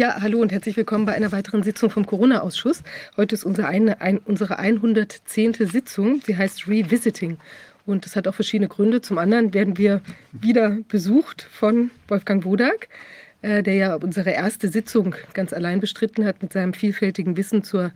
[0.00, 2.82] Ja, hallo und herzlich willkommen bei einer weiteren Sitzung vom Corona-Ausschuss.
[3.18, 5.52] Heute ist unsere, eine, ein, unsere 110.
[5.66, 6.22] Sitzung.
[6.24, 7.36] Sie heißt Revisiting.
[7.84, 9.02] Und das hat auch verschiedene Gründe.
[9.02, 10.00] Zum anderen werden wir
[10.32, 12.88] wieder besucht von Wolfgang Wodak,
[13.42, 17.92] äh, der ja unsere erste Sitzung ganz allein bestritten hat mit seinem vielfältigen Wissen zur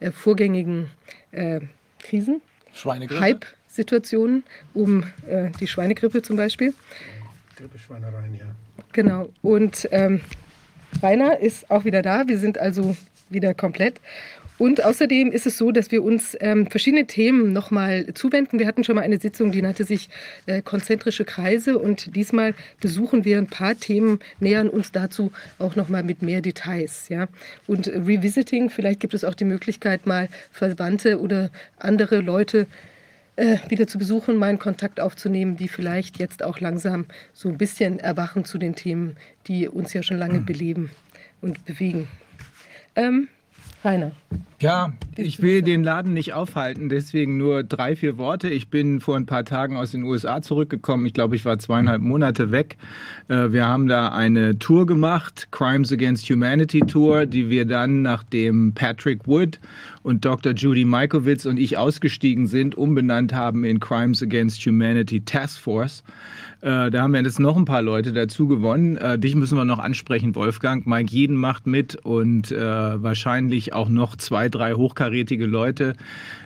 [0.00, 0.90] äh, vorgängigen
[1.30, 1.60] äh,
[2.00, 2.42] Krisen.
[2.74, 3.18] Schweinegrippe.
[3.18, 4.44] Hype-Situationen
[4.74, 6.74] um äh, die Schweinegrippe zum Beispiel.
[7.56, 8.44] Grippeschweinereien, ja.
[8.92, 9.30] Genau.
[9.40, 10.20] Und ähm,
[11.02, 12.26] Rainer ist auch wieder da.
[12.26, 12.96] Wir sind also
[13.28, 14.00] wieder komplett.
[14.58, 18.58] Und außerdem ist es so, dass wir uns ähm, verschiedene Themen nochmal zuwenden.
[18.58, 20.08] Wir hatten schon mal eine Sitzung, die nannte sich
[20.46, 21.78] äh, konzentrische Kreise.
[21.78, 27.08] Und diesmal besuchen wir ein paar Themen, nähern uns dazu auch nochmal mit mehr Details.
[27.10, 27.26] Ja?
[27.66, 32.64] Und Revisiting, vielleicht gibt es auch die Möglichkeit, mal Verwandte oder andere Leute äh,
[33.68, 37.98] wieder zu besuchen, mal einen Kontakt aufzunehmen, die vielleicht jetzt auch langsam so ein bisschen
[37.98, 40.90] erwachen zu den Themen, die uns ja schon lange beleben
[41.40, 42.08] und bewegen.
[42.94, 43.28] Ähm,
[43.84, 44.12] Rainer.
[44.58, 48.48] Ja, ich will den Laden nicht aufhalten, deswegen nur drei, vier Worte.
[48.48, 51.06] Ich bin vor ein paar Tagen aus den USA zurückgekommen.
[51.06, 52.78] Ich glaube, ich war zweieinhalb Monate weg.
[53.28, 58.72] Äh, wir haben da eine Tour gemacht, Crimes Against Humanity Tour, die wir dann, nachdem
[58.72, 59.60] Patrick Wood
[60.06, 60.52] und Dr.
[60.52, 66.04] Judy Mikovits und ich ausgestiegen sind, umbenannt haben in Crimes Against Humanity Task Force.
[66.60, 68.96] Äh, da haben wir jetzt noch ein paar Leute dazu gewonnen.
[68.96, 70.86] Äh, dich müssen wir noch ansprechen, Wolfgang.
[70.86, 75.94] Mike Jeden macht mit und äh, wahrscheinlich auch noch zwei, drei hochkarätige Leute.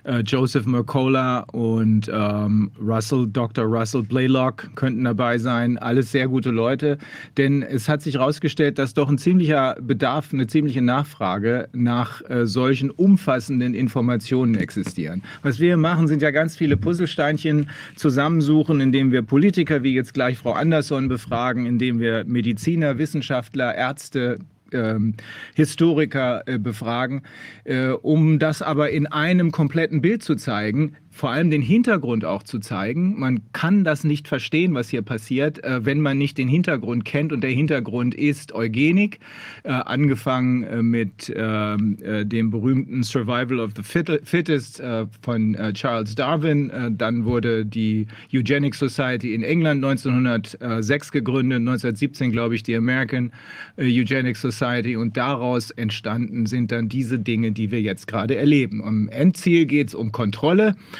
[0.04, 3.64] Äh, Joseph Mercola und ähm, Russell, Dr.
[3.66, 5.78] Russell Blaylock könnten dabei sein.
[5.78, 6.98] Alles sehr gute Leute.
[7.36, 12.46] Denn es hat sich herausgestellt, dass doch ein ziemlicher Bedarf, eine ziemliche Nachfrage nach äh,
[12.46, 15.22] solchen umfassenden Informationen existieren.
[15.42, 20.38] Was wir machen, sind ja ganz viele Puzzlesteinchen zusammensuchen, indem wir Politiker wie jetzt gleich
[20.38, 24.38] Frau Andersson befragen, indem wir Mediziner, Wissenschaftler, Ärzte,
[24.72, 25.14] ähm,
[25.54, 27.22] Historiker äh, befragen,
[27.64, 32.44] äh, um das aber in einem kompletten Bild zu zeigen, vor allem den Hintergrund auch
[32.44, 33.20] zu zeigen.
[33.20, 37.30] Man kann das nicht verstehen, was hier passiert, äh, wenn man nicht den Hintergrund kennt.
[37.30, 39.20] Und der Hintergrund ist Eugenik,
[39.64, 44.82] äh, angefangen äh, mit ähm, äh, dem berühmten Survival of the Fittest
[45.20, 46.72] von Charles Darwin.
[46.96, 53.30] dann wurde die Eugenic Society in England 1906 gegründet, 1917 glaube ich die American
[53.76, 54.96] Eugenic Society.
[54.96, 58.82] Und daraus entstanden sind dann diese Dinge, die wir jetzt gerade erleben.
[58.82, 60.76] Am Endziel geht es um Kontrolle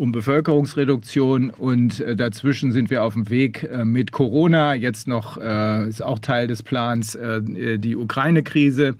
[0.00, 4.74] um Bevölkerungsreduktion und äh, dazwischen sind wir auf dem Weg äh, mit Corona.
[4.74, 8.94] Jetzt noch äh, ist auch Teil des Plans äh, die Ukraine-Krise,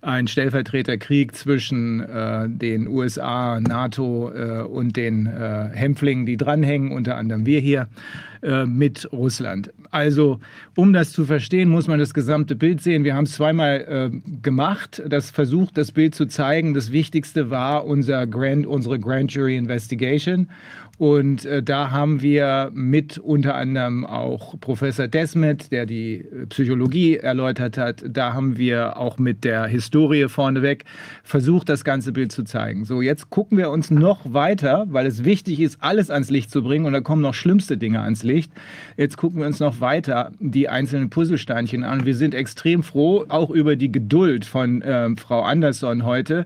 [0.00, 7.44] ein Stellvertreterkrieg zwischen äh, den USA, NATO äh, und den Hämpflingen, die dranhängen, unter anderem
[7.44, 7.88] wir hier
[8.66, 9.72] mit Russland.
[9.90, 10.40] Also,
[10.76, 13.04] um das zu verstehen, muss man das gesamte Bild sehen.
[13.04, 16.74] Wir haben es zweimal äh, gemacht, das versucht, das Bild zu zeigen.
[16.74, 20.37] Das Wichtigste war unser Grand, unsere Grand Jury Investigation.
[20.98, 27.16] Und äh, da haben wir mit unter anderem auch Professor Desmet, der die äh, Psychologie
[27.16, 30.84] erläutert hat, da haben wir auch mit der Historie vorneweg
[31.22, 32.84] versucht, das ganze Bild zu zeigen.
[32.84, 36.64] So, jetzt gucken wir uns noch weiter, weil es wichtig ist, alles ans Licht zu
[36.64, 38.50] bringen und da kommen noch schlimmste Dinge ans Licht.
[38.96, 42.06] Jetzt gucken wir uns noch weiter die einzelnen Puzzlesteinchen an.
[42.06, 46.44] Wir sind extrem froh, auch über die Geduld von äh, Frau Andersson heute,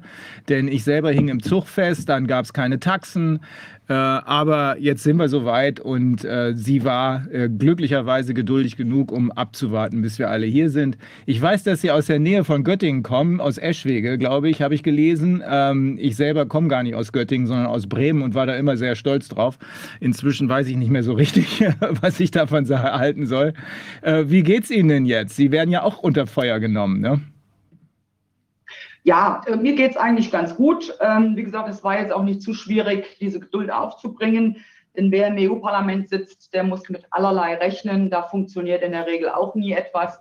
[0.51, 3.41] denn ich selber hing im Zug fest, dann gab es keine Taxen.
[3.89, 9.33] Äh, aber jetzt sind wir soweit und äh, sie war äh, glücklicherweise geduldig genug, um
[9.33, 10.97] abzuwarten, bis wir alle hier sind.
[11.27, 14.75] Ich weiß, dass Sie aus der Nähe von Göttingen kommen, aus Eschwege, glaube ich, habe
[14.75, 15.43] ich gelesen.
[15.47, 18.77] Ähm, ich selber komme gar nicht aus Göttingen, sondern aus Bremen und war da immer
[18.77, 19.59] sehr stolz drauf.
[19.99, 21.65] Inzwischen weiß ich nicht mehr so richtig,
[22.01, 23.53] was ich davon halten soll.
[24.03, 25.35] Äh, wie geht's Ihnen denn jetzt?
[25.35, 27.21] Sie werden ja auch unter Feuer genommen, ne?
[29.05, 30.97] Ja, äh, mir geht es eigentlich ganz gut.
[31.01, 34.65] Ähm, wie gesagt, es war jetzt auch nicht zu schwierig, diese Geduld aufzubringen.
[34.97, 38.11] Denn wer im EU-Parlament sitzt, der muss mit allerlei rechnen.
[38.11, 40.19] Da funktioniert in der Regel auch nie etwas.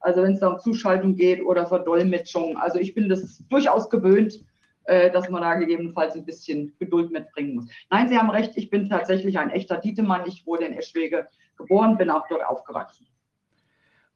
[0.00, 2.56] Also wenn es um Zuschaltung geht oder Verdolmetschung.
[2.56, 4.40] Also ich bin das durchaus gewöhnt,
[4.84, 7.66] äh, dass man da gegebenenfalls ein bisschen Geduld mitbringen muss.
[7.90, 10.22] Nein, Sie haben recht, ich bin tatsächlich ein echter Dietemann.
[10.26, 13.06] Ich wurde in Eschwege geboren, bin auch dort aufgewachsen.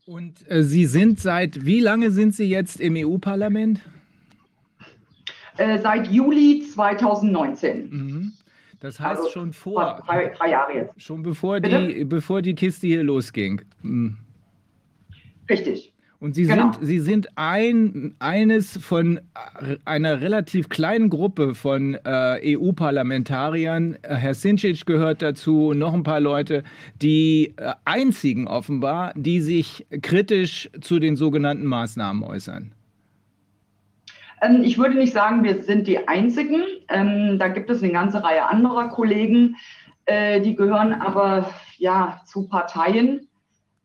[0.07, 3.81] Und äh, Sie sind seit, wie lange sind Sie jetzt im EU-Parlament?
[5.59, 7.89] Äh, seit Juli 2019.
[7.91, 8.33] Mhm.
[8.81, 10.03] Das heißt also schon vor.
[10.07, 11.03] Drei, drei, Jahre jetzt.
[11.03, 13.61] Schon bevor die, bevor die Kiste hier losging.
[13.83, 14.17] Mhm.
[15.51, 15.93] Richtig.
[16.21, 16.73] Und Sie genau.
[16.73, 19.21] sind, Sie sind ein, eines von
[19.85, 23.99] einer relativ kleinen Gruppe von äh, EU-Parlamentariern.
[24.03, 26.65] Herr Sinčić gehört dazu und noch ein paar Leute,
[27.01, 32.73] die äh, einzigen offenbar, die sich kritisch zu den sogenannten Maßnahmen äußern.
[34.43, 36.63] Ähm, ich würde nicht sagen, wir sind die Einzigen.
[36.89, 39.57] Ähm, da gibt es eine ganze Reihe anderer Kollegen,
[40.07, 43.29] äh, die gehören aber ja zu Parteien,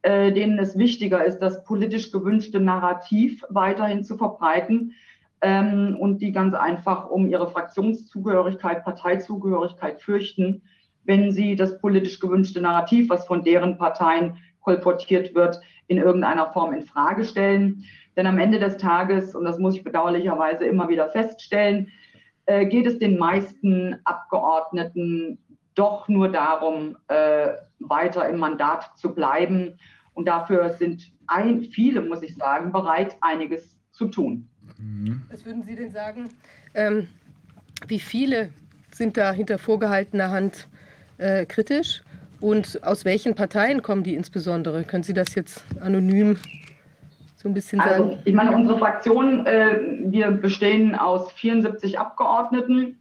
[0.04, 4.94] äh, denen es wichtiger ist, das politisch gewünschte Narrativ weiterhin zu verbreiten
[5.42, 10.62] ähm, und die ganz einfach um ihre Fraktionszugehörigkeit, Parteizugehörigkeit fürchten,
[11.04, 16.74] wenn sie das politisch gewünschte Narrativ, was von deren Parteien kolportiert wird, in irgendeiner Form
[16.74, 17.84] in Frage stellen.
[18.16, 21.92] Denn am Ende des Tages, und das muss ich bedauerlicherweise immer wieder feststellen,
[22.46, 25.40] äh, geht es den meisten Abgeordneten
[25.76, 27.50] doch nur darum, äh,
[27.80, 29.80] weiter im Mandat zu bleiben.
[30.14, 34.48] Und dafür sind ein, viele, muss ich sagen, bereit, einiges zu tun.
[34.78, 35.24] Mhm.
[35.32, 36.30] Was würden Sie denn sagen?
[36.74, 37.08] Ähm,
[37.88, 38.50] wie viele
[38.94, 40.68] sind da hinter vorgehaltener Hand
[41.18, 42.02] äh, kritisch?
[42.40, 44.84] Und aus welchen Parteien kommen die insbesondere?
[44.84, 46.38] Können Sie das jetzt anonym
[47.44, 48.10] so ein bisschen also, sagen?
[48.12, 52.98] Also, ich meine, unsere Fraktion, äh, wir bestehen aus 74 Abgeordneten.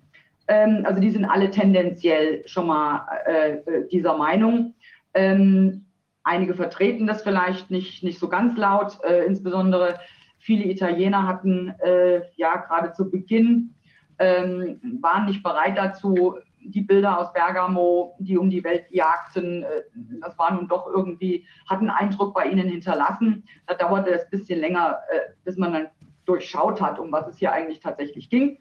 [0.49, 4.75] Ähm, also die sind alle tendenziell schon mal äh, äh, dieser Meinung.
[5.15, 5.87] Ähm,
[6.25, 8.99] einige vertreten das vielleicht nicht, nicht so ganz laut.
[9.05, 10.00] Äh, insbesondere
[10.39, 13.75] viele Italiener hatten äh, ja gerade zu Beginn,
[14.19, 19.82] ähm, waren nicht bereit dazu, die Bilder aus Bergamo, die um die Welt jagten, äh,
[20.20, 23.44] das war nun doch irgendwie, hat einen Eindruck bei ihnen hinterlassen.
[23.67, 25.88] Da dauerte es ein bisschen länger, äh, bis man dann
[26.25, 28.59] durchschaut hat, um was es hier eigentlich tatsächlich ging.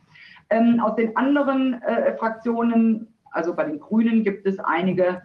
[0.49, 5.21] Ähm, aus den anderen äh, Fraktionen, also bei den Grünen gibt es einige,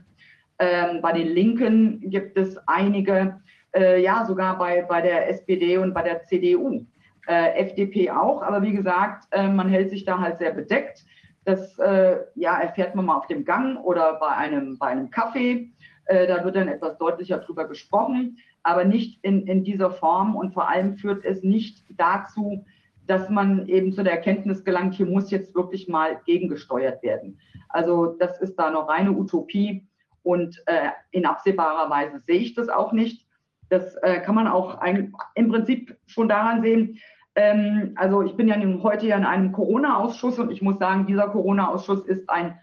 [0.58, 3.40] ähm, bei den Linken gibt es einige,
[3.78, 6.86] ja sogar bei, bei der SPD und bei der CDU.
[7.26, 11.04] FDP auch, aber wie gesagt, man hält sich da halt sehr bedeckt.
[11.46, 15.70] Das äh, ja, erfährt man mal auf dem Gang oder bei einem, bei einem Kaffee.
[16.06, 20.54] Äh, da wird dann etwas deutlicher drüber gesprochen, aber nicht in, in dieser Form und
[20.54, 22.64] vor allem führt es nicht dazu,
[23.06, 27.38] dass man eben zu der Erkenntnis gelangt, hier muss jetzt wirklich mal gegengesteuert werden.
[27.68, 29.86] Also das ist da noch reine Utopie
[30.24, 33.24] und äh, in absehbarer Weise sehe ich das auch nicht.
[33.68, 36.98] Das äh, kann man auch ein, im Prinzip schon daran sehen,
[37.36, 41.28] ähm, also ich bin ja heute ja in einem Corona-Ausschuss und ich muss sagen, dieser
[41.28, 42.58] Corona-Ausschuss ist ein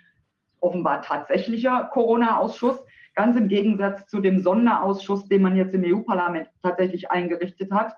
[0.60, 2.84] offenbar tatsächlicher Corona-Ausschuss,
[3.16, 7.94] ganz im Gegensatz zu dem Sonderausschuss, den man jetzt im EU-Parlament tatsächlich eingerichtet hat.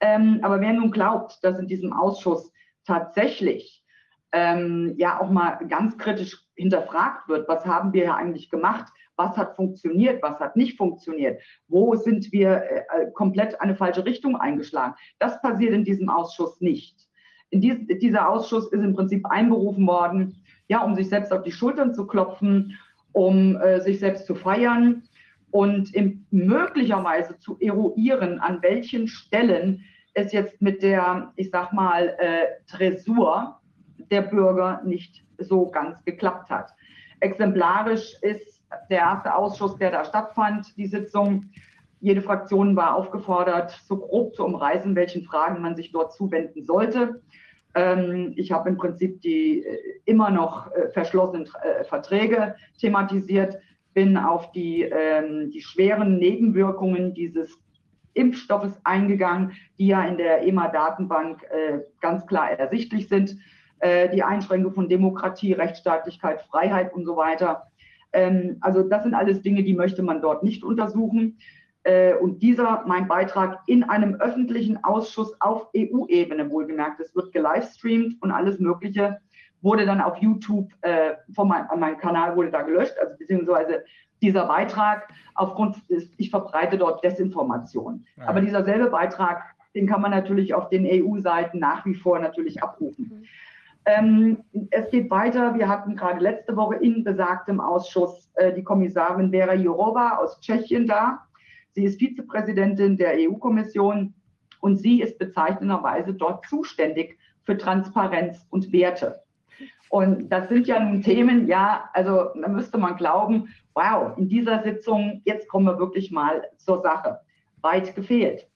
[0.00, 2.52] Ähm, aber wer nun glaubt, dass in diesem Ausschuss
[2.84, 3.84] tatsächlich
[4.32, 9.36] ähm, ja auch mal ganz kritisch hinterfragt wird, was haben wir ja eigentlich gemacht, was
[9.36, 14.36] hat funktioniert, was hat nicht funktioniert, wo sind wir äh, äh, komplett eine falsche Richtung
[14.36, 14.94] eingeschlagen.
[15.18, 16.96] Das passiert in diesem Ausschuss nicht.
[17.52, 21.94] Dies, dieser Ausschuss ist im Prinzip einberufen worden, ja, um sich selbst auf die Schultern
[21.94, 22.78] zu klopfen,
[23.12, 25.02] um äh, sich selbst zu feiern
[25.50, 29.84] und im, möglicherweise zu eruieren, an welchen Stellen
[30.14, 33.60] es jetzt mit der, ich sag mal, äh, Tresur
[34.10, 36.70] der Bürger nicht so ganz geklappt hat.
[37.20, 41.50] Exemplarisch ist der erste Ausschuss, der da stattfand, die Sitzung.
[42.00, 47.20] Jede Fraktion war aufgefordert, so grob zu umreißen, welchen Fragen man sich dort zuwenden sollte.
[47.74, 53.56] Ähm, ich habe im Prinzip die äh, immer noch äh, verschlossenen äh, Verträge thematisiert,
[53.94, 57.58] bin auf die, ähm, die schweren Nebenwirkungen dieses
[58.14, 61.46] Impfstoffes eingegangen, die ja in der EMA-Datenbank
[62.00, 63.36] ganz klar ersichtlich sind.
[63.80, 67.70] Die Einschränkung von Demokratie, Rechtsstaatlichkeit, Freiheit und so weiter.
[68.12, 71.38] Ähm, also das sind alles Dinge, die möchte man dort nicht untersuchen.
[71.82, 78.20] Äh, und dieser, mein Beitrag in einem öffentlichen Ausschuss auf EU-Ebene, wohlgemerkt, es wird gelivestreamt
[78.20, 79.18] und alles Mögliche,
[79.62, 83.84] wurde dann auf YouTube, äh, von mein, meinem Kanal wurde da gelöscht, also beziehungsweise
[84.22, 88.04] dieser Beitrag aufgrund, des, ich verbreite dort Desinformation.
[88.16, 88.28] Ja.
[88.28, 89.42] Aber dieser selbe Beitrag,
[89.74, 93.10] den kann man natürlich auf den EU-Seiten nach wie vor natürlich abrufen.
[93.10, 93.26] Mhm.
[93.86, 95.54] Ähm, es geht weiter.
[95.54, 100.86] Wir hatten gerade letzte Woche in besagtem Ausschuss äh, die Kommissarin Vera Jourova aus Tschechien
[100.86, 101.26] da.
[101.72, 104.14] Sie ist Vizepräsidentin der EU-Kommission
[104.60, 109.22] und sie ist bezeichnenderweise dort zuständig für Transparenz und Werte.
[109.88, 114.62] Und das sind ja nun Themen, ja, also da müsste man glauben, wow, in dieser
[114.62, 117.18] Sitzung, jetzt kommen wir wirklich mal zur Sache.
[117.62, 118.46] Weit gefehlt.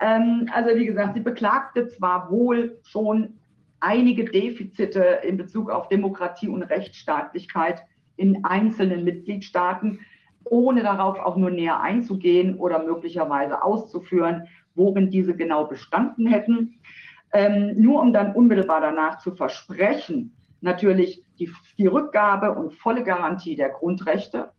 [0.00, 3.37] Ähm, also wie gesagt, sie beklagte zwar wohl schon
[3.80, 7.82] einige Defizite in Bezug auf Demokratie und Rechtsstaatlichkeit
[8.16, 10.00] in einzelnen Mitgliedstaaten,
[10.44, 16.80] ohne darauf auch nur näher einzugehen oder möglicherweise auszuführen, worin diese genau bestanden hätten.
[17.32, 23.54] Ähm, nur um dann unmittelbar danach zu versprechen, natürlich die, die Rückgabe und volle Garantie
[23.54, 24.50] der Grundrechte.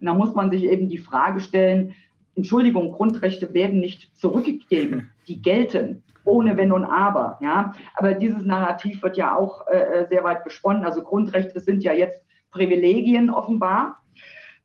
[0.00, 1.94] Und da muss man sich eben die Frage stellen,
[2.34, 6.02] Entschuldigung, Grundrechte werden nicht zurückgegeben, die gelten.
[6.26, 7.38] Ohne Wenn und Aber.
[7.40, 7.72] Ja?
[7.94, 10.84] Aber dieses Narrativ wird ja auch äh, sehr weit gesponnen.
[10.84, 14.02] Also Grundrechte sind ja jetzt Privilegien offenbar.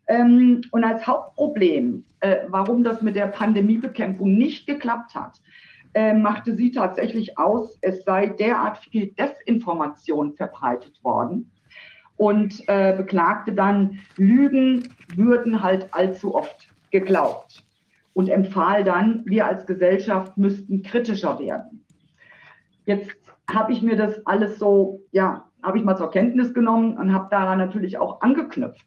[0.07, 5.39] Ähm, und als Hauptproblem, äh, warum das mit der Pandemiebekämpfung nicht geklappt hat,
[5.93, 11.51] äh, machte sie tatsächlich aus, es sei derart viel Desinformation verbreitet worden
[12.17, 17.63] und äh, beklagte dann, Lügen würden halt allzu oft geglaubt
[18.13, 21.85] und empfahl dann, wir als Gesellschaft müssten kritischer werden.
[22.85, 23.11] Jetzt
[23.49, 27.27] habe ich mir das alles so, ja, habe ich mal zur Kenntnis genommen und habe
[27.29, 28.85] daran natürlich auch angeknüpft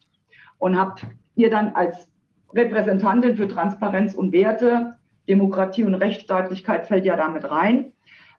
[0.59, 1.01] und habe
[1.37, 2.09] ihr dann als
[2.55, 4.97] Repräsentantin für Transparenz und Werte,
[5.29, 7.93] Demokratie und Rechtsstaatlichkeit fällt ja damit rein.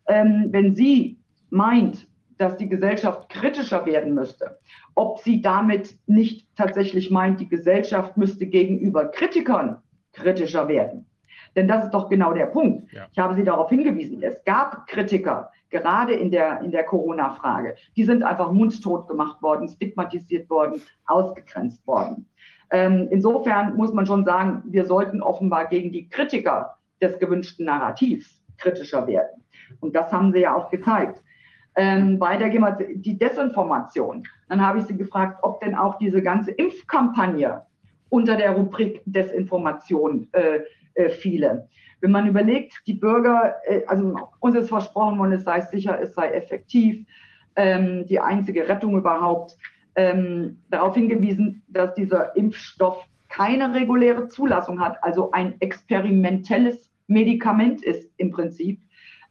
[0.07, 1.17] Ähm, wenn sie
[1.49, 4.59] meint, dass die Gesellschaft kritischer werden müsste,
[4.93, 9.77] ob sie damit nicht tatsächlich meint, die Gesellschaft müsste gegenüber Kritikern
[10.15, 11.05] kritischer werden.
[11.55, 12.91] Denn das ist doch genau der Punkt.
[12.91, 13.07] Ja.
[13.11, 17.75] Ich habe Sie darauf hingewiesen, es gab Kritiker, gerade in der, in der Corona-Frage.
[17.95, 22.27] Die sind einfach mundtot gemacht worden, stigmatisiert worden, ausgegrenzt worden.
[22.71, 28.41] Ähm, insofern muss man schon sagen, wir sollten offenbar gegen die Kritiker des gewünschten Narrativs
[28.57, 29.43] kritischer werden.
[29.79, 31.21] Und das haben sie ja auch gezeigt.
[31.75, 34.23] Ähm, weiter gehen wir die Desinformation.
[34.47, 37.63] Dann habe ich sie gefragt, ob denn auch diese ganze Impfkampagne
[38.15, 40.59] unter der Rubrik Desinformation äh,
[40.93, 41.67] äh, fiele.
[41.99, 46.13] Wenn man überlegt, die Bürger, äh, also uns ist versprochen worden, es sei sicher, es
[46.15, 47.05] sei effektiv,
[47.57, 49.57] ähm, die einzige Rettung überhaupt,
[49.97, 58.09] ähm, darauf hingewiesen, dass dieser Impfstoff keine reguläre Zulassung hat, also ein experimentelles Medikament ist
[58.15, 58.79] im Prinzip.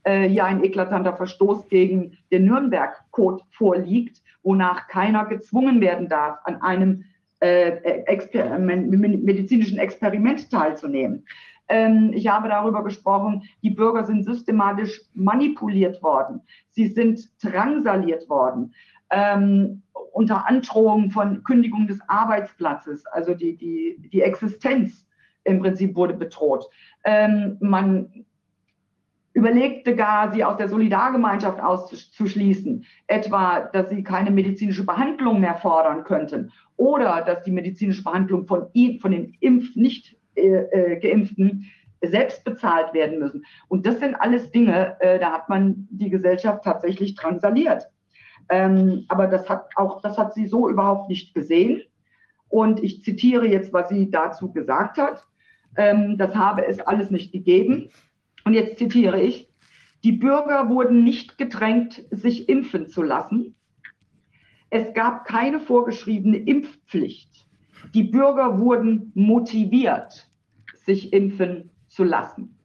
[0.03, 6.61] Äh, hier ein eklatanter Verstoß gegen den Nürnberg-Code vorliegt, wonach keiner gezwungen werden darf, an
[6.61, 7.05] einem
[7.45, 11.25] Experiment, medizinischen Experiment teilzunehmen.
[11.69, 16.43] Ähm, ich habe darüber gesprochen, die Bürger sind systematisch manipuliert worden.
[16.71, 18.75] Sie sind drangsaliert worden.
[19.11, 19.83] Ähm,
[20.13, 25.07] unter Androhung von Kündigung des Arbeitsplatzes, also die, die, die Existenz
[25.45, 26.67] im Prinzip wurde bedroht.
[27.05, 28.25] Ähm, man
[29.35, 36.05] überlegte gar, sie aus der Solidargemeinschaft auszuschließen, etwa, dass sie keine medizinische Behandlung mehr fordern
[36.05, 38.69] könnten oder dass die medizinische Behandlung von,
[39.01, 41.71] von den Impf nicht äh, äh, Geimpften
[42.03, 43.45] selbst bezahlt werden müssen.
[43.69, 47.89] Und das sind alles Dinge, äh, da hat man die Gesellschaft tatsächlich transaliert.
[48.51, 51.83] Ähm, aber das hat auch, das hat sie so überhaupt nicht gesehen.
[52.49, 55.25] Und ich zitiere jetzt, was sie dazu gesagt hat.
[55.77, 57.91] Ähm, das habe es alles nicht gegeben.
[58.45, 59.49] Und jetzt zitiere ich.
[60.05, 63.55] Die Bürger wurden nicht gedrängt, sich impfen zu lassen.
[64.69, 67.47] Es gab keine vorgeschriebene Impfpflicht.
[67.95, 70.29] Die Bürger wurden motiviert,
[70.85, 72.59] sich impfen zu lassen.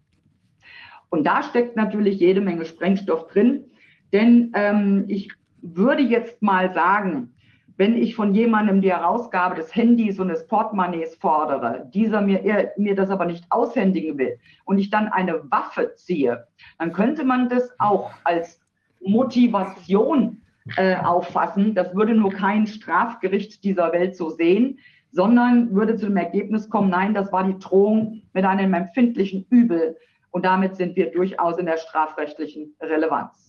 [1.09, 3.65] Und da steckt natürlich jede Menge Sprengstoff drin,
[4.11, 5.31] denn ähm, ich
[5.61, 7.33] würde jetzt mal sagen,
[7.79, 12.73] wenn ich von jemandem die Herausgabe des Handys und des Portemonnaies fordere, dieser mir, er,
[12.75, 16.45] mir das aber nicht aushändigen will und ich dann eine Waffe ziehe,
[16.77, 18.59] dann könnte man das auch als
[18.99, 20.41] Motivation
[20.75, 21.73] äh, auffassen.
[21.73, 24.79] Das würde nur kein Strafgericht dieser Welt so sehen,
[25.13, 29.95] sondern würde zu dem Ergebnis kommen, nein, das war die Drohung mit einem empfindlichen Übel
[30.31, 33.48] und damit sind wir durchaus in der strafrechtlichen Relevanz.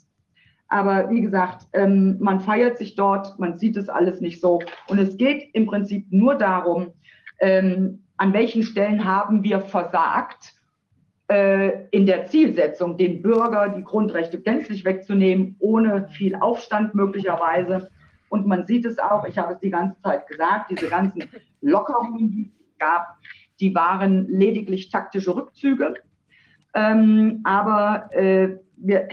[0.71, 4.61] Aber wie gesagt, ähm, man feiert sich dort, man sieht es alles nicht so.
[4.89, 6.93] Und es geht im Prinzip nur darum,
[7.41, 10.55] ähm, an welchen Stellen haben wir versagt,
[11.29, 17.91] äh, in der Zielsetzung, den Bürger die Grundrechte gänzlich wegzunehmen, ohne viel Aufstand möglicherweise.
[18.29, 21.25] Und man sieht es auch, ich habe es die ganze Zeit gesagt, diese ganzen
[21.63, 23.17] Lockerungen, die es gab,
[23.59, 25.95] die waren lediglich taktische Rückzüge.
[26.75, 29.09] Ähm, aber äh, wir,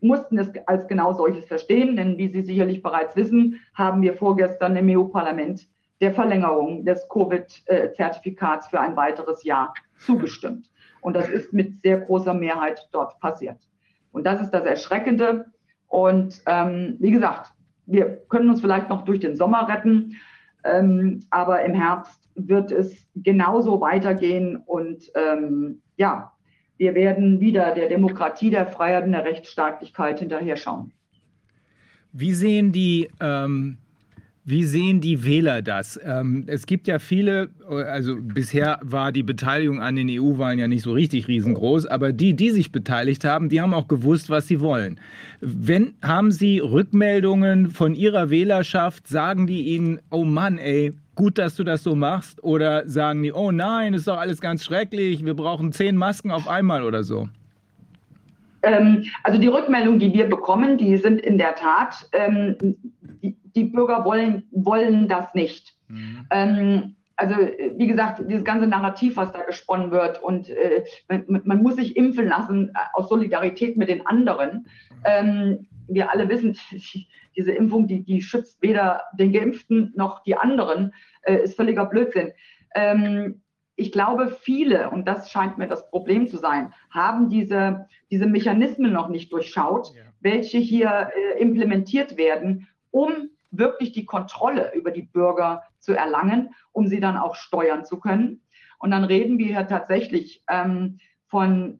[0.00, 4.76] mussten es als genau solches verstehen, denn wie Sie sicherlich bereits wissen, haben wir vorgestern
[4.76, 5.66] im EU-Parlament
[6.00, 10.68] der Verlängerung des Covid-Zertifikats für ein weiteres Jahr zugestimmt.
[11.00, 13.58] Und das ist mit sehr großer Mehrheit dort passiert.
[14.12, 15.46] Und das ist das Erschreckende.
[15.88, 17.52] Und ähm, wie gesagt,
[17.86, 20.16] wir können uns vielleicht noch durch den Sommer retten,
[20.64, 24.56] ähm, aber im Herbst wird es genauso weitergehen.
[24.66, 26.32] Und ähm, ja,
[26.78, 30.92] wir werden wieder der Demokratie, der Freiheit und der Rechtsstaatlichkeit hinterher schauen.
[32.12, 33.76] Wie sehen die, ähm,
[34.44, 36.00] wie sehen die Wähler das?
[36.02, 40.82] Ähm, es gibt ja viele, also bisher war die Beteiligung an den EU-Wahlen ja nicht
[40.82, 44.60] so richtig riesengroß, aber die, die sich beteiligt haben, die haben auch gewusst, was sie
[44.60, 44.98] wollen.
[45.40, 49.06] Wenn, haben Sie Rückmeldungen von Ihrer Wählerschaft?
[49.06, 52.42] Sagen die Ihnen, oh Mann, ey, gut, dass du das so machst?
[52.44, 56.46] Oder sagen die, oh nein, ist doch alles ganz schrecklich, wir brauchen zehn Masken auf
[56.46, 57.28] einmal oder so?
[58.62, 62.56] Ähm, also die Rückmeldungen, die wir bekommen, die sind in der Tat, ähm,
[63.20, 65.74] die, die, Bürger wollen, wollen das nicht.
[65.88, 66.26] Mhm.
[66.30, 71.62] Ähm, also wie gesagt, dieses ganze Narrativ, was da gesponnen wird und äh, man, man,
[71.64, 74.68] muss sich impfen lassen äh, aus Solidarität mit den anderen.
[75.04, 76.56] Ähm, wir alle wissen,
[77.38, 80.92] diese Impfung, die, die schützt weder den Geimpften noch die anderen,
[81.22, 82.32] äh, ist völliger Blödsinn.
[82.74, 83.42] Ähm,
[83.76, 88.92] ich glaube, viele, und das scheint mir das Problem zu sein, haben diese, diese Mechanismen
[88.92, 90.02] noch nicht durchschaut, ja.
[90.20, 96.88] welche hier äh, implementiert werden, um wirklich die Kontrolle über die Bürger zu erlangen, um
[96.88, 98.42] sie dann auch steuern zu können.
[98.80, 101.78] Und dann reden wir hier tatsächlich ähm, von,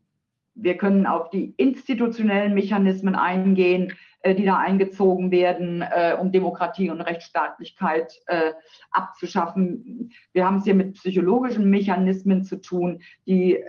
[0.54, 3.92] wir können auf die institutionellen Mechanismen eingehen,
[4.26, 8.52] die da eingezogen werden, äh, um Demokratie und Rechtsstaatlichkeit äh,
[8.90, 10.10] abzuschaffen.
[10.32, 13.62] Wir haben es hier mit psychologischen Mechanismen zu tun, die,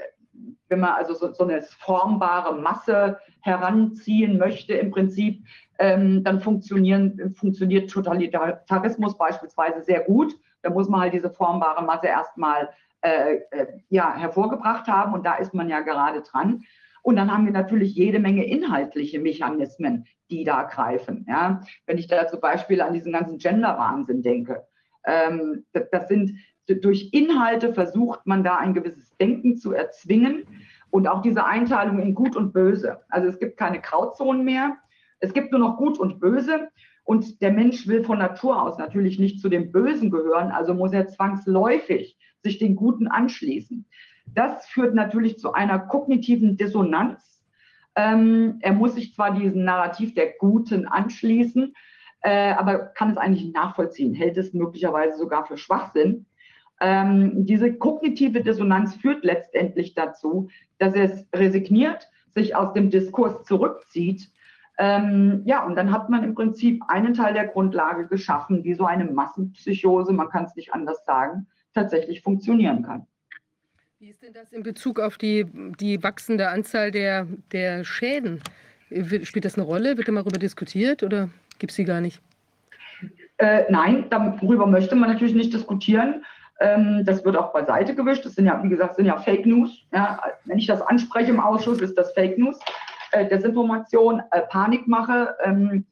[0.67, 5.45] wenn man also so, so eine formbare Masse heranziehen möchte, im Prinzip,
[5.77, 10.35] ähm, dann funktioniert Totalitarismus beispielsweise sehr gut.
[10.61, 12.69] Da muss man halt diese formbare Masse erstmal
[13.01, 16.65] äh, äh, ja, hervorgebracht haben und da ist man ja gerade dran.
[17.01, 21.25] Und dann haben wir natürlich jede Menge inhaltliche Mechanismen, die da greifen.
[21.27, 21.61] Ja?
[21.85, 24.65] Wenn ich da zum Beispiel an diesen ganzen Gender-Wahnsinn denke,
[25.05, 30.45] ähm, das sind durch Inhalte versucht man da ein gewisses Denken zu erzwingen
[30.91, 32.99] und auch diese Einteilung in Gut und Böse.
[33.09, 34.77] Also es gibt keine Grauzonen mehr,
[35.19, 36.69] es gibt nur noch Gut und Böse
[37.03, 40.93] und der Mensch will von Natur aus natürlich nicht zu dem Bösen gehören, also muss
[40.93, 43.85] er zwangsläufig sich den Guten anschließen.
[44.33, 47.43] Das führt natürlich zu einer kognitiven Dissonanz.
[47.95, 51.73] Ähm, er muss sich zwar diesem Narrativ der Guten anschließen,
[52.21, 56.25] äh, aber kann es eigentlich nachvollziehen, hält es möglicherweise sogar für Schwachsinn.
[56.81, 63.43] Ähm, diese kognitive Dissonanz führt letztendlich dazu, dass er es resigniert, sich aus dem Diskurs
[63.43, 64.31] zurückzieht.
[64.77, 68.85] Ähm, ja, und dann hat man im Prinzip einen Teil der Grundlage geschaffen, wie so
[68.85, 73.05] eine Massenpsychose, man kann es nicht anders sagen, tatsächlich funktionieren kann.
[74.01, 75.45] Wie ist denn das in Bezug auf die,
[75.77, 78.41] die wachsende Anzahl der, der Schäden?
[79.23, 79.97] Spielt das eine Rolle?
[79.97, 82.21] Wird darüber diskutiert oder gibt es sie gar nicht?
[83.39, 86.23] Äh, nein, darüber möchte man natürlich nicht diskutieren.
[86.61, 88.23] Ähm, das wird auch beiseite gewischt.
[88.23, 89.85] Das sind ja, wie gesagt, sind ja Fake News.
[89.91, 92.57] Ja, wenn ich das anspreche im Ausschuss, ist das Fake News.
[93.11, 95.35] Äh, Desinformation, äh, Panikmache.
[95.43, 95.85] Ähm,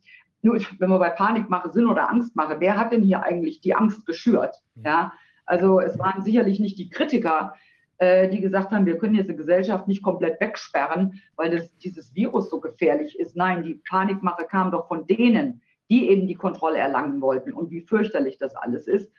[0.44, 4.06] nur wenn wir bei Panikmache sind oder Angstmache, wer hat denn hier eigentlich die Angst
[4.06, 4.56] geschürt?
[4.82, 5.12] Ja,
[5.46, 7.54] also es waren sicherlich nicht die Kritiker,
[8.00, 12.50] die gesagt haben, wir können jetzt eine Gesellschaft nicht komplett wegsperren, weil das, dieses Virus
[12.52, 13.36] so gefährlich ist.
[13.36, 17.82] Nein, die Panikmache kam doch von denen, die eben die Kontrolle erlangen wollten und wie
[17.82, 19.12] fürchterlich das alles ist.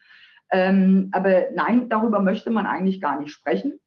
[0.51, 3.79] Ähm, aber nein, darüber möchte man eigentlich gar nicht sprechen.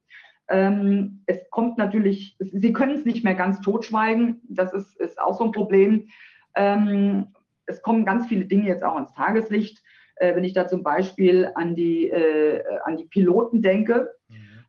[0.49, 5.37] Ähm, es kommt natürlich, Sie können es nicht mehr ganz totschweigen, das ist, ist auch
[5.37, 6.09] so ein Problem.
[6.55, 7.27] Ähm,
[7.65, 9.81] es kommen ganz viele Dinge jetzt auch ans Tageslicht.
[10.17, 14.11] Äh, wenn ich da zum Beispiel an die, äh, an die Piloten denke,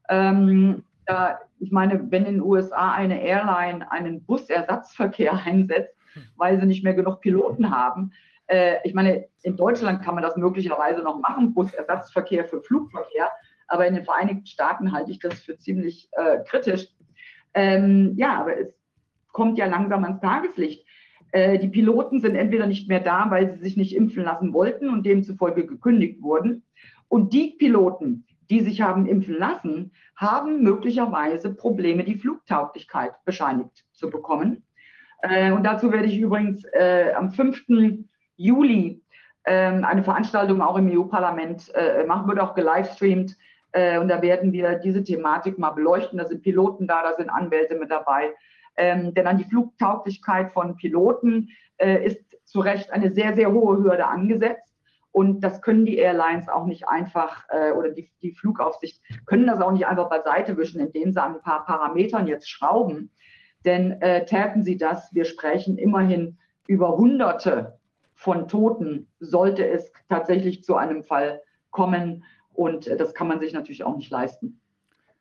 [0.09, 5.95] ähm, da, ich meine, wenn in den USA eine Airline einen Busersatzverkehr einsetzt,
[6.37, 8.13] weil sie nicht mehr genug Piloten haben,
[8.47, 13.31] äh, ich meine, in Deutschland kann man das möglicherweise noch machen, Busersatzverkehr für Flugverkehr,
[13.69, 16.89] aber in den Vereinigten Staaten halte ich das für ziemlich äh, kritisch.
[17.55, 18.75] Ähm, ja, aber es
[19.33, 20.87] kommt ja langsam ans Tageslicht.
[21.33, 24.91] Äh, die Piloten sind entweder nicht mehr da, weil sie sich nicht impfen lassen wollten
[24.91, 26.63] und demzufolge gekündigt wurden.
[27.09, 34.11] Und die Piloten, die sich haben impfen lassen, haben möglicherweise Probleme, die Flugtauglichkeit bescheinigt zu
[34.11, 34.65] bekommen.
[35.23, 37.65] Äh, und dazu werde ich übrigens äh, am 5.
[38.37, 39.03] Juli
[39.45, 43.37] äh, eine Veranstaltung auch im EU-Parlament äh, machen, wird auch gelivestreamt.
[43.73, 46.19] Äh, und da werden wir diese Thematik mal beleuchten.
[46.19, 48.35] Da sind Piloten da, da sind Anwälte mit dabei.
[48.77, 53.79] Ähm, denn an die Flugtauglichkeit von Piloten äh, ist zu Recht eine sehr, sehr hohe
[53.79, 54.72] Hürde angesetzt.
[55.13, 59.61] Und das können die Airlines auch nicht einfach äh, oder die, die Flugaufsicht können das
[59.61, 63.11] auch nicht einfach beiseite wischen, indem sie an ein paar Parametern jetzt schrauben.
[63.67, 67.79] Denn äh, täten sie das, wir sprechen immerhin über Hunderte
[68.15, 72.25] von Toten, sollte es tatsächlich zu einem Fall kommen.
[72.55, 74.61] Und äh, das kann man sich natürlich auch nicht leisten.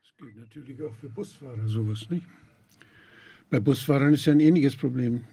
[0.01, 2.25] Das gilt natürlich auch für Busfahrer sowas, nicht?
[3.49, 5.25] Bei Busfahrern ist ja ein ähnliches Problem.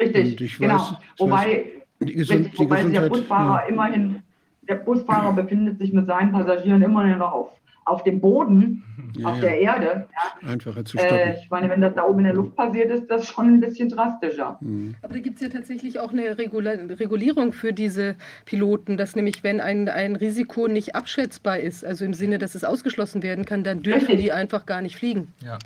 [0.00, 0.78] Richtig, genau.
[0.78, 3.68] Weiß, Wobei die Gesund, Wobei die der Busfahrer ja.
[3.68, 4.22] immerhin,
[4.68, 7.48] der Busfahrer befindet sich mit seinen Passagieren immerhin noch auf,
[7.84, 8.84] auf dem Boden,
[9.16, 9.40] ja, auf ja.
[9.42, 10.08] der Erde.
[10.46, 11.16] Einfacher zu stoppen.
[11.16, 13.60] Äh, ich meine, wenn das da oben in der Luft passiert, ist das schon ein
[13.60, 14.56] bisschen drastischer.
[14.60, 14.94] Mhm.
[15.02, 19.60] Aber da gibt es ja tatsächlich auch eine Regulierung für diese Piloten, dass nämlich, wenn
[19.60, 23.82] ein, ein Risiko nicht abschätzbar ist, also im Sinne, dass es ausgeschlossen werden kann, dann
[23.82, 24.20] dürfen Richtig.
[24.20, 25.28] die einfach gar nicht fliegen.
[25.44, 25.58] Ja.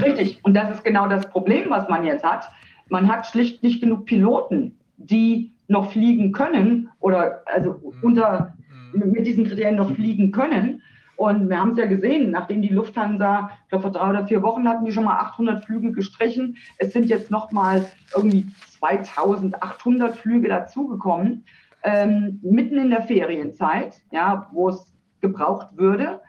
[0.00, 0.40] Richtig.
[0.42, 2.50] Und das ist genau das Problem, was man jetzt hat.
[2.88, 4.76] Man hat schlicht nicht genug Piloten,
[5.06, 7.92] die noch fliegen können oder also Mhm.
[8.02, 8.54] unter
[8.92, 10.82] mit diesen Kriterien noch fliegen können.
[11.16, 14.42] Und wir haben es ja gesehen, nachdem die Lufthansa, ich glaube vor drei oder vier
[14.42, 16.56] Wochen hatten die schon mal 800 Flüge gestrichen.
[16.78, 17.84] Es sind jetzt noch mal
[18.14, 18.46] irgendwie
[18.80, 21.44] 2800 Flüge dazugekommen,
[21.84, 24.86] ähm, mitten in der Ferienzeit, ja, wo es
[25.20, 26.20] gebraucht würde.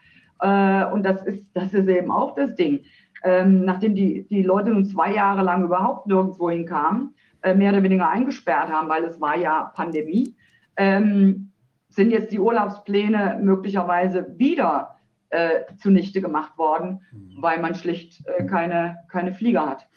[0.41, 2.81] Äh, und das ist, das ist eben auch das Ding.
[3.23, 7.12] Ähm, nachdem die, die Leute nun zwei Jahre lang überhaupt nirgendwo hinkamen,
[7.53, 10.35] mehr oder weniger eingesperrt haben, weil es war ja Pandemie,
[10.77, 11.51] ähm,
[11.89, 14.95] sind jetzt die Urlaubspläne möglicherweise wieder
[15.29, 17.01] äh, zunichte gemacht worden,
[17.39, 19.87] weil man schlicht äh, keine, keine Flieger hat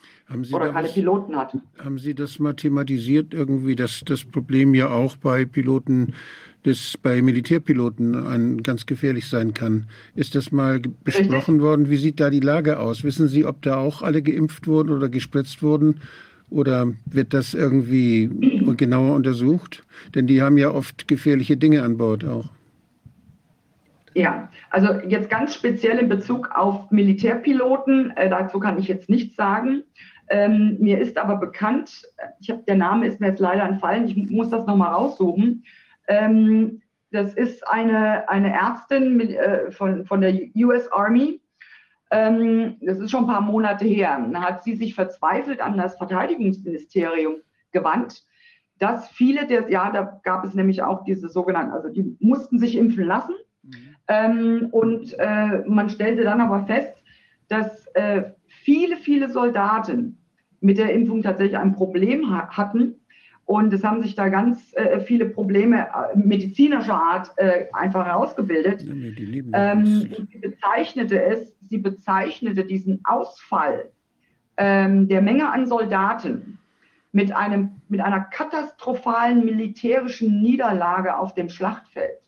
[0.52, 1.56] oder keine was, Piloten hat.
[1.78, 6.14] haben Sie das mal thematisiert irgendwie, dass das Problem ja auch bei Piloten,
[6.64, 9.86] das bei Militärpiloten ein, ganz gefährlich sein kann?
[10.14, 11.90] Ist das mal besprochen worden?
[11.90, 13.04] Wie sieht da die Lage aus?
[13.04, 16.00] Wissen Sie, ob da auch alle geimpft wurden oder gespritzt wurden?
[16.50, 18.30] Oder wird das irgendwie
[18.76, 19.84] genauer untersucht?
[20.14, 22.48] Denn die haben ja oft gefährliche Dinge an Bord auch.
[24.14, 29.36] Ja, also jetzt ganz speziell in Bezug auf Militärpiloten, äh, dazu kann ich jetzt nichts
[29.36, 29.82] sagen.
[30.28, 32.02] Ähm, mir ist aber bekannt,
[32.40, 35.64] ich hab, der Name ist mir jetzt leider entfallen, ich muss das nochmal raussuchen.
[36.08, 36.80] Ähm,
[37.12, 41.40] das ist eine, eine Ärztin mit, äh, von, von der US Army.
[42.10, 44.24] Ähm, das ist schon ein paar Monate her.
[44.32, 47.36] Da hat sie sich verzweifelt an das Verteidigungsministerium
[47.72, 48.24] gewandt,
[48.78, 52.76] dass viele der, ja, da gab es nämlich auch diese sogenannten, also die mussten sich
[52.76, 53.34] impfen lassen.
[54.08, 56.94] Ähm, und äh, man stellte dann aber fest,
[57.48, 60.18] dass äh, viele, viele Soldaten
[60.60, 63.00] mit der Impfung tatsächlich ein Problem ha hatten.
[63.46, 68.82] Und es haben sich da ganz äh, viele Probleme äh, medizinischer Art äh, einfach herausgebildet.
[68.82, 68.92] Ja,
[69.54, 73.90] Ähm, sie bezeichnete es, sie bezeichnete diesen Ausfall
[74.56, 76.58] ähm, der Menge an Soldaten
[77.12, 82.18] mit, einem, mit einer katastrophalen militärischen Niederlage auf dem Schlachtfeld,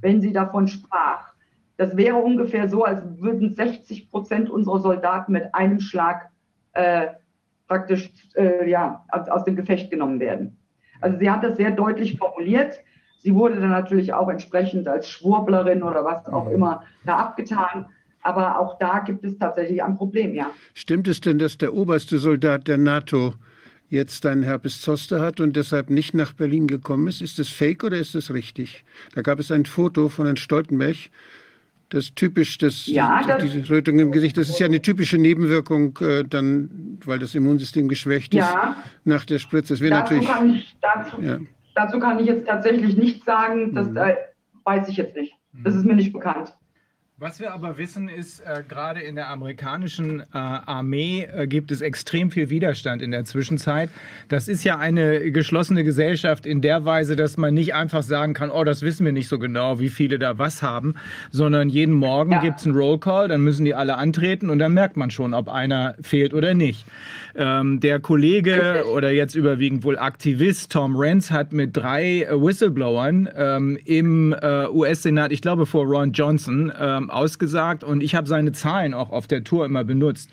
[0.00, 1.34] wenn sie davon sprach.
[1.76, 6.30] Das wäre ungefähr so, als würden 60 Prozent unserer Soldaten mit einem Schlag
[6.72, 7.08] äh,
[7.68, 10.56] praktisch äh, ja, aus, aus dem Gefecht genommen werden.
[11.00, 12.78] Also sie hat das sehr deutlich formuliert.
[13.22, 17.86] Sie wurde dann natürlich auch entsprechend als Schwurblerin oder was auch immer da abgetan.
[18.22, 20.50] Aber auch da gibt es tatsächlich ein Problem, ja.
[20.74, 23.34] Stimmt es denn, dass der oberste Soldat der NATO
[23.88, 27.22] jetzt einen Herpes Zoster hat und deshalb nicht nach Berlin gekommen ist?
[27.22, 28.84] Ist das fake oder ist das richtig?
[29.14, 30.96] Da gab es ein Foto von Herrn Stoltenberg,
[31.90, 35.96] das typisch, das, Ja, das- diese Rötung im Gesicht, das ist ja eine typische Nebenwirkung,
[36.00, 39.74] äh, dann, weil das Immunsystem geschwächt ist Ja, nach der Spritze.
[39.74, 41.38] Das wäre dazu natürlich, kann, ich, dazu, ja.
[41.74, 43.74] dazu kann ich jetzt tatsächlich nichts sagen.
[43.74, 43.96] Das Mhm.
[43.98, 44.14] äh,
[44.64, 45.32] weiß ich jetzt nicht.
[45.64, 46.52] Das ist mir nicht bekannt.
[47.18, 51.80] Was wir aber wissen, ist, äh, gerade in der amerikanischen äh, Armee äh, gibt es
[51.80, 53.88] extrem viel Widerstand in der Zwischenzeit.
[54.28, 58.50] Das ist ja eine geschlossene Gesellschaft in der Weise, dass man nicht einfach sagen kann,
[58.50, 60.94] oh, das wissen wir nicht so genau, wie viele da was haben,
[61.30, 62.40] sondern jeden Morgen Ja.
[62.42, 65.48] gibt es einen Rollcall, dann müssen die alle antreten und dann merkt man schon, ob
[65.48, 66.84] einer fehlt oder nicht.
[67.34, 73.28] Ähm, der Kollege oder jetzt überwiegend wohl Aktivist Tom Renz hat mit drei äh, Whistleblowern
[73.34, 78.52] ähm, im äh, US-Senat, ich glaube vor Ron Johnson, ähm, ausgesagt und ich habe seine
[78.52, 80.30] Zahlen auch auf der Tour immer benutzt.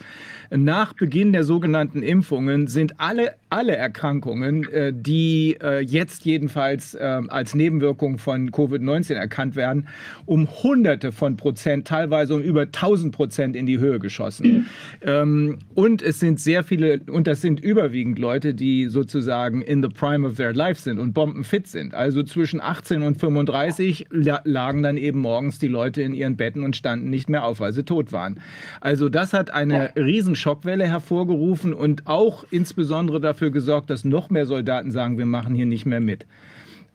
[0.56, 7.22] Nach Beginn der sogenannten Impfungen sind alle, alle Erkrankungen, äh, die äh, jetzt jedenfalls äh,
[7.28, 9.88] als Nebenwirkung von Covid-19 erkannt werden,
[10.28, 14.68] um Hunderte von Prozent, teilweise um über 1000 Prozent in die Höhe geschossen.
[15.02, 19.90] Ähm, und es sind sehr viele, und das sind überwiegend Leute, die sozusagen in the
[19.90, 21.96] prime of their life sind und bombenfit sind.
[21.96, 26.64] Also zwischen 18 und 35 la lagen dann eben morgens die Leute in ihren Betten
[26.64, 28.40] und standen nicht mehr auf, weil sie tot waren.
[28.82, 34.46] Also das hat eine riesen Schockwelle hervorgerufen und auch insbesondere dafür gesorgt, dass noch mehr
[34.46, 36.26] Soldaten sagen, wir machen hier nicht mehr mit.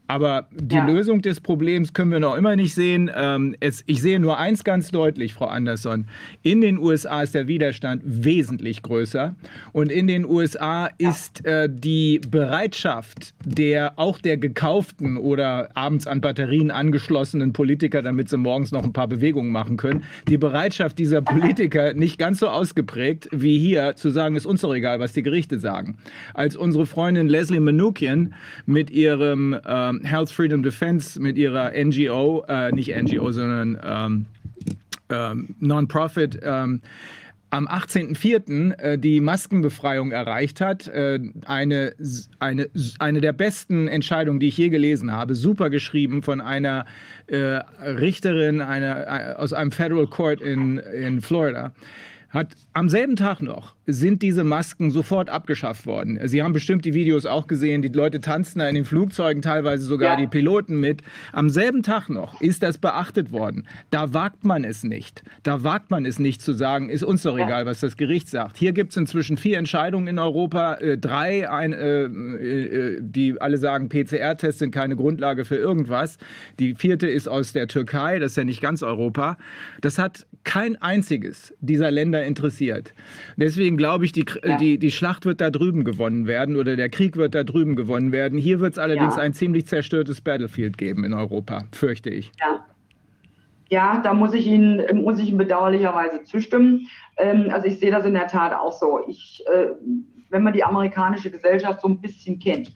[0.09, 0.87] Aber die Ja.
[0.87, 3.11] Lösung des Problems können wir noch immer nicht sehen.
[3.15, 6.07] Ähm, es, ich sehe nur eins ganz deutlich, Frau Andersson.
[6.43, 9.37] In den USA ist der Widerstand wesentlich größer.
[9.73, 16.21] Und in den USA ist äh, die Bereitschaft der auch der gekauften oder abends an
[16.21, 21.23] Batterien angeschlossenen Politiker, damit sie morgens noch ein paar Bewegungen machen können, die Bereitschaft dieser
[21.23, 25.23] Politiker nicht ganz so ausgeprägt wie hier zu sagen, ist uns doch egal, was die
[25.23, 25.97] Gerichte sagen.
[26.35, 28.35] Als unsere Freundin Leslie Manukian
[28.67, 34.27] mit ihrem ähm, Health Freedom Defense, mit ihrer NGO, äh, nicht NGO, sondern ähm,
[35.11, 36.81] ähm, Non-Profit, ähm,
[37.51, 38.79] am 18.04.
[38.79, 40.87] Äh, die Maskenbefreiung erreicht hat.
[40.89, 41.95] Äh, eine,
[42.39, 45.35] eine, eine der besten Entscheidungen, die ich je gelesen habe.
[45.35, 46.85] Super geschrieben von einer
[47.27, 51.73] äh, Richterin einer, aus einem Federal Court in, in Florida.
[52.31, 56.21] Hat am selben Tag noch sind diese Masken sofort abgeschafft worden.
[56.25, 59.85] Sie haben bestimmt die Videos auch gesehen, die Leute tanzen da in den Flugzeugen, teilweise
[59.85, 60.17] sogar ja.
[60.17, 61.01] die Piloten mit.
[61.33, 63.67] Am selben Tag noch ist das beachtet worden.
[63.91, 65.23] Da wagt man es nicht.
[65.43, 68.59] Da wagt man es nicht zu sagen, ist uns doch egal, was das Gericht sagt.
[68.59, 73.57] Hier gibt es inzwischen vier Entscheidungen in Europa, äh, drei, ein, äh, äh, die alle
[73.57, 76.19] sagen, PCR-Tests sind keine Grundlage für irgendwas.
[76.59, 79.39] Die vierte ist aus der Türkei, das ist ja nicht ganz Europa.
[79.81, 82.93] Das hat kein einziges dieser Länder interessiert.
[83.37, 84.57] Deswegen glaube ich, die, ja.
[84.57, 88.13] die, die Schlacht wird da drüben gewonnen werden oder der Krieg wird da drüben gewonnen
[88.13, 88.39] werden.
[88.39, 89.23] Hier wird es allerdings ja.
[89.23, 92.31] ein ziemlich zerstörtes Battlefield geben in Europa, fürchte ich.
[92.41, 92.65] Ja.
[93.71, 96.89] Ja, da muss ich Ihnen, muss ich Ihnen bedauerlicherweise zustimmen.
[97.19, 99.01] Ähm, also ich sehe das in der Tat auch so.
[99.07, 99.69] Ich, äh,
[100.31, 102.73] wenn man die amerikanische Gesellschaft so ein bisschen kennt,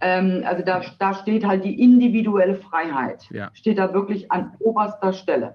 [0.00, 3.50] ähm, also da, da steht halt die individuelle Freiheit, ja.
[3.54, 5.54] steht da wirklich an oberster Stelle.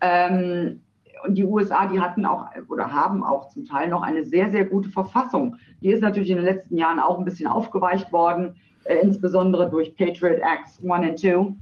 [0.00, 0.80] Ähm,
[1.28, 4.90] die USA, die hatten auch oder haben auch zum Teil noch eine sehr, sehr gute
[4.90, 5.56] Verfassung.
[5.80, 9.94] Die ist natürlich in den letzten Jahren auch ein bisschen aufgeweicht worden, äh, insbesondere durch
[9.96, 11.54] Patriot Acts 1 und 2,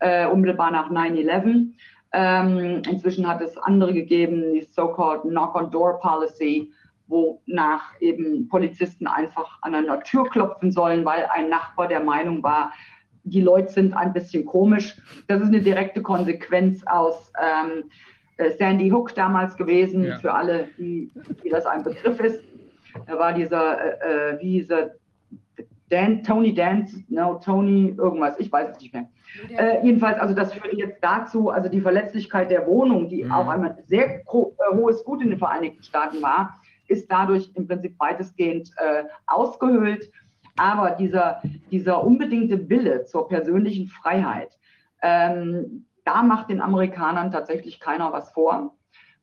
[0.00, 1.72] äh, unmittelbar nach 9-11.
[2.12, 6.72] Ähm, inzwischen hat es andere gegeben, die so-called Knock-on-Door-Policy,
[7.08, 12.42] wo nach eben Polizisten einfach an einer Tür klopfen sollen, weil ein Nachbar der Meinung
[12.42, 12.72] war,
[13.24, 14.96] die Leute sind ein bisschen komisch.
[15.26, 17.84] Das ist eine direkte Konsequenz aus ähm, äh,
[18.58, 20.18] Sandy Hook damals gewesen, ja.
[20.18, 21.10] für alle, die,
[21.42, 22.42] die das ein Begriff ist.
[23.06, 24.90] Da war dieser, äh, äh, wie dieser
[25.88, 29.08] Dan, Tony Dance, no, Tony, irgendwas, ich weiß es nicht mehr.
[29.56, 33.32] Äh, jedenfalls, also das führt jetzt dazu, also die Verletzlichkeit der Wohnung, die mhm.
[33.32, 34.22] auch einmal sehr äh,
[34.72, 40.10] hohes Gut in den Vereinigten Staaten war, ist dadurch im Prinzip weitestgehend äh, ausgehöhlt.
[40.56, 44.56] Aber dieser, dieser unbedingte Wille zur persönlichen Freiheit,
[45.02, 48.74] ähm, da macht den Amerikanern tatsächlich keiner was vor.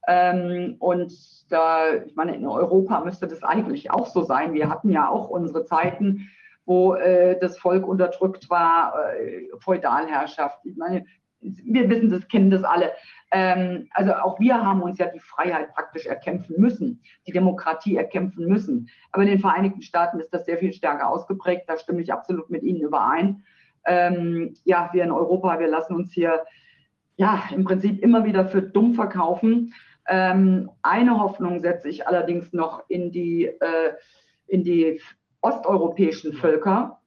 [0.07, 1.13] Ähm, und
[1.49, 4.53] da, ich meine, in Europa müsste das eigentlich auch so sein.
[4.53, 6.29] Wir hatten ja auch unsere Zeiten,
[6.65, 10.59] wo äh, das Volk unterdrückt war, äh, Feudalherrschaft.
[10.65, 11.05] Ich meine,
[11.39, 12.91] wir wissen das, kennen das alle.
[13.31, 18.45] Ähm, also auch wir haben uns ja die Freiheit praktisch erkämpfen müssen, die Demokratie erkämpfen
[18.47, 18.89] müssen.
[19.13, 21.63] Aber in den Vereinigten Staaten ist das sehr viel stärker ausgeprägt.
[21.67, 23.43] Da stimme ich absolut mit Ihnen überein.
[23.85, 26.43] Ähm, ja, wir in Europa, wir lassen uns hier
[27.15, 29.73] ja, im Prinzip immer wieder für dumm verkaufen.
[30.07, 33.93] Ähm, eine Hoffnung setze ich allerdings noch in die, äh,
[34.47, 34.99] in die
[35.41, 36.99] osteuropäischen Völker.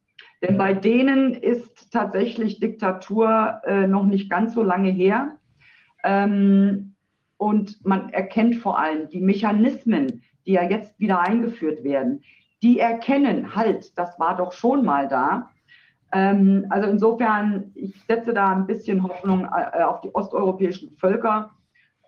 [0.43, 5.37] Denn bei denen ist tatsächlich Diktatur äh, noch nicht ganz so lange her.
[6.05, 6.95] Ähm,
[7.39, 12.23] und man erkennt vor allem die Mechanismen, die ja jetzt wieder eingeführt werden,
[12.63, 15.51] die erkennen halt, das war doch schon mal da.
[16.13, 21.51] Ähm, also insofern, ich setze da ein bisschen Hoffnung äh, auf die osteuropäischen Völker.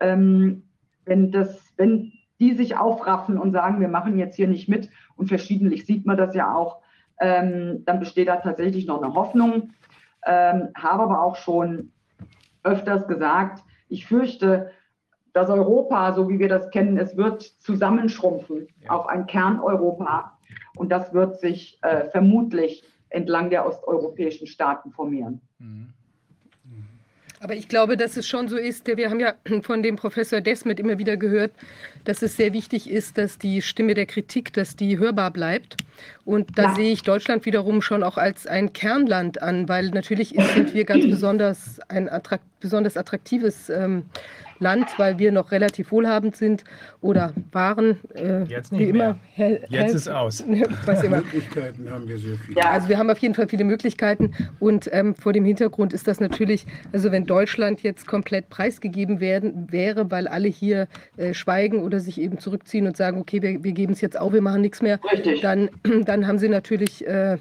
[0.00, 0.64] Ähm,
[1.04, 5.28] wenn, das, wenn die sich aufraffen und sagen, wir machen jetzt hier nicht mit, und
[5.28, 6.80] verschiedentlich sieht man das ja auch,
[7.20, 9.72] ähm, dann besteht da tatsächlich noch eine Hoffnung.
[10.24, 11.92] Ähm, habe aber auch schon
[12.62, 14.70] öfters gesagt, ich fürchte,
[15.32, 18.90] dass Europa, so wie wir das kennen, es wird zusammenschrumpfen ja.
[18.90, 20.38] auf ein Kerneuropa.
[20.76, 25.40] Und das wird sich äh, vermutlich entlang der osteuropäischen Staaten formieren.
[25.58, 25.92] Mhm.
[27.40, 30.80] Aber ich glaube, dass es schon so ist, wir haben ja von dem Professor Desmet
[30.80, 31.52] immer wieder gehört,
[32.04, 35.76] dass es sehr wichtig ist, dass die Stimme der Kritik, dass die hörbar bleibt.
[36.24, 36.74] Und da ja.
[36.74, 41.04] sehe ich Deutschland wiederum schon auch als ein Kernland an, weil natürlich sind wir ganz
[41.08, 44.06] besonders ein attrakt, besonders attraktives ähm,
[44.60, 46.64] Land, weil wir noch relativ wohlhabend sind
[47.00, 47.98] oder waren.
[48.14, 49.18] Äh, Jetzt nicht wie immer.
[49.34, 50.44] Hell, Jetzt ist aus.
[50.86, 51.18] Was immer.
[51.18, 52.58] Möglichkeiten haben wir sehr viele.
[52.60, 56.08] Ja, also wir haben auf jeden Fall viele Möglichkeiten und ähm, vor dem Hintergrund ist
[56.08, 61.82] das natürlich, also wenn Deutschland jetzt komplett preisgegeben werden wäre, weil alle hier äh, schweigen
[61.82, 64.60] oder sich eben zurückziehen und sagen, okay, wir, wir geben es jetzt auf, wir machen
[64.60, 64.98] nichts mehr,
[65.42, 65.70] dann,
[66.04, 67.38] dann haben sie natürlich äh,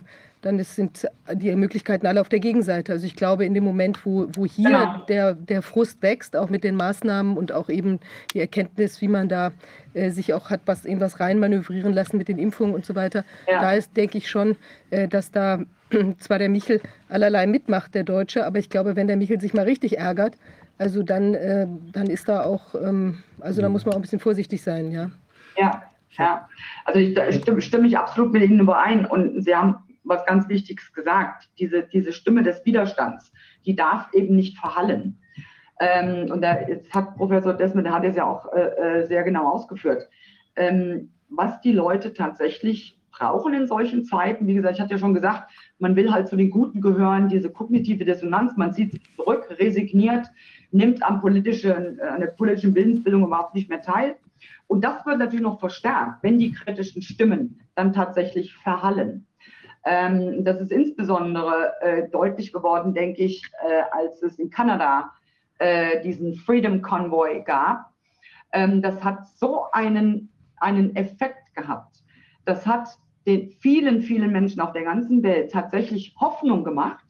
[0.48, 2.94] dann sind die Möglichkeiten alle auf der Gegenseite.
[2.94, 5.06] Also ich glaube, in dem Moment, wo, wo hier genau.
[5.10, 8.00] der, der Frust wächst, auch mit den Maßnahmen und auch eben
[8.34, 9.52] die Erkenntnis, wie man da
[9.94, 13.60] äh, sich auch hat was irgendwas reinmanövrieren lassen mit den Impfungen und so weiter, ja.
[13.60, 14.56] da ist, denke ich schon,
[14.90, 15.60] äh, dass da
[16.20, 19.66] zwar der Michel allerlei mitmacht, der Deutsche, aber ich glaube, wenn der Michel sich mal
[19.66, 20.36] richtig ärgert,
[20.78, 24.22] also dann, äh, dann ist da auch, ähm, also da muss man auch ein bisschen
[24.22, 25.12] vorsichtig sein, ja.
[25.58, 25.84] Ja,
[26.18, 26.48] ja.
[26.86, 29.76] Also ich, da stimme, stimme ich absolut mit Ihnen überein und Sie haben
[30.08, 31.50] was ganz Wichtiges gesagt.
[31.60, 33.32] Diese, diese Stimme des Widerstands,
[33.66, 35.20] die darf eben nicht verhallen.
[35.80, 39.24] Ähm, und da jetzt hat Professor Desmond, der hat es ja auch äh, äh, sehr
[39.24, 40.10] genau ausgeführt,
[40.56, 44.48] ähm, was die Leute tatsächlich brauchen in solchen Zeiten.
[44.48, 47.52] Wie gesagt, ich hatte ja schon gesagt, man will halt zu den Guten gehören, diese
[47.52, 50.28] kognitive Dissonanz, man zieht sich zurück, resigniert,
[50.72, 54.16] nimmt am politischen, äh, an der politischen Bildungsbildung überhaupt nicht mehr teil.
[54.68, 59.27] Und das wird natürlich noch verstärkt, wenn die kritischen Stimmen dann tatsächlich verhallen.
[59.86, 65.12] Ähm, das ist insbesondere äh, deutlich geworden, denke ich, äh, als es in Kanada
[65.60, 67.92] äh, diesen Freedom Convoy gab.
[68.52, 72.04] Ähm, das hat so einen, einen Effekt gehabt.
[72.46, 72.90] Das hat
[73.26, 77.04] den vielen, vielen Menschen auf der ganzen Welt tatsächlich Hoffnung gemacht.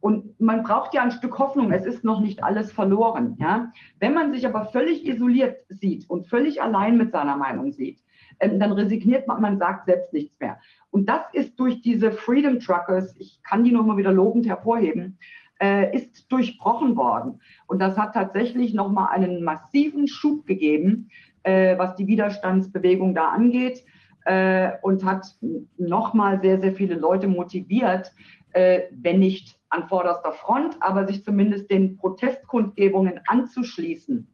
[0.00, 1.72] Und man braucht ja ein Stück Hoffnung.
[1.72, 3.36] Es ist noch nicht alles verloren.
[3.38, 3.72] Ja?
[3.98, 8.00] Wenn man sich aber völlig isoliert sieht und völlig allein mit seiner Meinung sieht,
[8.40, 10.58] ähm, dann resigniert man, man sagt selbst nichts mehr.
[10.90, 15.18] Und das ist durch diese Freedom Truckers, ich kann die nochmal wieder lobend hervorheben,
[15.60, 17.40] äh, ist durchbrochen worden.
[17.66, 21.10] Und das hat tatsächlich nochmal einen massiven Schub gegeben,
[21.42, 23.84] äh, was die Widerstandsbewegung da angeht
[24.24, 25.26] äh, und hat
[25.76, 28.12] nochmal sehr, sehr viele Leute motiviert,
[28.52, 34.26] äh, wenn nicht an vorderster Front, aber sich zumindest den Protestkundgebungen anzuschließen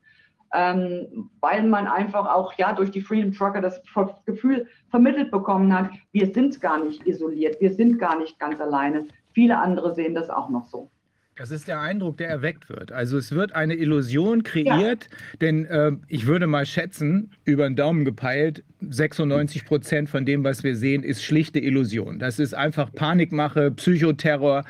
[0.57, 3.83] ähm, weil man einfach auch ja durch die Freedom Trucker das
[4.25, 9.07] Gefühl vermittelt bekommen hat, wir sind gar nicht isoliert, wir sind gar nicht ganz alleine.
[9.33, 10.91] Viele andere sehen das auch noch so.
[11.39, 12.93] Das ist der Eindruck, der erweckt wird.
[12.93, 15.37] Also es wird eine Illusion kreiert, ja.
[15.43, 20.65] denn äh, ich würde mal schätzen, über den Daumen gepeilt, 96 Prozent von dem, was
[20.65, 22.19] wir sehen, ist schlichte Illusion.
[22.19, 24.65] Das ist einfach Panikmache, Psychoterror.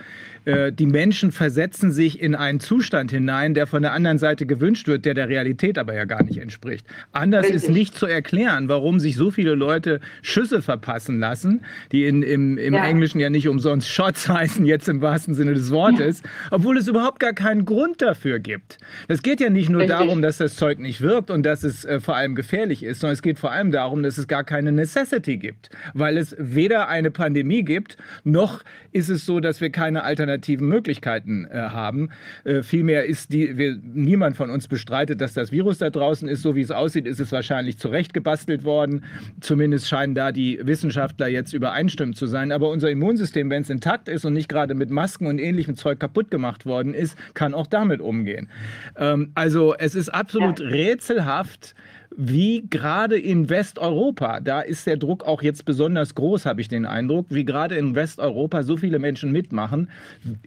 [0.46, 4.86] Äh, die Menschen versetzen sich in einen Zustand hinein, der von der anderen Seite gewünscht
[4.86, 6.86] wird, der der Realität aber ja gar nicht entspricht.
[7.10, 7.64] Anders Richtig.
[7.64, 12.58] ist nicht zu erklären, warum sich so viele Leute Schüsse verpassen lassen, die in, im,
[12.58, 12.84] im ja.
[12.84, 16.30] Englischen ja nicht umsonst Shots heißen, jetzt im wahrsten Sinne des Wortes, ja.
[16.52, 18.78] obwohl es überhaupt gar keinen Grund dafür gibt.
[19.08, 19.98] Es geht ja nicht nur Richtig.
[19.98, 23.14] darum, dass das Zeug nicht wirkt und dass es äh, vor allem gefährlich ist, sondern
[23.14, 27.10] es geht vor allem darum, dass es gar keine Necessity gibt, weil es weder eine
[27.10, 30.04] Pandemie gibt, noch ist es so, dass wir keine
[30.36, 32.10] alternativen Möglichkeiten äh, haben.
[32.44, 36.42] Äh, vielmehr ist die, wir, niemand von uns bestreitet, dass das Virus da draußen ist.
[36.42, 39.04] So wie es aussieht, ist es wahrscheinlich zurechtgebastelt worden.
[39.40, 42.52] Zumindest scheinen da die Wissenschaftler jetzt übereinstimmend zu sein.
[42.52, 45.98] Aber unser Immunsystem, wenn es intakt ist und nicht gerade mit Masken und ähnlichem Zeug
[45.98, 48.48] kaputt gemacht worden ist, kann auch damit umgehen.
[48.96, 50.68] Ähm, also es ist absolut ja.
[50.68, 51.74] rätselhaft,
[52.16, 56.86] wie gerade in Westeuropa, da ist der Druck auch jetzt besonders groß, habe ich den
[56.86, 59.90] Eindruck, wie gerade in Westeuropa so viele Menschen mitmachen.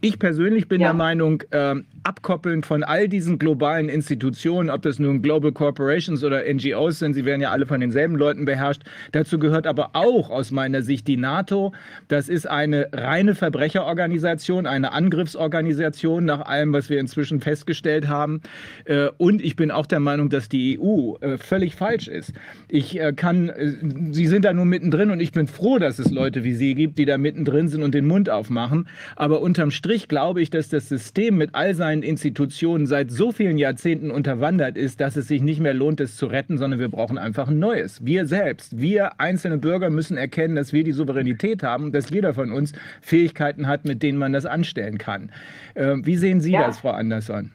[0.01, 0.87] Ich persönlich bin ja.
[0.87, 6.43] der Meinung, äh, abkoppeln von all diesen globalen Institutionen, ob das nun Global Corporations oder
[6.51, 8.81] NGOs sind, sie werden ja alle von denselben Leuten beherrscht.
[9.11, 11.73] Dazu gehört aber auch aus meiner Sicht die NATO.
[12.07, 18.41] Das ist eine reine Verbrecherorganisation, eine Angriffsorganisation nach allem, was wir inzwischen festgestellt haben.
[18.85, 22.31] Äh, und ich bin auch der Meinung, dass die EU äh, völlig falsch ist.
[22.69, 23.73] Ich äh, kann, äh,
[24.11, 26.97] Sie sind da nur mittendrin und ich bin froh, dass es Leute wie Sie gibt,
[26.97, 28.87] die da mittendrin sind und den Mund aufmachen.
[29.17, 33.57] Aber unterm Strich glaube ich, dass das System mit all seinen Institutionen seit so vielen
[33.57, 37.17] Jahrzehnten unterwandert ist, dass es sich nicht mehr lohnt, es zu retten, sondern wir brauchen
[37.17, 38.05] einfach ein neues.
[38.05, 42.33] Wir selbst, wir einzelne Bürger müssen erkennen, dass wir die Souveränität haben und dass jeder
[42.33, 45.29] von uns Fähigkeiten hat, mit denen man das anstellen kann.
[45.73, 46.65] Äh, wie sehen Sie ja.
[46.67, 47.51] das, Frau Andersson?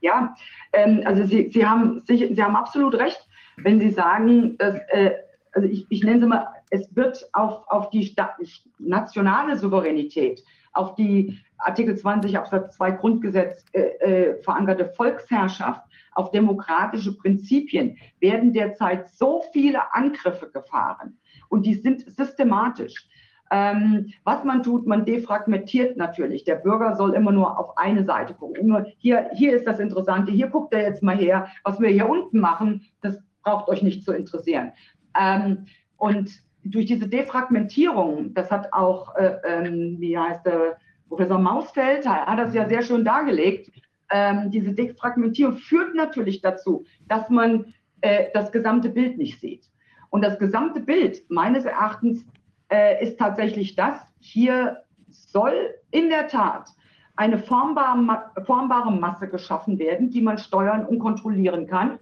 [0.00, 0.34] Ja,
[0.72, 3.20] ähm, also Sie, Sie, haben, Sie, Sie haben absolut recht,
[3.56, 5.12] wenn Sie sagen, dass, äh,
[5.52, 8.36] also ich, ich nenne es mal, es wird auf, auf die Sta
[8.78, 17.16] nationale Souveränität, auf die Artikel 20 Absatz 2 Grundgesetz äh, äh, verankerte Volksherrschaft, auf demokratische
[17.16, 21.16] Prinzipien werden derzeit so viele Angriffe gefahren
[21.48, 23.08] und die sind systematisch.
[23.50, 26.44] Ähm, was man tut, man defragmentiert natürlich.
[26.44, 28.56] Der Bürger soll immer nur auf eine Seite gucken.
[28.56, 31.48] Immer hier, hier ist das Interessante, hier guckt er jetzt mal her.
[31.64, 34.72] Was wir hier unten machen, das braucht euch nicht zu interessieren.
[35.18, 36.30] Ähm, und
[36.64, 40.76] durch diese Defragmentierung, das hat auch, äh, ähm, wie heißt der
[41.08, 43.70] Professor Mausfeld, hat das ja sehr schön dargelegt,
[44.10, 49.64] ähm, diese Defragmentierung führt natürlich dazu, dass man äh, das gesamte Bild nicht sieht.
[50.10, 52.24] Und das gesamte Bild meines Erachtens
[52.70, 54.00] äh, ist tatsächlich das.
[54.20, 54.78] Hier
[55.08, 56.70] soll in der Tat
[57.16, 61.98] eine formbare, formbare Masse geschaffen werden, die man steuern und kontrollieren kann.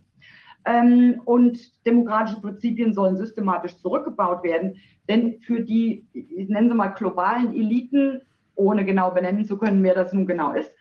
[0.64, 4.76] Ähm, und demokratische Prinzipien sollen systematisch zurückgebaut werden.
[5.08, 8.20] Denn für die, ich nenne sie mal globalen Eliten,
[8.56, 10.72] ohne genau benennen zu können, wer das nun genau ist,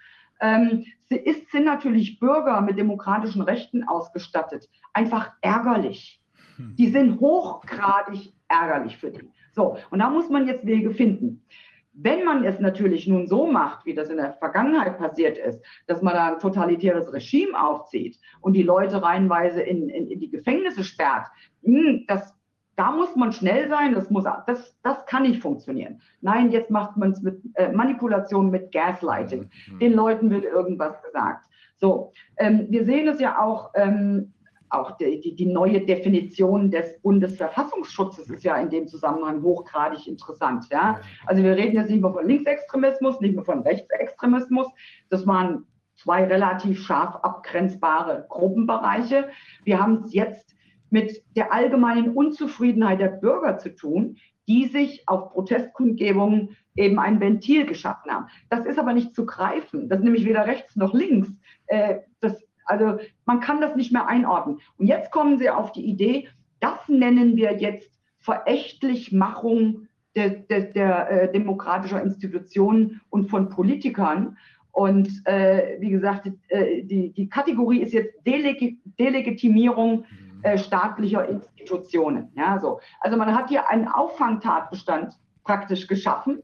[0.41, 4.67] ähm, ist, sind natürlich Bürger mit demokratischen Rechten ausgestattet.
[4.93, 6.21] Einfach ärgerlich.
[6.57, 6.75] Hm.
[6.75, 9.29] Die sind hochgradig ärgerlich für die.
[9.55, 11.45] So, und da muss man jetzt Wege finden.
[11.93, 16.01] Wenn man es natürlich nun so macht, wie das in der Vergangenheit passiert ist, dass
[16.01, 20.83] man da ein totalitäres Regime aufzieht und die Leute reihenweise in, in, in die Gefängnisse
[20.83, 21.27] sperrt,
[21.63, 22.33] hm, das,
[22.75, 26.01] da muss man schnell sein, das, muss, das, das kann nicht funktionieren.
[26.19, 29.49] Nein, jetzt macht man es mit äh, Manipulation, mit Gaslighting.
[29.71, 29.79] Mhm.
[29.79, 31.45] Den Leuten wird irgendwas gesagt.
[31.77, 34.33] So, ähm, wir sehen es ja auch ähm,
[34.79, 40.65] auch die, die, die, neue Definition des Bundesverfassungsschutzes ist ja in dem Zusammenhang hochgradig interessant.
[40.71, 40.99] Ja?
[41.25, 44.67] Also wir reden jetzt nicht mehr von Linksextremismus, nicht mehr von Rechtsextremismus.
[45.09, 45.65] Das waren
[45.95, 49.29] zwei relativ scharf abgrenzbare Gruppenbereiche.
[49.63, 50.55] Wir haben es jetzt
[50.89, 54.17] mit der allgemeinen Unzufriedenheit der Bürger zu tun,
[54.47, 58.27] die sich auf Protestkundgebungen eben ein Ventil geschaffen haben.
[58.49, 59.89] Das ist aber nicht zu greifen.
[59.89, 61.29] Das ist nämlich weder rechts noch links.
[61.67, 64.59] Äh, das, also man kann das nicht mehr einordnen.
[64.77, 66.27] Und jetzt kommen sie auf die Idee,
[66.59, 67.89] das nennen wir jetzt
[68.19, 74.37] Verächtlichmachung der, der, der äh, demokratischer Institutionen und von Politikern.
[74.71, 80.05] Und äh, wie gesagt, äh, die, die Kategorie ist jetzt Deleg Delegitimierung
[80.41, 82.31] äh, staatlicher Institutionen.
[82.35, 82.79] Ja, so.
[82.99, 85.13] Also man hat hier einen Auffangtatbestand
[85.43, 86.41] praktisch geschaffen,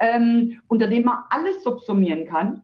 [0.00, 2.62] ähm, unter dem man alles subsumieren kann,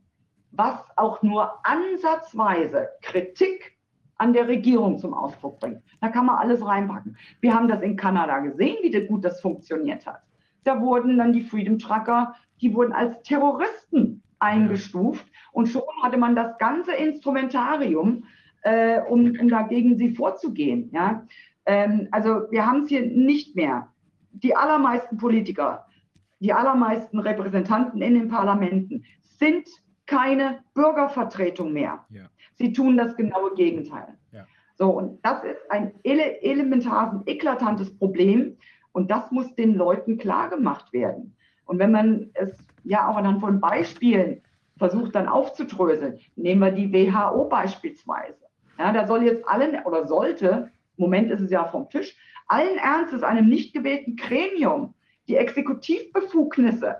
[0.56, 3.76] was auch nur ansatzweise Kritik
[4.16, 5.82] an der Regierung zum Ausdruck bringt.
[6.00, 7.16] Da kann man alles reinpacken.
[7.40, 10.22] Wir haben das in Kanada gesehen, wie gut das funktioniert hat.
[10.64, 16.36] Da wurden dann die Freedom Trucker, die wurden als Terroristen eingestuft und schon hatte man
[16.36, 18.24] das ganze Instrumentarium,
[18.62, 20.90] äh, um, um dagegen sie vorzugehen.
[20.92, 21.26] Ja?
[21.66, 23.88] Ähm, also wir haben es hier nicht mehr.
[24.32, 25.86] Die allermeisten Politiker,
[26.40, 29.68] die allermeisten Repräsentanten in den Parlamenten sind
[30.06, 32.04] keine Bürgervertretung mehr.
[32.10, 32.24] Ja.
[32.56, 34.16] Sie tun das genaue Gegenteil.
[34.32, 34.46] Ja.
[34.76, 38.56] So, und das ist ein ele elementares, eklatantes Problem
[38.92, 41.36] und das muss den Leuten klar gemacht werden.
[41.66, 44.42] Und wenn man es ja auch anhand von Beispielen
[44.76, 46.18] versucht dann aufzudröseln.
[46.36, 48.38] Nehmen wir die WHO beispielsweise.
[48.78, 52.16] Ja, da soll jetzt allen oder sollte, im Moment ist es ja vom Tisch,
[52.48, 54.94] allen Ernstes einem nicht gewählten Gremium
[55.28, 56.96] die Exekutivbefugnisse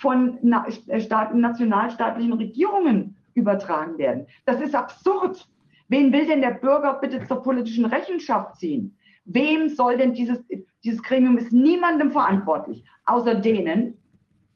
[0.00, 4.26] von nationalstaatlichen Regierungen übertragen werden.
[4.46, 5.46] Das ist absurd.
[5.88, 8.96] Wen will denn der Bürger bitte zur politischen Rechenschaft ziehen?
[9.24, 10.38] Wem soll denn dieses,
[10.82, 13.98] dieses Gremium ist niemandem verantwortlich, außer denen,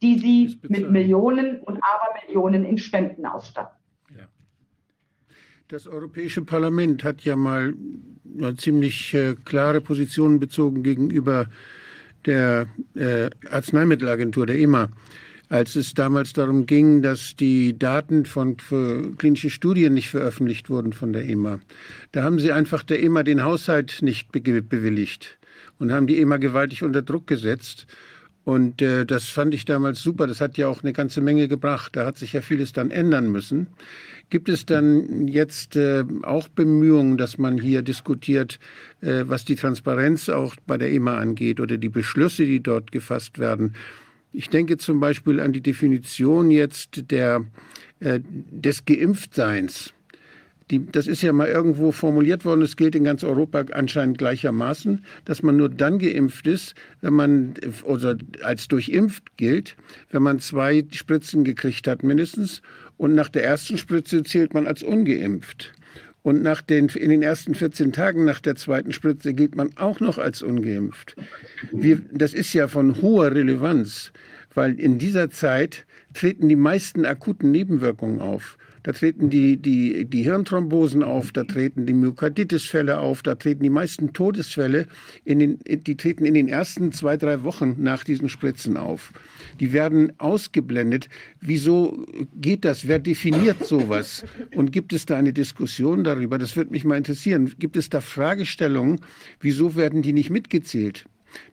[0.00, 3.76] die sie mit Millionen und Abermillionen in Spenden ausstatten.
[4.16, 4.26] Ja.
[5.68, 7.74] Das Europäische Parlament hat ja mal
[8.56, 11.46] ziemlich äh, klare Positionen bezogen gegenüber
[12.26, 14.88] der äh, Arzneimittelagentur, der EMA,
[15.54, 18.56] als es damals darum ging, dass die Daten von
[19.18, 21.60] klinischen Studien nicht veröffentlicht wurden von der EMA.
[22.10, 25.38] Da haben sie einfach der EMA den Haushalt nicht bewilligt
[25.78, 27.86] und haben die EMA gewaltig unter Druck gesetzt.
[28.42, 30.26] Und äh, das fand ich damals super.
[30.26, 31.94] Das hat ja auch eine ganze Menge gebracht.
[31.94, 33.68] Da hat sich ja vieles dann ändern müssen.
[34.30, 38.58] Gibt es dann jetzt äh, auch Bemühungen, dass man hier diskutiert,
[39.02, 43.38] äh, was die Transparenz auch bei der EMA angeht oder die Beschlüsse, die dort gefasst
[43.38, 43.74] werden?
[44.36, 47.44] Ich denke zum Beispiel an die Definition jetzt der,
[48.00, 49.94] äh, des Geimpftseins.
[50.72, 55.04] Die, das ist ja mal irgendwo formuliert worden, es gilt in ganz Europa anscheinend gleichermaßen,
[55.24, 57.54] dass man nur dann geimpft ist, wenn man,
[57.84, 59.76] oder als durchimpft gilt,
[60.10, 62.60] wenn man zwei Spritzen gekriegt hat mindestens.
[62.96, 65.73] Und nach der ersten Spritze zählt man als ungeimpft.
[66.24, 70.00] Und nach den, in den ersten 14 Tagen nach der zweiten Spritze gilt man auch
[70.00, 71.16] noch als ungeimpft.
[71.70, 74.10] Wir, das ist ja von hoher Relevanz,
[74.54, 78.56] weil in dieser Zeit treten die meisten akuten Nebenwirkungen auf.
[78.84, 83.70] Da treten die, die, die Hirnthrombosen auf, da treten die Myokarditis-Fälle auf, da treten die
[83.70, 84.86] meisten Todesfälle,
[85.24, 89.12] in den, die treten in den ersten zwei, drei Wochen nach diesen Spritzen auf.
[89.58, 91.08] Die werden ausgeblendet.
[91.40, 92.86] Wieso geht das?
[92.86, 94.22] Wer definiert sowas?
[94.54, 96.36] Und gibt es da eine Diskussion darüber?
[96.36, 97.54] Das würde mich mal interessieren.
[97.58, 99.00] Gibt es da Fragestellungen?
[99.40, 101.06] Wieso werden die nicht mitgezählt?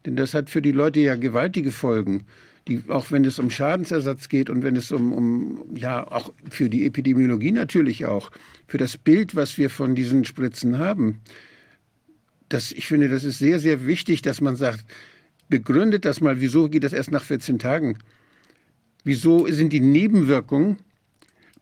[0.05, 2.25] Denn das hat für die Leute ja gewaltige Folgen
[2.71, 6.69] die, auch wenn es um Schadensersatz geht und wenn es um, um, ja, auch für
[6.69, 8.31] die Epidemiologie natürlich auch,
[8.67, 11.19] für das Bild, was wir von diesen Spritzen haben.
[12.47, 14.85] Das, ich finde, das ist sehr, sehr wichtig, dass man sagt,
[15.49, 17.97] begründet das mal, wieso geht das erst nach 14 Tagen?
[19.03, 20.77] Wieso sind die Nebenwirkungen,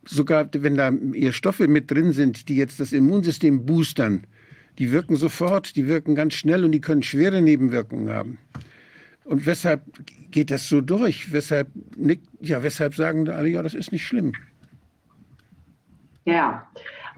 [0.05, 0.91] sogar wenn da
[1.31, 4.25] Stoffe mit drin sind, die jetzt das Immunsystem boostern,
[4.77, 8.37] die wirken sofort, die wirken ganz schnell und die können schwere Nebenwirkungen haben.
[9.29, 9.83] Und weshalb
[10.31, 11.31] geht das so durch?
[11.31, 11.67] Weshalb,
[12.41, 14.33] ja, weshalb sagen alle, ja, das ist nicht schlimm?
[16.25, 16.67] Ja,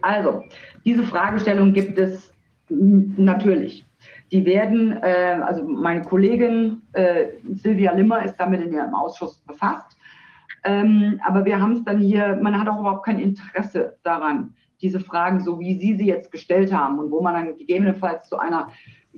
[0.01, 0.43] also
[0.83, 2.33] diese Fragestellung gibt es
[2.67, 3.85] natürlich.
[4.29, 7.27] Die werden, äh, also meine Kollegin äh,
[7.63, 9.97] Silvia Limmer ist damit in ihrem Ausschuss befasst.
[10.65, 14.99] Ähm, aber wir haben es dann hier, man hat auch überhaupt kein Interesse daran, diese
[14.99, 18.69] Fragen, so wie Sie sie jetzt gestellt haben und wo man dann gegebenenfalls zu einer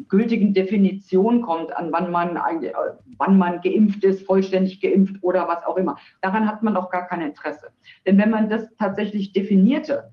[0.08, 2.74] gültigen Definition kommt, an wann man, äh,
[3.18, 5.98] wann man geimpft ist, vollständig geimpft oder was auch immer.
[6.22, 7.70] Daran hat man doch gar kein Interesse.
[8.06, 10.12] Denn wenn man das tatsächlich definierte,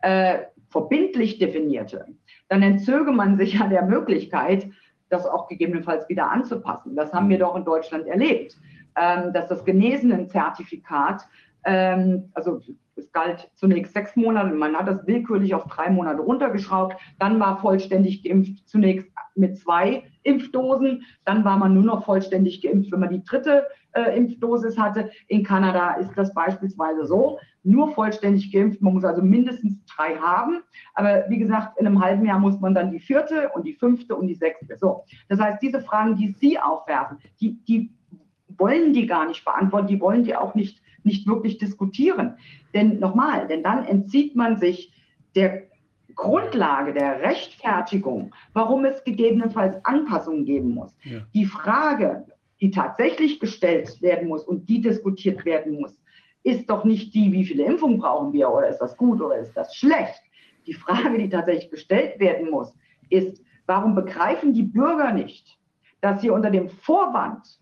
[0.00, 2.06] äh, verbindlich definierte,
[2.48, 4.70] dann entzöge man sich an der Möglichkeit,
[5.08, 6.96] das auch gegebenenfalls wieder anzupassen.
[6.96, 8.56] Das haben wir doch in Deutschland erlebt,
[8.96, 11.22] ähm, dass das Genesenen-Zertifikat,
[11.64, 12.60] ähm, also
[12.96, 17.60] es galt zunächst sechs Monate, man hat das willkürlich auf drei Monate runtergeschraubt, dann war
[17.60, 19.09] vollständig geimpft zunächst
[19.40, 24.16] mit zwei Impfdosen, dann war man nur noch vollständig geimpft, wenn man die dritte äh,
[24.16, 25.10] Impfdosis hatte.
[25.28, 30.62] In Kanada ist das beispielsweise so, nur vollständig geimpft, man muss also mindestens drei haben,
[30.94, 34.16] aber wie gesagt, in einem halben Jahr muss man dann die vierte und die fünfte
[34.16, 34.76] und die sechste.
[34.78, 37.90] So, das heißt, diese Fragen, die Sie aufwerfen, die, die
[38.56, 42.36] wollen die gar nicht beantworten, die wollen die auch nicht, nicht wirklich diskutieren.
[42.74, 44.92] Denn nochmal, denn dann entzieht man sich
[45.34, 45.69] der
[46.14, 50.96] Grundlage der Rechtfertigung, warum es gegebenenfalls Anpassungen geben muss.
[51.04, 51.20] Ja.
[51.34, 52.26] Die Frage,
[52.60, 55.96] die tatsächlich gestellt werden muss und die diskutiert werden muss,
[56.42, 59.54] ist doch nicht die, wie viele Impfungen brauchen wir oder ist das gut oder ist
[59.54, 60.22] das schlecht.
[60.66, 62.74] Die Frage, die tatsächlich gestellt werden muss,
[63.08, 65.58] ist, warum begreifen die Bürger nicht,
[66.00, 67.60] dass sie unter dem Vorwand,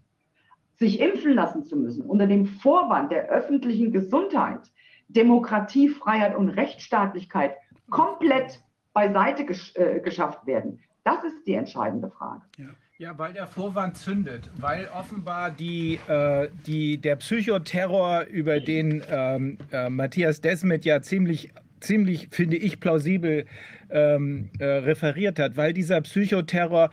[0.77, 4.61] sich impfen lassen zu müssen, unter dem Vorwand der öffentlichen Gesundheit,
[5.09, 7.57] Demokratie, Freiheit und Rechtsstaatlichkeit
[7.91, 8.61] komplett
[8.93, 10.81] beiseite gesch äh, geschafft werden?
[11.05, 12.43] Das ist die entscheidende Frage.
[12.59, 12.67] Ja.
[13.01, 19.57] Ja, weil der Vorwand zündet, weil offenbar die, äh, die, der Psychoterror, über den ähm,
[19.71, 23.47] äh, Matthias Desmet ja ziemlich, ziemlich, finde ich, plausibel
[23.91, 26.91] ähm, äh, referiert hat, weil dieser Psychoterror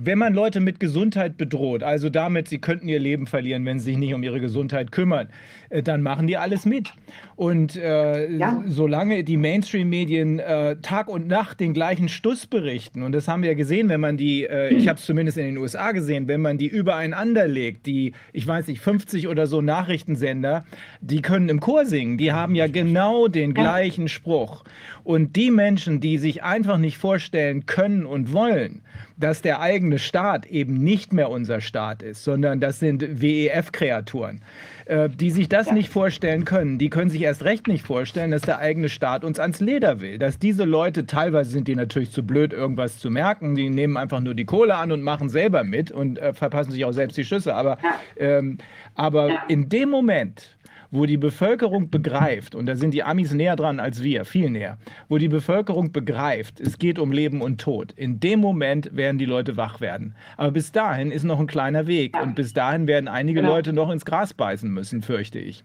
[0.00, 3.86] wenn man Leute mit Gesundheit bedroht, also damit, sie könnten ihr Leben verlieren, wenn sie
[3.86, 5.28] sich nicht um ihre Gesundheit kümmern,
[5.70, 6.92] äh, dann machen die alles mit.
[7.34, 8.62] Und äh, ja.
[8.66, 13.50] solange die Mainstream-Medien äh, Tag und Nacht den gleichen Stuss berichten, und das haben wir
[13.50, 16.40] ja gesehen, wenn man die, äh, ich habe es zumindest in den USA gesehen, wenn
[16.40, 20.64] man die übereinander legt, die, ich weiß nicht, 50 oder so Nachrichtensender,
[21.00, 24.64] die können im Chor singen, die haben ja genau den gleichen Spruch.
[25.08, 28.82] Und die Menschen, die sich einfach nicht vorstellen können und wollen,
[29.16, 34.42] dass der eigene Staat eben nicht mehr unser Staat ist, sondern das sind WEF-Kreaturen,
[34.84, 35.72] äh, die sich das ja.
[35.72, 36.76] nicht vorstellen können.
[36.76, 40.18] Die können sich erst recht nicht vorstellen, dass der eigene Staat uns ans Leder will.
[40.18, 44.20] Dass diese Leute, teilweise sind die natürlich zu blöd, irgendwas zu merken, die nehmen einfach
[44.20, 47.24] nur die Kohle an und machen selber mit und äh, verpassen sich auch selbst die
[47.24, 47.54] Schüsse.
[47.54, 47.78] Aber,
[48.18, 48.58] ähm,
[48.94, 49.42] aber ja.
[49.48, 50.57] in dem Moment,
[50.90, 54.78] wo die Bevölkerung begreift, und da sind die Amis näher dran als wir, viel näher,
[55.08, 57.92] wo die Bevölkerung begreift, es geht um Leben und Tod.
[57.92, 60.14] In dem Moment werden die Leute wach werden.
[60.36, 63.54] Aber bis dahin ist noch ein kleiner Weg und bis dahin werden einige genau.
[63.54, 65.64] Leute noch ins Gras beißen müssen, fürchte ich.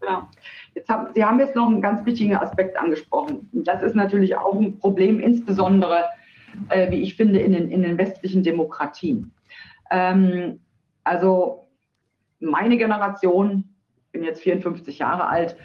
[0.00, 0.28] Genau.
[0.74, 3.48] Jetzt haben, Sie haben jetzt noch einen ganz wichtigen Aspekt angesprochen.
[3.52, 6.04] Das ist natürlich auch ein Problem, insbesondere,
[6.70, 9.32] äh, wie ich finde, in den, in den westlichen Demokratien.
[9.90, 10.60] Ähm,
[11.04, 11.68] also
[12.40, 13.71] meine Generation
[14.12, 15.56] bin jetzt 54 Jahre alt,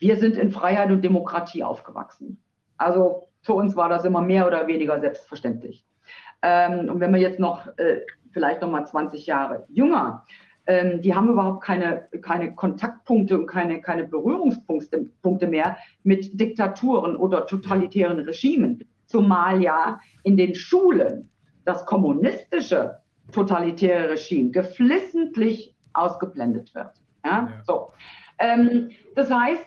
[0.00, 2.42] wir sind in Freiheit und Demokratie aufgewachsen.
[2.76, 5.84] Also für uns war das immer mehr oder weniger selbstverständlich.
[6.42, 10.26] Ähm, und wenn wir jetzt noch äh, vielleicht noch mal 20 Jahre jünger,
[10.66, 17.46] ähm, die haben überhaupt keine, keine Kontaktpunkte und keine, keine Berührungspunkte mehr mit Diktaturen oder
[17.46, 18.84] totalitären Regimen.
[19.06, 21.30] Zumal ja in den Schulen
[21.64, 22.98] das kommunistische
[23.32, 26.92] totalitäre Regime geflissentlich ausgeblendet wird.
[27.26, 27.48] Ja?
[27.50, 27.62] ja.
[27.66, 27.92] So.
[28.38, 29.64] Ähm, das heißt,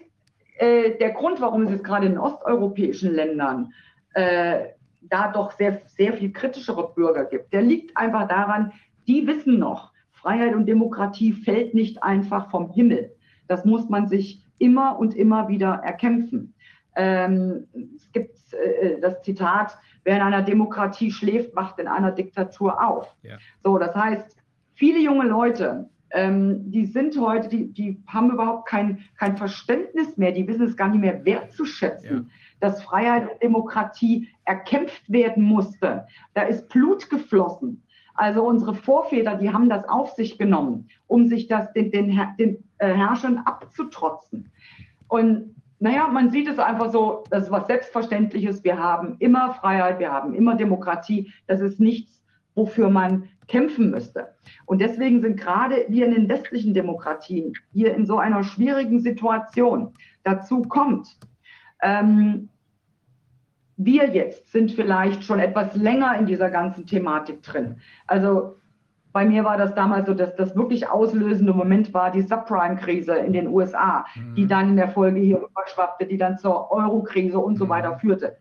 [0.58, 3.74] äh, der Grund, warum es jetzt gerade in osteuropäischen Ländern
[4.14, 4.70] äh,
[5.02, 8.74] da doch sehr, sehr viel kritischere Bürger gibt, der liegt einfach daran,
[9.08, 13.16] die wissen noch, Freiheit und Demokratie fällt nicht einfach vom Himmel.
[13.48, 16.54] Das muss man sich immer und immer wieder erkämpfen.
[16.96, 22.86] Ähm, es gibt äh, das Zitat, wer in einer Demokratie schläft, wacht in einer Diktatur
[22.86, 23.16] auf.
[23.24, 23.38] Ja.
[23.64, 24.36] So, das heißt,
[24.74, 30.32] viele junge Leute ähm, die sind heute, die, die haben überhaupt kein, kein Verständnis mehr,
[30.32, 32.26] die wissen es gar nicht mehr wertzuschätzen, ja.
[32.60, 36.06] dass Freiheit und Demokratie erkämpft werden musste.
[36.34, 37.84] Da ist Blut geflossen.
[38.16, 42.64] Also unsere Vorväter, die haben das auf sich genommen, um sich das den, den, den
[42.80, 44.52] äh, Herrschern abzutrotzen.
[45.08, 48.64] Und naja, man sieht es einfach so, das ist was Selbstverständliches.
[48.66, 51.32] Wir haben immer Freiheit, wir haben immer Demokratie.
[51.48, 52.22] Das ist nichts,
[52.56, 54.30] wofür man kämpfen müsste.
[54.66, 59.94] Und deswegen sind gerade wir in den westlichen Demokratien hier in so einer schwierigen Situation.
[60.24, 61.18] Dazu kommt,
[61.82, 62.50] ähm,
[63.76, 67.78] wir jetzt sind vielleicht schon etwas länger in dieser ganzen Thematik drin.
[68.08, 68.58] Also
[69.12, 73.34] bei mir war das damals so, dass das wirklich auslösende Moment war die Subprime-Krise in
[73.34, 74.36] den USA, mhm.
[74.36, 77.70] die dann in der Folge hier überschwappte, die dann zur Euro-Krise und so mhm.
[77.70, 78.38] weiter führte.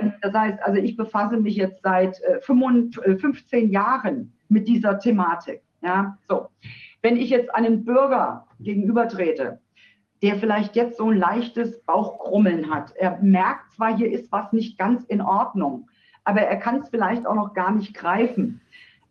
[0.00, 5.62] Ähm, das heißt, also ich befasse mich jetzt seit äh, 15 Jahren mit dieser Thematik.
[5.82, 6.48] Ja, so.
[7.02, 9.58] Wenn ich jetzt einem Bürger gegenübertrete,
[10.22, 12.94] der vielleicht jetzt so ein leichtes Bauchkrummeln hat.
[12.96, 15.88] Er merkt zwar, hier ist was nicht ganz in Ordnung,
[16.24, 18.60] aber er kann es vielleicht auch noch gar nicht greifen.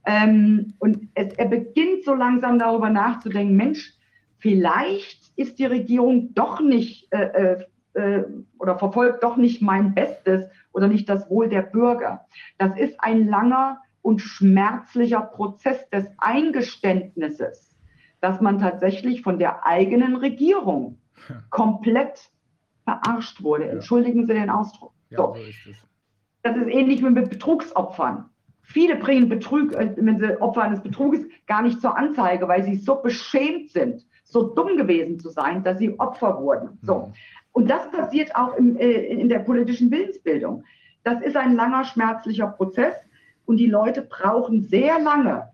[0.06, 3.94] Ähm, und es, er beginnt so langsam darüber nachzudenken, Mensch,
[4.38, 8.24] vielleicht ist die Regierung doch nicht äh, äh, äh
[8.60, 12.26] oder verfolgt doch nicht mein Bestes oder nicht das Wohl der Bürger.
[12.58, 17.76] Das ist ein langer und schmerzlicher Prozess des Eingeständnisses,
[18.22, 21.00] dass man tatsächlich von der eigenen Regierung
[21.50, 22.30] komplett
[22.84, 23.66] verarscht wurde.
[23.66, 23.72] Ja.
[23.72, 24.94] Entschuldigen Sie den Ausdruck.
[25.10, 25.36] Ja, so.
[25.36, 25.80] so ist
[26.44, 28.30] das ist ähnlich wie mit Betrugsopfern.
[28.62, 32.76] Viele bringen Betrug, äh, wenn sie Opfer eines Betruges, gar nicht zur Anzeige, weil sie
[32.76, 36.78] so beschämt sind, so dumm gewesen zu sein, dass sie Opfer wurden.
[36.84, 37.08] So.
[37.08, 37.14] Mhm.
[37.52, 40.64] Und das passiert auch im, äh, in der politischen Willensbildung.
[41.04, 42.96] Das ist ein langer, schmerzlicher Prozess
[43.50, 45.50] und die Leute brauchen sehr lange,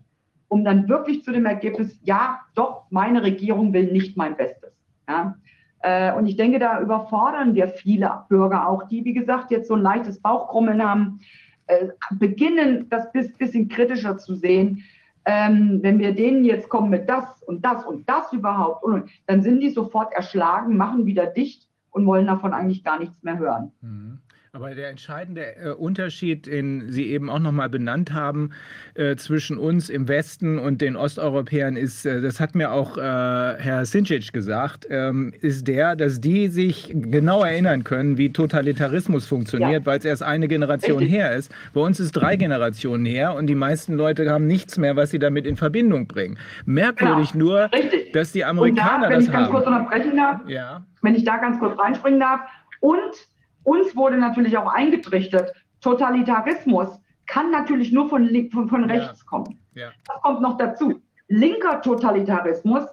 [0.48, 4.74] um dann wirklich zu dem Ergebnis, ja, doch, meine Regierung will nicht mein Bestes.
[5.08, 5.34] Ja?
[5.80, 9.74] Äh, und ich denke, da überfordern wir viele Bürger auch, die, wie gesagt, jetzt so
[9.76, 11.20] ein leichtes Bauchkrummeln haben,
[11.68, 14.84] äh, beginnen, das bisschen kritischer zu sehen.
[15.24, 18.84] Ähm, wenn wir denen jetzt kommen mit das und das und das überhaupt,
[19.26, 23.38] dann sind die sofort erschlagen, machen wieder dicht und wollen davon eigentlich gar nichts mehr
[23.38, 23.72] hören.
[23.80, 24.18] Mhm.
[24.56, 28.52] Aber der entscheidende äh, Unterschied, den Sie eben auch nochmal benannt haben,
[28.94, 33.82] äh, zwischen uns im Westen und den Osteuropäern ist, äh, das hat mir auch Herr
[33.82, 39.86] Sinčić gesagt, ähm, ist der, dass die sich genau erinnern können, wie Totalitarismus funktioniert, ja.
[39.86, 41.18] weil es erst eine Generation Richtig.
[41.18, 41.54] her ist.
[41.74, 45.18] Bei uns ist drei Generationen her und die meisten Leute haben nichts mehr, was sie
[45.18, 46.38] damit in Verbindung bringen.
[46.64, 47.44] Merkwürdig genau.
[47.44, 48.12] nur, Richtig.
[48.14, 49.32] dass die Amerikaner da, das haben.
[49.32, 50.82] Wenn ich ganz kurz unterbrechen darf, ja.
[51.02, 52.40] wenn ich da ganz kurz reinspringen darf
[52.80, 53.28] und
[53.66, 59.26] uns wurde natürlich auch eingetrichtert, Totalitarismus kann natürlich nur von, von, von rechts ja.
[59.26, 59.60] kommen.
[59.74, 59.92] Ja.
[60.06, 61.02] Das kommt noch dazu.
[61.28, 62.84] Linker Totalitarismus,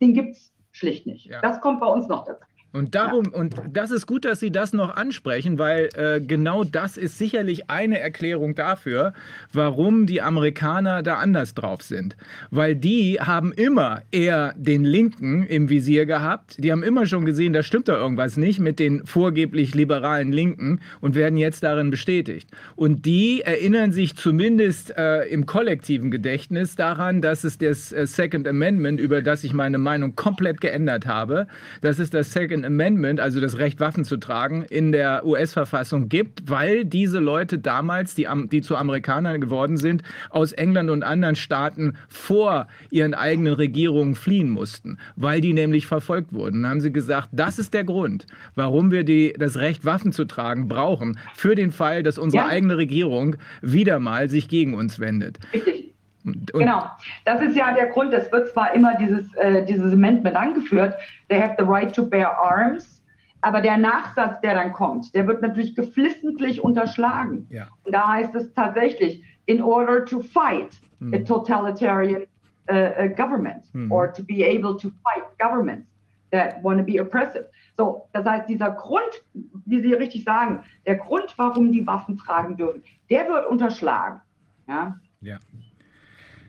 [0.00, 1.26] den gibt es schlicht nicht.
[1.26, 1.40] Ja.
[1.42, 2.46] Das kommt bei uns noch dazu.
[2.76, 3.38] Und darum, ja.
[3.38, 7.70] und das ist gut, dass Sie das noch ansprechen, weil äh, genau das ist sicherlich
[7.70, 9.14] eine Erklärung dafür,
[9.50, 12.16] warum die Amerikaner da anders drauf sind.
[12.50, 16.62] Weil die haben immer eher den Linken im Visier gehabt.
[16.62, 20.80] Die haben immer schon gesehen, da stimmt da irgendwas nicht mit den vorgeblich liberalen Linken
[21.00, 22.50] und werden jetzt darin bestätigt.
[22.74, 28.46] Und die erinnern sich zumindest äh, im kollektiven Gedächtnis daran, dass es das äh, Second
[28.46, 31.46] Amendment, über das ich meine Meinung komplett geändert habe,
[31.80, 36.50] das ist das Second Amendment, also das Recht, Waffen zu tragen, in der US-Verfassung gibt,
[36.50, 41.96] weil diese Leute damals, die, die zu Amerikanern geworden sind, aus England und anderen Staaten
[42.08, 46.62] vor ihren eigenen Regierungen fliehen mussten, weil die nämlich verfolgt wurden.
[46.62, 50.24] Dann haben sie gesagt, das ist der Grund, warum wir die, das Recht, Waffen zu
[50.26, 52.48] tragen, brauchen, für den Fall, dass unsere ja.
[52.48, 55.38] eigene Regierung wieder mal sich gegen uns wendet.
[55.52, 55.95] Richtig.
[56.26, 56.90] Und genau,
[57.24, 58.12] das ist ja der Grund.
[58.12, 60.94] Es wird zwar immer dieses, äh, dieses Amendment angeführt,
[61.28, 63.02] they have the right to bear arms,
[63.42, 67.46] aber der Nachsatz, der dann kommt, der wird natürlich geflissentlich unterschlagen.
[67.50, 67.68] Ja.
[67.84, 71.14] Und da heißt es tatsächlich, in order to fight mhm.
[71.14, 72.22] a totalitarian
[72.68, 73.92] uh, government mhm.
[73.92, 75.86] or to be able to fight governments
[76.32, 77.46] that want to be oppressive.
[77.78, 79.22] So, das heißt, dieser Grund,
[79.66, 84.20] wie Sie richtig sagen, der Grund, warum die Waffen tragen dürfen, der wird unterschlagen.
[84.66, 84.98] Ja.
[85.20, 85.38] ja.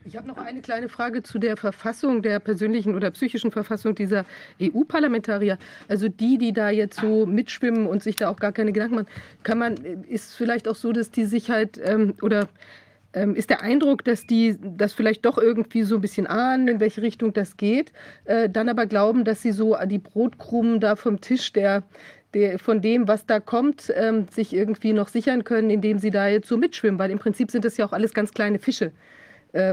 [0.08, 4.24] Ich habe noch eine kleine Frage zu der Verfassung, der persönlichen oder psychischen Verfassung dieser
[4.58, 5.58] EU-Parlamentarier.
[5.86, 9.08] Also die, die da jetzt so mitschwimmen und sich da auch gar keine Gedanken machen,
[9.42, 9.76] kann man,
[10.08, 12.48] ist vielleicht auch so, dass die sich halt ähm, oder
[13.12, 16.80] ähm, ist der Eindruck, dass die das vielleicht doch irgendwie so ein bisschen ahnen, in
[16.80, 17.92] welche Richtung das geht,
[18.24, 21.82] äh, dann aber glauben, dass sie so die Brotkrumen da vom Tisch der
[22.34, 26.28] der, von dem, was da kommt, ähm, sich irgendwie noch sichern können, indem sie da
[26.28, 26.98] jetzt so mitschwimmen.
[26.98, 29.17] Weil im Prinzip sind das ja auch alles ganz kleine Fische, äh,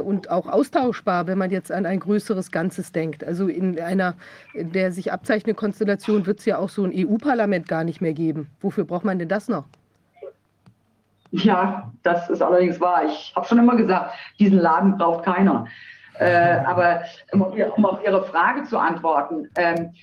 [0.03, 3.23] und auch austauschbar, wenn man jetzt an ein größeres Ganzes denkt.
[3.23, 4.15] Also in einer
[4.53, 8.13] in der sich abzeichnenden Konstellation wird es ja auch so ein EU-Parlament gar nicht mehr
[8.13, 8.49] geben.
[8.61, 9.65] Wofür braucht man denn das noch?
[11.31, 13.05] Ja, das ist allerdings wahr.
[13.05, 15.65] Ich habe schon immer gesagt, diesen Laden braucht keiner.
[16.19, 17.01] Äh, aber
[17.31, 19.93] um auf Ihre Frage zu antworten, ähm,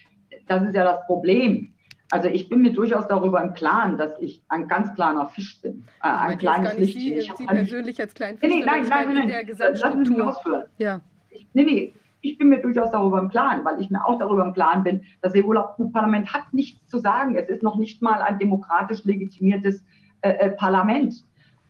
[0.48, 1.71] das ist ja das Problem.
[2.12, 5.86] Also ich bin mir durchaus darüber im Klaren, dass ich ein ganz kleiner Fisch bin.
[6.02, 6.92] Äh, ein kleines Licht.
[6.92, 8.50] Sie, ich Sie persönlich als kleinen Fisch.
[8.50, 9.56] Nee, nein, nein, nein, nein.
[9.56, 10.64] Lassen Sie mich ausführen.
[10.76, 11.00] Ja.
[11.30, 11.94] Ich, nee, nee.
[12.20, 15.04] Ich bin mir durchaus darüber im Klaren, weil ich mir auch darüber im Klaren bin,
[15.22, 17.34] das EU-Parlament hat nichts zu sagen.
[17.34, 19.82] Es ist noch nicht mal ein demokratisch legitimiertes
[20.20, 21.14] äh, äh, Parlament.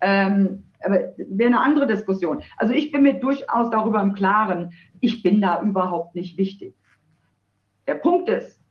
[0.01, 2.43] Ähm, aber wäre eine andere Diskussion.
[2.57, 6.74] Also ich bin mir durchaus darüber im Klaren, ich bin da überhaupt nicht wichtig.
[7.86, 8.62] Der Punkt ist,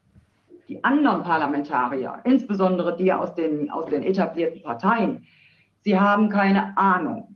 [0.71, 5.25] die anderen Parlamentarier, insbesondere die aus den, aus den etablierten Parteien,
[5.81, 7.35] sie haben keine Ahnung,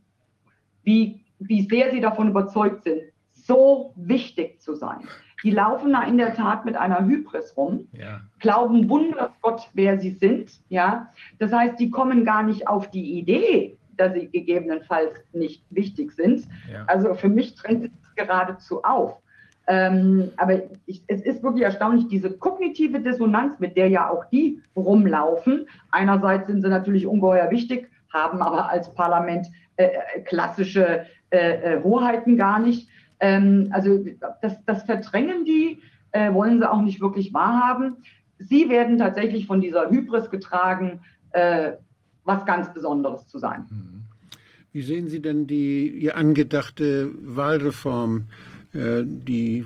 [0.83, 3.01] wie, wie sehr sie davon überzeugt sind,
[3.33, 4.99] so wichtig zu sein.
[5.43, 8.21] Die laufen da in der Tat mit einer Hybris rum, Ja.
[8.39, 10.51] glauben wunder Gott, wer sie sind.
[10.69, 16.13] Ja, das heißt, die kommen gar nicht auf die Idee, dass sie gegebenenfalls nicht wichtig
[16.13, 16.47] sind.
[16.71, 16.85] Ja.
[16.87, 19.17] Also für mich drängt es geradezu auf.
[19.67, 24.61] Ähm, aber ich, es ist wirklich erstaunlich, diese kognitive Dissonanz, mit der ja auch die
[24.75, 25.67] rumlaufen.
[25.91, 29.47] Einerseits sind sie natürlich ungeheuer wichtig, haben aber als Parlament
[29.77, 32.87] äh, äh, klassische äh, äh, Hoheiten gar nicht.
[33.19, 34.05] Ähm, also
[34.41, 37.97] das, das verdrängen die, äh, wollen sie auch nicht wirklich wahrhaben.
[38.37, 41.01] Sie werden tatsächlich von dieser Hybris getragen,
[41.31, 41.73] äh,
[42.23, 43.65] was ganz Besonderes zu sein.
[43.69, 43.95] Mhm.
[44.71, 48.25] Wie sehen Sie denn die die angedachte Wahlreform?
[48.75, 49.65] Äh, Die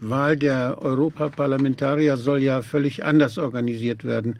[0.00, 4.38] Wahl der Europaparlamentarier soll ja völlig anders organisiert werden.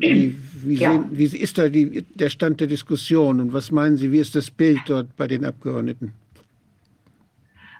[0.00, 0.92] Wie, wie, Ja.
[0.92, 4.34] sehen, wie ist da die, der Stand der Diskussion und was meinen Sie, wie ist
[4.34, 6.12] das Bild dort bei den Abgeordneten?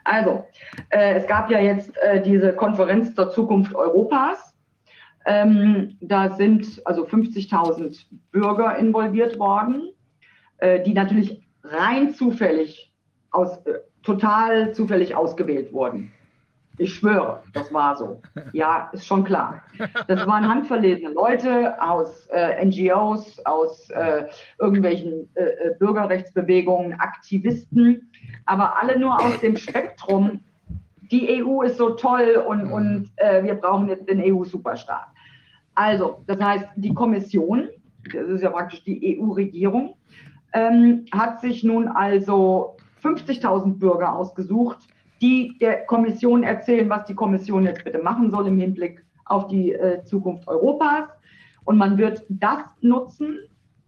[0.04, 0.44] Also,
[0.90, 4.54] äh, es gab ja jetzt äh, diese Konferenz zur Zukunft Europas.
[5.26, 9.90] Ähm, da sind also 50.000 Bürger involviert worden,
[10.58, 12.90] äh, die natürlich rein zufällig,
[13.30, 16.10] aus, äh, total zufällig ausgewählt wurden.
[16.78, 18.22] Ich schwöre, das war so.
[18.52, 19.62] Ja, ist schon klar.
[20.06, 24.24] Das waren handverlesene Leute aus äh, NGOs, aus äh,
[24.60, 28.10] irgendwelchen äh, äh, Bürgerrechtsbewegungen, Aktivisten,
[28.46, 30.40] aber alle nur aus dem Spektrum.
[31.10, 35.08] Die EU ist so toll und, und äh, wir brauchen jetzt den EU-Superstaat.
[35.74, 37.68] Also, das heißt, die Kommission,
[38.12, 39.96] das ist ja praktisch die EU-Regierung,
[40.52, 42.77] ähm, hat sich nun also
[43.08, 44.78] 50.000 Bürger ausgesucht,
[45.20, 49.72] die der Kommission erzählen, was die Kommission jetzt bitte machen soll im Hinblick auf die
[49.72, 51.08] äh, Zukunft Europas.
[51.64, 53.38] Und man wird das nutzen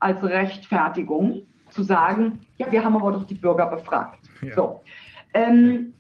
[0.00, 4.18] als Rechtfertigung, zu sagen, ja, wir haben aber doch die Bürger befragt.
[4.42, 4.54] Ja.
[4.54, 4.80] So.
[5.34, 5.94] Ähm,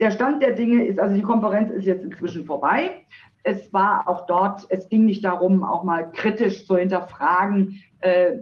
[0.00, 3.04] der Stand der Dinge ist, also die Konferenz ist jetzt inzwischen vorbei.
[3.42, 8.36] Es war auch dort, es ging nicht darum, auch mal kritisch zu hinterfragen, äh,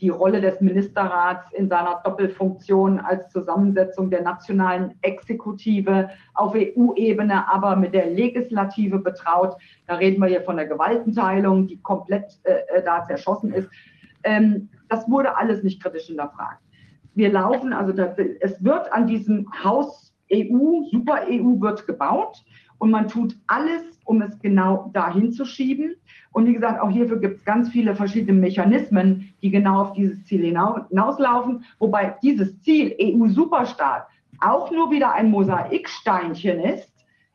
[0.00, 7.76] die Rolle des Ministerrats in seiner Doppelfunktion als Zusammensetzung der nationalen Exekutive auf EU-Ebene, aber
[7.76, 9.56] mit der Legislative betraut.
[9.86, 13.68] Da reden wir hier von der Gewaltenteilung, die komplett äh, äh, da zerschossen ist.
[14.24, 16.62] Ähm, das wurde alles nicht kritisch hinterfragt.
[17.14, 22.42] Wir laufen, also da, es wird an diesem Haus EU, Super EU wird gebaut
[22.78, 25.96] und man tut alles, um es genau dahin zu schieben.
[26.32, 30.24] Und wie gesagt, auch hierfür gibt es ganz viele verschiedene Mechanismen, die genau auf dieses
[30.24, 31.64] Ziel hinau- hinauslaufen.
[31.78, 34.06] Wobei dieses Ziel, EU-Superstaat,
[34.40, 36.90] auch nur wieder ein Mosaiksteinchen ist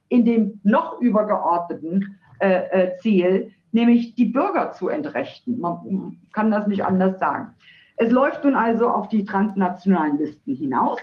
[0.09, 5.59] in dem noch übergeordneten äh, äh, Ziel, nämlich die Bürger zu entrechten.
[5.59, 7.53] Man kann das nicht anders sagen.
[7.97, 10.99] Es läuft nun also auf die transnationalen Listen hinaus.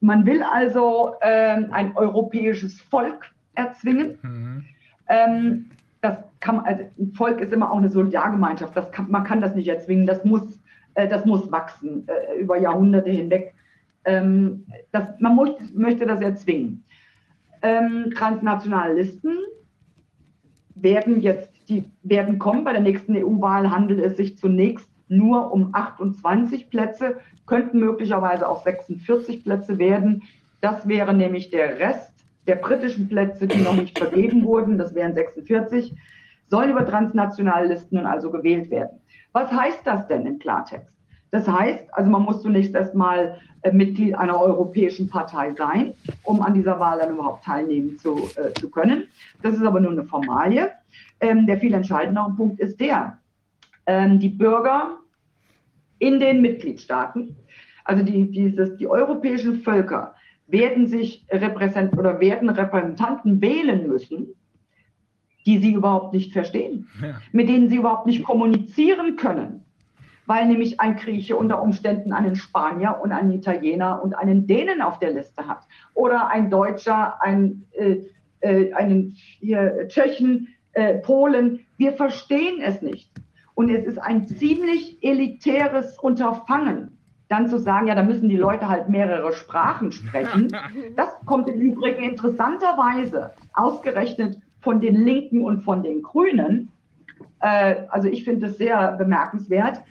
[0.00, 3.24] Man will also ähm, ein europäisches Volk
[3.54, 4.18] erzwingen.
[4.22, 4.64] Mhm.
[5.08, 5.70] Ähm,
[6.00, 8.76] das kann, also ein Volk ist immer auch eine Solidargemeinschaft.
[8.76, 10.06] Das kann, man kann das nicht erzwingen.
[10.06, 10.60] Das muss,
[10.94, 13.54] äh, das muss wachsen äh, über Jahrhunderte hinweg.
[14.04, 16.84] Ähm, das, man muss, möchte das erzwingen.
[17.62, 19.36] Ähm, transnationale Listen
[20.74, 22.64] werden jetzt, die werden kommen.
[22.64, 28.62] Bei der nächsten EU-Wahl handelt es sich zunächst nur um 28 Plätze, könnten möglicherweise auch
[28.62, 30.22] 46 Plätze werden.
[30.60, 32.17] Das wäre nämlich der Rest
[32.48, 35.94] der britischen Plätze, die noch nicht vergeben wurden, das wären 46,
[36.48, 39.00] sollen über transnationale Listen nun also gewählt werden.
[39.32, 40.90] Was heißt das denn im Klartext?
[41.30, 45.92] Das heißt, also man muss zunächst erstmal äh, Mitglied einer europäischen Partei sein,
[46.24, 49.08] um an dieser Wahl dann überhaupt teilnehmen zu, äh, zu können.
[49.42, 50.70] Das ist aber nur eine Formalie.
[51.20, 53.18] Ähm, der viel entscheidendere Punkt ist der,
[53.86, 54.96] ähm, die Bürger
[55.98, 57.36] in den Mitgliedstaaten,
[57.84, 60.14] also die, dieses, die europäischen Völker,
[60.48, 64.28] werden sich repräsent oder werden Repräsentanten wählen müssen,
[65.46, 67.20] die sie überhaupt nicht verstehen, Ja.
[67.32, 69.64] mit denen sie überhaupt nicht kommunizieren können,
[70.26, 74.98] weil nämlich ein Grieche unter Umständen einen Spanier und einen Italiener und einen Dänen auf
[74.98, 77.98] der Liste hat oder ein Deutscher, ein, äh,
[78.40, 81.60] äh, einen hier, Tschechen, äh, Polen.
[81.76, 83.10] Wir verstehen es nicht.
[83.54, 86.97] Und es ist ein ziemlich elitäres Unterfangen,
[87.28, 90.48] dann zu sagen, ja, da müssen die Leute halt mehrere Sprachen sprechen.
[90.96, 96.72] Das kommt im Übrigen interessanterweise ausgerechnet von den Linken und von den Grünen.
[97.40, 99.82] Äh, also ich finde es sehr bemerkenswert.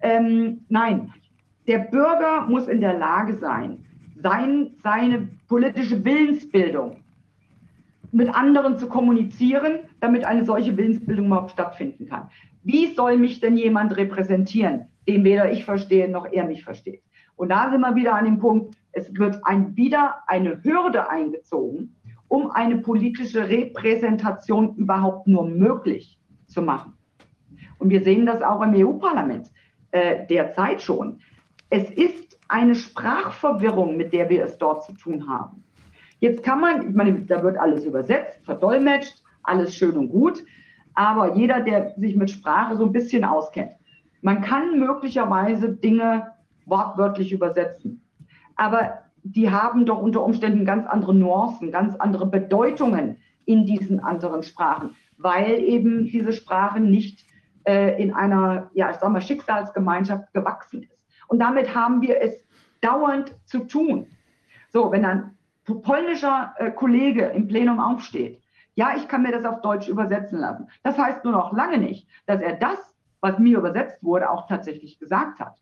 [0.00, 1.12] Ähm, nein,
[1.66, 3.84] der Bürger muss in der Lage sein,
[4.16, 7.02] sein, seine politische Willensbildung
[8.12, 12.28] mit anderen zu kommunizieren, damit eine solche Willensbildung überhaupt stattfinden kann.
[12.62, 17.02] Wie soll mich denn jemand repräsentieren, den weder ich verstehe noch er mich versteht?
[17.36, 21.94] Und da sind wir wieder an dem Punkt, es wird ein, wieder eine Hürde eingezogen,
[22.28, 26.94] um eine politische Repräsentation überhaupt nur möglich zu machen.
[27.78, 29.50] Und wir sehen das auch im EU-Parlament
[29.90, 31.20] äh, derzeit schon.
[31.68, 35.62] Es ist eine Sprachverwirrung, mit der wir es dort zu tun haben.
[36.20, 40.42] Jetzt kann man, ich meine, da wird alles übersetzt, verdolmetscht, alles schön und gut,
[40.94, 43.72] aber jeder, der sich mit Sprache so ein bisschen auskennt,
[44.22, 46.32] man kann möglicherweise Dinge
[46.66, 48.02] wortwörtlich übersetzen.
[48.56, 54.42] Aber die haben doch unter Umständen ganz andere Nuancen, ganz andere Bedeutungen in diesen anderen
[54.42, 57.24] Sprachen, weil eben diese Sprache nicht
[57.64, 60.98] äh, in einer, ja, ich sag mal, Schicksalsgemeinschaft gewachsen ist.
[61.28, 62.34] Und damit haben wir es
[62.80, 64.06] dauernd zu tun.
[64.72, 65.36] So, wenn ein
[65.82, 68.40] polnischer äh, Kollege im Plenum aufsteht,
[68.74, 70.68] ja, ich kann mir das auf Deutsch übersetzen lassen.
[70.82, 72.78] Das heißt nur noch lange nicht, dass er das,
[73.20, 75.54] was mir übersetzt wurde, auch tatsächlich gesagt hat.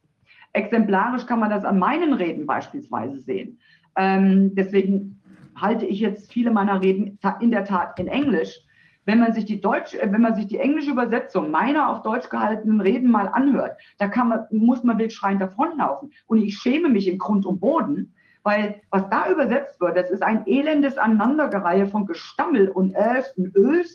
[0.53, 3.59] Exemplarisch kann man das an meinen Reden beispielsweise sehen.
[3.97, 5.21] Ähm, deswegen
[5.57, 8.61] halte ich jetzt viele meiner Reden in der Tat in Englisch,
[9.07, 12.29] wenn man sich die Deutsch, äh, wenn man sich die englische Übersetzung meiner auf Deutsch
[12.29, 16.13] gehaltenen Reden mal anhört, da man, muss man wildschreiend davonlaufen.
[16.27, 20.23] Und ich schäme mich im Grund und Boden, weil was da übersetzt wird, das ist
[20.23, 22.95] ein elendes Aneinandergereihe von Gestammel und
[23.37, 23.95] und Ös,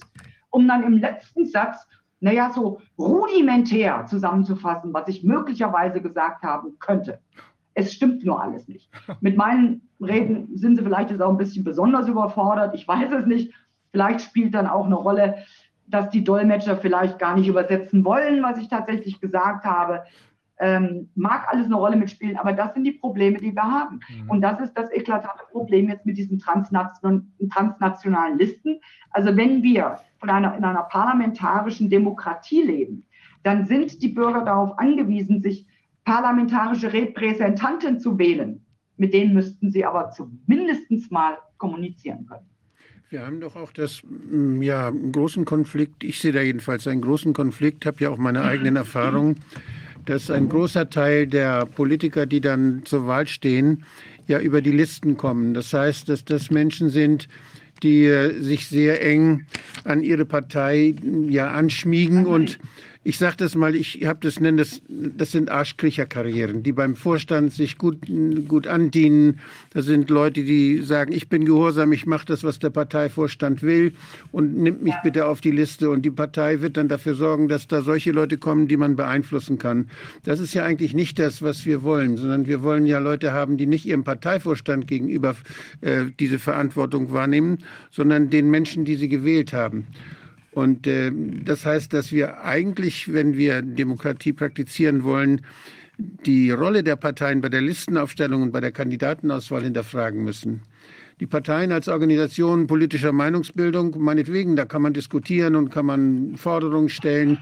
[0.49, 1.88] um dann im letzten Satz,
[2.22, 7.20] naja, so rudimentär zusammenzufassen, was ich möglicherweise gesagt haben könnte.
[7.74, 8.90] Es stimmt nur alles nicht.
[9.22, 12.76] Mit meinen Reden sind sie vielleicht jetzt auch ein bisschen besonders überfordert.
[12.76, 13.54] Ich weiß es nicht.
[13.92, 15.38] Vielleicht spielt dann auch eine Rolle,
[15.88, 20.04] dass die Dolmetscher vielleicht gar nicht übersetzen wollen, was ich tatsächlich gesagt habe.
[20.62, 24.02] Ähm, mag alles eine Rolle mitspielen, aber das sind die Probleme, die wir haben.
[24.10, 24.30] Mhm.
[24.30, 28.82] Und das ist das eklatante Problem jetzt mit diesen transnationalen, transnationalen Listen.
[29.12, 33.06] Also wenn wir von einer, in einer parlamentarischen Demokratie leben,
[33.44, 35.66] dann sind die Bürger darauf angewiesen, sich
[36.04, 38.66] parlamentarische Repräsentanten zu wählen.
[38.98, 42.46] Mit denen müssten sie aber zumindest mal kommunizieren können.
[43.10, 47.02] Wir haben doch auch das, mm, ja, einen großen Konflikt, ich sehe da jedenfalls einen
[47.02, 49.40] großen Konflikt, habe ja auch meine eigenen Erfahrungen,
[50.06, 53.84] dass ein großer Teil der Politiker, die dann zur Wahl stehen,
[54.28, 55.56] ja über die Listen kommen.
[55.56, 57.28] Das heißt, dass das Menschen sind,
[57.84, 59.46] die äh, sich sehr eng
[59.84, 60.96] an ihre Partei
[61.28, 62.60] ja anschmiegen und
[63.02, 67.54] ich sage das mal, ich habe das nennen, das, das sind Arschkriecherkarrieren, die beim Vorstand
[67.54, 68.00] sich gut,
[68.47, 69.39] gut andienen.
[69.70, 73.93] Das sind Leute, die sagen, ich bin gehorsam, ich mache das, was der Parteivorstand will
[74.34, 75.89] und nimmt mich bitte auf die Liste.
[75.89, 79.58] Und die Partei wird dann dafür sorgen, dass da solche Leute kommen, die man beeinflussen
[79.58, 79.89] kann.
[80.26, 83.56] Das ist ja eigentlich nicht das, was wir wollen, sondern wir wollen ja Leute haben,
[83.56, 85.38] die nicht ihrem Parteivorstand gegenüber
[85.80, 87.60] äh, diese Verantwortung wahrnehmen,
[87.91, 89.88] sondern den Menschen, die sie gewählt haben.
[90.60, 91.10] Und äh,
[91.45, 95.39] das heißt, dass wir eigentlich, wenn wir Demokratie praktizieren wollen,
[95.97, 100.64] die Rolle der Parteien bei der Listenaufstellung und bei der Kandidatenauswahl hinterfragen müssen.
[101.22, 106.89] Die Parteien als Organisation politischer Meinungsbildung, meinetwegen, da kann man diskutieren und kann man Forderungen
[106.89, 107.38] stellen.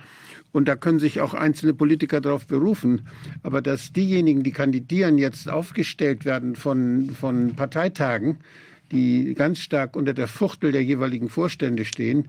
[0.52, 3.08] Und da können sich auch einzelne Politiker darauf berufen.
[3.42, 8.38] Aber dass diejenigen, die kandidieren, jetzt aufgestellt werden von, von Parteitagen,
[8.92, 12.28] die ganz stark unter der Fuchtel der jeweiligen Vorstände stehen,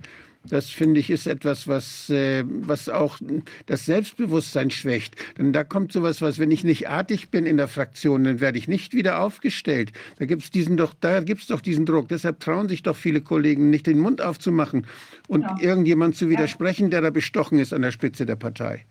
[0.48, 3.18] das finde ich ist etwas, was, äh, was auch
[3.66, 5.16] das Selbstbewusstsein schwächt.
[5.36, 8.58] Denn da kommt sowas, was, wenn ich nicht artig bin in der Fraktion, dann werde
[8.58, 9.92] ich nicht wieder aufgestellt.
[10.18, 12.08] Da gibt es diesen doch, da gibt es doch diesen Druck.
[12.08, 14.86] Deshalb trauen sich doch viele Kollegen nicht den Mund aufzumachen
[15.26, 15.56] und ja.
[15.60, 18.84] irgendjemand zu widersprechen, der da bestochen ist an der Spitze der Partei.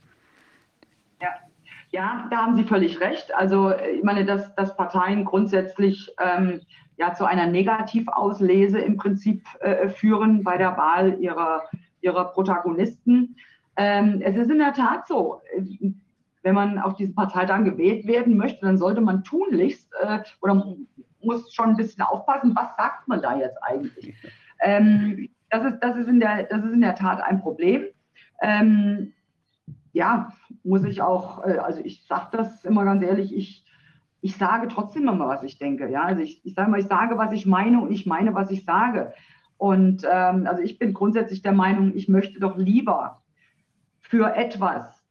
[1.21, 1.29] Ja.
[1.91, 3.33] Ja, da haben Sie völlig recht.
[3.33, 6.61] Also ich meine, dass, dass Parteien grundsätzlich ähm,
[6.97, 11.63] ja zu einer Negativauslese im Prinzip äh, führen bei der Wahl ihrer,
[12.01, 13.35] ihrer Protagonisten.
[13.75, 15.41] Ähm, es ist in der Tat so,
[16.41, 20.75] wenn man auf diesen Parteitagen gewählt werden möchte, dann sollte man tunlichst äh, oder
[21.21, 24.15] muss schon ein bisschen aufpassen, was sagt man da jetzt eigentlich.
[24.61, 27.85] Ähm, das, ist, das, ist in der, das ist in der Tat ein Problem.
[28.41, 29.13] Ähm,
[29.93, 30.31] ja,
[30.63, 33.66] muss ich auch, äh, also ich sage das immer ganz ehrlich, ich
[34.21, 35.89] ich sage trotzdem immer, was ich denke.
[35.89, 36.03] Ja?
[36.03, 38.65] Also ich, ich sage mal, ich sage, was ich meine und ich meine, was ich
[38.65, 39.13] sage.
[39.57, 43.21] Und ähm, also ich bin grundsätzlich der Meinung, ich möchte doch lieber
[43.99, 45.03] für etwas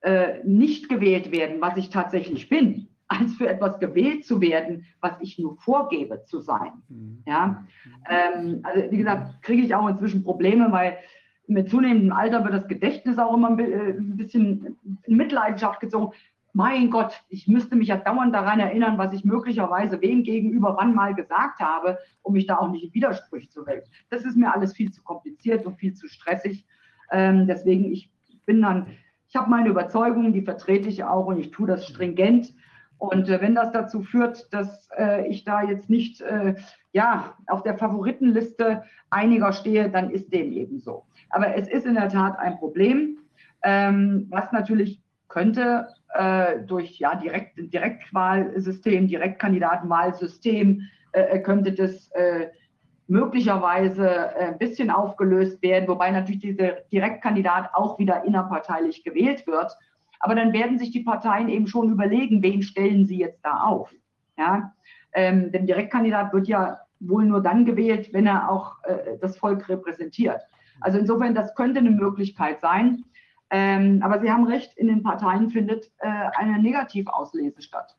[0.00, 5.12] äh, nicht gewählt werden, was ich tatsächlich bin, als für etwas gewählt zu werden, was
[5.20, 6.72] ich nur vorgebe zu sein.
[6.88, 7.22] Mhm.
[7.26, 7.64] Ja?
[8.08, 10.98] Ähm, also wie gesagt, kriege ich auch inzwischen Probleme, weil
[11.46, 16.14] mit zunehmendem Alter wird das Gedächtnis auch immer ein äh, bisschen in Mitleidenschaft gezogen
[16.54, 20.94] mein Gott, ich müsste mich ja dauernd daran erinnern, was ich möglicherweise wem gegenüber wann
[20.94, 23.92] mal gesagt habe, um mich da auch nicht in Widersprüche zu wälzen.
[24.08, 26.64] Das ist mir alles viel zu kompliziert und viel zu stressig.
[27.10, 28.08] Ähm, deswegen, ich
[28.46, 28.86] bin dann,
[29.28, 32.54] ich habe meine Überzeugungen, die vertrete ich auch und ich tue das stringent.
[32.98, 36.54] Und äh, wenn das dazu führt, dass äh, ich da jetzt nicht äh,
[36.92, 41.04] ja, auf der Favoritenliste einiger stehe, dann ist dem eben so.
[41.30, 43.18] Aber es ist in der Tat ein Problem,
[43.64, 52.48] ähm, was natürlich könnte äh, durch ja, Direkt, Direktwahlsystem, Direktkandidatenwahlsystem, äh, könnte das äh,
[53.06, 59.72] möglicherweise äh, ein bisschen aufgelöst werden, wobei natürlich dieser Direktkandidat auch wieder innerparteilich gewählt wird.
[60.20, 63.92] Aber dann werden sich die Parteien eben schon überlegen, wen stellen sie jetzt da auf.
[64.38, 64.72] Ja?
[65.12, 69.68] Ähm, denn Direktkandidat wird ja wohl nur dann gewählt, wenn er auch äh, das Volk
[69.68, 70.40] repräsentiert.
[70.80, 73.04] Also insofern, das könnte eine Möglichkeit sein.
[73.50, 77.96] Ähm, aber Sie haben recht, in den Parteien findet äh, eine Negativauslese statt.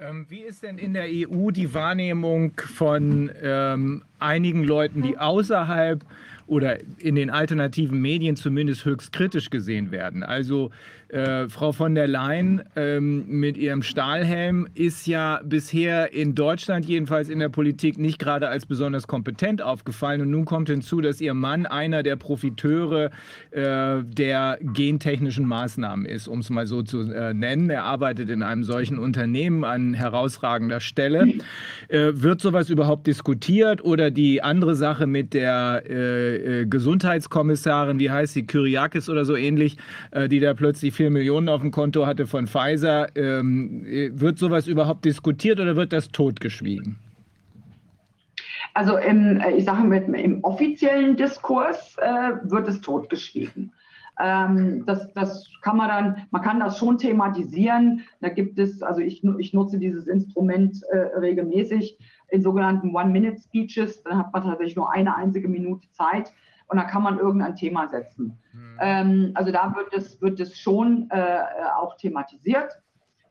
[0.00, 6.04] Ähm, wie ist denn in der EU die Wahrnehmung von ähm, einigen Leuten, die außerhalb
[6.46, 10.22] oder in den alternativen Medien zumindest höchst kritisch gesehen werden?
[10.22, 10.70] Also
[11.14, 17.28] äh, Frau von der Leyen ähm, mit ihrem Stahlhelm ist ja bisher in Deutschland jedenfalls
[17.28, 20.22] in der Politik nicht gerade als besonders kompetent aufgefallen.
[20.22, 23.12] Und nun kommt hinzu, dass ihr Mann einer der Profiteure
[23.52, 27.70] äh, der gentechnischen Maßnahmen ist, um es mal so zu äh, nennen.
[27.70, 31.34] Er arbeitet in einem solchen Unternehmen an herausragender Stelle.
[31.88, 38.10] Äh, wird sowas überhaupt diskutiert oder die andere Sache mit der äh, äh, Gesundheitskommissarin, wie
[38.10, 39.76] heißt sie, Kyriakis oder so ähnlich,
[40.28, 43.08] die da plötzlich viel Millionen auf dem Konto hatte von Pfizer.
[43.16, 46.96] Ähm, wird sowas überhaupt diskutiert oder wird das totgeschwiegen?
[48.74, 53.72] Also im, äh, ich sage mit, im offiziellen Diskurs äh, wird es totgeschwiegen.
[54.20, 58.02] Ähm, das, das kann man dann, man kann das schon thematisieren.
[58.20, 61.98] Da gibt es, also ich, ich nutze dieses Instrument äh, regelmäßig
[62.30, 64.02] in sogenannten One-Minute-Speeches.
[64.02, 66.32] Dann hat man tatsächlich nur eine einzige Minute Zeit
[66.68, 68.38] und dann kann man irgendein Thema setzen.
[68.52, 68.78] Mhm.
[68.80, 71.40] Ähm, also da wird es, wird es schon äh,
[71.76, 72.72] auch thematisiert.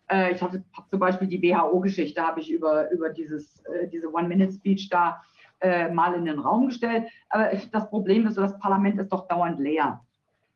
[0.10, 4.14] Äh, ich habe hab zum Beispiel die WHO-Geschichte, habe ich über, über dieses, äh, diese
[4.14, 5.22] One-Minute-Speech da
[5.62, 7.08] äh, mal in den Raum gestellt.
[7.30, 10.02] Aber das Problem ist, das Parlament ist doch dauernd leer.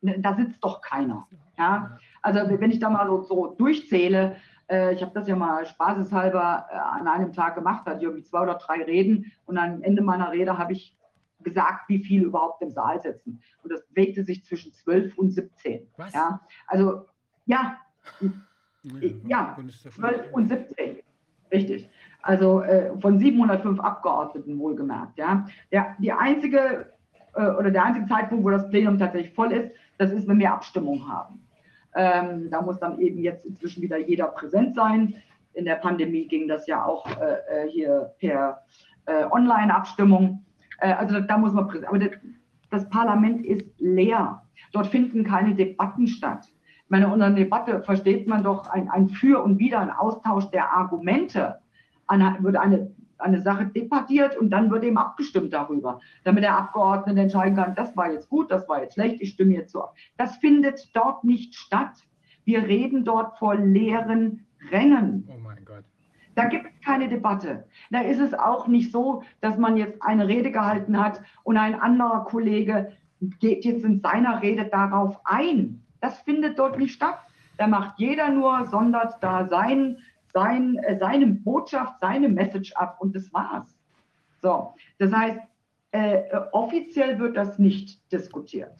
[0.00, 1.26] Da sitzt doch keiner.
[1.58, 1.98] Ja?
[2.22, 4.36] Also wenn ich da mal so, so durchzähle,
[4.70, 8.42] äh, ich habe das ja mal spaßeshalber äh, an einem Tag gemacht, hatte irgendwie zwei
[8.42, 10.94] oder drei Reden und am Ende meiner Rede habe ich
[11.40, 13.40] gesagt, wie viele überhaupt im Saal sitzen.
[13.62, 15.88] Und das bewegte sich zwischen 12 und 17.
[15.96, 16.12] Was?
[16.12, 17.06] Ja, also
[17.46, 17.78] ja,
[19.26, 19.56] ja,
[19.94, 20.98] 12 und 17.
[21.50, 21.88] Richtig.
[22.22, 25.18] Also äh, von 705 Abgeordneten wohlgemerkt.
[25.18, 25.46] Ja.
[25.72, 26.92] Der, die einzige
[27.34, 30.52] äh, oder der einzige Zeitpunkt, wo das Plenum tatsächlich voll ist, das ist, wenn wir
[30.52, 31.40] Abstimmung haben.
[31.94, 35.14] Ähm, da muss dann eben jetzt inzwischen wieder jeder präsent sein.
[35.54, 38.62] In der Pandemie ging das ja auch äh, äh hier per
[39.06, 40.44] äh, Online-Abstimmung.
[40.78, 42.00] Äh, also da muss man, aber
[42.70, 44.42] das Parlament ist leer.
[44.72, 46.46] Dort finden keine Debatten statt.
[46.84, 50.72] Ich meine, unter Debatte versteht man doch ein, ein Für und Wider, ein Austausch der
[50.72, 51.58] Argumente.
[52.06, 57.20] Eine, wird eine, eine Sache debattiert und dann wird eben abgestimmt darüber, damit der Abgeordnete
[57.20, 59.94] entscheiden kann, das war jetzt gut, das war jetzt schlecht, ich stimme jetzt so ab.
[60.16, 61.92] Das findet dort nicht statt.
[62.44, 65.28] Wir reden dort vor leeren Rängen.
[65.28, 65.84] Oh mein Gott.
[66.38, 67.64] Da gibt es keine Debatte.
[67.90, 71.74] Da ist es auch nicht so, dass man jetzt eine Rede gehalten hat und ein
[71.74, 72.92] anderer Kollege
[73.40, 75.82] geht jetzt in seiner Rede darauf ein.
[76.00, 77.18] Das findet dort nicht statt.
[77.56, 79.98] Da macht jeder nur, sondert da sein,
[80.32, 83.76] sein, äh, seine Botschaft, seine Message ab und das war's.
[84.40, 85.40] So, das heißt,
[85.90, 86.22] äh,
[86.52, 88.76] offiziell wird das nicht diskutiert.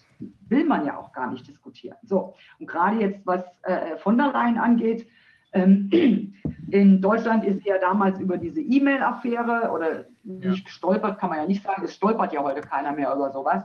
[0.48, 1.96] Will man ja auch gar nicht diskutieren.
[2.04, 5.08] So, und gerade jetzt, was äh, von der Leyen angeht,
[6.70, 11.62] in Deutschland ist ja damals über diese E-Mail-Affäre oder nicht gestolpert, kann man ja nicht
[11.62, 13.64] sagen, es stolpert ja heute keiner mehr über sowas.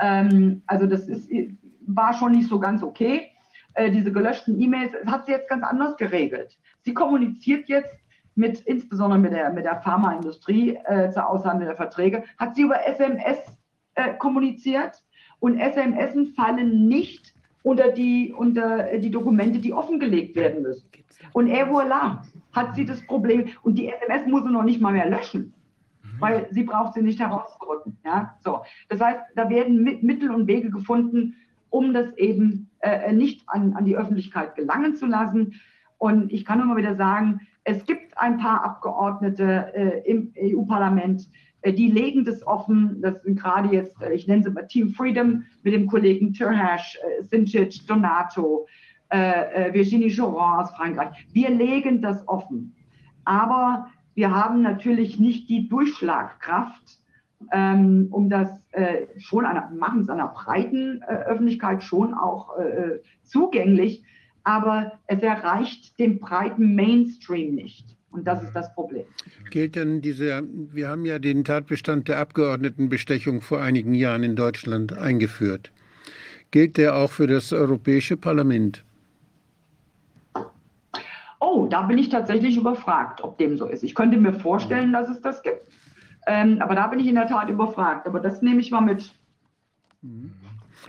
[0.00, 1.30] Ähm, also das ist,
[1.86, 3.30] war schon nicht so ganz okay.
[3.74, 6.58] Äh, diese gelöschten E-Mails hat sie jetzt ganz anders geregelt.
[6.84, 7.94] Sie kommuniziert jetzt
[8.34, 12.86] mit, insbesondere mit der, mit der Pharmaindustrie äh, zur Aushandlung der Verträge, hat sie über
[12.86, 13.38] SMS
[13.94, 15.02] äh, kommuniziert
[15.40, 20.88] und SMS fallen nicht unter die, unter die Dokumente, die offengelegt werden müssen.
[21.32, 22.18] Und et voilà,
[22.52, 23.48] hat sie das Problem.
[23.62, 25.52] Und die SMS muss sie noch nicht mal mehr löschen,
[26.02, 26.20] mhm.
[26.20, 27.98] weil sie braucht sie nicht herauszurücken.
[28.04, 28.34] Ja?
[28.44, 28.60] So.
[28.88, 31.36] Das heißt, da werden Mittel und Wege gefunden,
[31.70, 35.60] um das eben äh, nicht an, an die Öffentlichkeit gelangen zu lassen.
[35.98, 41.28] Und ich kann nur mal wieder sagen, es gibt ein paar Abgeordnete äh, im EU-Parlament,
[41.62, 43.00] äh, die legen das offen.
[43.02, 46.98] Das sind gerade jetzt, äh, ich nenne sie mal Team Freedom mit dem Kollegen Turhash,
[47.02, 48.66] äh, Sinčić, Donato,
[49.10, 51.26] äh, äh, Virginie Joran aus Frankreich.
[51.32, 52.74] Wir legen das offen.
[53.24, 56.98] Aber wir haben natürlich nicht die Durchschlagkraft,
[57.52, 62.98] ähm, um das äh, schon einer, machen es einer breiten äh, Öffentlichkeit schon auch äh,
[63.22, 64.02] zugänglich,
[64.44, 67.86] aber es erreicht den breiten Mainstream nicht.
[68.10, 69.04] Und das ist das Problem.
[69.50, 70.42] Gilt denn diese,
[70.72, 75.70] wir haben ja den Tatbestand der Abgeordnetenbestechung vor einigen Jahren in Deutschland eingeführt.
[76.50, 78.84] Gilt der auch für das Europäische Parlament?
[81.40, 83.84] Oh, da bin ich tatsächlich überfragt, ob dem so ist.
[83.84, 85.62] Ich könnte mir vorstellen, dass es das gibt.
[86.26, 88.06] Ähm, aber da bin ich in der Tat überfragt.
[88.06, 89.12] Aber das nehme ich mal mit.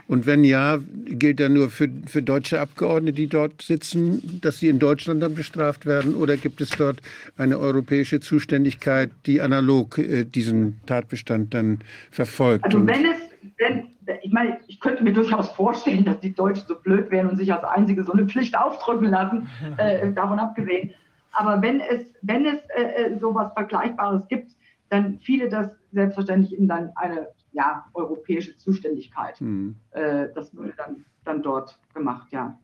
[0.08, 4.70] Und wenn ja, gilt er nur für, für deutsche Abgeordnete, die dort sitzen, dass sie
[4.70, 6.16] in Deutschland dann bestraft werden?
[6.16, 7.02] Oder gibt es dort
[7.38, 11.80] eine europäische Zuständigkeit, die analog äh, diesen Tatbestand dann
[12.12, 12.66] verfolgt?
[12.66, 13.18] Also wenn es,
[13.58, 13.89] wenn,
[14.30, 17.52] ich meine, ich könnte mir durchaus vorstellen, dass die Deutschen so blöd wären und sich
[17.52, 20.94] als einzige so eine Pflicht aufdrücken lassen, äh, davon abgesehen.
[21.32, 24.56] Aber wenn es, wenn es äh, äh, sowas Vergleichbares gibt,
[24.90, 29.40] dann fiele das selbstverständlich in dann eine ja, europäische Zuständigkeit.
[29.40, 29.76] Hm.
[29.94, 32.56] Äh, das würde dann, dann dort gemacht, ja.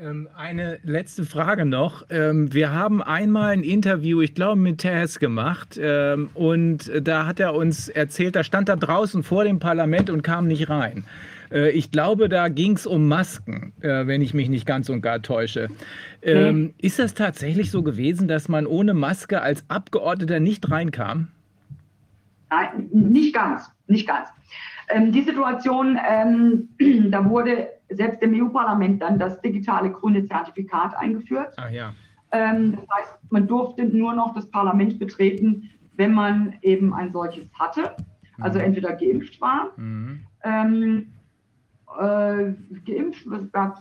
[0.00, 2.04] Ähm, Eine letzte Frage noch.
[2.10, 7.38] Ähm, Wir haben einmal ein Interview, ich glaube, mit Tess gemacht ähm, und da hat
[7.40, 11.04] er uns erzählt, da stand er draußen vor dem Parlament und kam nicht rein.
[11.52, 15.00] Äh, Ich glaube, da ging es um Masken, äh, wenn ich mich nicht ganz und
[15.00, 15.68] gar täusche.
[16.22, 21.28] Ähm, Ist das tatsächlich so gewesen, dass man ohne Maske als Abgeordneter nicht reinkam?
[22.50, 24.28] Nein, nicht ganz, nicht ganz.
[24.88, 26.68] Ähm, die Situation, ähm,
[27.10, 31.54] da wurde selbst im EU-Parlament dann das digitale grüne Zertifikat eingeführt.
[31.56, 31.92] Ach ja.
[32.32, 37.46] Ähm, das heißt, man durfte nur noch das Parlament betreten, wenn man eben ein solches
[37.54, 37.94] hatte,
[38.40, 38.64] also Mhm.
[38.64, 40.20] entweder geimpft war, Mhm.
[40.42, 41.12] ähm,
[42.00, 42.52] äh,
[42.84, 43.26] geimpft,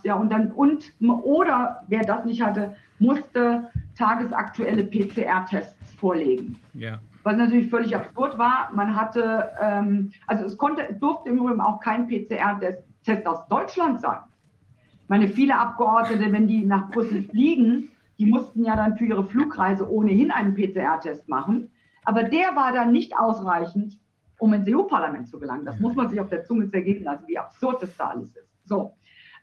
[0.04, 6.58] ja, und dann, und, oder wer das nicht hatte, musste tagesaktuelle PCR-Tests vorlegen.
[6.76, 7.00] Ja.
[7.24, 8.70] Was natürlich völlig absurd war.
[8.74, 12.84] Man hatte, ähm, also es konnte, es durfte im Übrigen auch kein PCR-Test
[13.26, 14.20] aus Deutschland sein.
[15.04, 19.26] Ich meine, viele Abgeordnete, wenn die nach Brüssel fliegen, die mussten ja dann für ihre
[19.26, 21.70] Flugreise ohnehin einen PCR-Test machen.
[22.06, 24.00] Aber der war dann nicht ausreichend,
[24.40, 25.66] um ins EU-Parlament zu gelangen.
[25.66, 28.50] Das muss man sich auf der Zunge zergehen lassen, wie absurd das da alles ist.
[28.66, 28.94] So.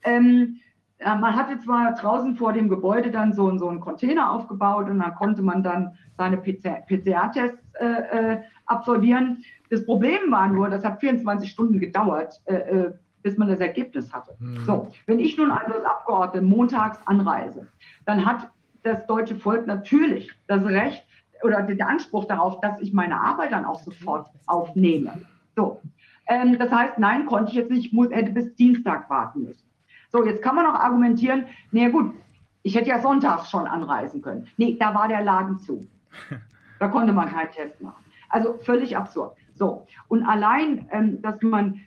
[0.04, 0.60] Ähm,
[1.00, 4.98] ja, man hatte zwar draußen vor dem Gebäude dann so, so einen Container aufgebaut und
[4.98, 9.42] da konnte man dann seine PCR-Tests äh, äh, absolvieren.
[9.70, 12.92] Das Problem war nur, das hat 24 Stunden gedauert, äh, äh,
[13.22, 14.34] bis man das Ergebnis hatte.
[14.38, 14.64] Mhm.
[14.64, 17.66] So, wenn ich nun also als Abgeordnete montags anreise,
[18.06, 18.50] dann hat
[18.82, 21.04] das deutsche Volk natürlich das Recht
[21.42, 25.12] oder den Anspruch darauf, dass ich meine Arbeit dann auch sofort aufnehme.
[25.56, 25.80] So,
[26.26, 29.68] ähm, das heißt, nein, konnte ich jetzt nicht, ich muss, hätte bis Dienstag warten müssen.
[30.12, 32.14] So, jetzt kann man auch argumentieren, naja gut,
[32.62, 34.46] ich hätte ja sonntags schon anreisen können.
[34.56, 35.86] Nee, da war der Laden zu.
[36.78, 38.02] Da konnte man keinen Test machen.
[38.30, 39.36] Also völlig absurd.
[39.54, 41.82] So, und allein, ähm, dass man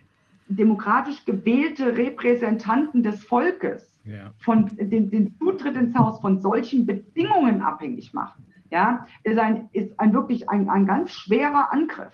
[0.47, 4.31] demokratisch gewählte Repräsentanten des Volkes Ja.
[4.39, 8.37] von den, den Zutritt ins Haus von solchen Bedingungen abhängig macht,
[8.69, 12.13] ja, ist ein, ist ein wirklich ein, ein ganz schwerer Angriff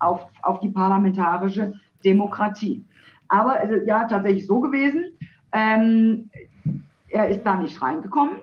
[0.00, 1.74] auf, auf die parlamentarische
[2.04, 2.84] Demokratie.
[3.28, 5.04] Aber es ist ja tatsächlich so gewesen,
[5.52, 6.30] ähm,
[7.08, 8.36] er ist da nicht reingekommen.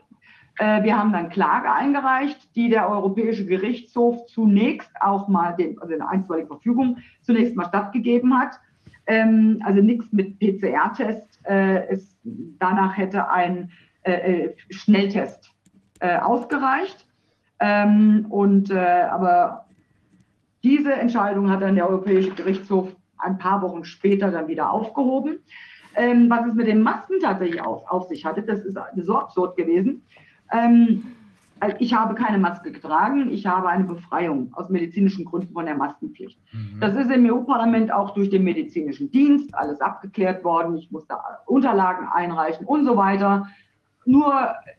[0.59, 5.93] Äh, wir haben dann Klage eingereicht, die der Europäische Gerichtshof zunächst auch mal, den, also
[5.93, 8.59] eine einstweilige Verfügung, zunächst mal stattgegeben hat.
[9.07, 11.39] Ähm, also nichts mit PCR-Test.
[11.43, 11.97] Äh,
[12.59, 13.71] danach hätte ein
[14.03, 14.11] äh,
[14.45, 15.51] äh, Schnelltest
[15.99, 17.05] äh, ausgereicht.
[17.59, 19.65] Ähm, und, äh, aber
[20.63, 25.39] diese Entscheidung hat dann der Europäische Gerichtshof ein paar Wochen später dann wieder aufgehoben.
[25.95, 29.57] Ähm, was es mit den Masken tatsächlich auf, auf sich hatte, das ist so absurd
[29.57, 30.03] gewesen.
[30.51, 31.16] Ähm,
[31.79, 36.37] ich habe keine Maske getragen, ich habe eine Befreiung aus medizinischen Gründen von der Maskenpflicht.
[36.51, 36.79] Mhm.
[36.79, 40.77] Das ist im EU-Parlament auch durch den medizinischen Dienst alles abgeklärt worden.
[40.77, 41.15] Ich musste
[41.45, 43.47] Unterlagen einreichen und so weiter.
[44.05, 44.33] Nur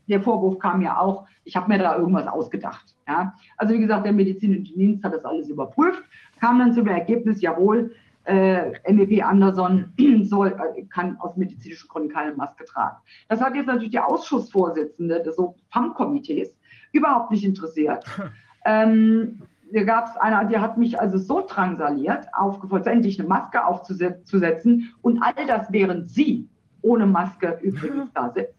[0.09, 2.95] der Vorwurf kam ja auch, ich habe mir da irgendwas ausgedacht.
[3.07, 3.35] Ja?
[3.57, 6.03] Also wie gesagt, der medizinische Dienst hat das alles überprüft,
[6.41, 7.91] kam dann zu dem Ergebnis, jawohl,
[8.29, 9.93] äh, MEP Anderson
[10.23, 12.97] soll, äh, kann aus medizinischen Gründen keine Maske tragen.
[13.29, 16.55] Das hat jetzt natürlich der Ausschussvorsitzende des so FAM-Komitees
[16.93, 18.05] überhaupt nicht interessiert.
[18.65, 19.41] ähm,
[19.73, 24.95] da gab es einer, die hat mich also so drangsaliert, aufgefordert, endlich eine Maske aufzusetzen
[25.03, 26.49] und all das, während sie
[26.83, 28.55] ohne Maske übrigens da sitzt.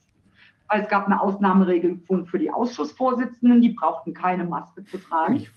[0.67, 5.47] Weil es gab eine Ausnahmeregelung für die Ausschussvorsitzenden, die brauchten keine Maske zu tragen.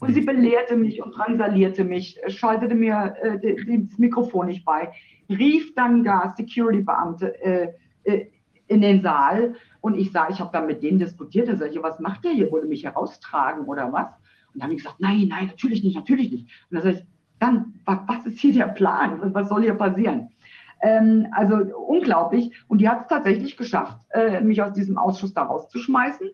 [0.00, 4.90] Und sie belehrte mich und drangsalierte mich, äh, schaltete mir äh, das Mikrofon nicht bei,
[5.28, 7.72] rief dann gar Security-Beamte äh,
[8.04, 8.26] äh,
[8.72, 12.00] in den Saal und ich sah, ich habe dann mit denen diskutiert und sage, was
[12.00, 12.50] macht der hier?
[12.50, 14.08] Wollte mich heraustragen oder was?
[14.52, 16.44] Und dann haben die gesagt, nein, nein, natürlich nicht, natürlich nicht.
[16.70, 17.04] Und dann sage ich,
[17.38, 19.20] dann, wa- was ist hier der Plan?
[19.20, 20.28] Was- Was soll hier passieren?
[20.82, 22.52] Ähm, also unglaublich.
[22.68, 26.28] Und die hat es tatsächlich geschafft, äh, mich aus diesem Ausschuss da rauszuschmeißen.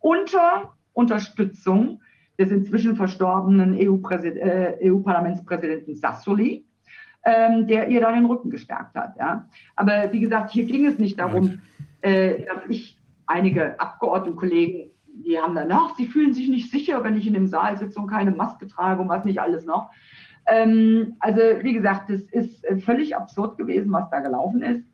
[0.00, 2.00] Unter Unterstützung
[2.38, 6.64] des inzwischen verstorbenen EU-Parlamentspräsidenten äh, EU Sassoli,
[7.24, 9.16] ähm, der ihr da den Rücken gestärkt hat.
[9.18, 9.46] Ja.
[9.76, 11.60] Aber wie gesagt, hier ging es nicht darum,
[12.00, 14.90] äh, dass ich einige Abgeordnetenkollegen,
[15.24, 18.00] die haben dann, ach, sie fühlen sich nicht sicher, wenn ich in dem Saal sitze
[18.00, 19.90] und keine Maske trage und was nicht alles noch.
[20.46, 24.84] Ähm, also wie gesagt, es ist völlig absurd gewesen, was da gelaufen ist.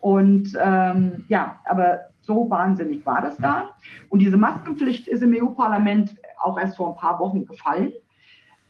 [0.00, 3.70] Und ähm, ja, aber so wahnsinnig war das da.
[4.08, 7.92] Und diese Maskenpflicht ist im EU-Parlament auch erst vor ein paar Wochen gefallen.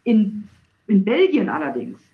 [0.05, 0.49] In,
[0.87, 2.10] in Belgien allerdings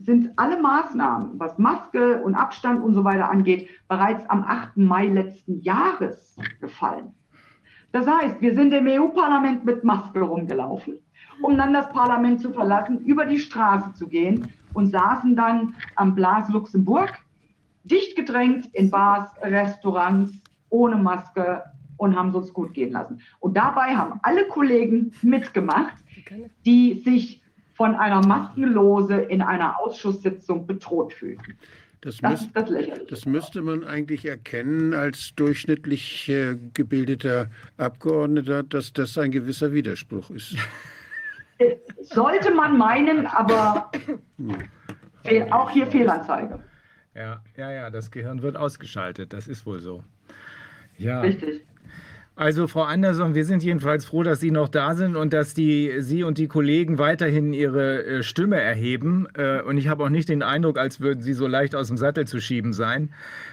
[0.00, 4.78] sind alle Maßnahmen, was Maske und Abstand und so weiter angeht, bereits am 8.
[4.78, 7.14] Mai letzten Jahres gefallen.
[7.92, 10.98] Das heißt, wir sind im EU-Parlament mit Maske rumgelaufen,
[11.42, 16.14] um dann das Parlament zu verlassen, über die Straße zu gehen und saßen dann am
[16.14, 17.18] Blas Luxemburg,
[17.84, 20.32] dicht gedrängt in Bars, Restaurants,
[20.70, 21.62] ohne Maske
[21.96, 23.20] und haben es uns gut gehen lassen.
[23.40, 25.94] Und dabei haben alle Kollegen mitgemacht,
[26.64, 27.39] die sich
[27.80, 31.56] von einer Maskenlose in einer Ausschusssitzung bedroht fühlten.
[32.02, 32.70] Das, das, müsst, das,
[33.08, 37.46] das, müsste man eigentlich erkennen als durchschnittlich äh, gebildeter
[37.78, 40.56] Abgeordneter, dass das ein gewisser Widerspruch ist.
[42.02, 43.90] Sollte man meinen, aber
[45.50, 46.62] auch hier Fehlanzeige.
[47.14, 50.04] Ja, ja, ja, das Gehirn wird ausgeschaltet, das ist wohl so.
[50.98, 51.22] Ja.
[51.22, 51.62] Richtig.
[52.40, 55.96] Also Frau Anderson, wir sind jedenfalls froh, dass Sie noch da sind und dass die,
[55.98, 59.28] Sie und die Kollegen weiterhin Ihre äh, Stimme erheben.
[59.34, 61.98] Äh, und ich habe auch nicht den Eindruck, als würden Sie so leicht aus dem
[61.98, 63.10] Sattel zu schieben sein.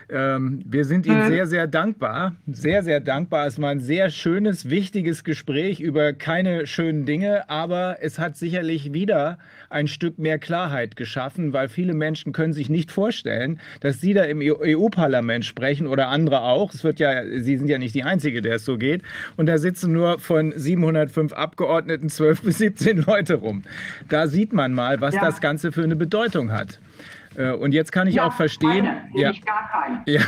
[0.09, 1.27] Ähm, wir sind Ihnen mhm.
[1.27, 2.35] sehr, sehr dankbar.
[2.49, 3.45] Sehr, sehr dankbar.
[3.45, 8.93] Es war ein sehr schönes, wichtiges Gespräch über keine schönen Dinge, aber es hat sicherlich
[8.93, 9.37] wieder
[9.69, 14.23] ein Stück mehr Klarheit geschaffen, weil viele Menschen können sich nicht vorstellen, dass Sie da
[14.23, 16.73] im EU-Parlament sprechen oder andere auch.
[16.73, 19.01] Es wird ja, Sie sind ja nicht die Einzige, der es so geht.
[19.35, 23.63] Und da sitzen nur von 705 Abgeordneten 12 bis 17 Leute rum.
[24.07, 25.21] Da sieht man mal, was ja.
[25.21, 26.79] das Ganze für eine Bedeutung hat.
[27.37, 28.85] Äh, und jetzt kann ich ja, auch verstehen.
[28.85, 29.31] Keine, ja.
[29.45, 30.03] gar keine.
[30.07, 30.21] Ja.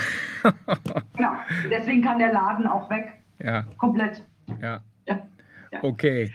[1.16, 1.32] genau.
[1.70, 3.14] Deswegen kann der Laden auch weg.
[3.44, 3.64] Ja.
[3.78, 4.24] Komplett.
[4.62, 4.80] Ja.
[5.08, 5.20] ja.
[5.82, 6.32] Okay.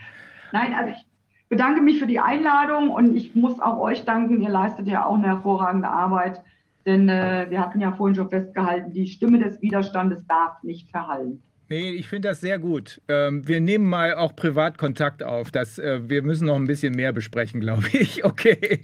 [0.51, 1.05] Nein, also ich
[1.49, 4.41] bedanke mich für die Einladung und ich muss auch euch danken.
[4.41, 6.41] Ihr leistet ja auch eine hervorragende Arbeit.
[6.85, 11.41] Denn äh, wir hatten ja vorhin schon festgehalten, die Stimme des Widerstandes darf nicht verhallen.
[11.67, 13.01] Nee, ich finde das sehr gut.
[13.07, 15.49] Ähm, wir nehmen mal auch privat Kontakt auf.
[15.49, 18.23] Das, äh, wir müssen noch ein bisschen mehr besprechen, glaube ich.
[18.23, 18.81] Okay.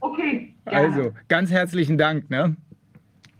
[0.00, 0.54] Okay.
[0.64, 0.86] Gerne.
[0.86, 2.30] Also, ganz herzlichen Dank.
[2.30, 2.56] Ne?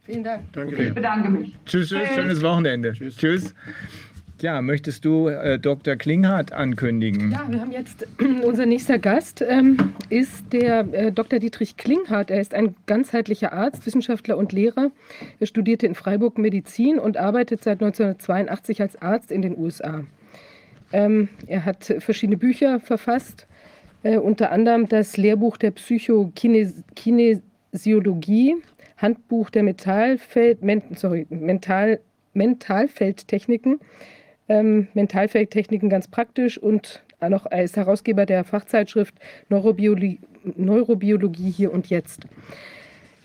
[0.02, 0.52] Vielen Dank.
[0.52, 0.74] Danke.
[0.74, 0.88] Okay.
[0.88, 1.56] Ich bedanke mich.
[1.66, 2.92] Tschüss, tschüss, schönes Wochenende.
[2.92, 3.16] Tschüss.
[3.16, 3.54] tschüss.
[4.40, 5.96] Ja, möchtest du äh, Dr.
[5.96, 7.32] Klinghardt ankündigen?
[7.32, 8.06] Ja, wir haben jetzt
[8.44, 11.40] unser nächster Gast ähm, ist der äh, Dr.
[11.40, 12.30] Dietrich Klinghardt.
[12.30, 14.92] Er ist ein ganzheitlicher Arzt, Wissenschaftler und Lehrer.
[15.40, 20.04] Er studierte in Freiburg Medizin und arbeitet seit 1982 als Arzt in den USA.
[20.92, 23.48] Ähm, er hat verschiedene Bücher verfasst,
[24.02, 28.56] äh, unter anderem das Lehrbuch der Psychokinesiologie,
[28.96, 32.00] Handbuch der Metallfeld, men, sorry, Mental,
[32.34, 33.80] Mentalfeldtechniken
[34.48, 39.14] ähm, Mentalfeldtechniken ganz praktisch und noch als Herausgeber der Fachzeitschrift
[39.48, 40.20] Neurobiologie,
[40.56, 42.26] Neurobiologie hier und jetzt.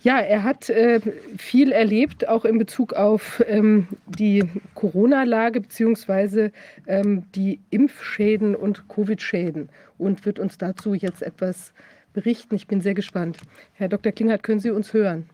[0.04, 1.00] Ja, er hat äh,
[1.38, 4.44] viel erlebt, auch in Bezug auf ähm, die
[4.76, 6.50] Corona-Lage bzw.
[6.88, 11.72] Ähm, die Impfschäden und Covid-Schäden und wird uns dazu jetzt etwas
[12.12, 12.54] berichten.
[12.56, 13.38] Ich bin sehr gespannt.
[13.76, 14.12] Herr Dr.
[14.12, 15.30] Klinghardt, können Sie uns hören?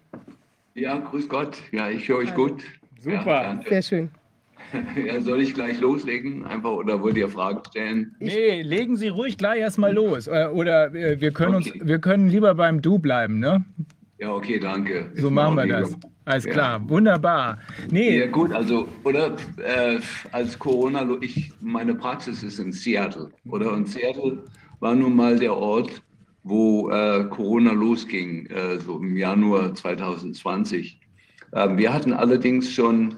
[0.76, 1.58] Ja, grüß Gott.
[1.72, 2.64] Ja, ich höre euch gut.
[3.02, 3.26] Super.
[3.26, 4.10] Ja, sehr schön.
[5.04, 6.46] Ja, soll ich gleich loslegen?
[6.46, 8.16] Einfach oder wollt ihr Fragen stellen?
[8.20, 10.28] Nee, legen Sie ruhig gleich erstmal los.
[10.28, 11.72] Äh, oder äh, wir können okay.
[11.72, 13.66] uns, wir können lieber beim Du bleiben, ne?
[14.20, 15.12] Ja, okay, danke.
[15.16, 15.96] So machen wir das.
[16.26, 16.90] Alles klar, ja.
[16.90, 17.58] wunderbar.
[17.90, 18.20] Nee.
[18.20, 20.00] Ja, gut, also, oder äh,
[20.34, 23.72] als Corona, ich, meine Praxis ist in Seattle, oder?
[23.72, 24.44] Und Seattle
[24.82, 26.02] war nun mal der Ort,
[26.44, 31.00] wo äh, Corona losging, äh, so im Januar 2020.
[31.54, 33.16] Ähm, wir hatten allerdings schon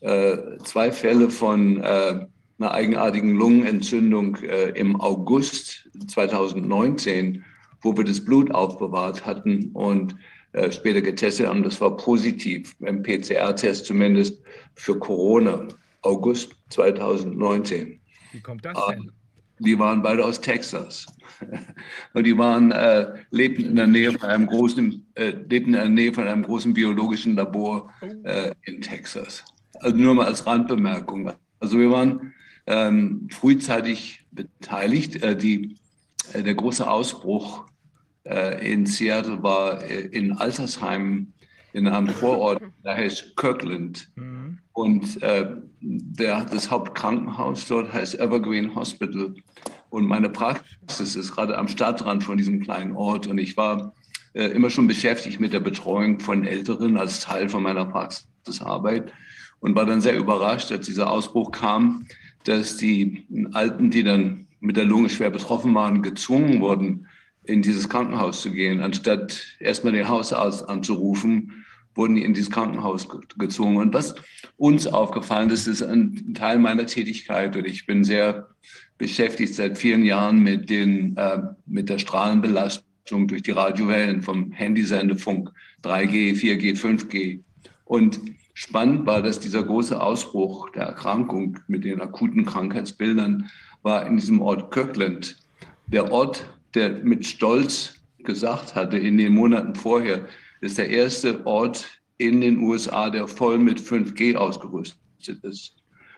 [0.00, 2.26] äh, zwei Fälle von äh,
[2.58, 7.42] einer eigenartigen Lungenentzündung äh, im August 2019,
[7.80, 10.14] wo wir das Blut aufbewahrt hatten und
[10.54, 11.64] äh, später getestet haben.
[11.64, 14.40] Das war positiv, im PCR-Test zumindest
[14.74, 15.66] für Corona,
[16.02, 18.00] August 2019.
[18.30, 19.10] Wie kommt das denn?
[19.58, 21.06] Die waren beide aus Texas.
[22.14, 25.88] Und die waren, äh, lebten in der Nähe von einem großen, äh, lebten in der
[25.88, 28.06] Nähe von einem großen biologischen Labor oh.
[28.28, 29.44] äh, in Texas.
[29.80, 31.32] Also nur mal als Randbemerkung.
[31.58, 32.32] Also wir waren
[32.66, 35.20] ähm, frühzeitig beteiligt.
[35.22, 35.78] Äh, die,
[36.32, 37.66] äh, der große Ausbruch
[38.24, 41.32] in Seattle war äh, in Altersheim
[41.72, 44.08] in einem Vorort, da heißt Kirkland.
[44.16, 44.58] Mhm.
[44.72, 45.46] Und äh,
[45.80, 49.34] der, das Hauptkrankenhaus dort heißt Evergreen Hospital.
[49.90, 53.26] Und meine Praxis ist gerade am Stadtrand von diesem kleinen Ort.
[53.26, 53.92] Und ich war
[54.32, 59.12] äh, immer schon beschäftigt mit der Betreuung von Älteren als Teil von meiner Praxisarbeit
[59.60, 62.06] und war dann sehr überrascht, als dieser Ausbruch kam,
[62.44, 67.06] dass die Alten, die dann mit der Lunge schwer betroffen waren, gezwungen wurden,
[67.44, 68.80] in dieses Krankenhaus zu gehen.
[68.80, 71.64] Anstatt erstmal den Hausarzt anzurufen,
[71.94, 73.08] wurden die in dieses Krankenhaus
[73.38, 73.76] gezwungen.
[73.76, 74.14] Und was
[74.56, 78.48] uns aufgefallen ist, ist ein Teil meiner Tätigkeit und ich bin sehr
[78.98, 85.50] beschäftigt seit vielen Jahren mit, den, äh, mit der Strahlenbelastung durch die Radiowellen vom Handysendefunk
[85.82, 87.40] 3G, 4G, 5G.
[87.84, 88.20] Und
[88.54, 93.50] spannend war, dass dieser große Ausbruch der Erkrankung mit den akuten Krankheitsbildern
[93.82, 95.36] war in diesem Ort Kirkland.
[95.86, 100.26] Der Ort, der mit Stolz gesagt hatte in den Monaten vorher,
[100.60, 101.86] ist der erste Ort
[102.18, 105.76] in den USA, der voll mit 5G ausgerüstet ist.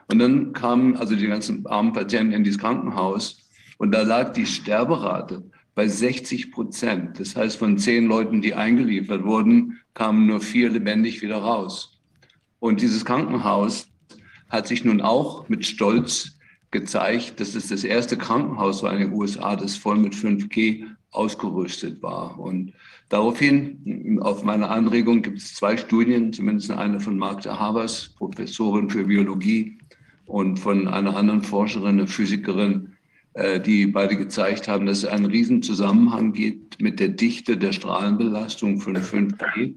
[0.08, 3.42] Und dann kamen also die ganzen armen Patienten in dieses Krankenhaus
[3.78, 5.42] und da lag die Sterberate
[5.74, 7.18] bei 60 Prozent.
[7.20, 11.98] Das heißt, von zehn Leuten, die eingeliefert wurden, kamen nur vier lebendig wieder raus.
[12.60, 13.88] Und dieses Krankenhaus
[14.48, 16.35] hat sich nun auch mit Stolz
[16.70, 22.02] gezeigt, dass es das erste Krankenhaus war in den USA, das voll mit 5G ausgerüstet
[22.02, 22.38] war.
[22.38, 22.72] Und
[23.08, 29.04] daraufhin, auf meine Anregung, gibt es zwei Studien, zumindest eine von Magda Havers, Professorin für
[29.04, 29.78] Biologie,
[30.26, 32.92] und von einer anderen Forscherin, eine Physikerin,
[33.34, 37.72] äh, die beide gezeigt haben, dass es einen riesen Zusammenhang gibt mit der Dichte der
[37.72, 39.74] Strahlenbelastung von 5G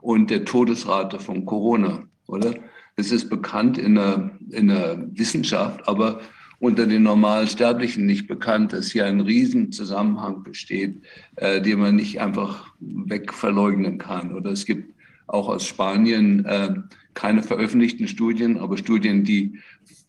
[0.00, 2.54] und der Todesrate von Corona, oder?
[3.00, 6.20] Es ist bekannt in der, in der Wissenschaft, aber
[6.58, 11.02] unter den normalen Sterblichen nicht bekannt, dass hier ein Riesenzusammenhang besteht,
[11.36, 14.34] äh, den man nicht einfach wegverleugnen kann.
[14.34, 14.94] Oder es gibt
[15.26, 16.74] auch aus Spanien äh,
[17.14, 19.58] keine veröffentlichten Studien, aber Studien, die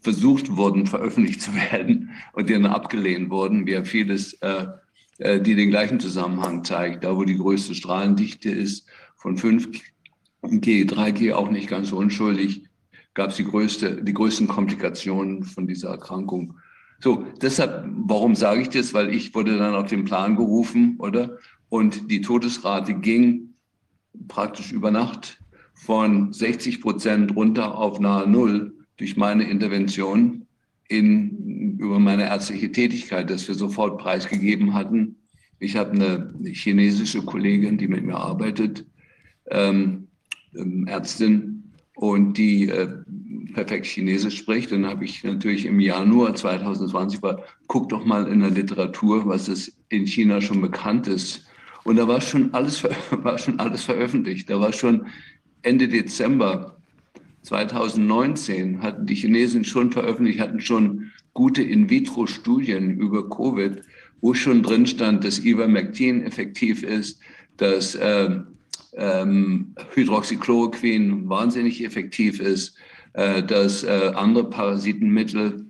[0.02, 4.66] versucht wurden, veröffentlicht zu werden und die dann abgelehnt wurden, wie vieles, äh,
[5.20, 7.06] äh, die den gleichen Zusammenhang zeigt.
[7.06, 8.86] Da, wo die größte Strahlendichte ist,
[9.16, 9.82] von 5G,
[10.44, 12.64] 3G auch nicht ganz unschuldig,
[13.14, 16.56] gab es die, größte, die größten Komplikationen von dieser Erkrankung.
[17.00, 18.94] So, deshalb, warum sage ich das?
[18.94, 21.38] Weil ich wurde dann auf den Plan gerufen, oder?
[21.70, 23.56] Und die Todesrate ging
[24.28, 25.40] praktisch über Nacht
[25.74, 30.46] von 60 Prozent runter auf nahe Null durch meine Intervention
[30.88, 35.16] in, über meine ärztliche Tätigkeit, das wir sofort preisgegeben hatten.
[35.60, 38.86] Ich habe eine chinesische Kollegin, die mit mir arbeitet,
[39.50, 40.08] ähm,
[40.56, 41.51] ähm Ärztin,
[42.02, 42.88] und die äh,
[43.54, 44.72] perfekt Chinesisch spricht.
[44.72, 49.48] Dann habe ich natürlich im Januar 2020 war, guck doch mal in der Literatur, was
[49.48, 51.46] es in China schon bekannt ist.
[51.84, 54.50] Und da war schon alles, war schon alles veröffentlicht.
[54.50, 55.06] Da war schon
[55.62, 56.76] Ende Dezember
[57.44, 63.84] 2019 hatten die Chinesen schon veröffentlicht, hatten schon gute In-vitro-Studien über Covid,
[64.22, 67.20] wo schon drin stand, dass Ivermectin effektiv ist,
[67.58, 68.40] dass äh,
[68.94, 72.76] ähm, Hydroxychloroquin wahnsinnig effektiv ist,
[73.14, 75.66] äh, dass äh, andere Parasitenmittel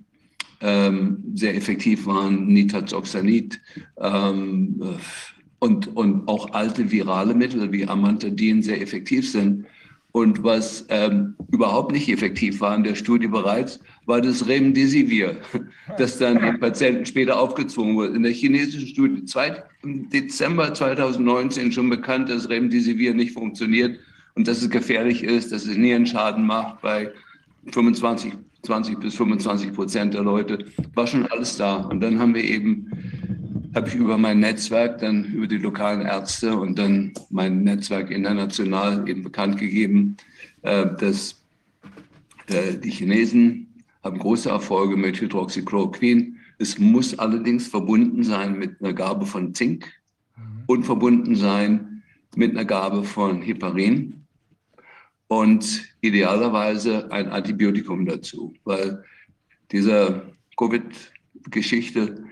[0.60, 3.60] ähm, sehr effektiv waren, Nitazoxanid
[4.00, 4.80] ähm,
[5.58, 9.66] und, und auch alte virale Mittel wie Amantadin sehr effektiv sind.
[10.12, 15.38] Und was ähm, überhaupt nicht effektiv war in der Studie bereits, war das Remdesivir,
[15.98, 18.14] das dann den Patienten später aufgezwungen wurde.
[18.14, 19.22] In der chinesischen Studie
[19.82, 23.98] im Dezember 2019 schon bekannt, dass Remdesivir nicht funktioniert
[24.34, 27.10] und dass es gefährlich ist, dass es Nierenschaden macht bei
[27.70, 28.34] 25,
[28.64, 30.58] 20 bis 25 Prozent der Leute.
[30.94, 31.76] War schon alles da.
[31.76, 32.90] Und dann haben wir eben
[33.74, 39.08] habe ich über mein Netzwerk, dann über die lokalen Ärzte und dann mein Netzwerk international
[39.08, 40.16] eben bekannt gegeben,
[40.62, 41.42] äh, dass
[42.48, 43.66] äh, die Chinesen
[44.02, 46.36] haben große Erfolge mit Hydroxychloroquin.
[46.58, 49.90] Es muss allerdings verbunden sein mit einer Gabe von Zink
[50.36, 50.64] mhm.
[50.66, 52.02] und verbunden sein
[52.36, 54.22] mit einer Gabe von Heparin
[55.28, 59.02] und idealerweise ein Antibiotikum dazu, weil
[59.70, 60.22] diese
[60.58, 62.24] Covid-Geschichte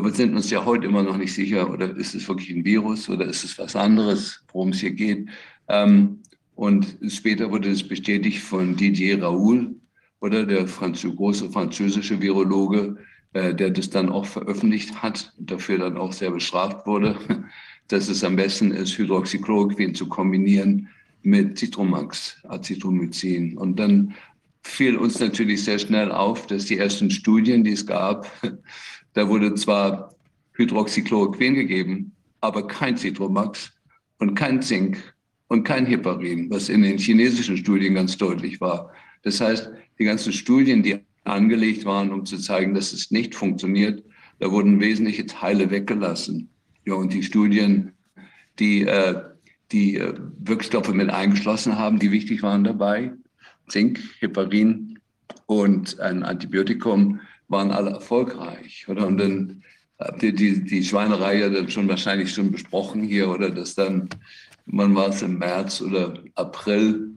[0.00, 3.08] wir sind uns ja heute immer noch nicht sicher, oder ist es wirklich ein Virus
[3.08, 5.28] oder ist es was anderes, worum es hier geht.
[5.68, 6.20] Ähm,
[6.54, 9.74] und später wurde es bestätigt von Didier Raoul,
[10.22, 12.96] oder der Franz große französische Virologe,
[13.32, 17.18] äh, der das dann auch veröffentlicht hat, dafür dann auch sehr bestraft wurde,
[17.88, 20.88] dass es am besten ist, Hydroxychloroquin zu kombinieren
[21.22, 23.58] mit Citromax, Azithromycin.
[23.58, 24.14] Und dann
[24.62, 28.30] fiel uns natürlich sehr schnell auf, dass die ersten Studien, die es gab,
[29.14, 30.14] da wurde zwar
[30.54, 33.72] Hydroxychloroquin gegeben, aber kein Citromax
[34.18, 35.14] und kein Zink
[35.48, 38.90] und kein Heparin, was in den chinesischen Studien ganz deutlich war.
[39.22, 44.02] Das heißt, die ganzen Studien, die angelegt waren, um zu zeigen, dass es nicht funktioniert,
[44.40, 46.48] da wurden wesentliche Teile weggelassen.
[46.84, 47.92] Ja, und die Studien,
[48.58, 49.22] die äh,
[49.72, 53.12] die äh, Wirkstoffe mit eingeschlossen haben, die wichtig waren dabei,
[53.68, 54.98] Zink, Heparin
[55.46, 57.20] und ein Antibiotikum,
[57.52, 58.86] waren alle erfolgreich.
[58.88, 59.06] Oder?
[59.06, 59.62] Und dann
[59.98, 64.08] habt ihr die, die Schweinerei ja dann schon wahrscheinlich schon besprochen hier, oder dass dann,
[64.66, 67.10] man war es im März oder April,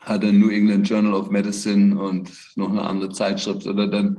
[0.00, 4.18] hat ein New England Journal of Medicine und noch eine andere Zeitschrift oder dann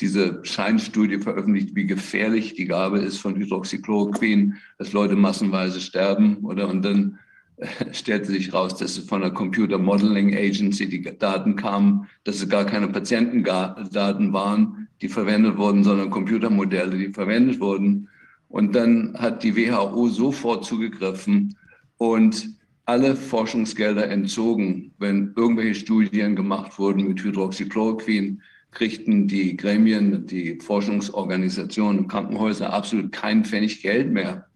[0.00, 6.38] diese Scheinstudie veröffentlicht, wie gefährlich die Gabe ist von Hydroxychloroquin, dass Leute massenweise sterben.
[6.38, 7.18] Oder und dann
[7.92, 12.64] stellte sich raus, dass von der Computer Modeling Agency die Daten kamen, dass es gar
[12.64, 18.08] keine Patientendaten waren, die verwendet wurden, sondern Computermodelle, die verwendet wurden.
[18.48, 21.56] Und dann hat die WHO sofort zugegriffen
[21.96, 28.42] und alle Forschungsgelder entzogen, wenn irgendwelche Studien gemacht wurden mit Hydroxychloroquin,
[28.72, 34.46] kriegten die Gremien, die Forschungsorganisationen, Krankenhäuser absolut keinen Pfennig Geld mehr.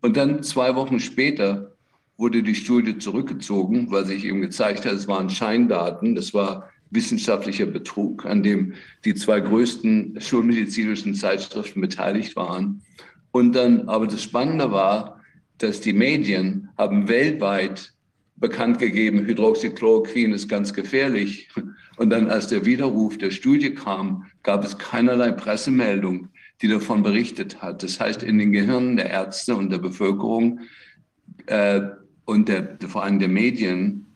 [0.00, 1.76] Und dann zwei Wochen später
[2.18, 7.66] wurde die Studie zurückgezogen, weil sich eben gezeigt hat, es waren Scheindaten, das war wissenschaftlicher
[7.66, 8.74] Betrug, an dem
[9.04, 12.82] die zwei größten schulmedizinischen Zeitschriften beteiligt waren.
[13.30, 15.20] Und dann, aber das Spannende war,
[15.58, 17.92] dass die Medien haben weltweit
[18.36, 21.48] bekannt gegeben, Hydroxychloroquin ist ganz gefährlich.
[21.96, 26.28] Und dann, als der Widerruf der Studie kam, gab es keinerlei Pressemeldung,
[26.62, 27.82] die davon berichtet hat.
[27.82, 30.60] Das heißt, in den Gehirnen der Ärzte und der Bevölkerung
[31.46, 31.80] äh,
[32.28, 34.14] und der, vor allem der Medien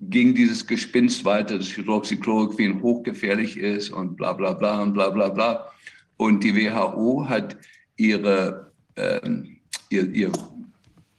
[0.00, 5.28] ging dieses Gespinst weiter, dass Hydroxychloroquin hochgefährlich ist und bla bla bla und bla bla
[5.28, 5.70] bla.
[6.16, 7.56] Und die WHO hat
[7.94, 9.58] ihre, ähm,
[9.88, 10.32] ihr, ihr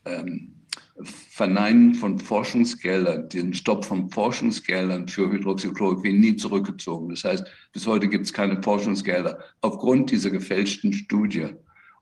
[0.04, 0.52] ähm,
[1.30, 7.12] Verneinen von Forschungsgeldern, den Stopp von Forschungsgeldern für Hydroxychloroquin nie zurückgezogen.
[7.12, 11.48] Das heißt, bis heute gibt es keine Forschungsgelder aufgrund dieser gefälschten Studie.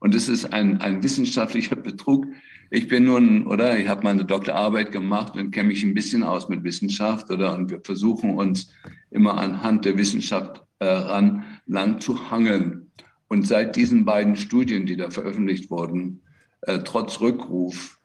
[0.00, 2.26] Und das ist ein, ein wissenschaftlicher Betrug.
[2.70, 6.48] Ich bin nun, oder ich habe meine Doktorarbeit gemacht und kenne mich ein bisschen aus
[6.48, 8.72] mit Wissenschaft, oder und wir versuchen uns
[9.10, 12.90] immer anhand der Wissenschaft äh, ran lang zu hangeln.
[13.28, 16.20] Und seit diesen beiden Studien, die da veröffentlicht wurden,
[16.62, 17.98] äh, trotz Rückruf,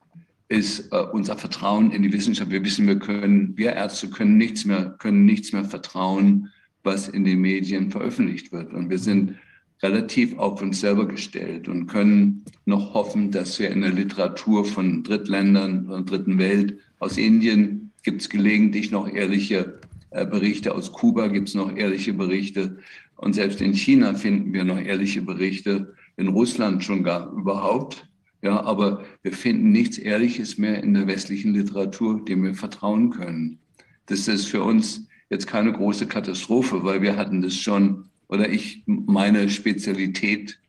[0.49, 2.51] ist äh, unser Vertrauen in die Wissenschaft.
[2.51, 6.49] Wir wissen, wir können, wir Ärzte können nichts mehr, können nichts mehr vertrauen,
[6.83, 8.73] was in den Medien veröffentlicht wird.
[8.73, 9.35] Und wir sind
[9.81, 15.03] relativ auf uns selber gestellt und können noch hoffen, dass wir in der Literatur von
[15.03, 19.79] Drittländern, von der dritten Welt, aus Indien gibt es gelegentlich noch ehrliche
[20.11, 22.77] äh, Berichte, aus Kuba gibt es noch ehrliche Berichte
[23.15, 28.05] und selbst in China finden wir noch ehrliche Berichte, in Russland schon gar überhaupt.
[28.41, 33.59] Ja, aber wir finden nichts Ehrliches mehr in der westlichen Literatur, dem wir vertrauen können.
[34.05, 38.83] Das ist für uns jetzt keine große Katastrophe, weil wir hatten das schon, oder ich,
[38.85, 40.59] meine Spezialität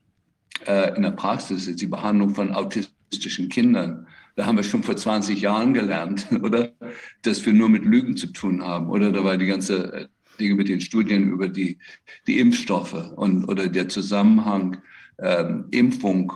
[0.67, 4.07] äh, in der Praxis ist die Behandlung von autistischen Kindern.
[4.37, 6.73] Da haben wir schon vor 20 Jahren gelernt, oder?
[7.23, 9.13] Dass wir nur mit Lügen zu tun haben, oder?
[9.13, 10.07] Da war die ganze äh,
[10.41, 11.79] Dinge mit den Studien über die,
[12.27, 14.79] die Impfstoffe und, oder der Zusammenhang
[15.19, 16.33] ähm, Impfung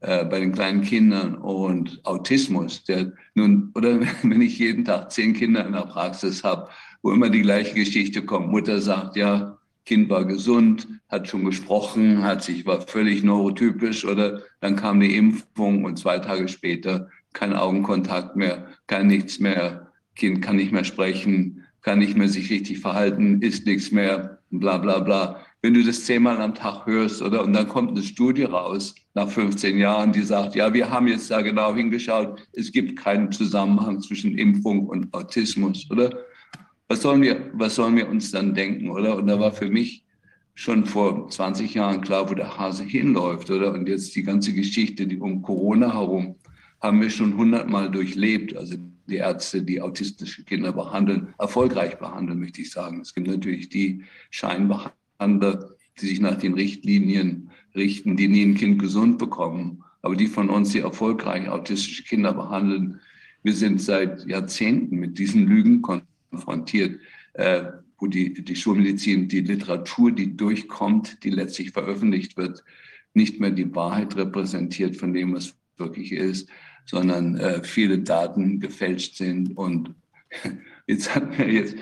[0.00, 5.32] äh, bei den kleinen Kindern und Autismus, der nun, oder wenn ich jeden Tag zehn
[5.32, 6.68] Kinder in der Praxis habe,
[7.02, 9.57] wo immer die gleiche Geschichte kommt, Mutter sagt, ja,
[9.88, 15.16] Kind war gesund, hat schon gesprochen, hat sich, war völlig neurotypisch oder dann kam die
[15.16, 20.84] Impfung und zwei Tage später kein Augenkontakt mehr, kein nichts mehr, Kind kann nicht mehr
[20.84, 25.82] sprechen, kann nicht mehr sich richtig verhalten, isst nichts mehr, bla bla bla wenn du
[25.82, 27.42] das zehnmal am Tag hörst, oder?
[27.42, 31.30] Und dann kommt eine Studie raus nach 15 Jahren, die sagt, ja, wir haben jetzt
[31.30, 36.10] da genau hingeschaut, es gibt keinen Zusammenhang zwischen Impfung und Autismus, oder?
[36.88, 39.16] Was sollen wir, was sollen wir uns dann denken, oder?
[39.16, 40.04] Und da war für mich
[40.54, 43.72] schon vor 20 Jahren klar, wo der Hase hinläuft, oder?
[43.72, 46.36] Und jetzt die ganze Geschichte, die um Corona herum,
[46.80, 48.56] haben wir schon hundertmal durchlebt.
[48.56, 53.00] Also die Ärzte, die autistische Kinder behandeln, erfolgreich behandeln, möchte ich sagen.
[53.00, 58.54] Es gibt natürlich die Scheinbehandlung andere, die sich nach den Richtlinien richten, die nie ein
[58.54, 63.00] Kind gesund bekommen, aber die von uns, die erfolgreich autistische Kinder behandeln,
[63.42, 66.17] wir sind seit Jahrzehnten mit diesen Lügen konfrontiert,
[67.34, 67.64] äh,
[67.98, 72.64] wo die, die Schulmedizin, die Literatur, die durchkommt, die letztlich veröffentlicht wird,
[73.14, 76.48] nicht mehr die Wahrheit repräsentiert von dem, was wirklich ist,
[76.86, 79.56] sondern äh, viele Daten gefälscht sind.
[79.56, 79.94] Und
[80.86, 81.76] jetzt hat mir jetzt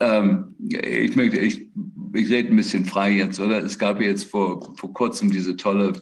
[0.00, 1.66] ähm, ich möchte, ich,
[2.14, 3.62] ich rede ein bisschen frei jetzt, oder?
[3.62, 5.92] Es gab jetzt vor, vor kurzem diese tolle,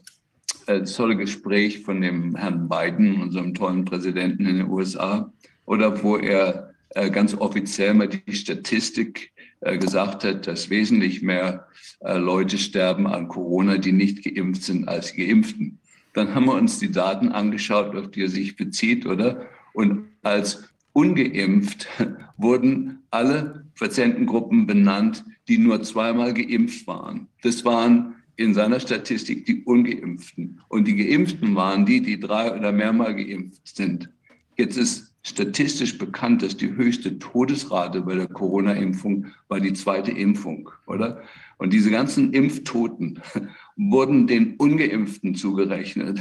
[0.67, 5.33] äh, tolle Gespräch von dem Herrn Biden, unserem tollen Präsidenten in den USA,
[5.67, 11.67] oder wo er ganz offiziell mal die Statistik äh, gesagt hat, dass wesentlich mehr
[12.01, 15.79] äh, Leute sterben an Corona, die nicht geimpft sind, als Geimpften.
[16.15, 19.47] Dann haben wir uns die Daten angeschaut, auf die er sich bezieht, oder?
[19.73, 21.89] Und als ungeimpft
[22.37, 27.27] wurden alle Patientengruppen benannt, die nur zweimal geimpft waren.
[27.43, 30.61] Das waren in seiner Statistik die ungeimpften.
[30.69, 34.09] Und die geimpften waren die, die drei oder mehrmal geimpft sind.
[34.57, 40.71] Jetzt ist statistisch bekannt, dass die höchste Todesrate bei der Corona-Impfung war die zweite Impfung,
[40.87, 41.23] oder?
[41.59, 43.21] Und diese ganzen Impftoten
[43.77, 46.21] wurden den Ungeimpften zugerechnet.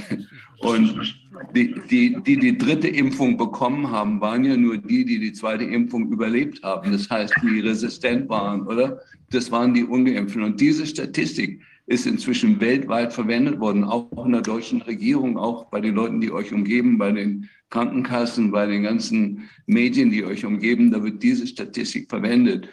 [0.59, 1.15] Und
[1.55, 5.63] die, die, die die dritte Impfung bekommen haben, waren ja nur die, die die zweite
[5.63, 6.91] Impfung überlebt haben.
[6.91, 8.99] Das heißt, die resistent waren, oder?
[9.29, 10.41] Das waren die Ungeimpften.
[10.41, 15.79] Und diese Statistik ist inzwischen weltweit verwendet worden, auch in der deutschen Regierung, auch bei
[15.79, 20.91] den Leuten, die euch umgeben, bei den Krankenkassen, bei den ganzen Medien, die euch umgeben.
[20.91, 22.67] Da wird diese Statistik verwendet.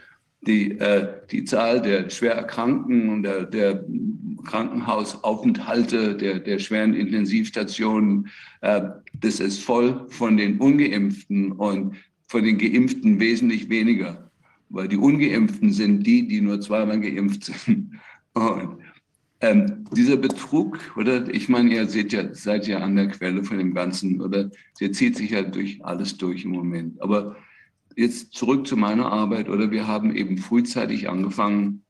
[0.46, 3.84] Die, äh, die Zahl der schwer Erkrankten und der, der
[4.44, 8.28] Krankenhausaufenthalte, der, der schweren Intensivstationen,
[8.60, 8.82] äh,
[9.20, 11.96] das ist voll von den Ungeimpften und
[12.26, 14.30] von den Geimpften wesentlich weniger.
[14.70, 18.00] Weil die Ungeimpften sind die, die nur zweimal geimpft sind.
[18.34, 18.83] Und
[19.44, 21.28] ähm, dieser Betrug, oder?
[21.28, 24.50] Ich meine, ihr seht ja, seid ja an der Quelle von dem Ganzen, oder?
[24.80, 27.00] Der zieht sich ja durch alles durch im Moment.
[27.02, 27.36] Aber
[27.94, 29.70] jetzt zurück zu meiner Arbeit, oder?
[29.70, 31.84] Wir haben eben frühzeitig angefangen,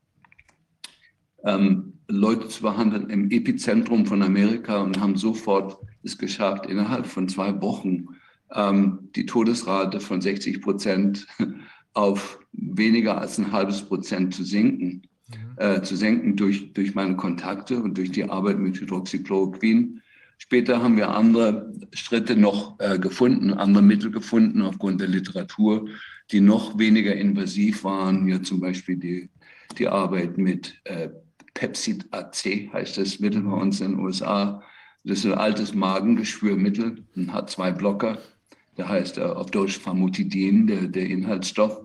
[1.45, 7.29] ähm, Leute zu behandeln im Epizentrum von Amerika und haben sofort es geschafft, innerhalb von
[7.29, 8.07] zwei Wochen
[8.53, 11.25] ähm, die Todesrate von 60 Prozent
[11.93, 15.03] auf weniger als ein halbes Prozent zu sinken
[15.57, 20.01] äh, zu senken durch, durch meine Kontakte und durch die Arbeit mit Hydroxychloroquin.
[20.37, 25.87] Später haben wir andere Schritte noch äh, gefunden, andere Mittel gefunden aufgrund der Literatur,
[26.31, 28.25] die noch weniger invasiv waren.
[28.25, 29.29] Hier zum Beispiel die,
[29.77, 31.09] die Arbeit mit äh,
[31.53, 34.61] Pepsid AC, heißt das Mittel bei uns in den USA.
[35.03, 38.17] Das ist ein altes Magengeschwürmittel, ein H2-Blocker.
[38.77, 41.79] Der heißt äh, auf Deutsch Famotidin, der, der Inhaltsstoff.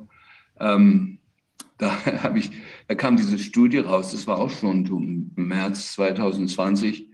[0.58, 1.18] Ähm,
[1.78, 2.50] da habe ich,
[2.90, 4.84] da kam diese Studie raus, das war auch schon
[5.36, 7.06] im März 2020,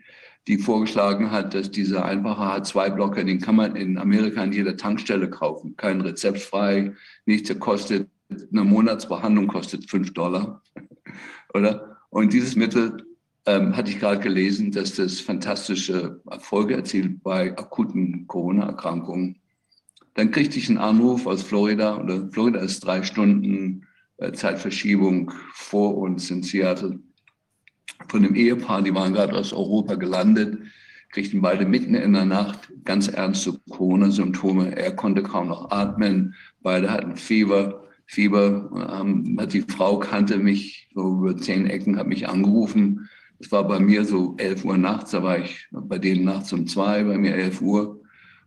[0.46, 5.28] die vorgeschlagen hat, dass dieser einfache H2-Blocker, den kann man in Amerika an jeder Tankstelle
[5.28, 6.94] kaufen, kein rezeptfrei,
[7.26, 10.62] nichts, der kostet, eine Monatsbehandlung kostet fünf Dollar,
[11.52, 11.98] oder?
[12.08, 13.04] Und dieses Mittel
[13.44, 19.40] ähm, hatte ich gerade gelesen, dass das fantastische Erfolge erzielt bei akuten Corona-Erkrankungen.
[20.14, 23.85] Dann kriegte ich einen Anruf aus Florida, oder Florida ist drei Stunden
[24.32, 26.98] Zeitverschiebung vor uns in Seattle
[28.08, 30.58] von dem Ehepaar, die waren gerade aus Europa gelandet,
[31.10, 34.76] kriegten beide mitten in der Nacht ganz ernste Corona-Symptome.
[34.76, 37.82] Er konnte kaum noch atmen, beide hatten Fieber.
[38.08, 38.70] Fieber,
[39.00, 43.08] ähm, die Frau kannte mich so über zehn Ecken, hat mich angerufen.
[43.38, 46.66] Es war bei mir so 11 Uhr nachts, da war ich bei denen nachts um
[46.66, 48.00] zwei, bei mir 11 Uhr.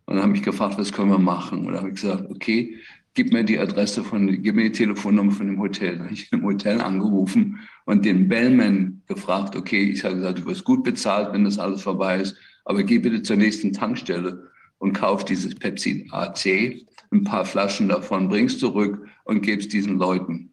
[0.06, 1.68] Und dann habe ich gefragt, was können wir machen?
[1.68, 2.78] Und da habe ich gesagt, okay,
[3.14, 5.98] gib mir die Adresse von, gib mir die Telefonnummer von dem Hotel.
[5.98, 10.45] Da habe ich im Hotel angerufen und den Bellman gefragt, okay, ich habe gesagt, du
[10.45, 14.94] wirst gut bezahlt, wenn das alles vorbei ist, aber geh bitte zur nächsten Tankstelle und
[14.94, 20.52] kauf dieses Pepsi AC, ein paar Flaschen davon, bringst zurück und gibst diesen Leuten.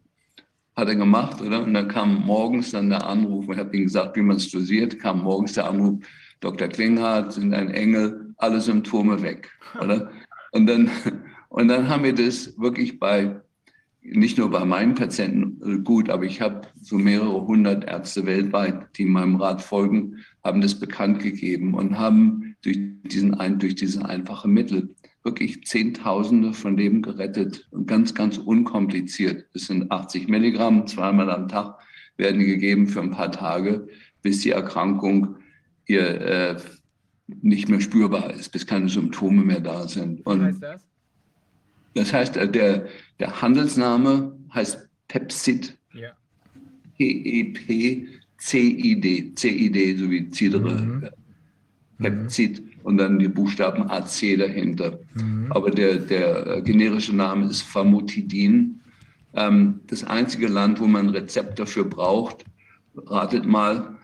[0.75, 1.63] Hat er gemacht, oder?
[1.63, 4.99] Und dann kam morgens dann der Anruf, ich habe ihm gesagt, wie man es dosiert,
[4.99, 5.99] kam morgens der Anruf,
[6.39, 6.67] Dr.
[6.67, 9.49] Klinghardt, sind ein Engel, alle Symptome weg,
[9.81, 10.11] oder?
[10.51, 10.89] Und dann
[11.57, 13.41] und dann haben wir das wirklich bei,
[14.03, 18.95] nicht nur bei meinen Patienten äh, gut, aber ich habe so mehrere hundert Ärzte weltweit,
[18.95, 24.47] die meinem Rat folgen, haben das bekannt gegeben und haben durch, diesen, durch diese einfache
[24.47, 24.93] Mittel
[25.23, 29.47] wirklich Zehntausende von Leben gerettet und ganz, ganz unkompliziert.
[29.55, 31.79] Es sind 80 Milligramm, zweimal am Tag
[32.17, 33.87] werden gegeben für ein paar Tage,
[34.21, 35.37] bis die Erkrankung
[35.87, 36.57] ihr äh,
[37.41, 40.23] nicht mehr spürbar ist, bis keine Symptome mehr da sind.
[40.23, 40.87] Und Was heißt das?
[41.93, 42.87] Das heißt, äh, der,
[43.19, 45.77] der Handelsname heißt Pepsid.
[45.93, 46.11] Ja.
[46.97, 48.13] P-E-P-C-I-D.
[49.35, 50.81] C-I-D, so wie Zidere.
[50.81, 51.09] Mhm.
[51.99, 54.99] Pepsid und dann die Buchstaben AC dahinter.
[55.15, 55.51] Mhm.
[55.51, 58.79] Aber der, der äh, generische Name ist Famotidin.
[59.33, 62.45] Ähm, das einzige Land, wo man ein Rezept dafür braucht,
[62.95, 63.97] ratet mal.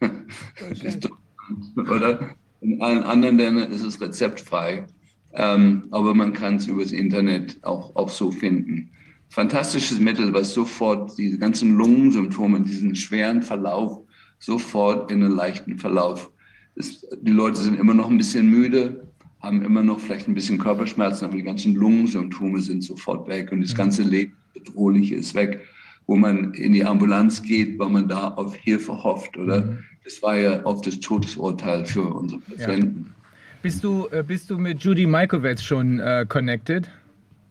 [1.76, 2.34] oder?
[2.60, 4.86] In allen anderen Ländern ist es rezeptfrei.
[5.32, 8.90] Ähm, aber man kann es übers Internet auch, auch so finden.
[9.28, 14.00] Fantastisches Mittel, was sofort diese ganzen Lungensymptome, diesen schweren Verlauf,
[14.40, 16.30] sofort in einen leichten Verlauf.
[16.74, 19.06] Das, die Leute sind immer noch ein bisschen müde,
[19.40, 23.62] haben immer noch vielleicht ein bisschen Körperschmerzen, aber die ganzen Lungensymptome sind sofort weg und
[23.62, 23.76] das mhm.
[23.76, 25.60] ganze Leben bedrohliche ist weg.
[26.06, 29.60] wo man in die Ambulanz geht, weil man da auf Hilfe hofft, oder?
[29.60, 29.78] Mhm.
[30.02, 33.14] Das war ja oft das Todesurteil für unsere Patienten.
[33.62, 36.88] Bist du, äh, bist du mit Judy Malkovec schon äh, connected?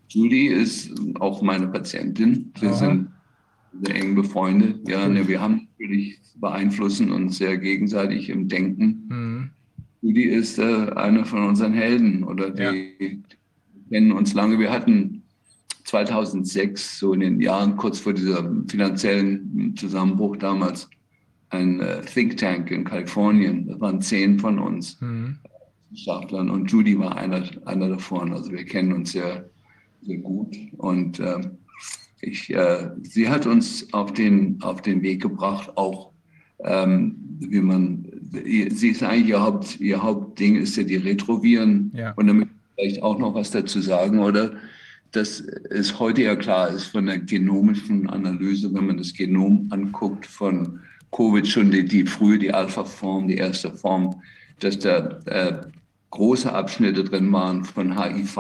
[0.10, 2.52] Judy ist auch meine Patientin.
[2.60, 2.78] Wir Aha.
[2.78, 3.08] sind
[3.84, 4.88] sehr eng befreundet.
[4.90, 9.04] Ja, ne, wir haben natürlich beeinflussen uns sehr gegenseitig im Denken.
[9.10, 9.50] Mhm.
[10.02, 12.72] Judy ist äh, einer von unseren Helden oder die, Ja.
[12.72, 13.22] die
[13.92, 14.58] kennen uns lange.
[14.58, 15.22] Wir hatten
[15.84, 20.90] 2006, so in den Jahren kurz vor diesem finanziellen Zusammenbruch damals,
[21.50, 23.68] ein äh, Think Tank in Kalifornien.
[23.68, 25.00] Das waren zehn von uns.
[25.02, 25.38] Mhm.
[25.92, 28.34] Wissenschaftlern und Judy war einer, einer davon.
[28.34, 29.50] Also wir kennen uns sehr,
[30.02, 30.56] sehr gut.
[30.78, 31.58] Und ähm,
[32.22, 36.12] ich, äh, sie hat uns auf den, auf den Weg gebracht, auch
[36.64, 41.92] ähm, wie man, sie ist eigentlich ihr, Haupt, ihr Hauptding ist ja die Retroviren.
[41.96, 42.12] Ja.
[42.14, 44.52] Und damit vielleicht auch noch was dazu sagen, oder?
[45.12, 50.28] Dass es heute ja klar ist von der genomischen Analyse, wenn man das Genom anguckt
[50.28, 54.22] von Covid, schon die, die frühe, die Alpha-Form, die erste Form,
[54.60, 55.62] dass da äh,
[56.12, 58.38] große Abschnitte drin waren von HIV,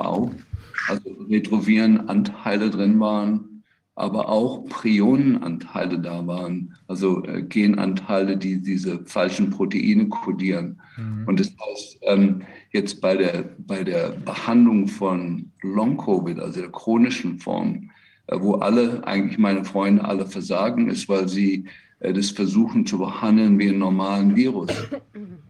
[0.87, 3.63] also Retrovirenanteile drin waren,
[3.95, 10.79] aber auch Prionenanteile da waren, also äh, Genanteile, die diese falschen Proteine kodieren.
[10.97, 11.27] Mhm.
[11.27, 12.41] Und das heißt, ähm,
[12.71, 17.91] jetzt bei der, bei der Behandlung von Long-Covid, also der chronischen Form,
[18.31, 21.65] wo alle, eigentlich meine Freunde, alle versagen, ist, weil sie
[21.99, 24.71] äh, das versuchen zu behandeln wie einen normalen Virus.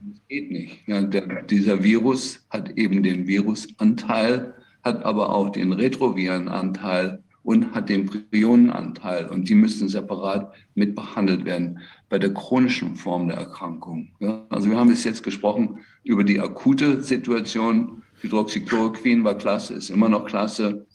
[0.02, 0.88] Das geht nicht.
[0.88, 4.54] Ja, der, dieser Virus hat eben den Virusanteil,
[4.84, 9.28] hat aber auch den Retrovirenanteil und hat den Prionenanteil.
[9.28, 11.80] Und die müssen separat mitbehandelt werden
[12.10, 14.10] bei der chronischen Form der Erkrankung.
[14.20, 18.04] Ja, also wir haben bis jetzt gesprochen über die akute Situation.
[18.22, 20.86] Hydroxychloroquin war klasse, ist immer noch klasse.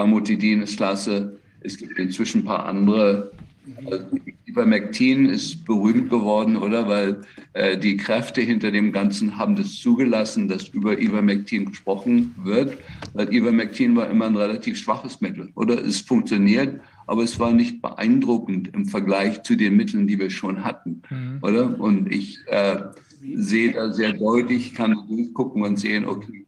[0.00, 1.38] Famotidin ist klasse.
[1.60, 3.30] Es gibt inzwischen ein paar andere.
[3.84, 4.06] Also
[4.46, 6.88] Ivermectin ist berühmt geworden, oder?
[6.88, 7.20] Weil
[7.52, 12.78] äh, die Kräfte hinter dem Ganzen haben das zugelassen, dass über Ivermectin gesprochen wird.
[13.12, 15.84] Weil Ivermectin war immer ein relativ schwaches Mittel, oder?
[15.84, 20.64] Es funktioniert, aber es war nicht beeindruckend im Vergleich zu den Mitteln, die wir schon
[20.64, 21.38] hatten, Mhm.
[21.42, 21.78] oder?
[21.78, 22.80] Und ich äh,
[23.34, 26.46] sehe da sehr deutlich, kann durchgucken und sehen, okay,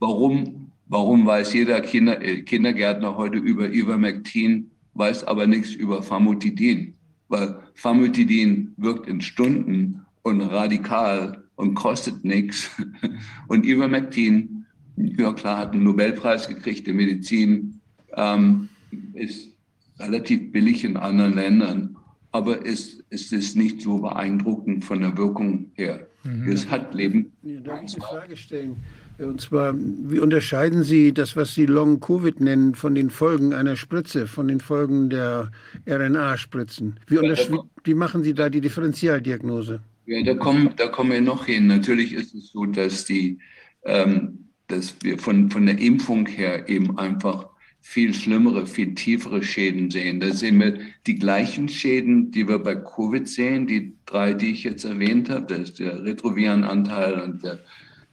[0.00, 6.94] warum, warum weiß jeder Kinder, äh, Kindergärtner heute über Ivermectin, weiß aber nichts über Famotidin?
[7.28, 12.70] Weil Famotidin wirkt in Stunden und radikal und kostet nichts.
[13.48, 17.80] Und Ivermectin, ja klar, hat einen Nobelpreis gekriegt in Medizin,
[18.16, 18.68] ähm,
[19.12, 19.50] ist
[19.98, 21.96] relativ billig in anderen Ländern,
[22.32, 26.06] aber es, es ist nicht so beeindruckend von der Wirkung her.
[26.24, 26.50] Mhm.
[26.50, 27.32] Es hat Leben.
[27.42, 28.76] Ja, darf ich eine Frage stellen?
[29.20, 34.26] Und zwar, wie unterscheiden Sie das, was Sie Long-Covid nennen, von den Folgen einer Spritze,
[34.26, 35.50] von den Folgen der
[35.86, 36.98] RNA-Spritzen?
[37.06, 39.82] Wie, wie, wie machen Sie da die Differentialdiagnose?
[40.06, 41.66] Ja, da kommen, da kommen wir noch hin.
[41.66, 43.38] Natürlich ist es so, dass die,
[43.84, 47.46] ähm, dass wir von, von der Impfung her eben einfach
[47.82, 50.20] viel schlimmere, viel tiefere Schäden sehen.
[50.20, 54.64] Da sehen wir die gleichen Schäden, die wir bei Covid sehen, die drei, die ich
[54.64, 55.46] jetzt erwähnt habe.
[55.46, 57.60] Das ist der Retrovirenanteil und der,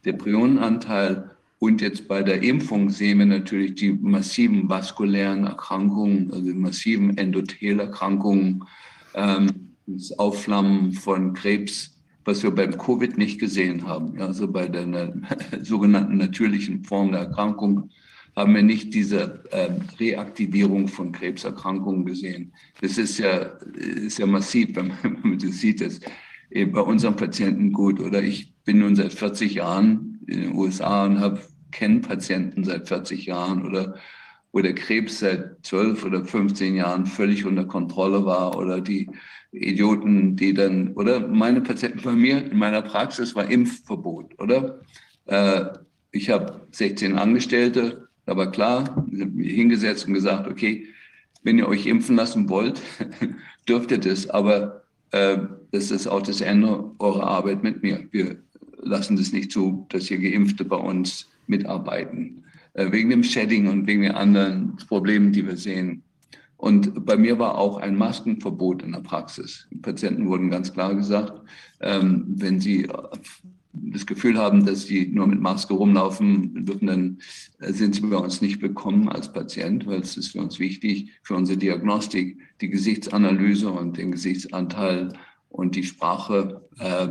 [0.07, 1.29] der Prionenanteil.
[1.59, 7.17] Und jetzt bei der Impfung sehen wir natürlich die massiven vaskulären Erkrankungen, also die massiven
[7.17, 8.63] Endothelerkrankungen,
[9.15, 14.19] ähm, das Aufflammen von Krebs, was wir beim Covid nicht gesehen haben.
[14.21, 15.11] Also bei der na
[15.61, 17.89] sogenannten natürlichen Form der Erkrankung
[18.35, 22.53] haben wir nicht diese ähm, Reaktivierung von Krebserkrankungen gesehen.
[22.81, 23.37] Das ist ja,
[23.75, 24.93] ist ja massiv, wenn
[25.23, 25.81] man, das sieht.
[25.81, 25.89] Eh
[26.49, 27.99] bei unseren Patienten gut.
[27.99, 31.41] Oder ich bin nun seit 40 Jahren in den USA und habe
[31.71, 33.95] kenne Patienten seit 40 Jahren oder
[34.51, 39.09] wo der Krebs seit 12 oder 15 Jahren völlig unter Kontrolle war oder die
[39.51, 44.79] Idioten, die dann, oder meine Patienten bei mir in meiner Praxis war Impfverbot, oder?
[45.25, 45.65] Äh,
[46.11, 50.87] ich habe 16 Angestellte, aber klar, hingesetzt und gesagt, okay,
[51.43, 52.81] wenn ihr euch impfen lassen wollt,
[53.69, 55.37] dürft ihr das, aber äh,
[55.71, 58.07] das ist auch das Ende eurer Arbeit mit mir.
[58.11, 58.37] Wir
[58.81, 63.87] lassen das nicht zu, dass hier Geimpfte bei uns mitarbeiten, äh, wegen dem Shedding und
[63.87, 66.03] wegen den anderen Problemen, die wir sehen.
[66.57, 69.67] Und bei mir war auch ein Maskenverbot in der Praxis.
[69.71, 71.33] Die Patienten wurden ganz klar gesagt,
[71.81, 72.87] ähm, wenn sie
[73.73, 77.17] das Gefühl haben, dass sie nur mit Maske rumlaufen dürfen, dann
[77.59, 81.35] sind sie bei uns nicht willkommen als Patient, weil es ist für uns wichtig, für
[81.35, 85.13] unsere Diagnostik, die Gesichtsanalyse und den Gesichtsanteil
[85.49, 87.07] und die Sprache äh,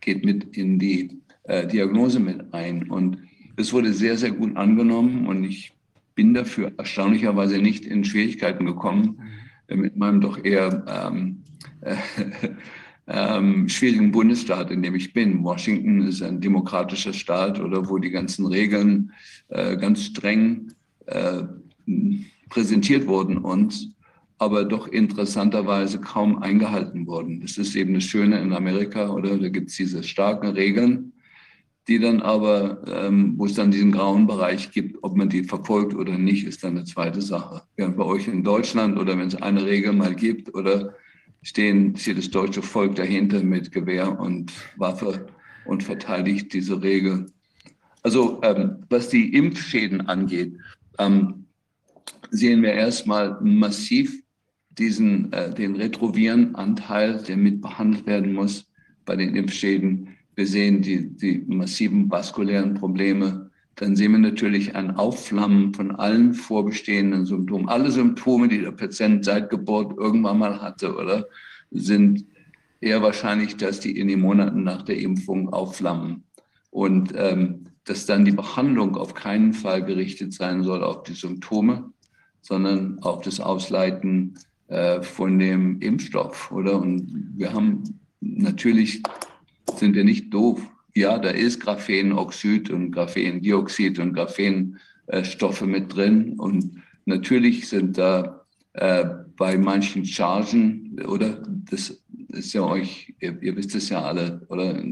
[0.00, 2.90] geht mit in die äh, Diagnose mit ein.
[2.90, 3.18] Und
[3.56, 5.72] es wurde sehr, sehr gut angenommen und ich
[6.14, 9.20] bin dafür erstaunlicherweise nicht in Schwierigkeiten gekommen,
[9.68, 11.42] mit meinem doch eher ähm,
[11.80, 11.96] äh,
[13.06, 15.42] ähm, schwierigen Bundesstaat, in dem ich bin.
[15.42, 19.12] Washington ist ein demokratischer Staat oder wo die ganzen Regeln
[19.48, 20.72] äh, ganz streng
[21.06, 21.42] äh,
[22.48, 23.93] präsentiert wurden uns,
[24.38, 27.40] aber doch interessanterweise kaum eingehalten wurden.
[27.40, 29.38] Das ist eben das Schöne in Amerika, oder?
[29.38, 31.12] Da gibt es diese starken Regeln,
[31.86, 35.94] die dann aber, ähm, wo es dann diesen grauen Bereich gibt, ob man die verfolgt
[35.94, 37.62] oder nicht, ist dann eine zweite Sache.
[37.76, 40.94] Während bei euch in Deutschland oder wenn es eine Regel mal gibt oder
[41.42, 45.26] stehen, steht das deutsche Volk dahinter mit Gewehr und Waffe
[45.66, 47.26] und verteidigt diese Regel.
[48.02, 50.56] Also ähm, was die Impfschäden angeht,
[50.98, 51.46] ähm,
[52.30, 54.23] sehen wir erstmal massiv
[54.78, 58.66] diesen, äh, den Retrovirenanteil, der mit behandelt werden muss
[59.04, 60.08] bei den Impfschäden.
[60.34, 63.50] Wir sehen die, die massiven vaskulären Probleme.
[63.76, 67.68] Dann sehen wir natürlich ein Aufflammen von allen vorbestehenden Symptomen.
[67.68, 71.26] Alle Symptome, die der Patient seit Geburt irgendwann mal hatte, oder
[71.70, 72.24] sind
[72.80, 76.24] eher wahrscheinlich, dass die in den Monaten nach der Impfung aufflammen.
[76.70, 81.92] Und ähm, dass dann die Behandlung auf keinen Fall gerichtet sein soll auf die Symptome,
[82.40, 84.38] sondern auf das Ausleiten
[84.68, 86.80] äh, von dem Impfstoff, oder?
[86.80, 89.02] Und wir haben natürlich,
[89.76, 90.60] sind wir nicht doof.
[90.94, 96.38] Ja, da ist Graphenoxid und Graphendioxid und Graphenstoffe mit drin.
[96.38, 99.04] Und natürlich sind da äh,
[99.36, 101.42] bei manchen Chargen, oder?
[101.70, 104.82] Das ist ja euch, ihr, ihr wisst es ja alle, oder?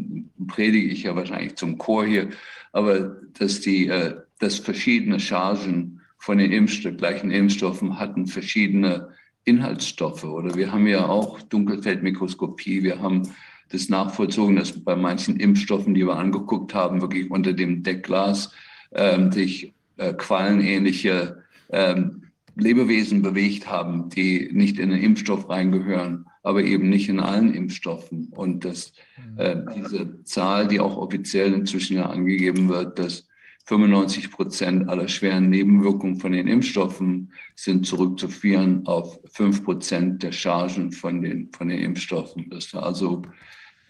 [0.49, 2.31] Predige ich ja wahrscheinlich zum Chor hier,
[2.73, 9.09] aber dass die, äh, dass verschiedene Chargen von den Impfstoff, gleichen Impfstoffen hatten verschiedene
[9.45, 10.25] Inhaltsstoffe.
[10.25, 13.29] Oder wir haben ja auch Dunkelfeldmikroskopie, wir haben
[13.71, 18.53] das nachvollzogen, dass bei manchen Impfstoffen, die wir angeguckt haben, wirklich unter dem Deckglas
[18.95, 22.25] ähm, sich äh, quallenähnliche ähm,
[22.55, 28.29] Lebewesen bewegt haben, die nicht in den Impfstoff reingehören, aber eben nicht in allen Impfstoffen.
[28.31, 28.93] Und dass
[29.37, 33.27] äh, diese Zahl, die auch offiziell inzwischen ja angegeben wird, dass
[33.65, 40.91] 95 Prozent aller schweren Nebenwirkungen von den Impfstoffen sind zurückzuführen auf 5 Prozent der Chargen
[40.91, 42.51] von den, von den Impfstoffen.
[42.51, 43.23] Das also,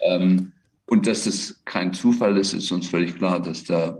[0.01, 0.53] ähm,
[0.87, 3.97] und dass das kein Zufall ist, ist uns völlig klar, dass da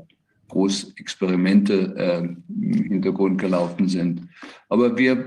[0.49, 4.29] groß Experimente äh, im Hintergrund gelaufen sind.
[4.69, 5.27] Aber wir,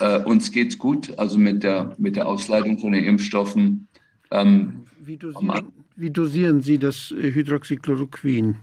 [0.00, 3.88] äh, uns geht's gut, also mit der, mit der Ausleitung von den Impfstoffen.
[4.30, 8.56] Ähm, wie, dosieren, wie dosieren Sie das Hydroxychloroquin?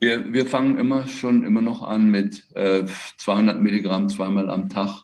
[0.00, 2.84] Wir, wir fangen immer schon immer noch an mit äh,
[3.18, 5.02] 200 Milligramm zweimal am Tag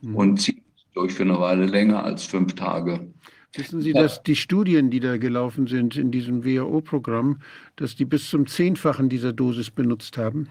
[0.00, 0.16] mhm.
[0.16, 0.62] und ziehen
[0.94, 3.12] durch für eine Weile länger als fünf Tage.
[3.54, 7.40] Wissen Sie, dass die Studien, die da gelaufen sind in diesem WHO-Programm,
[7.76, 10.48] dass die bis zum Zehnfachen dieser Dosis benutzt haben?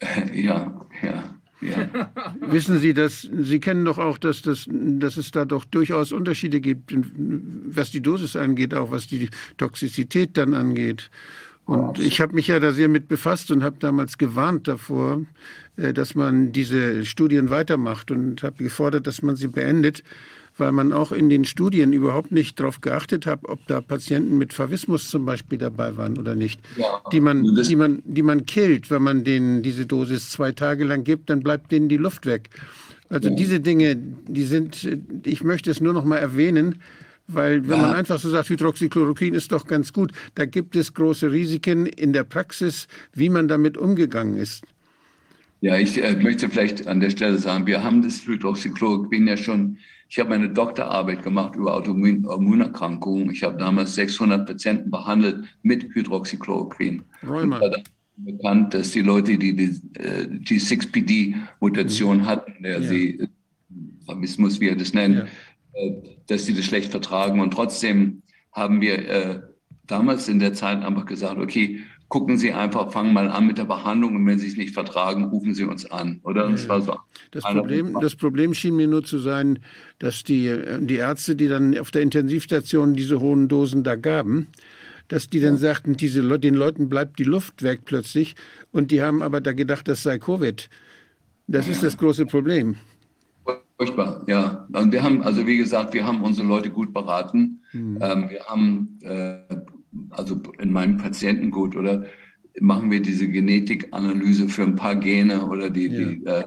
[0.34, 1.34] Ja, ja.
[1.60, 1.88] Ja.
[2.40, 6.60] Wissen Sie, dass Sie kennen doch auch, dass, das, dass es da doch durchaus Unterschiede
[6.60, 11.10] gibt, was die Dosis angeht, auch was die Toxizität dann angeht.
[11.66, 15.22] Und ich habe mich ja da sehr mit befasst und habe damals gewarnt davor,
[15.76, 20.02] äh, dass man diese Studien weitermacht und habe gefordert, dass man sie beendet,
[20.56, 24.52] weil man auch in den Studien überhaupt nicht darauf geachtet hat, ob da Patienten mit
[24.52, 28.90] Favismus zum Beispiel dabei waren oder nicht, ja, die, man, die, man, die man killt.
[28.90, 32.50] Wenn man denen diese Dosis zwei Tage lang gibt, dann bleibt denen die Luft weg.
[33.08, 34.88] Also diese Dinge, die sind,
[35.24, 36.80] ich möchte es nur noch mal erwähnen,
[37.26, 37.86] weil wenn ja.
[37.86, 42.12] man einfach so sagt, Hydroxychloroquin ist doch ganz gut, da gibt es große Risiken in
[42.12, 44.64] der Praxis, wie man damit umgegangen ist.
[45.60, 49.78] Ja, ich äh, möchte vielleicht an der Stelle sagen, wir haben das Hydroxychloroquin ja schon,
[50.10, 53.30] ich habe meine Doktorarbeit gemacht über Autoimmunerkrankungen.
[53.30, 57.02] Ich habe damals 600 Patienten behandelt mit Hydroxychloroquin.
[57.26, 57.60] Rheuma.
[58.16, 62.26] bekannt, dass die Leute, die die, äh, die 6PD-Mutation mhm.
[62.26, 62.86] hatten, der ja.
[62.86, 63.28] sie, äh,
[64.60, 65.24] wie er das nennt,
[66.26, 67.40] dass sie das schlecht vertragen.
[67.40, 68.22] Und trotzdem
[68.52, 69.40] haben wir äh,
[69.86, 73.64] damals in der Zeit einfach gesagt, okay, gucken Sie einfach, fangen mal an mit der
[73.64, 76.20] Behandlung und wenn Sie es nicht vertragen, rufen Sie uns an.
[76.22, 76.48] Oder?
[76.48, 76.96] Das, war so
[77.32, 79.58] das, Problem, das Problem schien mir nur zu sein,
[79.98, 84.48] dass die, die Ärzte, die dann auf der Intensivstation diese hohen Dosen da gaben,
[85.08, 88.36] dass die dann sagten, diese, den Leuten bleibt die Luft weg plötzlich
[88.70, 90.68] und die haben aber da gedacht, das sei Covid.
[91.46, 92.76] Das ist das große Problem.
[93.76, 94.66] Furchtbar, ja.
[94.72, 97.60] Und wir haben, also wie gesagt, wir haben unsere Leute gut beraten.
[97.72, 97.98] Mhm.
[98.00, 99.38] Ähm, wir haben, äh,
[100.10, 102.04] also in meinem Patientengut, oder
[102.60, 106.04] machen wir diese Genetikanalyse für ein paar Gene oder die, ja.
[106.04, 106.44] die äh,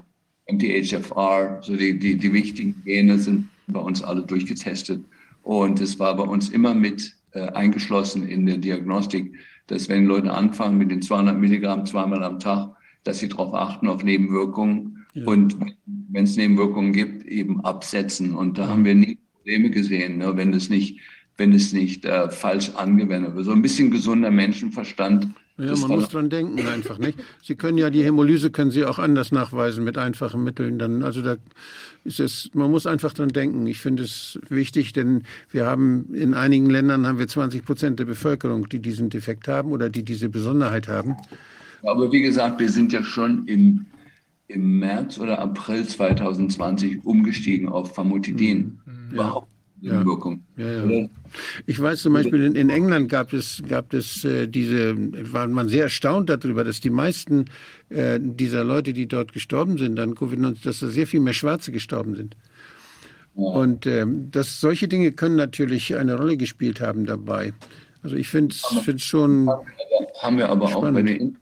[0.49, 5.03] MTHFR, so die, die, die wichtigen Gene sind bei uns alle durchgetestet.
[5.43, 9.33] Und es war bei uns immer mit äh, eingeschlossen in der Diagnostik,
[9.67, 12.69] dass wenn Leute anfangen mit den 200 Milligramm zweimal am Tag,
[13.03, 15.25] dass sie darauf achten auf Nebenwirkungen Ja.
[15.25, 15.57] Und
[16.09, 18.35] wenn es Nebenwirkungen gibt, eben absetzen.
[18.35, 20.99] Und da haben wir nie Probleme gesehen, ne, wenn es nicht,
[21.37, 23.45] wenn es nicht äh, falsch angewendet wird.
[23.45, 25.29] So ein bisschen gesunder Menschenverstand.
[25.57, 27.17] Ja, man muss dran denken einfach, nicht?
[27.41, 30.77] Sie können ja die Hämolyse können Sie auch anders nachweisen mit einfachen Mitteln.
[30.77, 31.37] Dann, also da
[32.03, 33.65] ist es, man muss einfach dran denken.
[33.65, 38.05] Ich finde es wichtig, denn wir haben in einigen Ländern haben wir 20 Prozent der
[38.05, 41.15] Bevölkerung, die diesen Defekt haben oder die diese Besonderheit haben.
[41.81, 43.87] Aber wie gesagt, wir sind ja schon im,
[44.47, 48.79] im März oder April 2020 umgestiegen auf Famotidin.
[48.85, 49.13] Mhm.
[49.13, 49.47] Überhaupt
[49.81, 50.05] ja.
[50.05, 50.43] Wirkung.
[50.55, 51.07] Ja, ja.
[51.65, 54.95] Ich weiß zum Beispiel, in, in, England gab es, gab es äh, diese,
[55.33, 57.45] war man sehr erstaunt darüber, dass die meisten
[57.89, 61.71] äh, dieser Leute, die dort gestorben sind an Covid-19, dass da sehr viel mehr Schwarze
[61.71, 62.35] gestorben sind.
[63.35, 67.53] Und ähm, das, solche Dinge können natürlich eine Rolle gespielt haben dabei.
[68.01, 69.49] Also ich finde es schon.
[70.21, 70.87] Haben wir aber spannend.
[70.87, 71.37] auch bei den,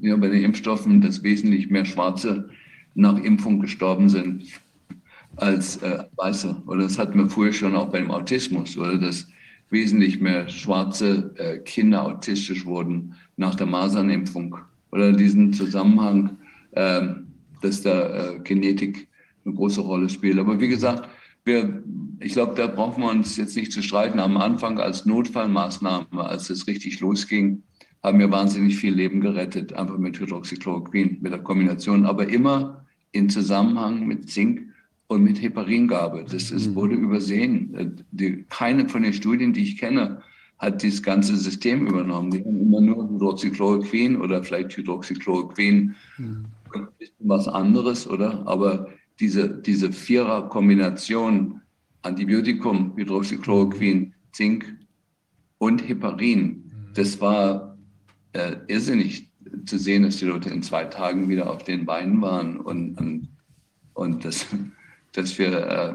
[0.00, 2.48] ja, bei den Impfstoffen, dass wesentlich mehr Schwarze
[2.94, 4.44] nach Impfung gestorben sind
[5.36, 6.62] als äh, Weiße.
[6.66, 9.28] Oder das hatten wir früher schon auch beim Autismus, oder dass
[9.70, 14.56] wesentlich mehr schwarze äh, Kinder autistisch wurden nach der Masernimpfung.
[14.92, 16.38] Oder diesen Zusammenhang,
[16.72, 17.08] äh,
[17.60, 19.08] dass da äh, Genetik
[19.44, 20.38] eine große Rolle spielt.
[20.38, 21.08] Aber wie gesagt,
[21.44, 21.82] wir,
[22.20, 24.18] ich glaube, da brauchen wir uns jetzt nicht zu streiten.
[24.18, 27.62] Am Anfang als Notfallmaßnahme, als es richtig losging,
[28.06, 33.28] haben wir wahnsinnig viel Leben gerettet, einfach mit Hydroxychloroquin, mit der Kombination, aber immer in
[33.28, 34.62] Zusammenhang mit Zink
[35.08, 36.24] und mit Heparingabe.
[36.30, 36.74] Das ist, mhm.
[36.76, 38.04] wurde übersehen.
[38.12, 40.22] Die, keine von den Studien, die ich kenne,
[40.58, 42.30] hat dieses ganze System übernommen.
[42.30, 46.44] Die haben immer nur Hydroxychloroquin oder vielleicht Hydroxychloroquin, mhm.
[47.18, 48.46] was anderes, oder?
[48.46, 48.86] Aber
[49.18, 51.60] diese, diese Vierer-Kombination
[52.02, 54.76] Antibiotikum, Hydroxychloroquin, Zink
[55.58, 56.94] und Heparin, mhm.
[56.94, 57.75] das war
[58.36, 59.28] äh, irrsinnig
[59.64, 63.28] zu sehen, dass die Leute in zwei Tagen wieder auf den Beinen waren und, und,
[63.94, 64.46] und das
[65.16, 65.94] dass wir äh,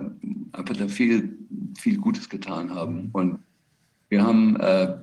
[0.57, 1.37] einfach da viel,
[1.77, 3.09] viel Gutes getan haben.
[3.13, 3.39] Und
[4.09, 4.97] wir haben äh,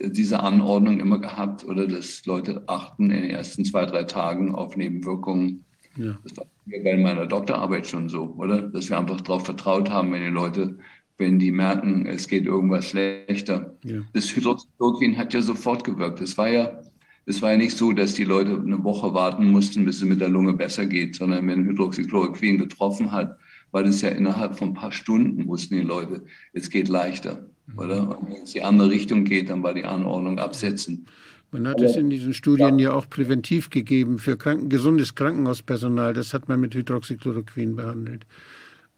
[0.00, 4.76] diese Anordnung immer gehabt, oder dass Leute achten in den ersten zwei, drei Tagen auf
[4.76, 5.64] Nebenwirkungen.
[5.96, 6.16] Ja.
[6.22, 8.62] Das war bei meiner Doktorarbeit schon so, oder?
[8.62, 10.78] Dass wir einfach darauf vertraut haben, wenn die Leute,
[11.18, 13.74] wenn die merken, es geht irgendwas schlechter.
[13.84, 14.00] Ja.
[14.12, 16.20] Das Hydroxychloroquin hat ja sofort gewirkt.
[16.20, 16.80] Es war ja,
[17.26, 20.20] es war ja nicht so, dass die Leute eine Woche warten mussten, bis es mit
[20.20, 23.38] der Lunge besser geht, sondern wenn Hydroxychloroquin getroffen hat,
[23.70, 27.46] weil es ja innerhalb von ein paar Stunden wussten die Leute, es geht leichter.
[27.66, 27.78] Mhm.
[27.78, 28.18] Oder?
[28.18, 31.06] Und wenn es die andere Richtung geht, dann war die Anordnung absetzen.
[31.52, 36.12] Man hat es in diesen Studien ja, ja auch präventiv gegeben für Kranken, gesundes Krankenhauspersonal.
[36.12, 38.26] Das hat man mit Hydroxychloroquin behandelt.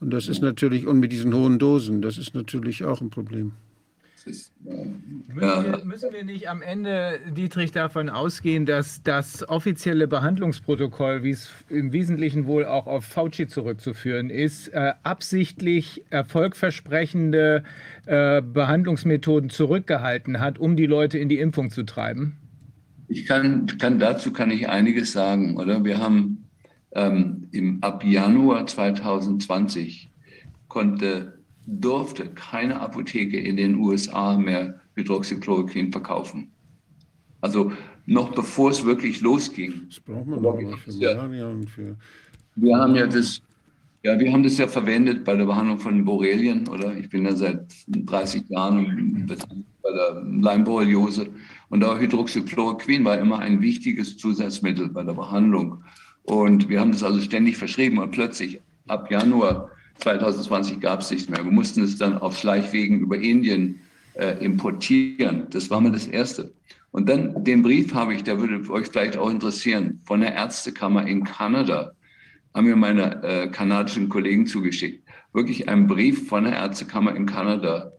[0.01, 3.53] Und das ist natürlich, und mit diesen hohen Dosen, das ist natürlich auch ein Problem.
[4.27, 4.51] Müssen,
[5.29, 11.53] wir, müssen, wir, nicht am Ende, Dietrich, davon ausgehen, dass das offizielle Behandlungsprotokoll, wie es
[11.69, 17.63] im Wesentlichen wohl auch auf Fauci zurückzuführen ist, äh, absichtlich erfolgversprechende
[18.07, 22.37] äh, Behandlungsmethoden zurückgehalten hat, um die Leute in die Impfung zu treiben?
[23.07, 25.85] Ich kann, kann dazu kann ich einiges sagen, oder?
[25.85, 26.46] Wir haben
[26.93, 30.11] ähm, im, ab Januar 2020
[30.69, 36.53] konnte durfte keine Apotheke in den USA mehr Hydroxychloroquin verkaufen.
[37.41, 37.73] Also
[38.07, 39.83] noch bevor es wirklich losging.
[39.89, 41.97] Das braucht man noch für Malaria und für.
[42.55, 43.43] Wir haben ja das,
[44.03, 46.97] ja, wir haben das ja verwendet bei der Behandlung von Borrelien, oder?
[46.97, 51.29] Ich bin ja seit 30 Jahren bei der Leimborreliose
[51.69, 55.83] und da Hydroxychloroquin war immer ein wichtiges Zusatzmittel bei der Behandlung.
[56.27, 61.29] Und wir haben das also ständig verschrieben und plötzlich ab Januar 2020 gab es nichts
[61.29, 61.45] mehr.
[61.45, 63.81] Wir mussten es dann auf Schleichwegen über Indien
[64.15, 65.47] äh, importieren.
[65.51, 66.53] Das war mal das Erste.
[66.91, 71.07] Und dann den Brief habe ich, der würde euch vielleicht auch interessieren, von der Ärztekammer
[71.07, 71.93] in Kanada,
[72.55, 75.09] haben mir meine äh, kanadischen Kollegen zugeschickt.
[75.33, 77.93] Wirklich ein Brief von der Ärztekammer in Kanada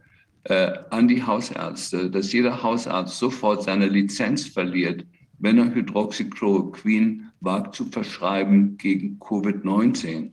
[0.43, 5.05] äh, an die Hausärzte, dass jeder Hausarzt sofort seine Lizenz verliert,
[5.39, 10.31] wenn er Hydroxychloroquin wagt zu verschreiben gegen Covid-19.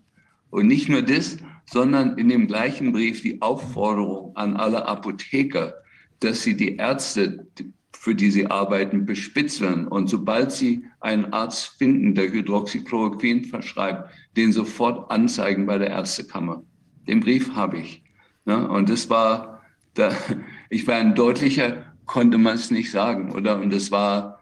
[0.50, 1.36] Und nicht nur das,
[1.66, 5.74] sondern in dem gleichen Brief die Aufforderung an alle Apotheker,
[6.20, 7.46] dass sie die Ärzte,
[7.92, 14.52] für die sie arbeiten, bespitzeln und sobald sie einen Arzt finden, der Hydroxychloroquin verschreibt, den
[14.52, 16.62] sofort anzeigen bei der Ärztekammer.
[17.06, 18.02] Den Brief habe ich.
[18.44, 18.68] Ne?
[18.68, 19.62] Und das war,
[19.94, 20.12] da,
[20.70, 23.58] ich war ein deutlicher, konnte man es nicht sagen, oder?
[23.58, 24.33] Und das war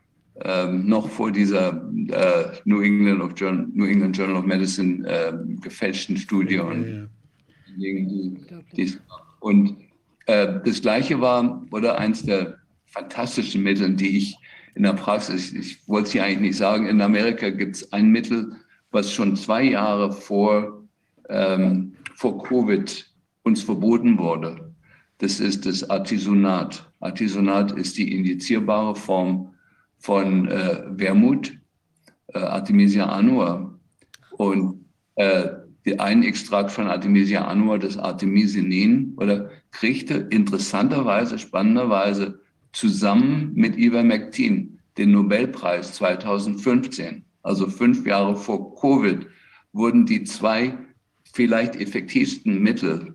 [0.45, 5.33] ähm, noch vor dieser äh, New, England of Journal, New England Journal of Medicine äh,
[5.61, 6.59] gefälschten Studie.
[6.59, 7.09] Und,
[7.77, 7.89] ja,
[8.75, 8.87] ja.
[9.41, 9.77] und
[10.27, 14.37] äh, das Gleiche war, oder eins der fantastischen Mittel, die ich
[14.75, 18.11] in der Praxis, ich wollte es hier eigentlich nicht sagen, in Amerika gibt es ein
[18.11, 18.57] Mittel,
[18.91, 20.83] was schon zwei Jahre vor,
[21.29, 23.07] ähm, vor Covid
[23.43, 24.73] uns verboten wurde.
[25.19, 26.91] Das ist das Artisonat.
[27.01, 29.52] Artisonat ist die indizierbare Form
[30.03, 31.53] von äh, Wermut,
[32.29, 33.79] äh, Artemisia annua.
[34.33, 34.85] Und
[35.15, 35.49] äh,
[35.99, 42.41] ein Extrakt von Artemisia annua, das Artemisinin, oder kriegte interessanterweise, spannenderweise
[42.73, 49.27] zusammen mit Ivermectin den Nobelpreis 2015, also fünf Jahre vor Covid,
[49.73, 50.77] wurden die zwei
[51.33, 53.15] vielleicht effektivsten Mittel,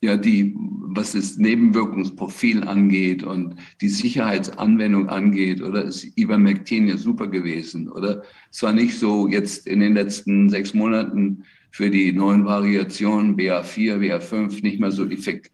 [0.00, 0.54] ja, die,
[0.96, 8.22] was das Nebenwirkungsprofil angeht und die Sicherheitsanwendung angeht, oder ist Ivermectin ja super gewesen, oder?
[8.50, 13.98] Es war nicht so jetzt in den letzten sechs Monaten für die neuen Variationen BA4,
[13.98, 15.52] BA5 nicht mehr so effektiv,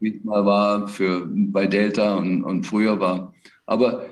[0.00, 3.34] wie es mal war für, bei Delta und, und früher war.
[3.66, 4.06] Aber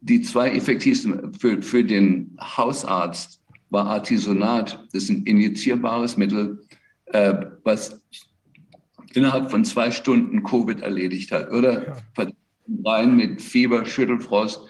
[0.00, 4.82] die zwei effektivsten für, für den Hausarzt war Artisonat.
[4.92, 6.64] Das ist ein injizierbares Mittel,
[7.06, 7.34] äh,
[7.64, 8.00] was
[9.16, 11.50] innerhalb von zwei Stunden Covid erledigt hat.
[11.50, 11.86] Oder
[12.16, 12.26] ja.
[12.84, 14.60] rein mit Fieber, Schüttelfrost,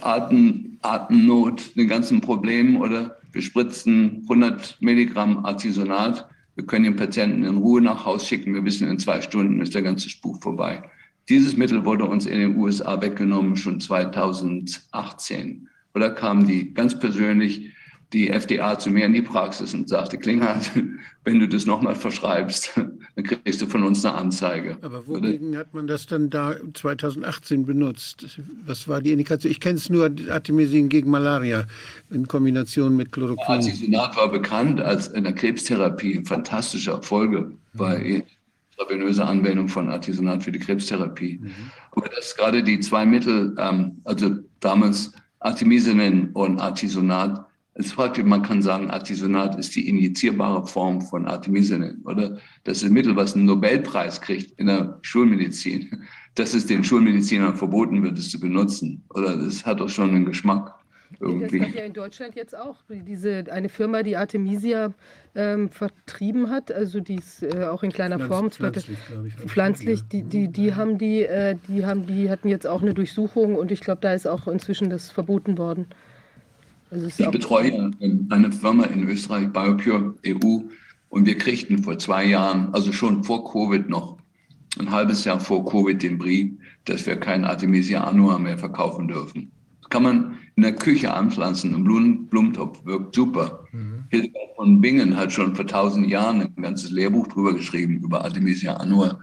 [0.00, 2.76] Atem, Atemnot, den ganzen Problemen.
[2.76, 6.28] Oder wir spritzen 100 Milligramm Artisonat.
[6.54, 8.54] Wir können den Patienten in Ruhe nach Hause schicken.
[8.54, 10.82] Wir wissen, in zwei Stunden ist der ganze Spuk vorbei.
[11.28, 15.68] Dieses Mittel wurde uns in den USA weggenommen, schon 2018.
[15.94, 17.71] Oder kam die ganz persönlich
[18.12, 20.70] die FDA zu mir in die Praxis und sagte, Klinghardt,
[21.24, 22.72] wenn du das nochmal verschreibst,
[23.16, 24.76] dann kriegst du von uns eine Anzeige.
[24.82, 28.40] Aber wogegen hat man das dann da 2018 benutzt?
[28.66, 29.50] Was war die Indikation?
[29.50, 31.66] Ich kenne es nur Artemisin gegen Malaria
[32.10, 33.44] in Kombination mit Chloroquin.
[33.46, 38.22] Artemisonat war bekannt als in der Krebstherapie fantastische Erfolge bei mhm
[38.82, 41.38] intravenöse Anwendung von Artisonat für die Krebstherapie.
[41.42, 41.52] Mhm.
[41.92, 44.30] Aber dass gerade die zwei Mittel, ähm, also
[44.60, 51.26] damals Artemisinin und Artisonat, es fragt, man kann sagen, Artisonat ist die injizierbare Form von
[51.26, 52.38] Artemisinin, oder?
[52.64, 56.04] Das ist ein Mittel, was einen Nobelpreis kriegt in der Schulmedizin.
[56.34, 59.36] Dass es den Schulmedizinern verboten wird, es zu benutzen, oder?
[59.36, 60.74] Das hat doch schon einen Geschmack.
[61.20, 61.58] Irgendwie.
[61.58, 64.94] Das hat ja in Deutschland jetzt auch diese eine Firma, die Artemisia
[65.34, 68.72] ähm, vertrieben hat, also die ist äh, auch in kleiner Pflanz, Form.
[68.72, 72.80] Pflanzlich, ich, pflanzlich die, die, die haben die, äh, die haben die hatten jetzt auch
[72.80, 75.86] eine Durchsuchung und ich glaube, da ist auch inzwischen das verboten worden.
[76.92, 77.90] Also ich betreue
[78.28, 80.60] eine Firma in Österreich, Biopure EU,
[81.08, 84.18] und wir kriegten vor zwei Jahren, also schon vor Covid noch,
[84.78, 86.52] ein halbes Jahr vor Covid den Brief,
[86.84, 89.50] dass wir kein Artemisia annua mehr verkaufen dürfen.
[89.80, 91.74] Das kann man in der Küche anpflanzen.
[91.74, 93.64] Ein Blumen Blumentopf wirkt super.
[93.72, 94.04] Mhm.
[94.10, 98.74] Hildegard von Bingen hat schon vor tausend Jahren ein ganzes Lehrbuch drüber geschrieben, über Artemisia
[98.74, 99.18] annua.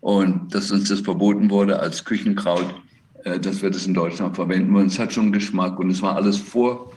[0.00, 2.74] Und dass uns das verboten wurde als Küchenkraut,
[3.24, 4.86] äh, dass wir das in Deutschland verwenden wollen.
[4.86, 6.91] Es hat schon Geschmack und es war alles vor,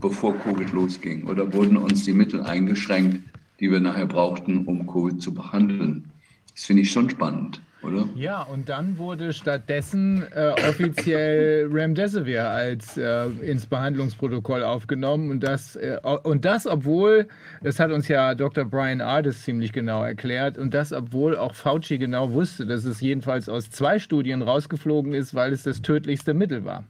[0.00, 1.26] bevor Covid losging.
[1.26, 3.22] Oder wurden uns die Mittel eingeschränkt,
[3.60, 6.10] die wir nachher brauchten, um Covid zu behandeln.
[6.54, 8.08] Das finde ich schon spannend oder?
[8.14, 15.76] Ja, und dann wurde stattdessen äh, offiziell Remdesivir als äh, ins Behandlungsprotokoll aufgenommen und das
[15.76, 17.28] äh, und das obwohl
[17.62, 18.64] das hat uns ja Dr.
[18.64, 23.48] Brian Ardis ziemlich genau erklärt und das obwohl auch Fauci genau wusste, dass es jedenfalls
[23.48, 26.84] aus zwei Studien rausgeflogen ist, weil es das tödlichste Mittel war.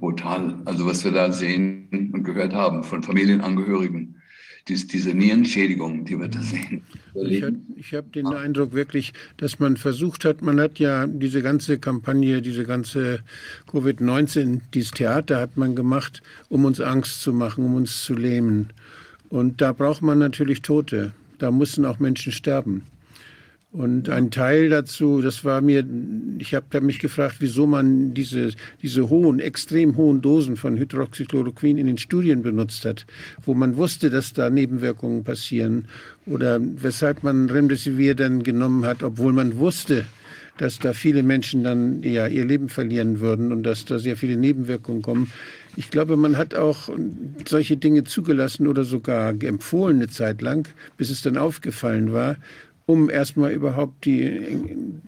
[0.00, 0.60] Brutal.
[0.64, 4.16] Also was wir da sehen und gehört haben von Familienangehörigen
[4.68, 6.82] dies, diese Nierenschädigung, die wir da sehen.
[7.14, 7.44] Ich,
[7.76, 12.42] ich habe den Eindruck wirklich, dass man versucht hat, man hat ja diese ganze Kampagne,
[12.42, 13.20] diese ganze
[13.70, 18.70] Covid-19, dieses Theater hat man gemacht, um uns Angst zu machen, um uns zu lähmen.
[19.28, 21.12] Und da braucht man natürlich Tote.
[21.38, 22.82] Da müssen auch Menschen sterben.
[23.76, 25.84] Und ein Teil dazu, das war mir,
[26.38, 31.86] ich habe mich gefragt, wieso man diese, diese hohen, extrem hohen Dosen von Hydroxychloroquin in
[31.86, 33.04] den Studien benutzt hat,
[33.44, 35.88] wo man wusste, dass da Nebenwirkungen passieren
[36.24, 40.06] oder weshalb man Remdesivir dann genommen hat, obwohl man wusste,
[40.56, 44.38] dass da viele Menschen dann ja ihr Leben verlieren würden und dass da sehr viele
[44.38, 45.30] Nebenwirkungen kommen.
[45.78, 46.88] Ich glaube, man hat auch
[47.46, 50.66] solche Dinge zugelassen oder sogar empfohlen eine Zeit lang,
[50.96, 52.36] bis es dann aufgefallen war
[52.86, 54.58] um erstmal überhaupt die,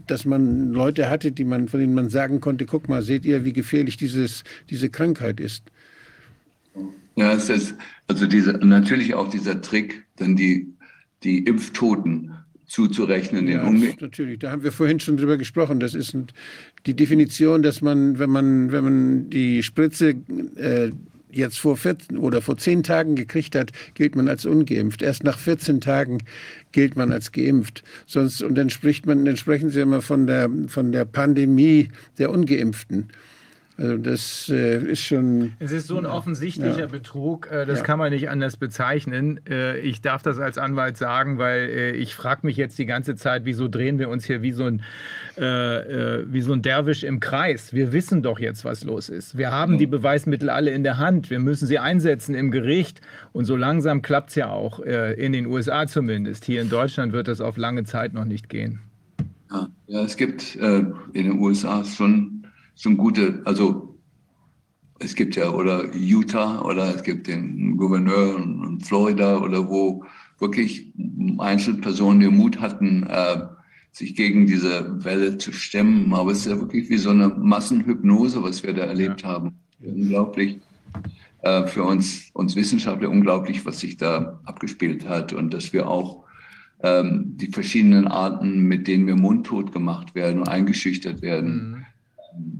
[0.06, 3.44] dass man Leute hatte, die man, von denen man sagen konnte, guck mal, seht ihr,
[3.44, 5.62] wie gefährlich dieses, diese Krankheit ist.
[7.14, 7.74] Ja, es ist
[8.08, 10.66] also diese, natürlich auch dieser Trick, dann die,
[11.22, 12.32] die Impftoten
[12.66, 13.48] zuzurechnen.
[13.48, 13.68] Ja,
[14.00, 14.40] natürlich.
[14.40, 15.80] Da haben wir vorhin schon drüber gesprochen.
[15.80, 16.16] Das ist
[16.86, 20.14] die Definition, dass man, wenn man, wenn man die Spritze
[20.56, 20.92] äh,
[21.30, 25.02] jetzt vor 14 oder vor 10 Tagen gekriegt hat, gilt man als ungeimpft.
[25.02, 26.18] Erst nach 14 Tagen
[26.72, 27.82] gilt man als geimpft.
[28.06, 31.88] Sonst, und dann spricht man, dann sprechen Sie immer von der, von der Pandemie
[32.18, 33.08] der Ungeimpften.
[33.80, 35.52] Also das äh, ist schon.
[35.60, 36.86] Es ist so ein offensichtlicher Ja.
[36.86, 37.84] Betrug, äh, das Ja.
[37.84, 39.38] kann man nicht anders bezeichnen.
[39.48, 43.14] Äh, ich darf das als Anwalt sagen, weil äh, ich frage mich jetzt die ganze
[43.14, 44.82] Zeit, wieso drehen wir uns hier wie so ein
[45.38, 45.42] äh,
[46.18, 47.72] äh, wie so ein Derwisch im Kreis.
[47.72, 49.38] Wir wissen doch jetzt, was los ist.
[49.38, 51.30] Wir haben die Beweismittel alle in der Hand.
[51.30, 53.00] Wir müssen sie einsetzen im Gericht.
[53.32, 56.44] Und so langsam klappt es ja auch, äh, in den USA zumindest.
[56.44, 58.80] Hier in Deutschland wird das auf lange Zeit noch nicht gehen.
[59.52, 60.78] Ja, ja es gibt äh,
[61.12, 62.37] in den USA schon,
[62.78, 63.98] schon gute, also
[65.00, 70.04] es gibt ja oder Utah oder es gibt den Gouverneur in Florida oder wo
[70.38, 70.92] wirklich
[71.38, 73.42] Einzelpersonen den Mut hatten, äh,
[73.92, 76.12] sich gegen diese Welle zu stemmen.
[76.14, 79.58] Aber es ist ja wirklich wie so eine Massenhypnose, was wir da erlebt haben.
[79.80, 80.60] Unglaublich.
[81.42, 86.24] Äh, für uns, uns Wissenschaftler unglaublich, was sich da abgespielt hat und dass wir auch
[86.82, 91.77] ähm, die verschiedenen Arten, mit denen wir mundtot gemacht werden und eingeschüchtert werden,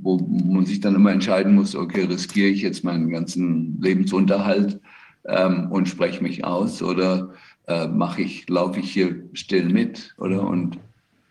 [0.02, 4.80] wo man sich dann immer entscheiden muss, okay, riskiere ich jetzt meinen ganzen Lebensunterhalt
[5.26, 7.30] ähm, und spreche mich aus oder
[7.66, 10.46] äh, mache ich, laufe ich hier still mit, oder?
[10.46, 10.78] Und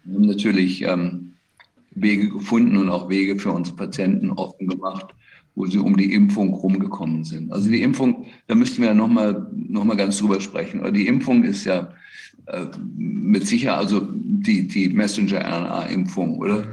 [0.03, 1.33] wir haben natürlich ähm,
[1.91, 5.07] Wege gefunden und auch Wege für unsere Patienten offen gemacht,
[5.55, 7.51] wo sie um die Impfung rumgekommen sind.
[7.51, 10.81] Also die Impfung, da müssten wir ja nochmal noch mal ganz drüber sprechen.
[10.81, 11.89] Aber die Impfung ist ja
[12.45, 16.65] äh, mit Sicherheit, also die, die Messenger-RNA-Impfung, oder?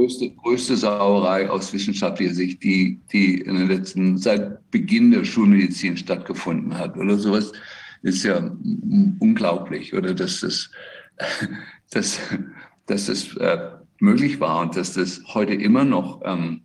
[0.00, 5.94] Größte, größte Sauerei aus wissenschaftlicher Sicht, die, die in den letzten, seit Beginn der Schulmedizin
[5.94, 7.52] stattgefunden hat, oder sowas,
[8.00, 8.38] ist ja
[9.18, 10.70] unglaublich, oder dass das,
[11.90, 12.18] dass,
[12.86, 16.62] dass das äh, möglich war und dass das heute immer noch ähm,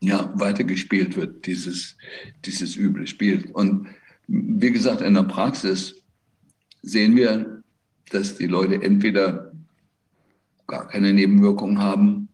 [0.00, 1.96] ja, weitergespielt wird, dieses,
[2.44, 3.50] dieses üble Spiel.
[3.54, 3.88] Und
[4.26, 6.02] wie gesagt, in der Praxis
[6.82, 7.62] sehen wir,
[8.10, 9.45] dass die Leute entweder
[10.66, 12.28] gar keine Nebenwirkungen haben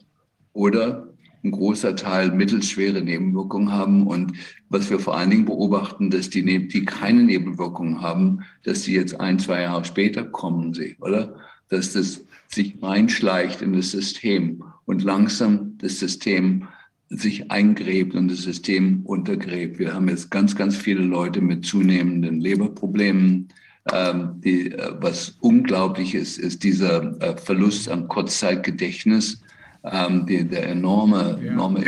[0.53, 1.09] oder
[1.45, 4.07] ein großer Teil mittelschwere Nebenwirkungen haben.
[4.07, 4.35] Und
[4.69, 8.93] was wir vor allen Dingen beobachten, dass die, ne- die keine Nebenwirkungen haben, dass die
[8.93, 11.35] jetzt ein, zwei Jahre später kommen, sie, oder?
[11.69, 16.69] Dass das sich reinschleicht in das System und langsam das System
[17.09, 19.79] sich eingräbt und das System untergräbt.
[19.79, 23.49] Wir haben jetzt ganz, ganz viele Leute mit zunehmenden Leberproblemen.
[23.91, 29.43] Ähm, die, äh, was unglaublich ist, ist dieser äh, Verlust an Kurzzeitgedächtnis,
[29.85, 31.51] ähm, die, der enorme, Ja.
[31.53, 31.87] enorme,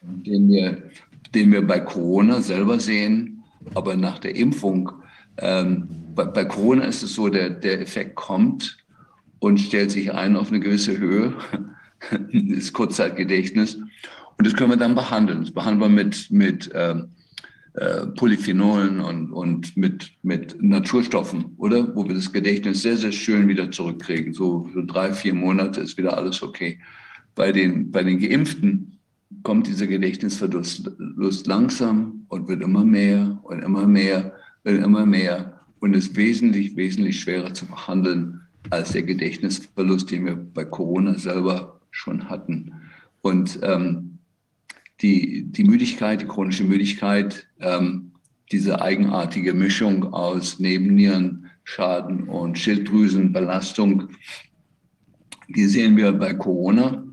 [0.00, 0.82] den wir,
[1.34, 3.42] den wir bei Corona selber sehen,
[3.74, 4.90] aber nach der Impfung.
[5.36, 8.78] Ähm, bei, bei Corona ist es so, der, der Effekt kommt
[9.38, 11.34] und stellt sich ein auf eine gewisse Höhe,
[12.32, 13.74] das Kurzzeitgedächtnis.
[13.74, 15.40] Und das können wir dann behandeln.
[15.42, 17.08] Das behandeln wir mit, mit ähm,
[17.76, 21.94] äh, Polyphenolen und, und mit, mit Naturstoffen, oder?
[21.94, 24.32] Wo wir das Gedächtnis sehr, sehr schön wieder zurückkriegen.
[24.32, 26.78] So, so drei, vier Monate ist wieder alles okay.
[27.34, 28.98] Bei den, bei den Geimpften
[29.42, 34.32] kommt dieser Gedächtnisverlust Lust langsam und wird immer mehr und immer mehr
[34.64, 38.40] und immer mehr und ist wesentlich, wesentlich schwerer zu behandeln
[38.70, 42.72] als der Gedächtnisverlust, den wir bei Corona selber schon hatten.
[43.20, 44.15] Und ähm,
[45.02, 48.12] die, die Müdigkeit, die chronische Müdigkeit, ähm,
[48.52, 54.08] diese eigenartige Mischung aus Nebennierenschaden und Schilddrüsenbelastung,
[55.48, 57.04] die sehen wir bei Corona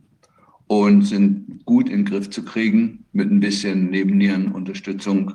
[0.67, 5.33] und sind gut in den Griff zu kriegen mit ein bisschen Nebennierenunterstützung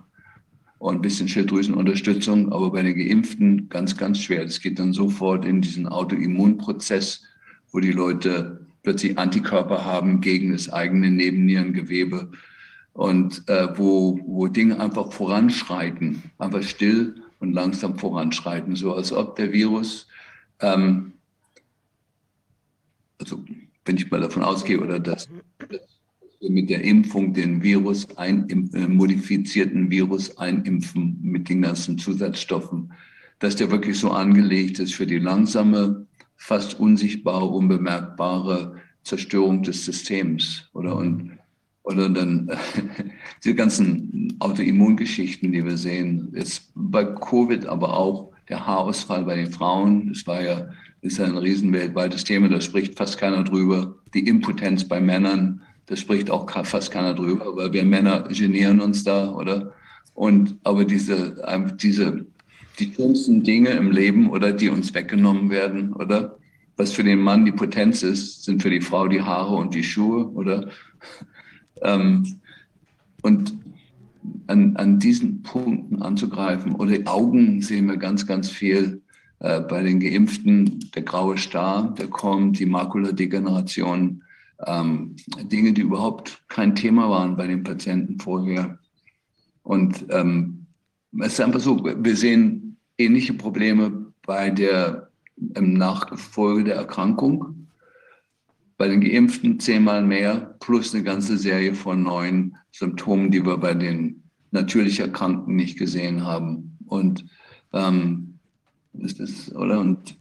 [0.79, 4.45] und ein bisschen Schilddrüsenunterstützung, aber bei den Geimpften ganz, ganz schwer.
[4.45, 7.23] Das geht dann sofort in diesen Autoimmunprozess,
[7.73, 12.33] wo die Leute plötzlich Antikörper haben gegen das eigene Nebennierengewebe
[12.95, 19.37] und äh, wo, wo Dinge einfach voranschreiten, einfach still und langsam voranschreiten, so als ob
[19.37, 20.07] der Virus,
[20.61, 21.13] ähm,
[23.21, 23.45] also
[23.85, 25.29] wenn ich mal davon ausgehe, oder dass,
[25.69, 25.83] dass
[26.41, 32.91] wir mit der Impfung den Virus, ein, äh, modifizierten Virus einimpfen mit den ganzen Zusatzstoffen,
[33.39, 36.07] dass der wirklich so angelegt ist für die langsame,
[36.37, 38.78] fast unsichtbare, unbemerkbare
[39.09, 40.69] Zerstörung des Systems.
[40.75, 41.39] Oder, und,
[41.83, 42.51] oder dann
[43.45, 49.51] diese ganzen Autoimmungeschichten, die wir sehen, ist bei Covid aber auch der Haarausfall bei den
[49.51, 50.09] Frauen.
[50.09, 50.69] Das war ja,
[51.01, 53.95] ist ja ein riesen weltweites Thema, da spricht fast keiner drüber.
[54.15, 59.05] Die Impotenz bei Männern, da spricht auch fast keiner drüber, weil wir Männer genieren uns
[59.05, 59.75] da, oder?
[60.15, 62.27] Und aber diese, ähm, diese,
[62.79, 66.37] die schönsten Dinge im Leben, oder die uns weggenommen werden, oder?
[66.79, 69.85] Was für den Mann die Potenz ist, sind für die Frau die Haare und die
[69.85, 70.71] Schuhe, oder?
[71.81, 72.41] Ähm,
[73.23, 73.55] und
[74.49, 76.75] an, an diesen Punkten anzugreifen.
[76.75, 79.01] Oder Augen sehen wir ganz, ganz viel
[79.41, 80.91] äh, bei den Geimpften.
[80.95, 84.25] Der graue Star, der kommt, die Makuladegeneration,
[84.67, 85.15] ähm,
[85.45, 88.79] Dinge, die überhaupt kein Thema waren bei den Patienten vorher.
[89.63, 90.67] Und ähm,
[91.21, 95.08] es ist einfach so, wir sehen ähnliche Probleme bei der
[95.55, 97.69] im Nachfolge der Erkrankung.
[98.77, 103.75] Bei den Geimpften zehnmal mehr, plus eine ganze Serie von neuen Symptomen, die wir bei
[103.75, 106.79] den natürlich Erkrankten nicht gesehen haben.
[106.87, 107.25] Und
[107.73, 108.39] ähm,
[108.95, 109.81] ist das, oder?
[109.81, 110.17] Und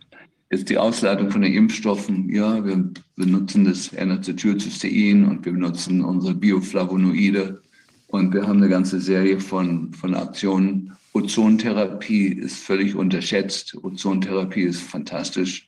[0.50, 2.30] jetzt die Ausleitung von den Impfstoffen.
[2.30, 7.62] Ja, wir benutzen das N-Acetylcystein und wir benutzen unsere Bioflavonoide.
[8.08, 10.94] Und wir haben eine ganze Serie von, von Aktionen.
[11.18, 13.76] Ozontherapie ist völlig unterschätzt.
[13.84, 15.68] Ozontherapie ist fantastisch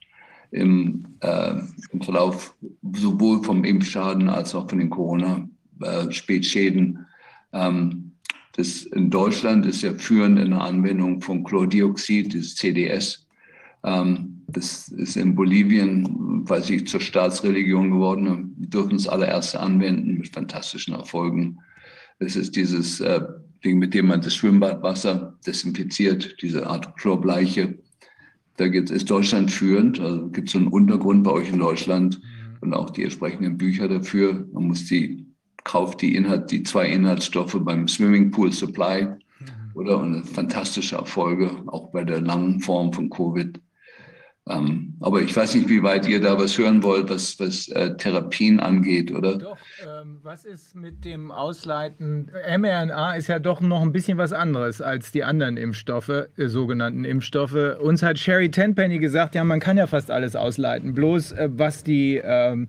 [0.51, 1.55] im, äh,
[1.91, 2.53] im Verlauf
[2.93, 7.07] sowohl vom Impfschaden als auch von den Corona-Spätschäden.
[7.51, 8.11] Äh, ähm,
[8.53, 13.25] das in Deutschland ist ja führend in der Anwendung von Chlordioxid, das CDS.
[13.83, 18.53] Ähm, das ist in Bolivien, weiß ich, zur Staatsreligion geworden.
[18.57, 21.57] Wir dürfen es alle anwenden mit fantastischen Erfolgen.
[22.19, 23.21] Es ist dieses äh,
[23.63, 27.77] Ding, mit dem man das Schwimmbadwasser desinfiziert, diese Art Chlorbleiche.
[28.57, 29.99] Da ist Deutschland führend.
[29.99, 32.57] Also gibt es so einen Untergrund bei euch in Deutschland mhm.
[32.61, 34.47] und auch die entsprechenden Bücher dafür.
[34.53, 35.25] Man muss die,
[35.63, 39.15] kauft die Inhalt, die zwei Inhaltsstoffe beim Swimmingpool Supply mhm.
[39.75, 43.59] oder und fantastische Erfolge, auch bei der langen Form von Covid.
[44.49, 47.95] Ähm, aber ich weiß nicht, wie weit ihr da was hören wollt, was, was äh,
[47.97, 49.37] Therapien angeht, oder?
[49.37, 52.31] Doch, ähm, was ist mit dem Ausleiten?
[52.57, 57.05] mRNA ist ja doch noch ein bisschen was anderes als die anderen Impfstoffe, äh, sogenannten
[57.05, 57.77] Impfstoffe.
[57.79, 60.95] Uns hat Sherry Tenpenny gesagt, ja, man kann ja fast alles ausleiten.
[60.95, 62.67] Bloß äh, was die ähm,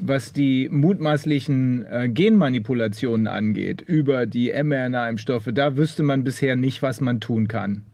[0.00, 7.00] was die mutmaßlichen äh, Genmanipulationen angeht über die mRNA-Impfstoffe, da wüsste man bisher nicht, was
[7.00, 7.84] man tun kann.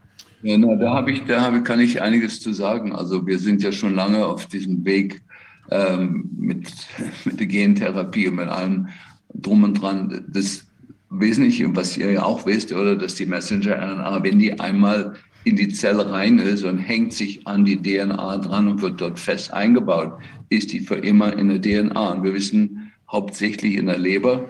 [0.45, 2.93] Ja, na, da habe ich, da habe, kann ich einiges zu sagen.
[2.93, 5.23] Also wir sind ja schon lange auf diesem Weg
[5.71, 6.71] ähm, mit,
[7.25, 8.89] mit der Gentherapie und mit allem
[9.33, 10.23] drum und dran.
[10.27, 10.67] Das
[11.09, 15.15] Wesentliche, was ihr ja auch wisst, oder dass die Messenger-RNA, wenn die einmal
[15.45, 19.19] in die Zelle rein ist und hängt sich an die DNA dran und wird dort
[19.19, 20.13] fest eingebaut,
[20.49, 22.11] ist die für immer in der DNA.
[22.11, 24.47] Und wir wissen, hauptsächlich in der Leber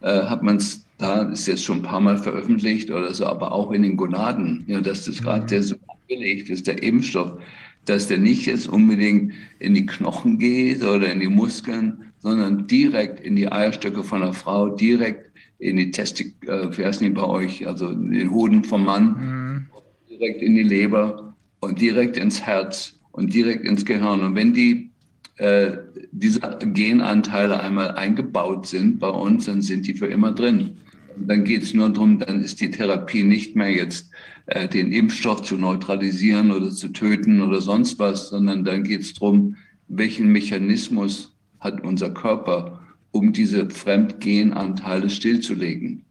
[0.00, 3.52] äh, hat man es da ist jetzt schon ein paar Mal veröffentlicht oder so, aber
[3.52, 5.46] auch in den Gonaden, ja, dass das gerade mhm.
[5.48, 7.38] der so angelegt ist, der Impfstoff,
[7.84, 13.20] dass der nicht jetzt unbedingt in die Knochen geht oder in die Muskeln, sondern direkt
[13.20, 17.24] in die Eierstöcke von der Frau, direkt in die Testik, äh, wie heißt die bei
[17.24, 19.66] euch, also in den Hoden vom Mann, mhm.
[20.08, 24.20] direkt in die Leber und direkt ins Herz und direkt ins Gehirn.
[24.20, 24.90] Und wenn die
[25.36, 25.76] äh,
[26.12, 30.78] diese Genanteile einmal eingebaut sind bei uns, dann sind die für immer drin.
[31.18, 34.10] Dann geht es nur darum, dann ist die Therapie nicht mehr jetzt
[34.46, 39.14] äh, den Impfstoff zu neutralisieren oder zu töten oder sonst was, sondern dann geht es
[39.14, 39.56] darum,
[39.88, 42.80] welchen Mechanismus hat unser Körper,
[43.10, 46.04] um diese Fremdgenanteile stillzulegen.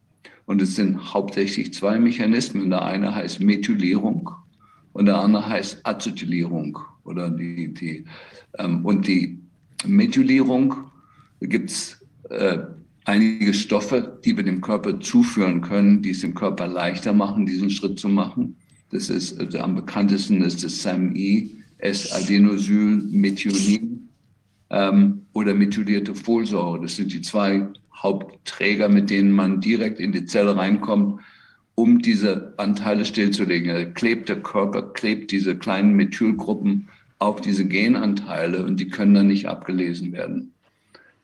[0.46, 2.70] Und es sind hauptsächlich zwei Mechanismen.
[2.70, 4.30] Der eine heißt Methylierung
[4.94, 6.80] und der andere heißt Acetylierung.
[7.04, 8.06] Oder die, die,
[8.58, 9.40] ähm, und die
[9.86, 10.76] Methylierung
[11.42, 12.60] gibt es äh,
[13.06, 17.70] einige Stoffe, die wir dem Körper zuführen können, die es dem Körper leichter machen, diesen
[17.70, 18.58] Schritt zu machen.
[18.92, 24.10] Das ist also am bekanntesten ist das SAMI, S-Adenosylmethionin
[24.70, 26.82] ähm, oder methylierte Folsäure.
[26.82, 31.22] Das sind die zwei Hauptträger, mit denen man direkt in die Zelle reinkommt,
[31.76, 33.74] um diese Anteile stillzulegen.
[33.74, 39.28] Da klebt der Körper, klebt diese kleinen Methylgruppen auf diese Genanteile und die können dann
[39.28, 40.55] nicht abgelesen werden.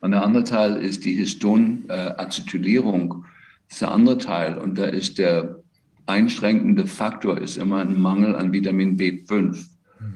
[0.02, 3.26] Und der andere Teil ist die Histon-Acetylierung.
[3.68, 4.58] Das ist der andere Teil.
[4.58, 5.62] Und da ist der
[6.08, 9.40] einschränkende Faktor ist immer ein Mangel an Vitamin B5.
[9.40, 9.66] Mhm.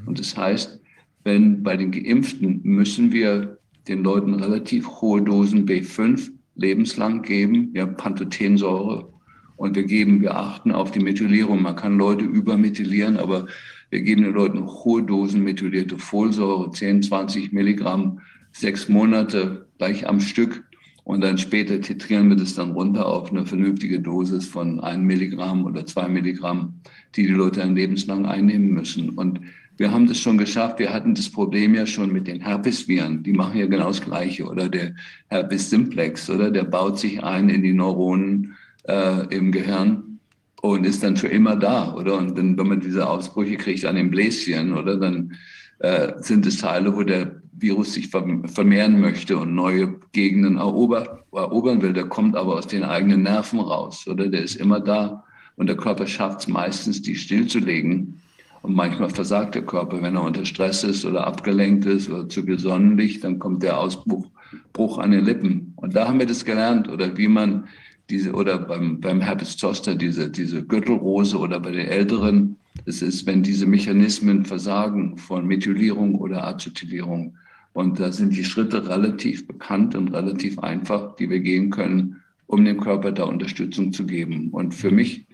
[0.05, 0.79] Und das heißt,
[1.23, 3.57] wenn bei den Geimpften müssen wir
[3.87, 9.09] den Leuten relativ hohe Dosen B5 lebenslang geben, ja, Pantothensäure.
[9.55, 11.61] Und wir geben, wir achten auf die Methylierung.
[11.61, 13.47] Man kann Leute übermethylieren, aber
[13.89, 18.19] wir geben den Leuten hohe Dosen methylierte Folsäure, 10, 20 Milligramm,
[18.51, 20.63] sechs Monate gleich am Stück
[21.05, 25.65] und dann später titrieren wir das dann runter auf eine vernünftige Dosis von ein Milligramm
[25.65, 26.81] oder zwei Milligramm,
[27.15, 29.09] die die Leute dann lebenslang einnehmen müssen.
[29.09, 29.39] Und
[29.77, 30.79] wir haben das schon geschafft.
[30.79, 33.21] Wir hatten das Problem ja schon mit den Herpesviren.
[33.21, 34.45] Die machen ja genau das Gleiche.
[34.45, 34.95] Oder der
[35.27, 36.49] Herpes simplex, oder?
[36.49, 38.55] Der baut sich ein in die Neuronen
[38.87, 40.19] äh, im Gehirn
[40.61, 42.17] und ist dann für immer da, oder?
[42.17, 44.97] Und wenn man diese Ausbrüche kriegt an den Bläschen, oder?
[44.97, 45.35] Dann
[45.79, 51.93] äh, sind es Teile, wo der Virus sich vermehren möchte und neue Gegenden erobern will,
[51.93, 54.27] der kommt aber aus den eigenen Nerven raus, oder?
[54.27, 55.23] Der ist immer da
[55.55, 58.21] und der Körper schafft es meistens, die stillzulegen.
[58.61, 62.43] Und manchmal versagt der Körper, wenn er unter Stress ist oder abgelenkt ist oder zu
[62.43, 64.25] gesonnenlich, dann kommt der Ausbruch
[64.73, 65.73] Bruch an den Lippen.
[65.75, 67.67] Und da haben wir das gelernt oder wie man
[68.09, 72.57] diese oder beim, beim Herpes Zoster diese, diese Gürtelrose oder bei den Älteren.
[72.85, 77.37] Es ist, wenn diese Mechanismen versagen von Methylierung oder Acetylierung.
[77.73, 82.63] Und da sind die Schritte relativ bekannt und relativ einfach, die wir gehen können, um
[82.63, 84.49] dem Körper da Unterstützung zu geben.
[84.51, 85.25] Und für mich,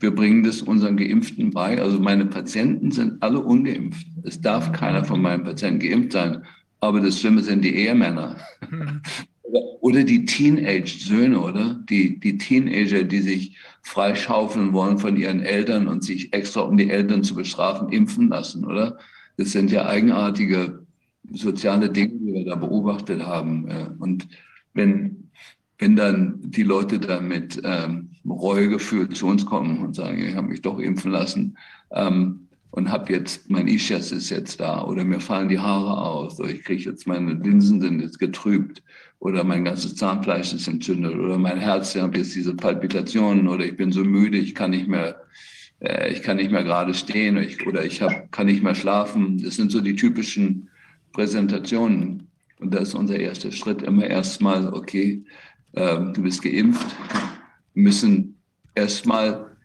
[0.00, 1.80] wir bringen das unseren Geimpften bei.
[1.80, 4.06] Also meine Patienten sind alle ungeimpft.
[4.22, 6.42] Es darf keiner von meinen Patienten geimpft sein.
[6.80, 8.36] Aber das Schlimme sind die Ehemänner.
[9.80, 11.74] Oder die Teenage-Söhne, oder?
[11.88, 16.90] Die, die Teenager, die sich freischaufeln wollen von ihren Eltern und sich extra, um die
[16.90, 18.98] Eltern zu bestrafen, impfen lassen, oder?
[19.36, 20.84] Das sind ja eigenartige
[21.30, 23.68] soziale Dinge, die wir da beobachtet haben.
[24.00, 24.28] Und
[24.72, 25.30] wenn,
[25.78, 30.48] wenn dann die Leute da mit ähm, Reuegefühl zu uns kommen und sagen, ich habe
[30.48, 31.56] mich doch impfen lassen
[31.92, 36.40] ähm, und habe jetzt, mein Ischias ist jetzt da oder mir fallen die Haare aus
[36.40, 38.82] oder ich kriege jetzt, meine Linsen sind jetzt getrübt
[39.24, 43.64] oder mein ganzes Zahnfleisch ist entzündet oder mein Herz, ich habe jetzt diese Palpitationen oder
[43.64, 45.16] ich bin so müde, ich kann nicht mehr,
[45.80, 48.74] äh, ich kann nicht mehr gerade stehen oder ich, oder ich hab, kann nicht mehr
[48.74, 49.42] schlafen.
[49.42, 50.68] Das sind so die typischen
[51.12, 52.28] Präsentationen.
[52.60, 55.24] Und da ist unser erster Schritt immer erstmal, okay,
[55.72, 56.94] äh, du bist geimpft,
[57.72, 58.36] müssen
[58.74, 59.56] erstmal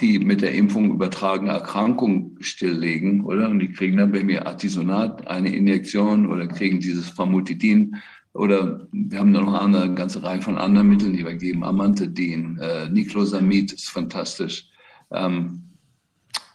[0.00, 3.50] die mit der Impfung übertragene Erkrankung stilllegen, oder?
[3.50, 7.94] Und die kriegen dann bei mir Artisonat, eine Injektion oder kriegen dieses Famotidin
[8.32, 11.64] oder wir haben noch eine, ganze Reihe von anderen Mitteln, die wir geben.
[11.64, 14.68] Amantadin, äh, Niclosamid ist fantastisch.
[15.10, 15.62] Ähm,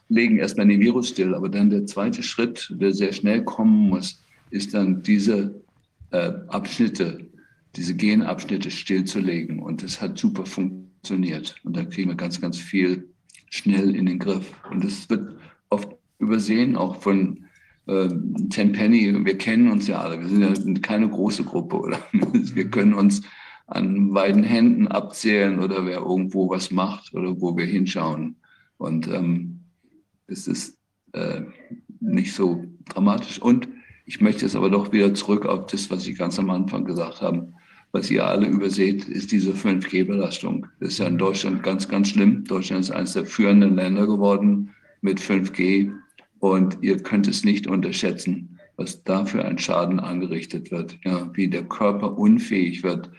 [0.07, 1.35] legen erstmal den Virus still.
[1.35, 5.61] Aber dann der zweite Schritt, der sehr schnell kommen muss, ist dann diese
[6.11, 7.30] äh, Abschnitte,
[7.76, 9.60] diese Genabschnitte stillzulegen.
[9.60, 11.56] Und das hat super funktioniert.
[11.64, 13.10] Und da kriegen wir ganz, ganz viel
[13.49, 14.49] schnell in den Griff.
[14.72, 15.35] Und das wird
[15.69, 15.89] oft
[16.19, 17.44] übersehen, auch von
[17.88, 18.10] äh,
[18.49, 21.99] Tenpenny, wir kennen uns ja alle, wir sind ja keine große Gruppe, oder?
[22.14, 23.22] Wir können uns
[23.68, 28.38] an beiden Händen abzählen oder wer irgendwo was macht oder wo wir hinschauen.
[28.78, 29.62] Und ähm,
[30.28, 30.78] es ist
[31.14, 31.41] äh,
[31.99, 33.41] nicht so dramatisch.
[33.41, 33.68] Und
[34.06, 37.22] ich möchte jetzt aber doch wieder zurück auf das, was ich ganz am Anfang gesagt
[37.22, 37.52] habe.
[37.91, 40.68] Was ihr alle überseht, ist diese 5G-Belastung.
[40.80, 42.44] Das ist ja in Deutschland ganz, ganz schlimm.
[42.44, 44.72] Deutschland ist eines der führenden Länder geworden
[45.02, 45.91] mit 5G.
[46.45, 51.47] Und ihr könnt es nicht unterschätzen, was da für ein Schaden angerichtet wird, ja, wie
[51.47, 53.09] der Körper unfähig wird,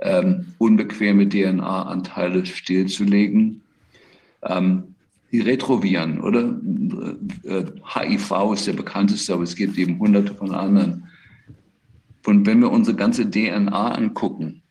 [0.00, 3.60] ähm, unbequeme DNA-Anteile stillzulegen.
[4.42, 4.96] Ähm,
[5.30, 6.52] die Retroviren, oder?
[7.44, 7.64] Äh,
[7.94, 11.06] HIV ist der bekannteste, aber es gibt eben hunderte von anderen.
[12.26, 14.62] Und wenn wir unsere ganze DNA angucken,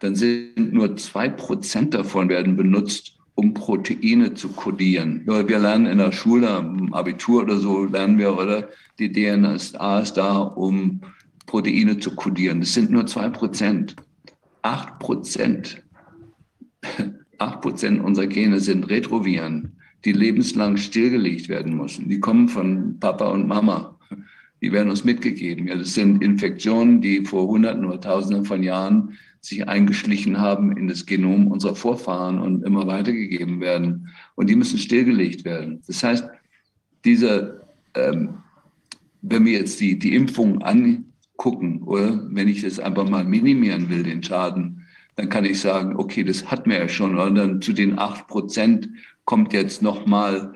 [0.00, 5.22] dann sind nur zwei Prozent davon werden benutzt, um Proteine zu kodieren.
[5.26, 8.68] Wir lernen in der Schule, im Abitur oder so, lernen wir, oder?
[9.00, 11.00] Die DNA ist da, um
[11.46, 12.60] Proteine zu kodieren.
[12.60, 13.96] Das sind nur zwei Prozent.
[14.62, 15.82] Acht Prozent,
[17.38, 19.72] acht Prozent unserer Gene sind Retroviren,
[20.04, 22.08] die lebenslang stillgelegt werden müssen.
[22.08, 23.98] Die kommen von Papa und Mama.
[24.60, 25.66] Die werden uns mitgegeben.
[25.66, 30.88] Ja, das sind Infektionen, die vor Hunderten oder Tausenden von Jahren sich eingeschlichen haben in
[30.88, 34.08] das Genom unserer Vorfahren und immer weitergegeben werden.
[34.36, 35.82] Und die müssen stillgelegt werden.
[35.86, 36.24] Das heißt,
[37.04, 38.38] diese, ähm,
[39.20, 44.04] wenn wir jetzt die, die Impfung angucken, oder wenn ich das einfach mal minimieren will,
[44.04, 44.86] den Schaden,
[45.16, 47.18] dann kann ich sagen, okay, das hatten wir ja schon.
[47.18, 48.88] Und dann zu den acht Prozent
[49.24, 50.54] kommt jetzt nochmal,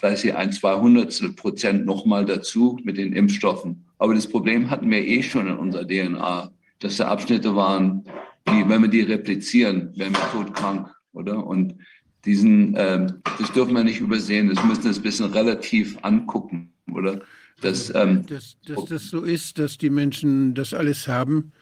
[0.00, 3.84] weiß ich, ein Zweihundertstel Prozent nochmal dazu mit den Impfstoffen.
[3.98, 8.04] Aber das Problem hatten wir eh schon in unserer DNA dass da Abschnitte waren,
[8.48, 11.46] die, wenn wir die replizieren, wären wir todkrank, oder?
[11.46, 11.74] Und
[12.24, 17.20] diesen, ähm, das dürfen wir nicht übersehen, das müssen wir ein bisschen relativ angucken, oder?
[17.60, 21.52] Dass, ähm, dass, dass das so ist, dass die Menschen das alles haben,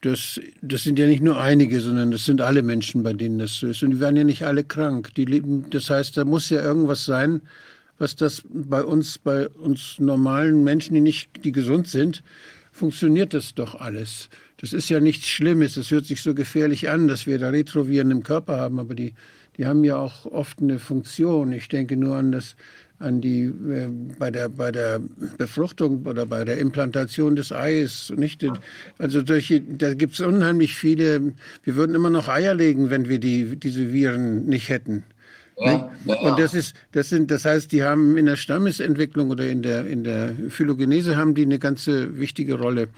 [0.00, 3.54] das, das sind ja nicht nur einige, sondern das sind alle Menschen, bei denen das
[3.54, 3.82] so ist.
[3.82, 5.14] Und die werden ja nicht alle krank.
[5.14, 7.40] Die leben, das heißt, da muss ja irgendwas sein,
[7.98, 12.22] was das bei uns, bei uns normalen Menschen, die nicht, die gesund sind,
[12.74, 14.28] funktioniert das doch alles.
[14.58, 15.76] Das ist ja nichts Schlimmes.
[15.76, 19.14] Es hört sich so gefährlich an, dass wir da Retroviren im Körper haben, aber die,
[19.56, 21.52] die haben ja auch oft eine Funktion.
[21.52, 22.56] Ich denke nur an das,
[22.98, 23.88] an die äh,
[24.18, 25.00] bei der bei der
[25.38, 28.44] Befruchtung oder bei der Implantation des Eis nicht
[28.98, 31.34] also solche, da gibt es unheimlich viele
[31.64, 35.02] wir würden immer noch Eier legen wenn wir die diese Viren nicht hätten
[35.56, 36.14] ja, ja.
[36.20, 39.86] Und das ist, das sind, das heißt, die haben in der Stammesentwicklung oder in der,
[39.86, 42.88] in der Phylogenese haben die eine ganze wichtige Rolle.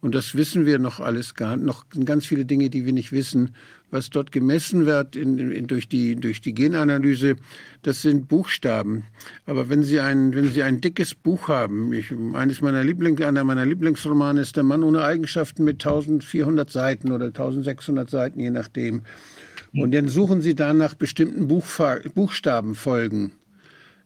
[0.00, 3.54] Und das wissen wir noch alles gar, noch ganz viele Dinge, die wir nicht wissen,
[3.90, 7.36] was dort gemessen wird in, in, durch, die, durch die Genanalyse,
[7.82, 9.04] das sind Buchstaben.
[9.46, 13.44] Aber wenn Sie ein, wenn Sie ein dickes Buch haben, ich, eines meiner Lieblings, einer
[13.44, 19.02] meiner Lieblingsromane ist Der Mann ohne Eigenschaften mit 1400 Seiten oder 1600 Seiten, je nachdem.
[19.76, 23.32] Und dann suchen Sie da nach bestimmten Buchfa Buchstabenfolgen.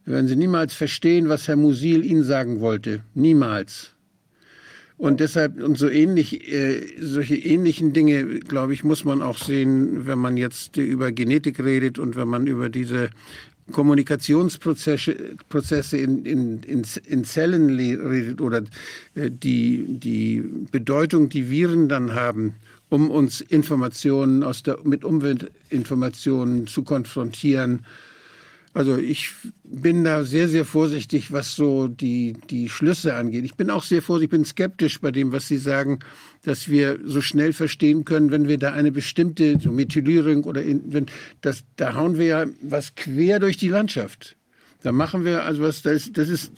[0.05, 3.03] Werden Sie niemals verstehen, was Herr Musil Ihnen sagen wollte.
[3.13, 3.91] Niemals.
[4.97, 10.05] Und deshalb, und so ähnlich, äh, solche ähnlichen Dinge, glaube ich, muss man auch sehen,
[10.05, 13.09] wenn man jetzt über Genetik redet und wenn man über diese
[13.71, 15.15] Kommunikationsprozesse
[15.49, 18.63] Prozesse in, in, in, in Zellen redet oder
[19.15, 22.55] äh, die, die Bedeutung, die Viren dann haben,
[22.91, 27.85] um uns Informationen aus der, mit Umweltinformationen zu konfrontieren
[28.73, 29.31] also ich
[29.63, 33.43] bin da sehr, sehr vorsichtig, was so die, die Schlüsse angeht.
[33.43, 35.99] Ich bin auch sehr vorsichtig, ich bin skeptisch bei dem, was Sie sagen,
[36.43, 40.81] dass wir so schnell verstehen können, wenn wir da eine bestimmte so Methylierung oder in,
[40.93, 41.07] wenn
[41.41, 44.37] das, da hauen wir ja was quer durch die Landschaft.
[44.83, 46.53] Da machen wir also was, das, das ist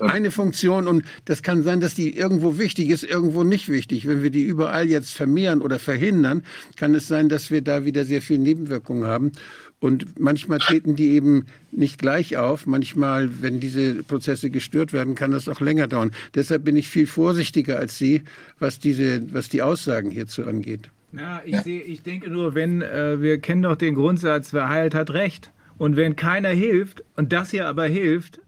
[0.00, 4.06] eine Funktion und das kann sein, dass die irgendwo wichtig ist, irgendwo nicht wichtig.
[4.06, 6.42] Wenn wir die überall jetzt vermehren oder verhindern,
[6.76, 9.32] kann es sein, dass wir da wieder sehr viel Nebenwirkungen haben.
[9.80, 12.66] Und manchmal treten die eben nicht gleich auf.
[12.66, 16.12] Manchmal, wenn diese Prozesse gestört werden, kann das auch länger dauern.
[16.36, 18.22] Deshalb bin ich viel vorsichtiger als Sie,
[18.60, 20.88] was, diese, was die Aussagen hierzu angeht.
[21.12, 24.94] Ja, ich, seh, ich denke nur, wenn äh, wir kennen doch den Grundsatz, wer heilt,
[24.94, 25.50] hat Recht.
[25.78, 28.40] Und wenn keiner hilft und das hier aber hilft,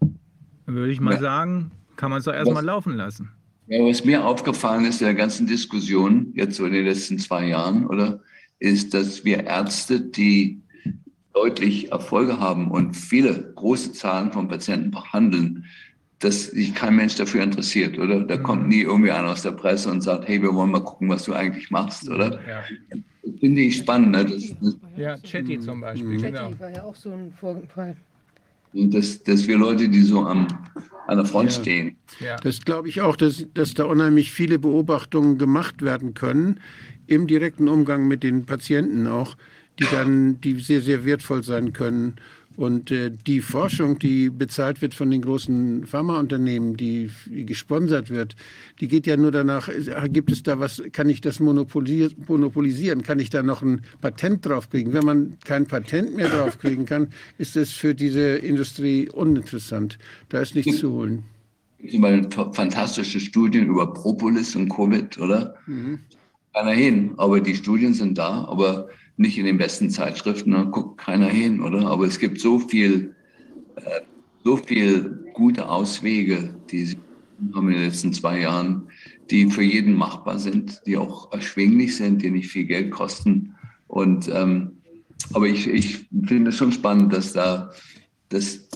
[0.67, 1.21] würde ich mal ja.
[1.21, 3.31] sagen, kann man es doch erstmal laufen lassen.
[3.67, 7.47] Ja, was mir aufgefallen ist in der ganzen Diskussion, jetzt so in den letzten zwei
[7.47, 8.21] Jahren, oder,
[8.59, 10.61] ist, dass wir Ärzte, die
[11.33, 15.65] deutlich Erfolge haben und viele große Zahlen von Patienten behandeln,
[16.21, 18.21] dass sich kein Mensch dafür interessiert, oder?
[18.21, 18.69] Da kommt mhm.
[18.69, 21.35] nie irgendwie einer aus der Presse und sagt, hey, wir wollen mal gucken, was du
[21.35, 22.39] eigentlich machst, oder?
[22.49, 22.63] Ja.
[23.45, 24.13] Finde ich spannend.
[24.13, 24.25] Ne?
[24.25, 26.17] Das, das, ja, Chatty zum Beispiel.
[26.17, 26.23] Mhm.
[26.23, 26.51] Genau.
[26.59, 27.95] War ja auch so ein Vorfall.
[28.73, 30.49] Dass, dass wir Leute, die so am,
[31.09, 31.61] an der Front ja.
[31.61, 31.97] stehen.
[32.21, 32.37] Ja.
[32.37, 36.59] Das glaube ich auch, dass, dass da unheimlich viele Beobachtungen gemacht werden können,
[37.07, 39.37] im direkten Umgang mit den Patienten auch
[39.79, 42.15] die dann, die sehr, sehr wertvoll sein können.
[42.57, 48.37] Und äh, die Forschung, die bezahlt wird von den großen Pharmaunternehmen, die, gesponsert wird,
[48.81, 53.19] die geht ja nur danach, äh, gibt es da was, kann ich das monopolisieren, kann
[53.19, 54.93] ich da noch ein Patent draufkriegen?
[54.93, 57.09] Wenn man kein Patent mehr draufkriegen kann,
[57.39, 59.99] ist es für diese Industrie uninteressant.
[60.29, 61.25] Da ist nichts zu holen.
[61.91, 65.57] Zum Beispiel fantastische Studien über Propolis und Covid, oder?
[65.67, 65.99] Mhm.
[66.55, 70.99] Keiner hin, aber die Studien sind da, aber nicht in den besten Zeitschriften, da guckt
[70.99, 71.87] keiner hin, oder?
[71.87, 73.15] Aber es gibt so viel,
[73.77, 74.01] äh,
[74.43, 76.99] so viel gute Auswege, die sie
[77.55, 78.89] haben in den letzten zwei Jahren,
[79.31, 83.55] die für jeden machbar sind, die auch erschwinglich sind, die nicht viel Geld kosten.
[83.89, 84.73] Und ähm,
[85.33, 87.71] aber ich, ich finde es schon spannend, dass da,
[88.29, 88.69] dass,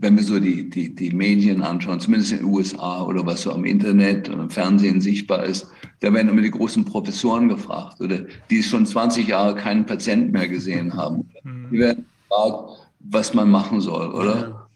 [0.00, 3.52] wenn wir so die, die, die Medien anschauen, zumindest in den USA oder was so
[3.52, 5.66] am Internet und im Fernsehen sichtbar ist,
[6.04, 10.48] da werden immer die großen Professoren gefragt, oder die schon 20 Jahre keinen Patienten mehr
[10.48, 11.30] gesehen haben.
[11.42, 11.68] Mhm.
[11.70, 14.68] Die werden gefragt, was man machen soll, oder?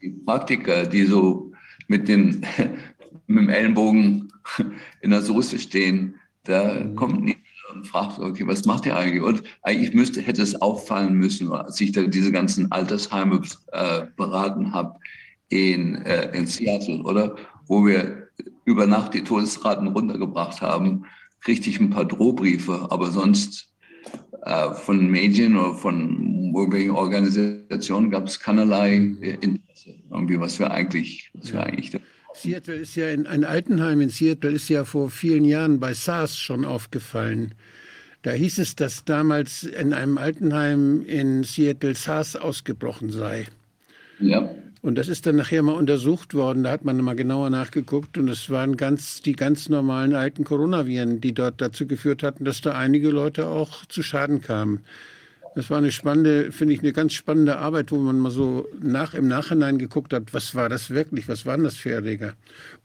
[0.00, 1.50] Die Praktiker, die so
[1.88, 2.46] mit, den,
[3.26, 4.32] mit dem Ellenbogen
[5.00, 6.14] in der Soße stehen,
[6.44, 6.94] da mhm.
[6.94, 7.42] kommt niemand
[7.74, 9.24] und fragt, okay, was macht ihr eigentlich?
[9.24, 13.42] Und eigentlich müsste, hätte es auffallen müssen, als ich da diese ganzen Altersheime
[13.72, 15.00] äh, beraten habe
[15.48, 17.34] in, äh, in Seattle, oder?
[17.66, 18.25] Wo wir
[18.66, 21.06] über Nacht die Todesraten runtergebracht haben,
[21.40, 23.72] kriegte ich ein paar Drohbriefe, aber sonst
[24.44, 31.30] äh, von Medien oder von irgendwelchen Organisationen gab es keinerlei Interesse, irgendwie, was wir eigentlich,
[31.34, 31.98] was wir eigentlich
[32.34, 36.36] Seattle ist ja in ein Altenheim in Seattle ist ja vor vielen Jahren bei SARS
[36.36, 37.54] schon aufgefallen.
[38.22, 43.46] Da hieß es, dass damals in einem Altenheim in Seattle SARS ausgebrochen sei.
[44.18, 44.50] Ja.
[44.86, 46.62] Und das ist dann nachher mal untersucht worden.
[46.62, 51.20] Da hat man mal genauer nachgeguckt und es waren ganz, die ganz normalen alten Coronaviren,
[51.20, 54.84] die dort dazu geführt hatten, dass da einige Leute auch zu Schaden kamen.
[55.56, 59.12] Das war eine spannende, finde ich, eine ganz spannende Arbeit, wo man mal so nach,
[59.12, 62.34] im Nachhinein geguckt hat, was war das wirklich, was waren das für Erreger.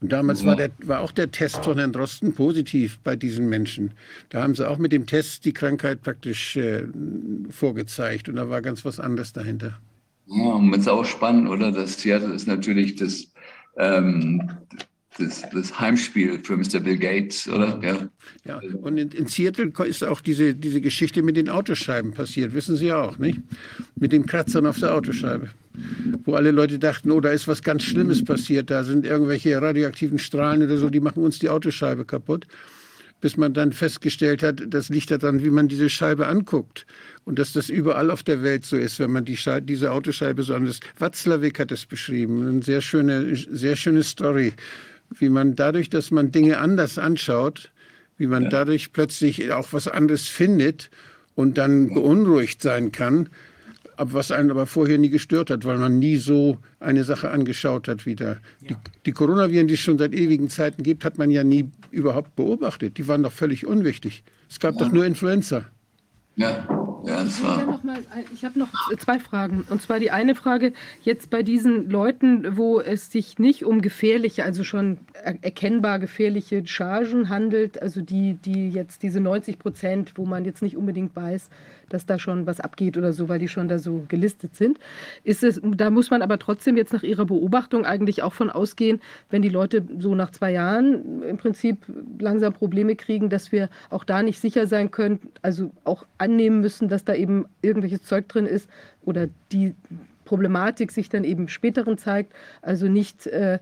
[0.00, 0.48] Und damals ja.
[0.48, 3.92] war, der, war auch der Test von Herrn Drosten positiv bei diesen Menschen.
[4.30, 6.82] Da haben sie auch mit dem Test die Krankheit praktisch äh,
[7.50, 9.78] vorgezeigt und da war ganz was anderes dahinter.
[10.26, 11.72] Ja, und es ist auch spannend, oder?
[11.72, 13.26] Das Seattle ist natürlich das,
[13.76, 14.50] ähm,
[15.18, 16.80] das, das, Heimspiel für Mr.
[16.80, 17.78] Bill Gates, oder?
[17.82, 18.08] Ja,
[18.44, 18.60] ja.
[18.80, 22.86] und in, in, Seattle ist auch diese, diese Geschichte mit den Autoscheiben passiert, wissen Sie
[22.86, 23.40] ja auch, nicht?
[23.96, 25.50] Mit den Kratzern auf der Autoscheibe.
[26.24, 30.18] Wo alle Leute dachten, oh, da ist was ganz Schlimmes passiert, da sind irgendwelche radioaktiven
[30.18, 32.46] Strahlen oder so, die machen uns die Autoscheibe kaputt.
[33.20, 36.86] bis man dann festgestellt hat, das liegt daran, wie man diese Scheibe anguckt.
[37.24, 40.42] Und dass das überall auf der Welt so ist, wenn man die Scheibe, diese Autoscheibe
[40.42, 40.80] so anders.
[40.98, 44.52] Watzlawick hat es beschrieben, eine sehr schöne, sehr schöne Story,
[45.18, 47.70] wie man dadurch, dass man Dinge anders anschaut,
[48.18, 48.48] wie man ja.
[48.48, 50.90] dadurch plötzlich auch was anderes findet
[51.34, 53.28] und dann beunruhigt sein kann,
[53.96, 58.04] was einen aber vorher nie gestört hat, weil man nie so eine Sache angeschaut hat
[58.04, 58.32] wie da.
[58.32, 58.38] Ja.
[58.70, 58.76] Die,
[59.06, 62.98] die Coronaviren, die es schon seit ewigen Zeiten gibt, hat man ja nie überhaupt beobachtet.
[62.98, 64.24] Die waren doch völlig unwichtig.
[64.50, 64.80] Es gab ja.
[64.80, 65.64] doch nur Influenza.
[66.36, 66.81] Ja.
[67.04, 67.82] Ja, ich habe noch,
[68.42, 69.64] hab noch zwei Fragen.
[69.68, 70.72] Und zwar die eine Frage,
[71.02, 77.28] jetzt bei diesen Leuten, wo es sich nicht um gefährliche, also schon erkennbar gefährliche Chargen
[77.28, 81.48] handelt, also die, die jetzt diese 90 Prozent, wo man jetzt nicht unbedingt weiß,
[81.92, 84.78] dass da schon was abgeht oder so, weil die schon da so gelistet sind.
[85.24, 89.00] Ist es, da muss man aber trotzdem jetzt nach Ihrer Beobachtung eigentlich auch von ausgehen,
[89.30, 91.78] wenn die Leute so nach zwei Jahren im Prinzip
[92.18, 96.88] langsam Probleme kriegen, dass wir auch da nicht sicher sein können, also auch annehmen müssen,
[96.88, 98.68] dass da eben irgendwelches Zeug drin ist
[99.04, 99.74] oder die
[100.24, 102.32] Problematik sich dann eben späteren zeigt,
[102.62, 103.58] also nicht äh,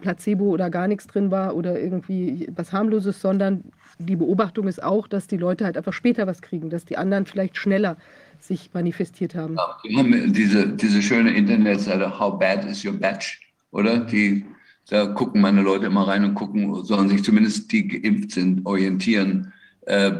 [0.00, 3.64] Placebo oder gar nichts drin war oder irgendwie was harmloses, sondern
[3.98, 7.26] die Beobachtung ist auch, dass die Leute halt einfach später was kriegen, dass die anderen
[7.26, 7.96] vielleicht schneller
[8.40, 9.56] sich manifestiert haben.
[9.82, 13.40] Wir diese, diese schöne Internetseite How Bad is Your Batch,
[13.72, 13.98] oder?
[13.98, 14.44] Die,
[14.88, 19.52] da gucken meine Leute immer rein und gucken, sollen sich zumindest die geimpft sind, orientieren,
[19.86, 20.12] äh,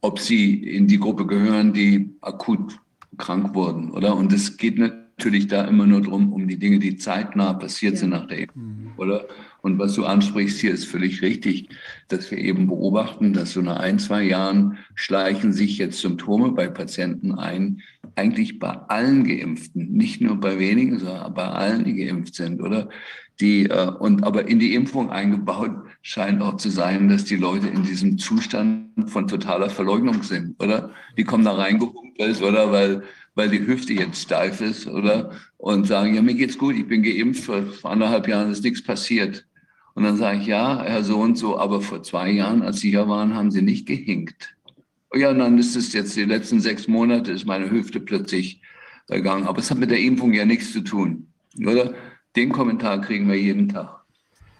[0.00, 2.78] ob sie in die Gruppe gehören, die akut
[3.18, 4.16] krank wurden, oder?
[4.16, 4.78] Und es geht
[5.22, 8.00] natürlich da immer nur darum, um die Dinge, die zeitnah passiert ja.
[8.00, 9.26] sind nach der Impfung, oder?
[9.60, 11.68] Und was du ansprichst hier ist völlig richtig,
[12.08, 16.66] dass wir eben beobachten, dass so nach ein, zwei Jahren schleichen sich jetzt Symptome bei
[16.66, 17.82] Patienten ein,
[18.16, 22.88] eigentlich bei allen Geimpften, nicht nur bei wenigen, sondern bei allen, die geimpft sind, oder?
[23.40, 25.70] Die, äh, und aber in die Impfung eingebaut
[26.02, 30.90] scheint auch zu sein, dass die Leute in diesem Zustand von totaler Verleugnung sind, oder?
[31.16, 32.72] Die kommen da reingehumpelt, oder?
[32.72, 33.02] Weil,
[33.34, 35.32] weil die Hüfte jetzt steif ist, oder?
[35.56, 39.46] Und sagen, ja, mir geht's gut, ich bin geimpft, vor anderthalb Jahren ist nichts passiert.
[39.94, 42.90] Und dann sage ich, ja, Herr so und so, aber vor zwei Jahren, als Sie
[42.90, 44.54] hier waren, haben Sie nicht gehinkt.
[45.14, 48.62] Oh ja, dann ist es jetzt die letzten sechs Monate, ist meine Hüfte plötzlich
[49.08, 49.46] gegangen.
[49.46, 51.28] Aber es hat mit der Impfung ja nichts zu tun,
[51.66, 51.94] oder?
[52.34, 54.01] Den Kommentar kriegen wir jeden Tag.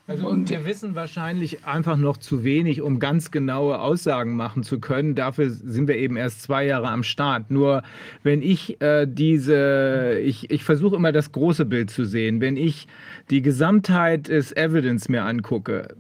[0.09, 4.81] Also und wir wissen wahrscheinlich einfach noch zu wenig, um ganz genaue Aussagen machen zu
[4.81, 5.15] können.
[5.15, 7.51] Dafür sind wir eben erst zwei Jahre am Start.
[7.51, 7.83] Nur
[8.25, 12.41] wenn ich äh, diese, ich, ich versuche immer das große Bild zu sehen.
[12.41, 12.89] Wenn ich
[13.31, 15.95] die Gesamtheit des Evidence mir angucke,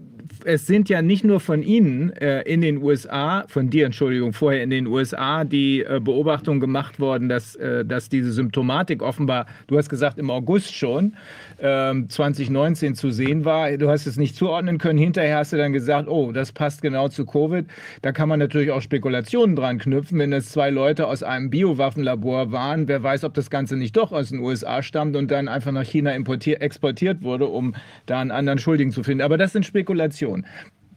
[0.44, 4.62] es sind ja nicht nur von Ihnen äh, in den USA, von dir, Entschuldigung, vorher
[4.62, 9.78] in den USA, die äh, Beobachtung gemacht worden, dass, äh, dass diese Symptomatik offenbar, du
[9.78, 11.14] hast gesagt, im August schon,
[11.62, 13.70] 2019 ähm, zu sehen war.
[13.76, 14.98] Du hast es nicht zuordnen können.
[14.98, 17.66] Hinterher hast du dann gesagt, oh, das passt genau zu Covid.
[18.00, 22.50] Da kann man natürlich auch Spekulationen dran knüpfen, wenn es zwei Leute aus einem Biowaffenlabor
[22.50, 22.88] waren.
[22.88, 25.84] Wer weiß, ob das Ganze nicht doch aus den USA stammt und dann einfach nach
[25.84, 29.22] China exportiert wurde, um da einen anderen Schuldigen zu finden.
[29.22, 30.31] Aber das sind Spekulationen.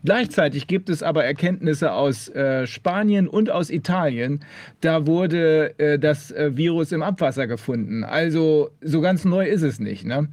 [0.06, 4.46] Gleichzeitig gibt es aber Erkenntnisse aus äh, Spanien und aus Italien.
[4.80, 8.04] Da wurde äh, das äh, Virus im Abwasser gefunden.
[8.04, 10.06] Also so ganz neu ist es nicht.
[10.06, 10.28] Ne?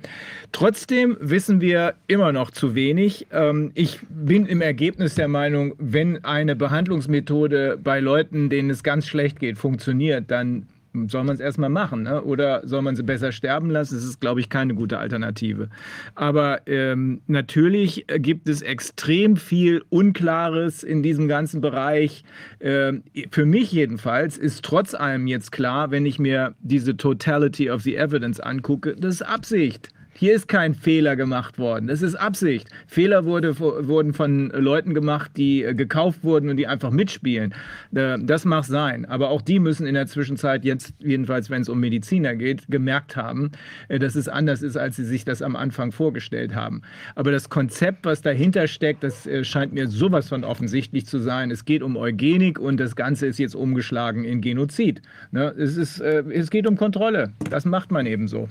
[0.52, 3.28] Trotzdem wissen wir immer noch zu wenig.
[3.32, 9.06] Ähm, ich bin im Ergebnis der Meinung, wenn eine Behandlungsmethode bei Leuten, denen es ganz
[9.06, 10.66] schlecht geht, funktioniert, dann
[11.08, 12.22] soll man es erstmal machen ne?
[12.22, 13.94] oder soll man sie besser sterben lassen?
[13.94, 15.68] Das ist, glaube ich, keine gute Alternative.
[16.14, 22.24] Aber ähm, natürlich gibt es extrem viel Unklares in diesem ganzen Bereich.
[22.60, 27.82] Ähm, für mich jedenfalls ist trotz allem jetzt klar, wenn ich mir diese Totality of
[27.82, 29.88] the Evidence angucke, das ist Absicht.
[30.22, 31.88] Hier ist kein Fehler gemacht worden.
[31.88, 32.68] Das ist Absicht.
[32.86, 37.52] Fehler wurde, wurden von Leuten gemacht, die äh, gekauft wurden und die einfach mitspielen.
[37.92, 39.04] Äh, das mag sein.
[39.04, 43.16] Aber auch die müssen in der Zwischenzeit jetzt, jedenfalls wenn es um Mediziner geht, gemerkt
[43.16, 43.50] haben,
[43.88, 46.82] äh, dass es anders ist, als sie sich das am Anfang vorgestellt haben.
[47.16, 51.50] Aber das Konzept, was dahinter steckt, das scheint mir sowas von offensichtlich zu sein.
[51.50, 55.02] Es geht um Eugenik und das Ganze ist jetzt umgeschlagen in Genozid.
[55.32, 55.52] Ne?
[55.58, 57.32] Es, ist, es geht um Kontrolle.
[57.50, 58.48] Das macht man eben so.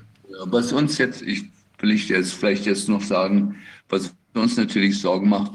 [0.48, 1.46] was uns jetzt, ich
[1.82, 3.56] will ich jetzt vielleicht jetzt noch sagen,
[3.90, 5.54] was uns natürlich Sorgen macht,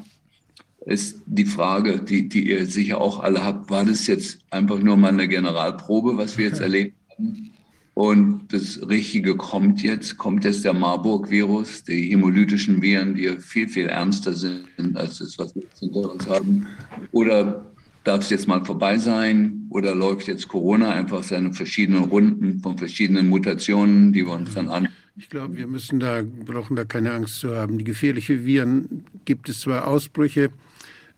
[0.84, 4.96] ist die Frage, die, die ihr sicher auch alle habt, war das jetzt einfach nur
[4.96, 7.52] mal eine Generalprobe, was wir jetzt erlebt haben?
[7.94, 13.86] Und das Richtige kommt jetzt, kommt jetzt der Marburg-Virus, die hämolytischen Viren, die viel, viel
[13.86, 16.66] ernster sind als das, was wir jetzt hinter uns haben.
[17.12, 17.64] Oder
[18.04, 19.66] darf es jetzt mal vorbei sein?
[19.70, 24.68] Oder läuft jetzt Corona einfach seine verschiedenen Runden von verschiedenen Mutationen, die wir uns dann
[24.68, 27.78] an ich glaube, wir müssen da, brauchen da keine Angst zu haben.
[27.78, 30.50] Die gefährlichen Viren gibt es zwar Ausbrüche,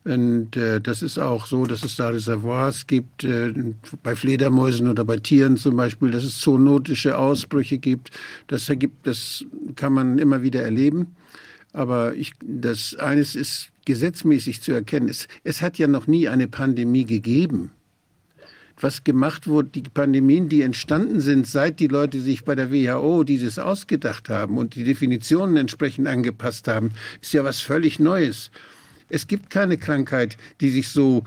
[0.04, 3.52] Und äh, das ist auch so, dass es da Reservoirs gibt, äh,
[4.02, 8.10] bei Fledermäusen oder bei Tieren zum Beispiel, dass es zoonotische Ausbrüche gibt.
[8.46, 9.44] Das ergibt, das
[9.74, 11.16] kann man immer wieder erleben.
[11.72, 15.08] Aber ich, das eines ist gesetzmäßig zu erkennen.
[15.08, 17.72] Es, es hat ja noch nie eine Pandemie gegeben
[18.82, 23.24] was gemacht wurde, die Pandemien, die entstanden sind, seit die Leute sich bei der WHO
[23.24, 28.50] dieses ausgedacht haben und die Definitionen entsprechend angepasst haben, ist ja was völlig Neues.
[29.09, 31.24] Es gibt keine Krankheit, die sich so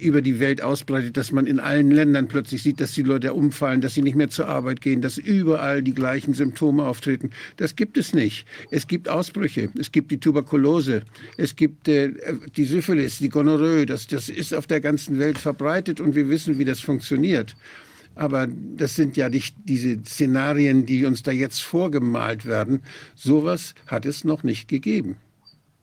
[0.00, 3.80] über die Welt ausbreitet, dass man in allen Ländern plötzlich sieht, dass die Leute umfallen,
[3.80, 7.30] dass sie nicht mehr zur Arbeit gehen, dass überall die gleichen Symptome auftreten.
[7.56, 8.46] Das gibt es nicht.
[8.70, 9.70] Es gibt Ausbrüche.
[9.78, 11.02] Es gibt die Tuberkulose.
[11.36, 12.12] Es gibt äh,
[12.56, 13.86] die Syphilis, die Gonorrhoe.
[13.86, 17.54] Das, das ist auf der ganzen Welt verbreitet und wir wissen, wie das funktioniert.
[18.16, 18.46] Aber
[18.76, 22.80] das sind ja nicht diese Szenarien, die uns da jetzt vorgemalt werden.
[23.14, 25.16] Sowas hat es noch nicht gegeben.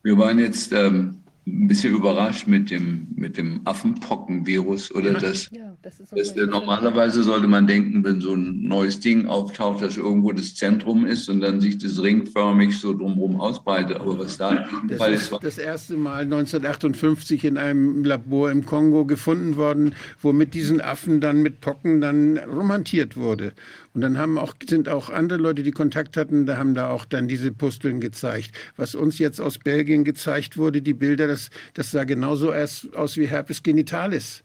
[0.03, 5.75] Wir waren jetzt ähm, ein bisschen überrascht mit dem, mit dem Affenpockenvirus oder das, ja,
[5.81, 10.31] das, das äh, normalerweise sollte man denken, wenn so ein neues Ding auftaucht, dass irgendwo
[10.33, 13.97] das Zentrum ist und dann sich das ringförmig so drumherum ausbreitet.
[13.99, 18.63] Aber was da in das Fall ist, das erste Mal 1958 in einem Labor im
[18.63, 23.53] Kongo gefunden worden, wo mit diesen Affen dann mit Pocken dann romantiert wurde.
[23.93, 27.03] Und dann haben auch, sind auch andere Leute, die Kontakt hatten, da haben da auch
[27.03, 28.51] dann diese Pusteln gezeigt.
[28.77, 33.27] Was uns jetzt aus Belgien gezeigt wurde, die Bilder, das, das sah genauso aus wie
[33.27, 34.43] Herpes genitalis.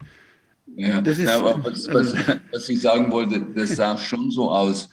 [0.74, 4.30] Ja, das ist, ja, aber was, was, also was ich sagen wollte, das sah schon
[4.32, 4.88] so aus,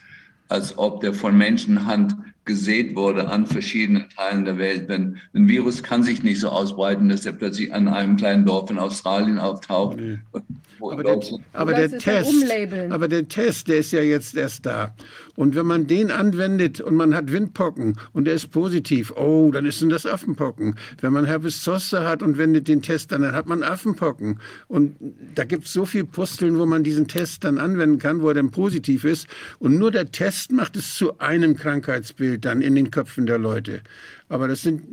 [0.54, 2.16] als ob der von Menschenhand
[2.46, 4.88] gesät wurde an verschiedenen Teilen der Welt.
[4.88, 8.70] Denn ein Virus kann sich nicht so ausbreiten, dass er plötzlich an einem kleinen Dorf
[8.70, 9.98] in Australien auftaucht.
[9.98, 10.20] Nee.
[10.80, 11.20] Aber der,
[11.54, 12.52] aber der Test,
[12.90, 14.94] aber der Test, der ist ja jetzt erst da.
[15.36, 19.66] Und wenn man den anwendet und man hat Windpocken und der ist positiv, oh, dann
[19.66, 20.76] ist denn das Affenpocken.
[21.02, 24.40] Wenn man Herpes zoster hat und wendet den Test an, dann hat man Affenpocken.
[24.68, 24.96] Und
[25.34, 28.36] da gibt es so viel Pusteln, wo man diesen Test dann anwenden kann, wo er
[28.36, 29.28] dann positiv ist.
[29.58, 33.82] Und nur der Test macht es zu einem Krankheitsbild dann in den Köpfen der Leute.
[34.30, 34.84] Aber das sind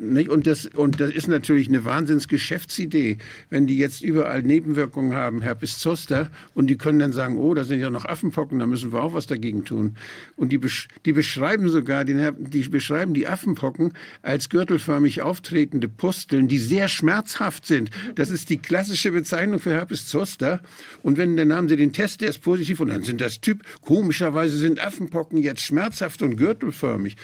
[0.00, 3.18] nicht, und das, und das ist natürlich eine Wahnsinnsgeschäftsidee,
[3.50, 7.64] wenn die jetzt überall Nebenwirkungen haben, Herpes zoster, und die können dann sagen, oh, da
[7.64, 9.96] sind ja noch Affenpocken, da müssen wir auch was dagegen tun.
[10.36, 10.60] Und die,
[11.04, 13.92] die beschreiben sogar, den, die beschreiben die Affenpocken
[14.22, 17.90] als gürtelförmig auftretende Pusteln, die sehr schmerzhaft sind.
[18.14, 20.60] Das ist die klassische Bezeichnung für Herpes zoster.
[21.02, 23.62] Und wenn, dann haben sie den Test, der ist positiv, und dann sind das Typ,
[23.82, 27.16] komischerweise sind Affenpocken jetzt schmerzhaft und gürtelförmig.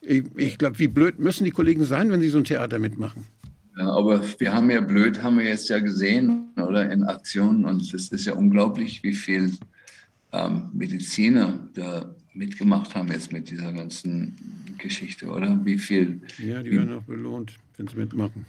[0.00, 3.26] Ich, ich glaube, wie blöd müssen die Kollegen sein, wenn sie so ein Theater mitmachen?
[3.76, 7.64] Ja, aber wir haben ja blöd, haben wir jetzt ja gesehen, oder in Aktionen.
[7.64, 9.52] Und es ist ja unglaublich, wie viel
[10.32, 14.36] ähm, Mediziner da mitgemacht haben jetzt mit dieser ganzen
[14.78, 15.60] Geschichte, oder?
[15.64, 16.20] Wie viel.
[16.38, 18.46] Ja, die werden auch belohnt, wenn sie mitmachen.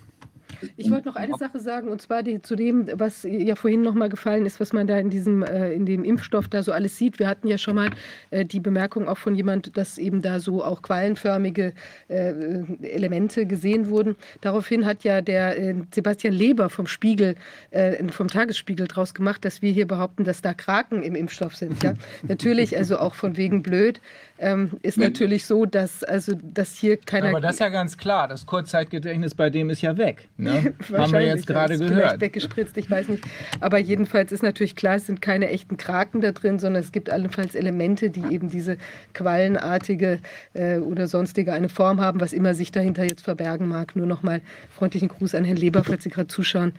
[0.77, 4.09] Ich wollte noch eine Sache sagen, und zwar die, zu dem, was ja vorhin nochmal
[4.09, 7.19] gefallen ist, was man da in diesem, äh, in dem Impfstoff da so alles sieht.
[7.19, 7.89] Wir hatten ja schon mal
[8.31, 11.73] äh, die Bemerkung auch von jemand, dass eben da so auch quallenförmige
[12.07, 12.33] äh,
[12.81, 14.15] Elemente gesehen wurden.
[14.41, 17.35] Daraufhin hat ja der äh, Sebastian Leber vom Spiegel,
[17.71, 21.83] äh, vom Tagesspiegel draus gemacht, dass wir hier behaupten, dass da Kraken im Impfstoff sind.
[21.83, 21.93] Ja?
[22.27, 24.01] Natürlich, also auch von wegen blöd
[24.41, 27.29] ähm, ist Mit, natürlich so, dass, also, dass hier keiner.
[27.29, 28.27] Aber das ist ja ganz klar.
[28.27, 30.29] Das Kurzzeitgedächtnis bei dem ist ja weg.
[30.37, 30.73] Ne?
[30.93, 31.93] Haben wir jetzt gerade gehört.
[31.93, 33.23] Vielleicht weggespritzt, ich weiß nicht.
[33.59, 37.09] Aber jedenfalls ist natürlich klar, es sind keine echten Kraken da drin, sondern es gibt
[37.09, 38.77] allenfalls Elemente, die eben diese
[39.13, 40.19] quallenartige
[40.53, 43.95] äh, oder sonstige eine Form haben, was immer sich dahinter jetzt verbergen mag.
[43.95, 46.73] Nur nochmal freundlichen Gruß an Herrn Leber, falls Sie gerade zuschauen.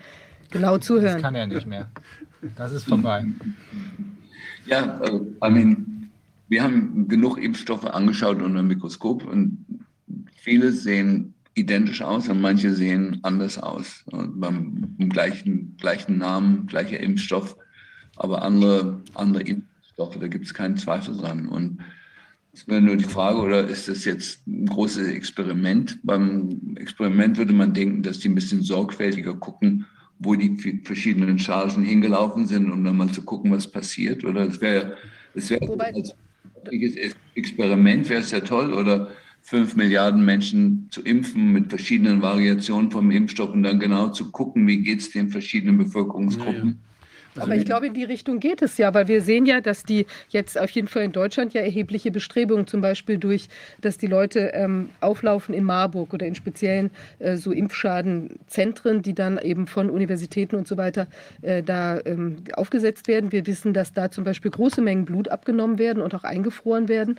[0.50, 1.14] Genau zuhören.
[1.14, 1.90] Das kann er nicht mehr.
[2.56, 3.24] Das ist vorbei.
[4.64, 5.99] Ja, also, I mean,
[6.50, 9.64] wir haben genug Impfstoffe angeschaut unter dem Mikroskop und
[10.34, 14.02] viele sehen identisch aus und manche sehen anders aus.
[14.06, 17.56] Und beim gleichen, gleichen Namen, gleicher Impfstoff,
[18.16, 21.46] aber andere, andere Impfstoffe, da gibt es keinen Zweifel dran.
[21.46, 21.78] Und
[22.52, 26.00] es wäre nur die Frage, oder ist das jetzt ein großes Experiment?
[26.02, 29.86] Beim Experiment würde man denken, dass die ein bisschen sorgfältiger gucken,
[30.18, 34.24] wo die verschiedenen Chargen hingelaufen sind, um dann mal zu gucken, was passiert.
[34.24, 34.96] Oder es wäre,
[35.34, 35.64] es wäre
[37.34, 39.10] Experiment wäre es ja toll, oder
[39.42, 44.66] fünf Milliarden Menschen zu impfen mit verschiedenen Variationen vom Impfstoff und dann genau zu gucken,
[44.66, 46.80] wie geht es den verschiedenen Bevölkerungsgruppen.
[47.36, 49.84] Also Aber ich glaube, in die Richtung geht es ja, weil wir sehen ja, dass
[49.84, 53.48] die jetzt auf jeden Fall in Deutschland ja erhebliche Bestrebungen, zum Beispiel durch,
[53.80, 59.38] dass die Leute ähm, auflaufen in Marburg oder in speziellen äh, so Impfschadenzentren, die dann
[59.38, 61.06] eben von Universitäten und so weiter
[61.42, 63.30] äh, da ähm, aufgesetzt werden.
[63.32, 67.18] Wir wissen, dass da zum Beispiel große Mengen Blut abgenommen werden und auch eingefroren werden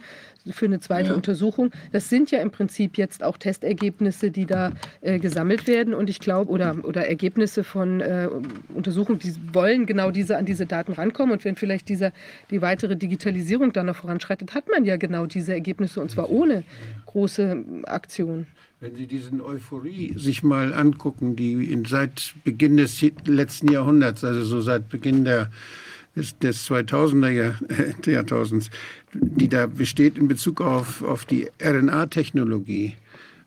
[0.50, 1.16] für eine zweite Ja.
[1.16, 1.72] Untersuchung.
[1.92, 6.20] Das sind ja im Prinzip jetzt auch Testergebnisse, die da äh, gesammelt werden und ich
[6.20, 8.28] glaube, oder, oder Ergebnisse von äh,
[8.74, 12.12] Untersuchungen, die wollen genau diese an diese Daten rankommen und wenn vielleicht dieser,
[12.50, 16.64] die weitere Digitalisierung dann noch voranschreitet, hat man ja genau diese Ergebnisse und zwar ohne
[17.06, 18.48] große Aktion.
[18.80, 24.44] Wenn Sie diesen Euphorie sich mal angucken, die in, seit Beginn des letzten Jahrhunderts, also
[24.44, 25.52] so seit Beginn der,
[26.16, 28.72] des, des 2000er Jahr, äh, Jahrtausends,
[29.14, 32.96] die da besteht in Bezug auf, auf die RNA-Technologie.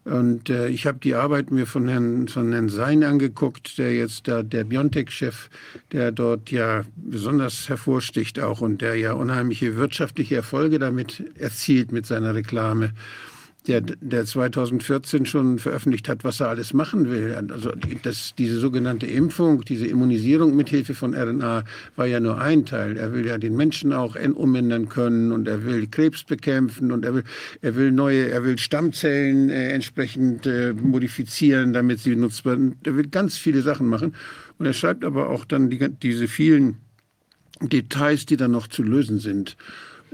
[0.04, 4.28] Und äh, ich habe die Arbeit mir von Herrn, von Herrn Sein angeguckt, der jetzt
[4.28, 5.48] da der Biontech-Chef,
[5.92, 12.04] der dort ja besonders hervorsticht auch und der ja unheimliche wirtschaftliche Erfolge damit erzielt mit
[12.04, 12.92] seiner Reklame
[13.66, 17.34] der, der 2014 schon veröffentlicht hat, was er alles machen will.
[17.34, 21.64] Also das, diese sogenannte Impfung, diese Immunisierung mit Hilfe von RNA
[21.96, 22.98] war ja nur ein Teil.
[22.98, 27.14] Er will ja den Menschen auch umändern können und er will Krebs bekämpfen und er
[27.14, 27.24] will,
[27.62, 32.86] er will neue, er will Stammzellen äh, entsprechend äh, modifizieren, damit sie nutzbar sind.
[32.86, 34.14] Er will ganz viele Sachen machen.
[34.58, 36.76] Und er schreibt aber auch dann die, diese vielen
[37.60, 39.56] Details, die dann noch zu lösen sind.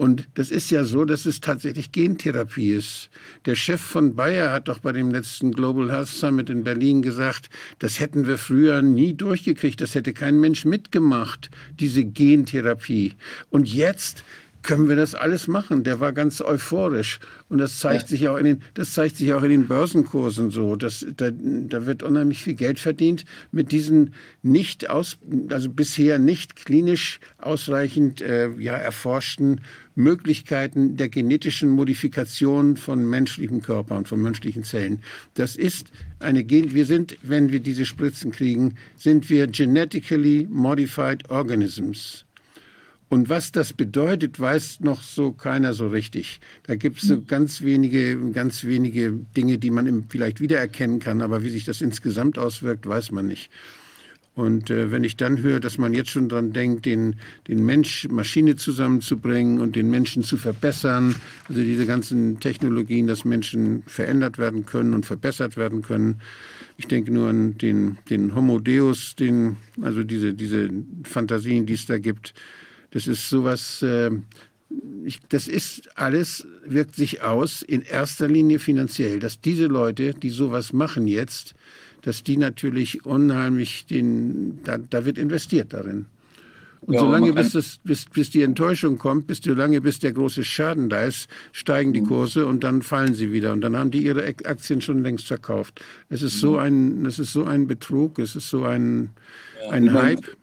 [0.01, 3.11] Und das ist ja so, dass es tatsächlich Gentherapie ist.
[3.45, 7.51] Der Chef von Bayer hat doch bei dem letzten Global Health Summit in Berlin gesagt,
[7.81, 13.12] das hätten wir früher nie durchgekriegt, das hätte kein Mensch mitgemacht, diese Gentherapie.
[13.51, 14.25] Und jetzt
[14.62, 15.85] können wir das alles machen.
[15.85, 17.19] Der war ganz euphorisch.
[17.49, 20.77] Und das zeigt sich auch in den, das zeigt sich auch in den Börsenkursen so.
[20.77, 25.19] dass da, da wird unheimlich viel Geld verdient mit diesen nicht aus,
[25.51, 29.62] also bisher nicht klinisch ausreichend äh, ja, erforschten
[29.94, 35.02] Möglichkeiten der genetischen Modifikation von menschlichen Körpern, von menschlichen Zellen.
[35.35, 35.89] Das ist
[36.19, 42.25] eine Gen, wir sind, wenn wir diese Spritzen kriegen, sind wir genetically modified organisms.
[43.10, 46.39] Und was das bedeutet, weiß noch so keiner so richtig.
[46.62, 51.43] Da gibt es so ganz wenige, ganz wenige Dinge, die man vielleicht wiedererkennen kann, aber
[51.43, 53.51] wie sich das insgesamt auswirkt, weiß man nicht.
[54.41, 58.09] Und äh, wenn ich dann höre, dass man jetzt schon dran denkt, den, den Mensch,
[58.09, 61.15] Maschine zusammenzubringen und den Menschen zu verbessern,
[61.47, 66.23] also diese ganzen Technologien, dass Menschen verändert werden können und verbessert werden können.
[66.78, 70.70] Ich denke nur an den, den Homo Deus, den, also diese, diese
[71.05, 72.33] Fantasien, die es da gibt.
[72.93, 74.10] Das ist sowas, äh,
[75.05, 80.31] ich, das ist alles, wirkt sich aus in erster Linie finanziell, dass diese Leute, die
[80.31, 81.55] sowas machen jetzt,
[82.03, 86.07] dass die natürlich unheimlich den, da, da wird investiert darin.
[86.83, 90.45] Und Ja, solange bis, das, bis, bis die Enttäuschung kommt, bis solange bis der große
[90.45, 91.95] Schaden da ist, steigen Mhm.
[91.95, 93.53] die Kurse und dann fallen sie wieder.
[93.53, 95.83] Und dann haben die ihre Ak- Aktien schon längst verkauft.
[96.09, 96.59] Es ist so Mhm.
[96.59, 99.11] ein, es ist so ein Betrug, es ist so ein,
[99.70, 100.37] ein ich meine- Hype.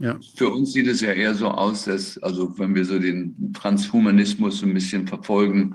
[0.00, 0.18] Ja.
[0.34, 4.58] Für uns sieht es ja eher so aus, dass, also wenn wir so den Transhumanismus
[4.60, 5.74] so ein bisschen verfolgen,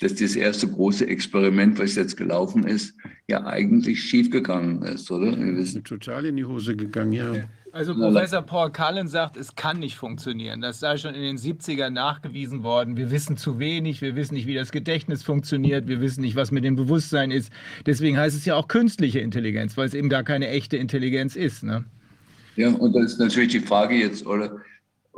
[0.00, 2.94] dass das erste große Experiment, was jetzt gelaufen ist,
[3.28, 5.38] ja eigentlich schiefgegangen ist, oder?
[5.38, 7.32] Wir wissen, Sind total in die Hose gegangen, ja.
[7.72, 10.60] Also Professor Paul Cullen sagt, es kann nicht funktionieren.
[10.60, 12.96] Das sei schon in den 70ern nachgewiesen worden.
[12.96, 16.50] Wir wissen zu wenig, wir wissen nicht, wie das Gedächtnis funktioniert, wir wissen nicht, was
[16.50, 17.52] mit dem Bewusstsein ist.
[17.86, 21.62] Deswegen heißt es ja auch künstliche Intelligenz, weil es eben gar keine echte Intelligenz ist.
[21.62, 21.84] Ne?
[22.56, 24.56] ja, und das ist natürlich die Frage jetzt, oder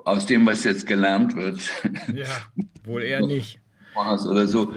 [0.05, 1.59] aus dem, was jetzt gelernt wird,
[2.15, 2.27] Ja,
[2.85, 3.62] wohl eher nicht.
[3.95, 4.73] Hast oder so,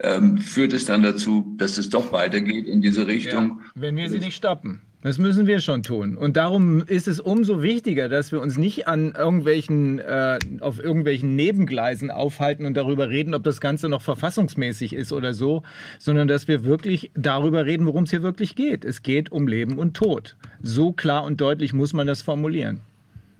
[0.00, 3.60] ähm, führt es dann dazu, dass es doch weitergeht in diese Richtung.
[3.64, 4.80] Ja, wenn wir sie nicht stoppen.
[5.00, 6.16] Das müssen wir schon tun.
[6.16, 11.36] Und darum ist es umso wichtiger, dass wir uns nicht an irgendwelchen, äh, auf irgendwelchen
[11.36, 15.62] Nebengleisen aufhalten und darüber reden, ob das Ganze noch verfassungsmäßig ist oder so,
[16.00, 18.84] sondern dass wir wirklich darüber reden, worum es hier wirklich geht.
[18.84, 20.36] Es geht um Leben und Tod.
[20.62, 22.80] So klar und deutlich muss man das formulieren.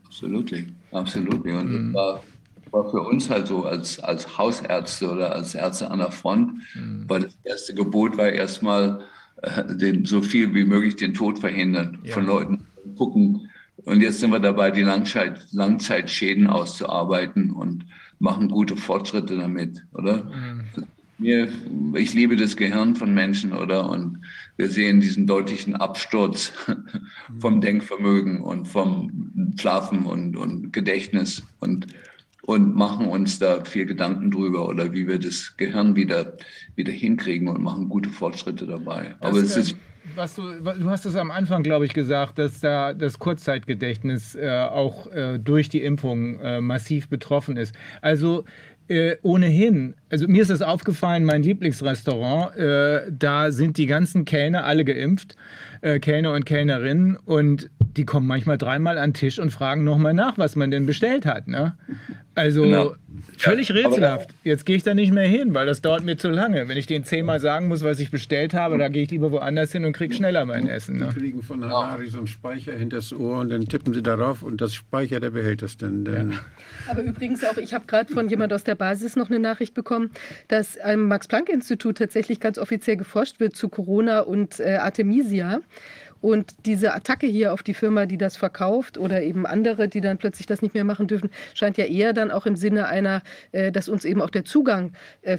[0.07, 0.53] Absolut,
[0.93, 1.45] absolut.
[1.45, 1.93] Und Mhm.
[1.93, 2.23] das war,
[2.73, 7.05] war für uns halt so als, als Hausärzte oder als Ärzte an der Front, Mhm.
[7.09, 9.01] weil das erste Gebot war erstmal,
[9.43, 12.15] äh, den, so viel wie möglich den Tod verhindern Ja.
[12.15, 12.67] von Leuten.
[12.97, 13.51] Gucken.
[13.85, 17.85] Und jetzt sind wir dabei, die Langzeit, Langzeitschäden auszuarbeiten und
[18.19, 20.25] machen gute Fortschritte damit, oder?
[20.25, 20.87] Mhm.
[21.21, 21.49] Mir,
[21.95, 23.89] ich liebe das Gehirn von Menschen, oder?
[23.91, 24.19] Und
[24.57, 26.53] wir sehen diesen deutlichen Absturz
[27.41, 31.87] vom Denkvermögen und vom Schlafen und, und Gedächtnis und,
[32.49, 36.33] und machen uns da viel Gedanken drüber oder wie wir das Gehirn wieder,
[36.77, 39.15] wieder hinkriegen und machen gute Fortschritte dabei.
[39.21, 39.77] Aber es ist
[40.17, 44.49] was du, du hast es am Anfang, glaube ich, gesagt, dass da das Kurzzeitgedächtnis äh,
[44.49, 47.75] auch äh, durch die Impfung äh, massiv betroffen ist.
[48.01, 48.47] Also
[48.89, 54.65] äh, ohnehin, also mir ist es aufgefallen, mein Lieblingsrestaurant, äh, da sind die ganzen Kellner
[54.65, 55.37] alle geimpft,
[55.83, 57.69] äh, Kellner und Kellnerinnen, und
[57.99, 61.27] die kommen manchmal dreimal an den Tisch und fragen nochmal nach, was man denn bestellt
[61.27, 61.49] hat.
[61.49, 61.77] Ne?
[62.37, 62.95] Also genau.
[63.37, 64.31] völlig rätselhaft.
[64.45, 66.69] Jetzt gehe ich da nicht mehr hin, weil das dauert mir zu lange.
[66.69, 69.73] Wenn ich denen zehnmal sagen muss, was ich bestellt habe, da gehe ich lieber woanders
[69.73, 70.99] hin und kriege schneller mein Essen.
[70.99, 71.09] Ne?
[71.13, 74.45] Die kriegen von Harari so einen Speicher hinter das Ohr und dann tippen sie darauf
[74.45, 76.05] und das Speicher, der behält das dann.
[76.07, 76.39] Ja.
[76.89, 80.11] Aber übrigens auch, ich habe gerade von jemand aus der Basis noch eine Nachricht bekommen,
[80.47, 85.61] dass am Max-Planck-Institut tatsächlich ganz offiziell geforscht wird zu Corona und äh, Artemisia.
[86.21, 90.19] Und diese Attacke hier auf die Firma, die das verkauft oder eben andere, die dann
[90.19, 93.23] plötzlich das nicht mehr machen dürfen, scheint ja eher dann auch im Sinne einer,
[93.53, 95.39] äh, dass uns eben auch der Zugang äh,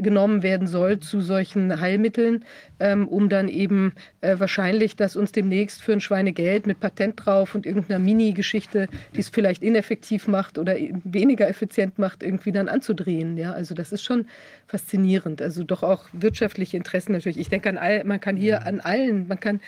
[0.00, 2.44] genommen werden soll zu solchen Heilmitteln,
[2.80, 7.54] ähm, um dann eben äh, wahrscheinlich, dass uns demnächst für ein Schweinegeld mit Patent drauf
[7.54, 13.36] und irgendeiner Mini-Geschichte, die es vielleicht ineffektiv macht oder weniger effizient macht, irgendwie dann anzudrehen.
[13.36, 14.26] Ja, also das ist schon
[14.66, 15.42] faszinierend.
[15.42, 17.38] Also doch auch wirtschaftliche Interessen natürlich.
[17.38, 19.60] Ich denke an all, man kann hier an allen, man kann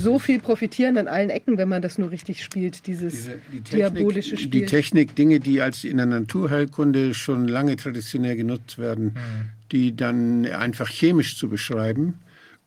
[0.00, 3.60] so viel profitieren an allen Ecken, wenn man das nur richtig spielt, dieses Diese, die
[3.60, 4.50] Technik, diabolische Spiel.
[4.50, 9.50] Die Technik, Dinge, die als in der Naturheilkunde schon lange traditionell genutzt werden, mhm.
[9.72, 12.14] die dann einfach chemisch zu beschreiben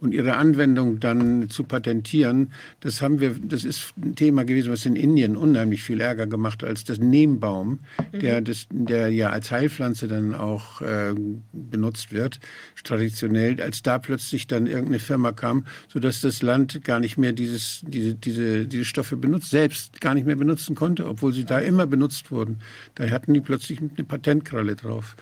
[0.04, 2.52] und ihre Anwendung dann zu patentieren,
[2.82, 6.62] das haben wir, das ist ein Thema gewesen, was in Indien unheimlich viel Ärger gemacht
[6.62, 7.80] hat, als das Neembaum,
[8.12, 8.20] mhm.
[8.20, 11.16] der, das, der ja als Heilpflanze dann auch äh,
[11.54, 12.40] benutzt wird,
[12.84, 17.82] traditionell, als da plötzlich dann irgendeine Firma kam, sodass das Land gar nicht mehr dieses,
[17.88, 21.88] diese, diese, diese Stoffe benutzt, selbst gar nicht mehr benutzen konnte, obwohl sie da immer
[21.88, 22.60] benutzt wurden.
[22.96, 25.16] Da hatten die plötzlich eine Patentkralle drauf.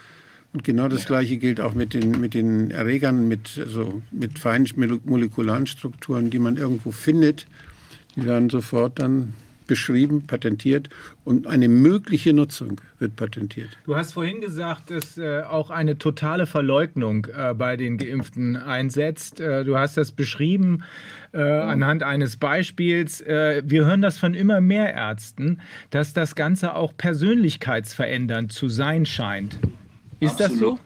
[0.54, 4.68] Und genau das Gleiche gilt auch mit den, mit den Erregern, mit, also mit feinen
[5.06, 7.48] molekularen Strukturen, die man irgendwo findet.
[8.16, 9.34] Die werden sofort dann
[9.72, 10.90] beschrieben, patentiert
[11.24, 13.70] und eine mögliche Nutzung wird patentiert.
[13.86, 19.40] Du hast vorhin gesagt, dass äh, auch eine totale Verleugnung äh, bei den Geimpften einsetzt.
[19.40, 20.84] Äh, du hast das beschrieben
[21.32, 23.22] äh, anhand eines Beispiels.
[23.22, 29.06] Äh, wir hören das von immer mehr Ärzten, dass das Ganze auch persönlichkeitsverändernd zu sein
[29.06, 29.58] scheint.
[30.22, 30.52] Ist absolut.
[30.52, 30.80] das so?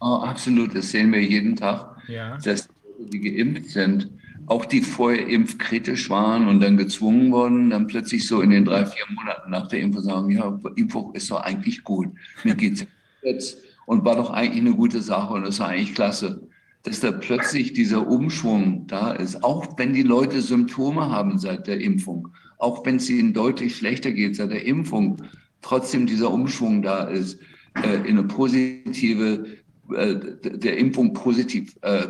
[0.00, 2.38] Oh, absolut, das sehen wir jeden Tag, ja.
[2.38, 4.08] dass die geimpft sind,
[4.46, 8.86] auch die vorher impfkritisch waren und dann gezwungen wurden, dann plötzlich so in den drei,
[8.86, 12.08] vier Monaten nach der Impfung sagen, ja, Impfung ist doch eigentlich gut,
[12.44, 12.86] mir geht es
[13.22, 16.48] jetzt und war doch eigentlich eine gute Sache und das war eigentlich klasse.
[16.84, 21.80] Dass da plötzlich dieser Umschwung da ist, auch wenn die Leute Symptome haben seit der
[21.80, 25.22] Impfung, auch wenn es ihnen deutlich schlechter geht seit der Impfung,
[25.60, 27.38] trotzdem dieser Umschwung da ist
[27.84, 29.46] in eine positive,
[29.94, 32.08] äh, der Impfung positiv äh,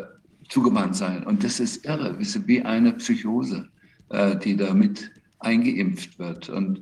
[0.48, 1.24] zugewandt sein.
[1.24, 3.68] Und das ist irre, wie eine Psychose,
[4.10, 6.48] äh, die damit eingeimpft wird.
[6.48, 6.80] Und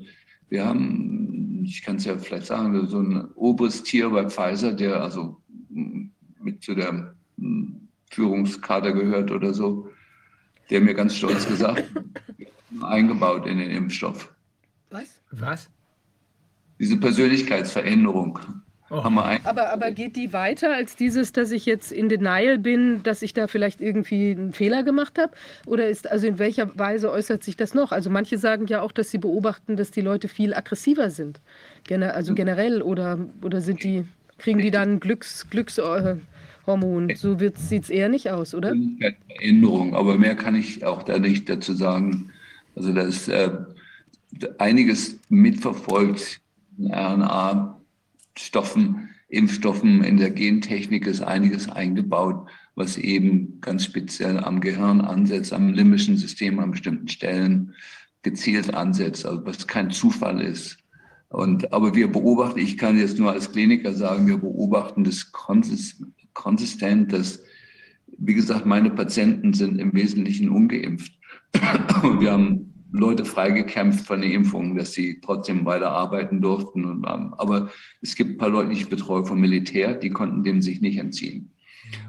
[0.48, 5.02] wir haben, ich kann es ja vielleicht sagen, so ein oberes Tier bei Pfizer, der
[5.02, 9.90] also mit zu der hm, Führungskader gehört oder so,
[10.70, 11.84] der mir ganz stolz gesagt
[12.82, 14.32] eingebaut in den Impfstoff.
[14.90, 15.18] Was?
[15.32, 15.68] Was?
[16.78, 18.38] Diese Persönlichkeitsveränderung.
[18.88, 19.02] Oh.
[19.02, 23.34] Aber, aber geht die weiter als dieses, dass ich jetzt in Denial bin, dass ich
[23.34, 25.32] da vielleicht irgendwie einen Fehler gemacht habe?
[25.66, 27.90] Oder ist, also in welcher Weise äußert sich das noch?
[27.90, 31.40] Also manche sagen ja auch, dass sie beobachten, dass die Leute viel aggressiver sind.
[31.82, 34.04] Gener also generell oder, oder sind die,
[34.38, 37.12] kriegen die dann Glücks, Glückshormon?
[37.16, 38.72] So sieht es eher nicht aus, oder?
[39.36, 42.30] Veränderung, aber mehr kann ich auch da nicht dazu sagen.
[42.76, 43.50] Also da ist äh,
[44.58, 46.40] einiges mitverfolgt,
[46.78, 47.75] RNA
[48.38, 55.52] Stoffen, Impfstoffen in der Gentechnik ist einiges eingebaut, was eben ganz speziell am Gehirn ansetzt,
[55.52, 57.74] am limbischen System an bestimmten Stellen
[58.22, 60.78] gezielt ansetzt, also was kein Zufall ist.
[61.28, 67.12] Und, aber wir beobachten, ich kann jetzt nur als Kliniker sagen, wir beobachten das konsistent,
[67.12, 67.40] dass,
[68.18, 71.12] wie gesagt, meine Patienten sind im Wesentlichen ungeimpft.
[72.02, 76.84] Und wir haben Leute freigekämpft von den Impfungen, dass sie trotzdem weiter arbeiten durften.
[76.84, 80.62] Ähm, aber es gibt ein paar Leute, die ich betreue vom Militär, die konnten dem
[80.62, 81.52] sich nicht entziehen.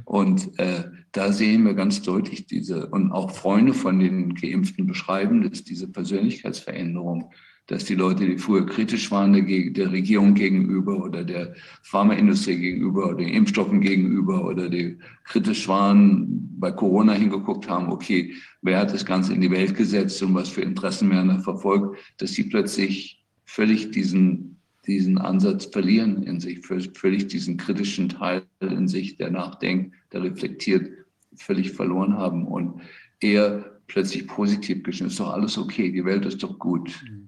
[0.05, 5.41] Und äh, da sehen wir ganz deutlich diese, und auch Freunde von den Geimpften beschreiben,
[5.43, 7.31] dass diese Persönlichkeitsveränderung
[7.67, 13.17] dass die Leute, die früher kritisch waren der, Regierung gegenüber oder der Pharmaindustrie gegenüber oder
[13.17, 16.25] den Impfstoffen gegenüber oder die kritisch waren,
[16.59, 20.49] bei Corona hingeguckt haben, okay, wer hat das Ganze in die Welt gesetzt und was
[20.49, 26.65] für Interessen werden da verfolgt, dass sie plötzlich völlig diesen, diesen Ansatz verlieren in sich,
[26.65, 30.89] völlig diesen kritischen Teil in sich, der nachdenkt, der reflektiert,
[31.35, 32.81] völlig verloren haben und
[33.19, 35.11] er plötzlich positiv gestimmt.
[35.11, 37.01] Ist doch alles okay, die Welt ist doch gut.
[37.05, 37.26] Die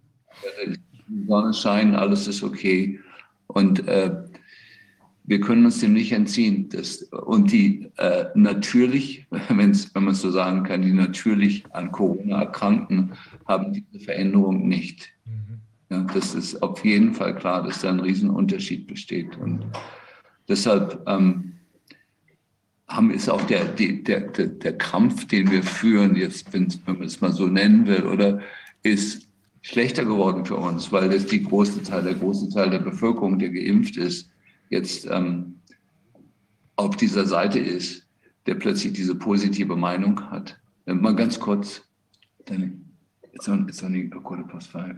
[1.27, 2.99] Sonne scheint, alles ist okay.
[3.47, 4.11] Und äh,
[5.23, 6.69] wir können uns dem nicht entziehen.
[6.69, 11.91] Das, und die äh, natürlich, wenn's, wenn man es so sagen kann, die natürlich an
[11.91, 13.13] Corona erkrankten,
[13.47, 15.11] haben diese Veränderung nicht.
[15.91, 19.37] Ja, das ist auf jeden Fall klar, dass da ein Riesenunterschied besteht.
[19.37, 19.65] Und
[20.47, 21.53] deshalb ähm,
[22.87, 27.07] haben, ist auch der, der, der, der Kampf, den wir führen, jetzt, wenn, wenn man
[27.07, 28.39] es mal so nennen will, oder
[28.83, 29.28] ist
[29.69, 33.49] schlechter geworden für uns, weil das die große Teil, der große Teil der Bevölkerung, der
[33.49, 34.29] geimpft ist,
[34.69, 35.59] jetzt ähm,
[36.75, 38.07] auf dieser Seite ist,
[38.47, 40.59] der plötzlich diese positive Meinung hat.
[40.85, 41.83] Mal ganz kurz,
[43.31, 44.97] it's, on, it's only a quarter past five.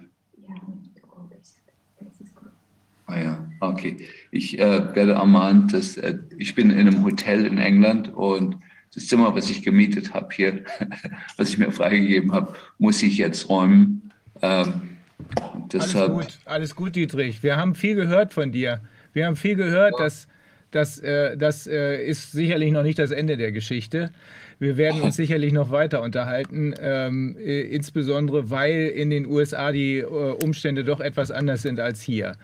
[3.07, 4.07] Ah ja, okay.
[4.31, 8.55] Ich äh, werde ermahnt, dass äh, ich bin in einem Hotel in England und
[8.93, 10.63] das Zimmer, was ich gemietet habe hier,
[11.35, 14.10] was ich mir freigegeben habe, muss ich jetzt räumen.
[14.41, 14.97] Ähm,
[15.71, 17.43] deshalb, alles gut, alles gut, Dietrich.
[17.43, 18.81] Wir haben viel gehört von dir.
[19.13, 20.05] Wir haben viel gehört, ja.
[20.05, 20.27] dass
[20.71, 24.11] das, äh, das äh, ist sicherlich noch nicht das Ende der Geschichte.
[24.59, 29.97] Wir werden uns sicherlich noch weiter unterhalten, ähm, äh, insbesondere weil in den USA die
[29.97, 32.37] äh, Umstände doch etwas anders sind als hier.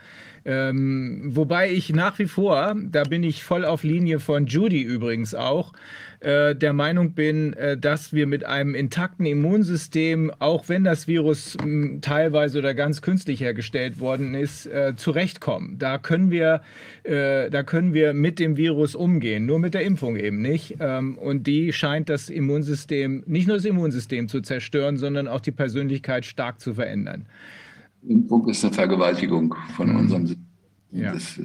[0.44, 5.36] Ähm, wobei ich nach wie vor, da bin ich voll auf Linie von Judy übrigens
[5.36, 5.74] auch,
[6.20, 11.56] äh, der Meinung bin, äh, dass wir mit einem intakten Immunsystem, auch wenn das Virus
[11.64, 15.78] mh, teilweise oder ganz künstlich hergestellt worden ist, äh, zurechtkommen.
[15.78, 16.62] Da können wir,
[17.04, 20.78] äh, da können wir mit dem Virus umgehen, nur mit der Impfung eben nicht.
[20.80, 25.52] Ähm, und die scheint das Immunsystem, nicht nur das Immunsystem zu zerstören, sondern auch die
[25.52, 27.28] Persönlichkeit stark zu verändern.
[28.08, 29.96] Impfung ist eine Vergewaltigung von mhm.
[29.98, 30.46] unserem System.
[30.92, 31.14] Ja.
[31.14, 31.40] Das,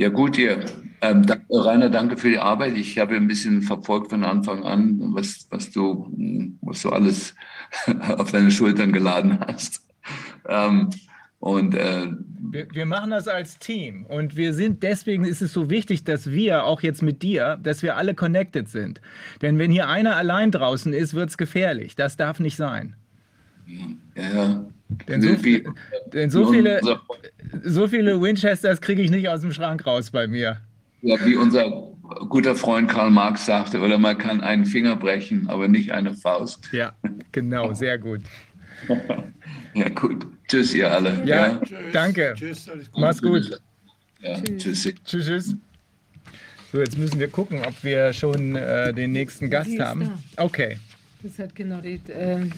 [0.00, 0.64] ja gut, ihr.
[1.02, 2.74] Ähm, danke, Rainer, danke für die Arbeit.
[2.74, 6.10] Ich habe ein bisschen verfolgt von Anfang an, was, was, du,
[6.62, 7.34] was du alles
[8.16, 9.82] auf deine Schultern geladen hast.
[10.48, 10.88] Ähm,
[11.38, 12.06] und, äh,
[12.52, 16.30] wir, wir, machen das als Team und wir sind, deswegen ist es so wichtig, dass
[16.30, 19.02] wir, auch jetzt mit dir, dass wir alle connected sind.
[19.42, 21.94] Denn wenn hier einer allein draußen ist, wird es gefährlich.
[21.94, 22.96] Das darf nicht sein.
[24.16, 24.64] Ja, ja.
[25.08, 25.64] Denn so, viel,
[26.12, 26.80] denn so viele,
[27.62, 30.60] so viele Winchesters kriege ich nicht aus dem Schrank raus bei mir.
[31.02, 31.90] Ja, wie unser
[32.28, 36.68] guter Freund Karl Marx sagte, oder man kann einen Finger brechen, aber nicht eine Faust.
[36.72, 36.92] Ja,
[37.32, 38.20] genau, sehr gut.
[39.74, 40.26] ja, gut.
[40.48, 41.22] Tschüss, ihr alle.
[41.24, 41.60] Ja, ja.
[41.92, 42.34] danke.
[42.36, 43.60] Tschüss, Mach's gut.
[44.20, 44.82] Ja, tschüss.
[44.82, 45.56] Tschüss, tschüss.
[46.72, 50.12] So, jetzt müssen wir gucken, ob wir schon äh, den nächsten Gast haben.
[50.36, 50.78] Okay.
[51.22, 52.00] Das hat genau die.
[52.08, 52.48] Äh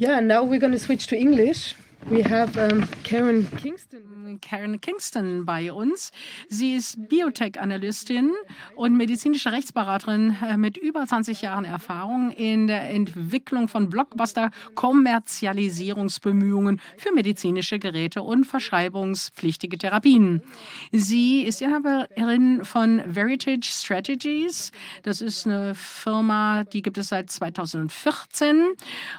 [0.00, 1.74] Yeah, now we're going to switch to English.
[2.06, 4.40] We have um, Karen Kingston.
[4.40, 6.10] Karen Kingston bei uns.
[6.48, 8.32] Sie ist Biotech-Analystin
[8.76, 17.12] und medizinische Rechtsberaterin äh, mit über 20 Jahren Erfahrung in der Entwicklung von Blockbuster-Kommerzialisierungsbemühungen für
[17.12, 20.42] medizinische Geräte und verschreibungspflichtige Therapien.
[20.92, 24.72] Sie ist Inhaberin von Veritage Strategies.
[25.02, 28.68] Das ist eine Firma, die gibt es seit 2014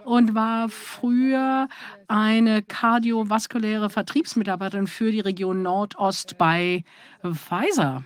[0.06, 1.68] und war früher
[2.10, 6.84] eine kardiovaskuläre Vertriebsmitarbeiterin für die Region Nordost bei
[7.22, 8.04] Pfizer.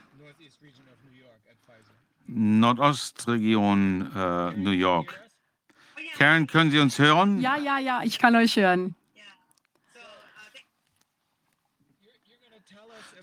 [2.28, 5.20] Nordostregion äh, New York.
[6.18, 7.42] Karen, können Sie uns hören?
[7.42, 8.96] Ja, ja, ja, ich kann euch hören.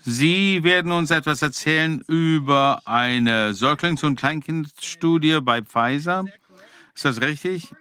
[0.03, 6.25] Sie werden uns etwas erzählen über eine Säuglings- und Kleinkindstudie bei Pfizer.
[6.95, 7.71] Ist das richtig?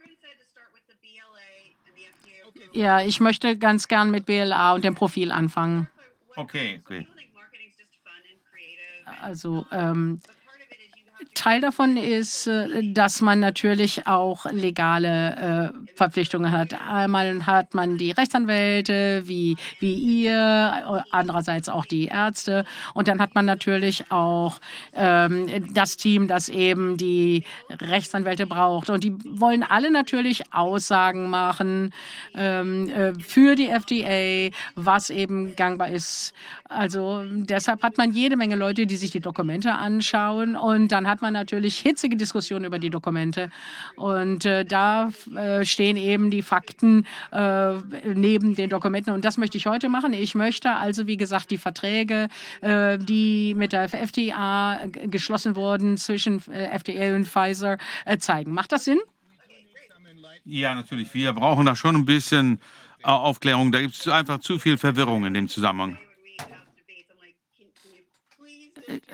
[2.72, 5.88] Ja, ich möchte ganz gern mit BLA und dem Profil anfangen.
[6.36, 7.06] Okay, okay.
[9.22, 10.20] Also ähm,
[11.40, 16.74] Teil davon ist, äh, dass man natürlich auch legale äh, Verpflichtungen hat.
[16.86, 22.66] Einmal hat man die Rechtsanwälte wie, wie ihr, andererseits auch die Ärzte.
[22.92, 24.60] Und dann hat man natürlich auch
[24.92, 28.90] ähm, das Team, das eben die Rechtsanwälte braucht.
[28.90, 31.94] Und die wollen alle natürlich Aussagen machen
[32.34, 36.34] ähm, äh, für die FDA, was eben gangbar ist.
[36.70, 40.54] Also deshalb hat man jede Menge Leute, die sich die Dokumente anschauen.
[40.54, 43.50] Und dann hat man natürlich hitzige Diskussionen über die Dokumente.
[43.96, 47.72] Und äh, da äh, stehen eben die Fakten äh,
[48.14, 49.12] neben den Dokumenten.
[49.12, 50.12] Und das möchte ich heute machen.
[50.12, 52.28] Ich möchte also, wie gesagt, die Verträge,
[52.60, 58.52] äh, die mit der FDA geschlossen wurden zwischen äh, FDA und Pfizer, äh, zeigen.
[58.52, 59.00] Macht das Sinn?
[60.44, 61.12] Ja, natürlich.
[61.14, 62.60] Wir brauchen da schon ein bisschen
[63.02, 63.72] Aufklärung.
[63.72, 65.98] Da gibt es einfach zu viel Verwirrung in dem Zusammenhang.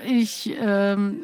[0.05, 1.23] Ich ähm,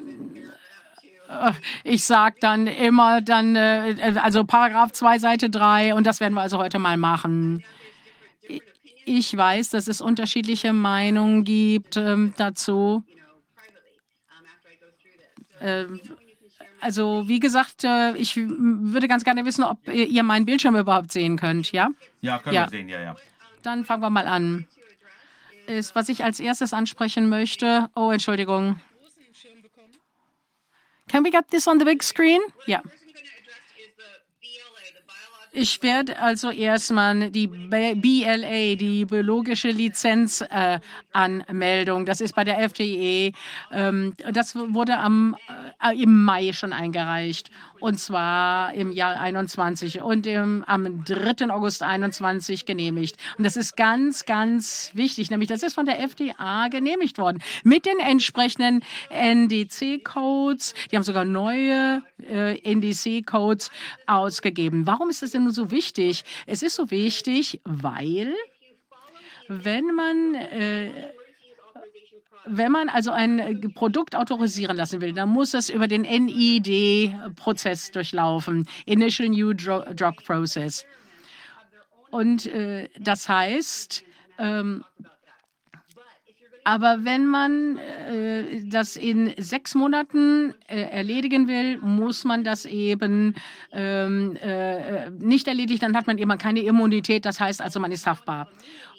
[1.28, 1.52] äh,
[1.84, 6.42] ich sage dann immer dann, äh, also Paragraph 2, Seite 3 und das werden wir
[6.42, 7.64] also heute mal machen.
[9.04, 13.02] Ich weiß, dass es unterschiedliche Meinungen gibt ähm, dazu.
[15.60, 16.00] Ähm,
[16.80, 21.36] also wie gesagt, äh, ich würde ganz gerne wissen, ob ihr meinen Bildschirm überhaupt sehen
[21.36, 21.90] könnt, ja?
[22.20, 22.62] Ja, können Ja.
[22.66, 23.16] wir sehen, ja, ja.
[23.62, 24.66] Dann fangen wir mal an.
[25.66, 27.90] Ist, was ich als erstes ansprechen möchte.
[27.94, 28.80] Oh, Entschuldigung.
[31.08, 32.40] Can we get this on the big screen?
[32.66, 32.82] Ja.
[35.54, 43.32] Ich werde also erstmal die BLA, die biologische Lizenzanmeldung, äh, das ist bei der FDE,
[43.70, 45.36] ähm, das wurde am,
[45.78, 47.50] äh, im Mai schon eingereicht
[47.82, 51.50] und zwar im Jahr 21 und im, am 3.
[51.50, 53.16] August 21 genehmigt.
[53.36, 57.84] Und das ist ganz, ganz wichtig, nämlich das ist von der FDA genehmigt worden mit
[57.84, 60.74] den entsprechenden NDC-Codes.
[60.90, 63.72] Die haben sogar neue äh, NDC-Codes
[64.06, 64.86] ausgegeben.
[64.86, 66.24] Warum ist das denn so wichtig?
[66.46, 68.32] Es ist so wichtig, weil
[69.48, 70.90] wenn man äh,
[72.44, 77.90] wenn man also ein äh, Produkt autorisieren lassen will, dann muss es über den NID-Prozess
[77.90, 80.84] durchlaufen, Initial New Drug Process.
[82.10, 84.04] Und äh, das heißt,
[84.38, 84.84] ähm,
[86.64, 93.34] aber wenn man äh, das in sechs Monaten äh, erledigen will, muss man das eben
[93.72, 98.06] ähm, äh, nicht erledigt, dann hat man eben keine Immunität, das heißt also, man ist
[98.06, 98.48] haftbar.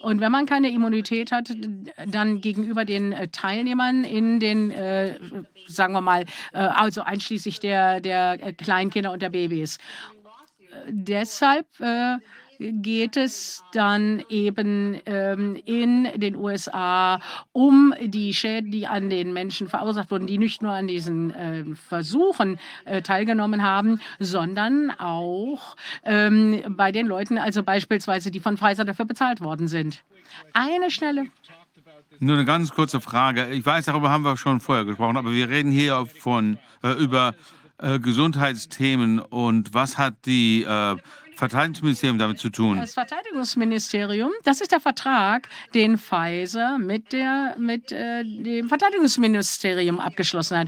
[0.04, 1.50] Und wenn man keine Immunität hat,
[2.06, 5.18] dann gegenüber den äh, Teilnehmern in den, äh,
[5.68, 9.78] sagen wir mal, äh, also einschließlich der, der äh, Kleinkinder und der Babys.
[9.78, 12.18] Äh, deshalb äh,
[12.60, 17.20] geht es dann eben ähm, in den USA
[17.52, 21.64] um die Schäden, die an den Menschen verursacht wurden, die nicht nur an diesen äh,
[21.76, 28.86] Versuchen äh, teilgenommen haben, sondern auch ähm, bei den Leuten, also beispielsweise, die von Pfizer
[28.86, 30.04] dafür bezahlt worden sind.
[30.54, 31.28] Eine schnelle
[32.20, 33.50] Nur eine ganz kurze Frage.
[33.50, 37.34] Ich weiß, darüber haben wir schon vorher gesprochen, aber wir reden hier von, äh, über
[37.80, 40.96] äh, Gesundheitsthemen und was hat die äh,
[41.50, 42.78] Verteidigungsministerium damit zu tun?
[42.78, 50.58] Das Verteidigungsministerium, das ist der Vertrag, den Pfizer mit, der, mit äh, dem Verteidigungsministerium abgeschlossen
[50.58, 50.68] hat.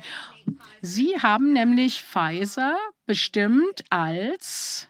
[0.81, 4.89] Sie haben nämlich Pfizer bestimmt als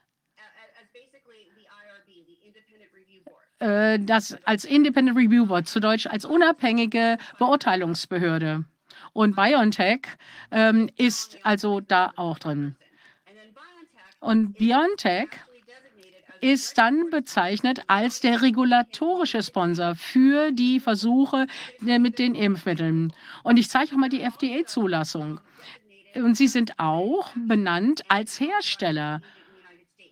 [3.60, 8.66] äh, das als Independent Review Board, zu Deutsch als unabhängige Beurteilungsbehörde.
[9.14, 10.02] Und BioNTech
[10.52, 12.76] ähm, ist also da auch drin.
[14.20, 15.30] Und BioNTech
[16.42, 21.48] ist dann bezeichnet als der regulatorische Sponsor für die Versuche
[21.86, 23.14] äh, mit den Impfmitteln.
[23.44, 25.40] Und ich zeige auch mal die FDA-Zulassung.
[26.16, 29.22] Und sie sind auch benannt als Hersteller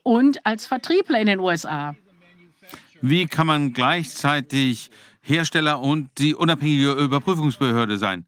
[0.04, 1.96] und als Vertriebler in den USA.
[3.02, 4.90] Wie kann man gleichzeitig
[5.22, 8.26] Hersteller und die unabhängige Überprüfungsbehörde sein?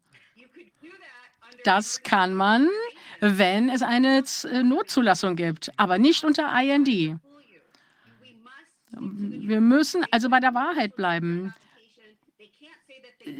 [1.64, 2.68] Das kann man,
[3.20, 7.18] wenn es eine äh, Notzulassung gibt, aber nicht unter IND.
[8.98, 11.54] Wir müssen also bei der Wahrheit bleiben.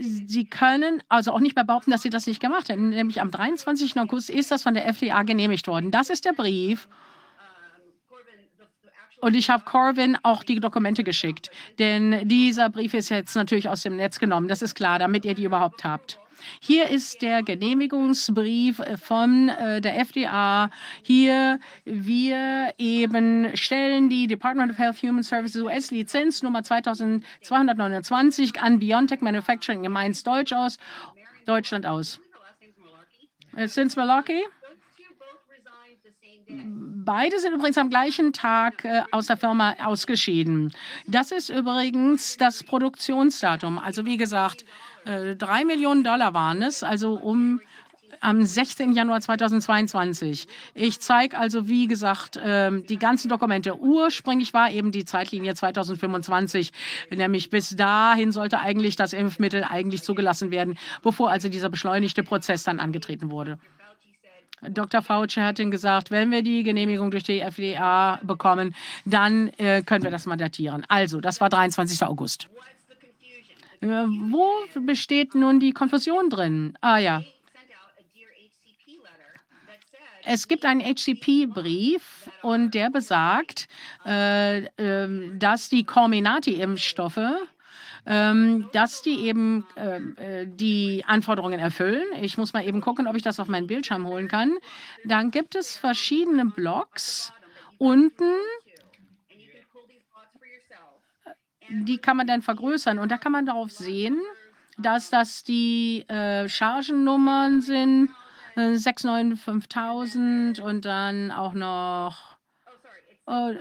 [0.00, 2.90] Sie können also auch nicht mehr behaupten, dass Sie das nicht gemacht haben.
[2.90, 3.98] Nämlich am 23.
[3.98, 5.90] August ist das von der FDA genehmigt worden.
[5.90, 6.88] Das ist der Brief.
[9.20, 11.50] Und ich habe Corvin auch die Dokumente geschickt.
[11.78, 14.48] Denn dieser Brief ist jetzt natürlich aus dem Netz genommen.
[14.48, 16.18] Das ist klar, damit ihr die überhaupt habt.
[16.60, 20.70] Hier ist der Genehmigungsbrief äh, von äh, der FDA.
[21.02, 28.78] Hier wir eben stellen die Department of Health Human Services US Lizenz Nummer 2229 an
[28.78, 30.78] BioNTech Manufacturing in Mainz Deutsch aus,
[31.46, 32.20] Deutschland aus.
[33.56, 34.42] Äh, Sind Malaki?
[36.48, 40.72] Beide sind übrigens am gleichen Tag aus der Firma ausgeschieden.
[41.06, 43.78] Das ist übrigens das Produktionsdatum.
[43.78, 44.64] Also wie gesagt,
[45.36, 47.60] drei Millionen Dollar waren es, also um
[48.20, 48.92] am 16.
[48.92, 50.46] Januar 2022.
[50.74, 53.78] Ich zeige also, wie gesagt, ähm, die ganzen Dokumente.
[53.78, 56.72] Ursprünglich war eben die Zeitlinie 2025,
[57.10, 62.64] nämlich bis dahin sollte eigentlich das Impfmittel eigentlich zugelassen werden, bevor also dieser beschleunigte Prozess
[62.64, 63.58] dann angetreten wurde.
[64.62, 65.02] Dr.
[65.02, 70.02] Fauci hat Ihnen gesagt, wenn wir die Genehmigung durch die FDA bekommen, dann äh, können
[70.02, 70.84] wir das mal datieren.
[70.88, 72.02] Also, das war 23.
[72.02, 72.48] August.
[73.86, 74.50] Äh, wo
[74.80, 76.76] besteht nun die Konfusion drin?
[76.80, 77.22] Ah ja.
[80.28, 83.68] Es gibt einen HCP-Brief und der besagt,
[84.04, 87.20] äh, ähm, dass die Comirnaty-Impfstoffe
[88.06, 92.04] ähm, dass die eben ähm, äh, die Anforderungen erfüllen.
[92.22, 94.52] Ich muss mal eben gucken, ob ich das auf meinen Bildschirm holen kann.
[95.04, 97.32] Dann gibt es verschiedene Blocks
[97.78, 98.32] unten.
[101.68, 104.20] Die kann man dann vergrößern und da kann man darauf sehen,
[104.78, 108.10] dass das die äh, Chargennummern sind,
[108.56, 112.36] äh, 695.000 und dann auch noch,
[113.26, 113.52] oh,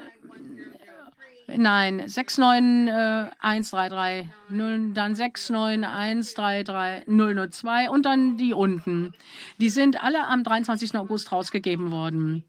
[1.47, 4.29] nein, 69133,
[4.93, 9.13] dann 69133 und dann die unten.
[9.59, 10.95] Die sind alle am 23.
[10.95, 12.43] August rausgegeben worden.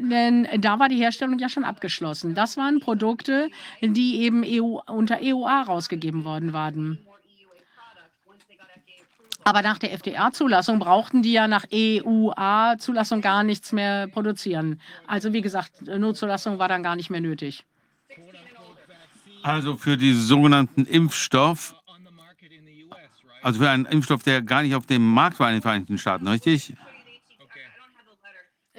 [0.00, 2.34] Denn da war die Herstellung ja schon abgeschlossen.
[2.34, 3.50] Das waren Produkte,
[3.82, 6.98] die eben EU, unter EUA rausgegeben worden waren.
[9.44, 14.80] Aber nach der FDA-Zulassung brauchten die ja nach EUA-Zulassung gar nichts mehr produzieren.
[15.06, 17.64] Also wie gesagt, Notzulassung war dann gar nicht mehr nötig.
[19.42, 21.74] Also für diesen sogenannten Impfstoff,
[23.42, 26.28] also für einen Impfstoff, der gar nicht auf dem Markt war in den Vereinigten Staaten,
[26.28, 26.74] richtig?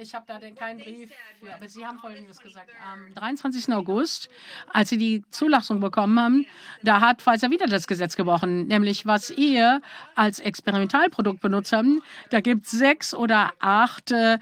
[0.02, 2.68] Ich habe da denn keinen Brief für, aber Sie haben Folgendes gesagt.
[2.92, 3.72] Am 23.
[3.72, 4.28] August,
[4.72, 6.46] als Sie die Zulassung bekommen haben,
[6.82, 9.80] da hat Pfizer wieder das Gesetz gebrochen, nämlich was ihr
[10.16, 12.02] als Experimentalprodukt benutzt haben.
[12.30, 14.38] Da gibt es sechs oder acht äh,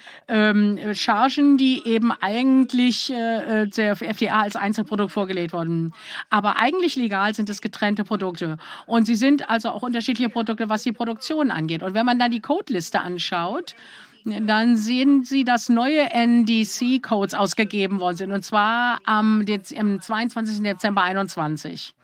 [0.94, 5.92] Chargen, die eben eigentlich äh, der FDA als Einzelprodukt vorgelegt wurden.
[6.30, 8.56] Aber eigentlich legal sind es getrennte Produkte.
[8.86, 11.82] Und sie sind also auch unterschiedliche Produkte, was die Produktion angeht.
[11.82, 13.74] Und wenn man dann die Codeliste anschaut,
[14.24, 19.44] dann sehen Sie, dass neue NDC-Codes ausgegeben worden sind, und zwar am,
[19.76, 20.62] am 22.
[20.62, 21.94] Dezember 2021.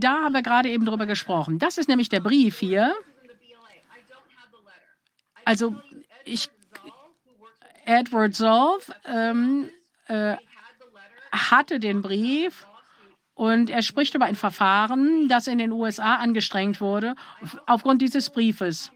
[0.00, 1.58] Da haben wir gerade eben drüber gesprochen.
[1.58, 2.94] Das ist nämlich der Brief hier.
[5.44, 5.76] Also
[6.24, 6.50] ich,
[7.84, 9.70] Edward Solf ähm,
[10.08, 10.36] äh,
[11.30, 12.66] hatte den Brief
[13.34, 17.14] und er spricht über ein Verfahren, das in den USA angestrengt wurde,
[17.66, 18.90] aufgrund dieses Briefes.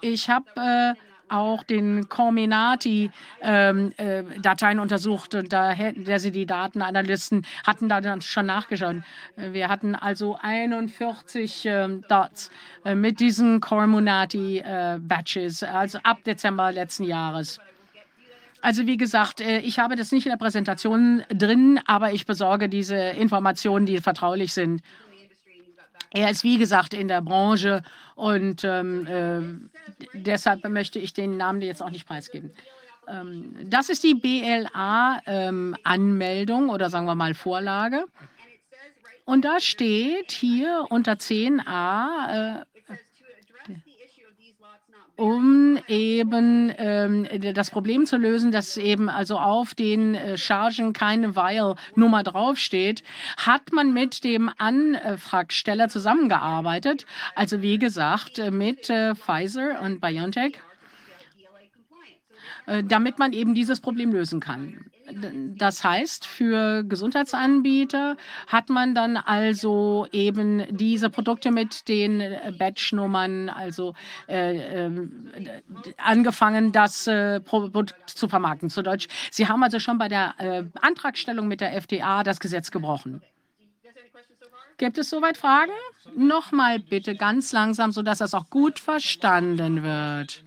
[0.00, 0.94] Ich habe äh,
[1.28, 8.22] auch den Corminati-Dateien ähm, äh, untersucht und da der sie die Datenanalysten hatten da dann
[8.22, 8.96] schon nachgeschaut.
[9.36, 12.50] Wir hatten also 41 ähm, Dots
[12.84, 17.60] äh, mit diesen Corminati-Batches, äh, also ab Dezember letzten Jahres.
[18.66, 22.68] Also wie gesagt, äh, ich habe das nicht in der Präsentation drin, aber ich besorge
[22.68, 24.82] diese Informationen, die vertraulich sind.
[26.10, 27.84] Er ist, wie gesagt, in der Branche
[28.16, 29.38] und ähm, äh,
[30.14, 32.50] deshalb möchte ich den Namen jetzt auch nicht preisgeben.
[33.06, 38.06] Ähm, das ist die BLA-Anmeldung ähm, oder sagen wir mal Vorlage.
[39.24, 42.64] Und da steht hier unter 10a, äh,
[45.16, 51.34] um eben ähm, das Problem zu lösen, dass eben also auf den äh, Chargen keine
[51.34, 53.02] Vial-Nummer draufsteht,
[53.36, 57.06] hat man mit dem Anfragsteller zusammengearbeitet.
[57.34, 60.58] Also wie gesagt, äh, mit äh, Pfizer und BioNTech
[62.66, 64.90] äh, damit man eben dieses Problem lösen kann.
[65.12, 72.22] Das heißt, für Gesundheitsanbieter hat man dann also eben diese Produkte mit den
[72.58, 73.94] Batch-Nummern, also
[74.28, 74.90] äh, äh,
[75.96, 78.68] angefangen, das äh, Produkt zu vermarkten.
[78.68, 82.70] Zu Deutsch, Sie haben also schon bei der äh, Antragstellung mit der FDA das Gesetz
[82.70, 83.22] gebrochen.
[84.78, 85.72] Gibt es soweit Fragen?
[86.14, 90.44] Nochmal bitte ganz langsam, sodass das auch gut verstanden wird.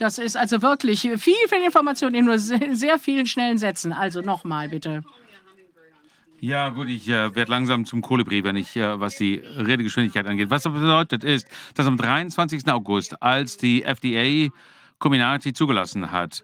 [0.00, 3.92] Das ist also wirklich viel, viel Information in nur sehr vielen schnellen Sätzen.
[3.92, 5.02] Also nochmal bitte.
[6.40, 10.48] Ja, gut, ich äh, werde langsam zum Kolibri, wenn ich, äh, was die Redegeschwindigkeit angeht.
[10.48, 12.66] Was das bedeutet, ist, dass am 23.
[12.72, 14.50] August, als die FDA
[14.98, 16.42] Comirnaty zugelassen hat,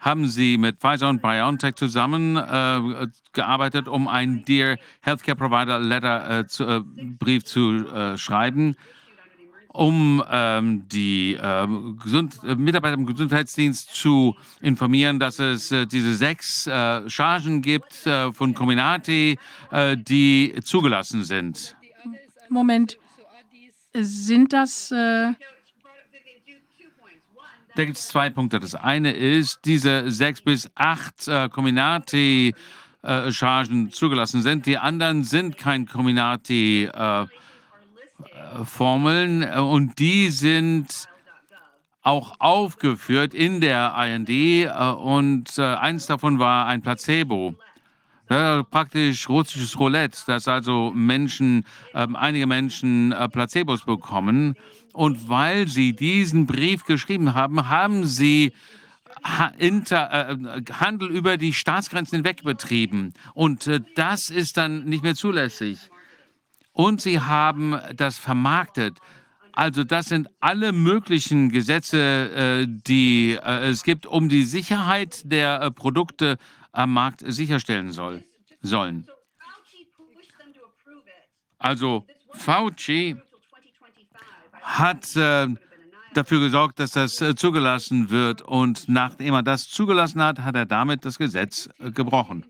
[0.00, 6.38] haben sie mit Pfizer und BioNTech zusammen äh, gearbeitet, um ein Dear Healthcare Provider Letter
[6.38, 8.76] äh, zu, äh, Brief zu äh, schreiben
[9.76, 16.14] um ähm, die ähm, Gesund äh, Mitarbeiter im Gesundheitsdienst zu informieren, dass es äh, diese
[16.14, 19.38] sechs äh, Chargen gibt äh, von Cominati,
[19.70, 21.76] äh, die zugelassen sind.
[22.48, 22.96] Moment,
[23.92, 24.88] sind das...
[24.88, 25.34] Da
[27.84, 28.58] gibt es zwei Punkte.
[28.58, 32.54] Das eine ist, diese sechs bis acht äh, Cominati
[33.30, 34.66] Chargen zugelassen sind.
[34.66, 37.26] Die anderen sind kein Cominati äh,
[38.64, 41.08] Formeln äh, und die sind
[42.06, 47.56] auch aufgeführt in der IND äh, und äh, eins davon war ein Placebo.
[48.28, 54.56] Praktisch russisches Roulette, dass also Menschen, äh, einige Menschen Placebos bekommen.
[54.92, 58.52] Und weil sie diesen Brief geschrieben haben, haben sie
[59.22, 63.14] Handel über die Staatsgrenzen hinweg betrieben.
[63.34, 65.78] Und das ist dann nicht mehr zulässig.
[66.76, 68.98] Und sie haben das vermarktet.
[69.52, 75.62] Also das sind alle möglichen Gesetze, äh, die äh, es gibt, um die Sicherheit der
[75.62, 76.36] äh, Produkte
[76.72, 78.22] am Markt sicherstellen soll,
[78.60, 79.08] sollen.
[81.56, 83.16] Also Fauci
[84.60, 88.42] hat dafür gesorgt, dass das zugelassen wird.
[88.42, 92.44] Und nachdem er das zugelassen hat, hat er damit das Gesetz gebrochen.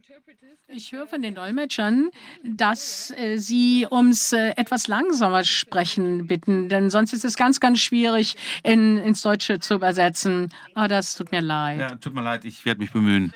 [0.77, 2.11] Ich höre von den Dolmetschern,
[2.45, 7.81] dass äh, sie ums äh, etwas langsamer sprechen bitten, denn sonst ist es ganz, ganz
[7.81, 10.53] schwierig in, ins Deutsche zu übersetzen.
[10.75, 11.81] Ah, das tut mir leid.
[11.81, 13.33] Ja, tut mir leid, ich werde mich bemühen.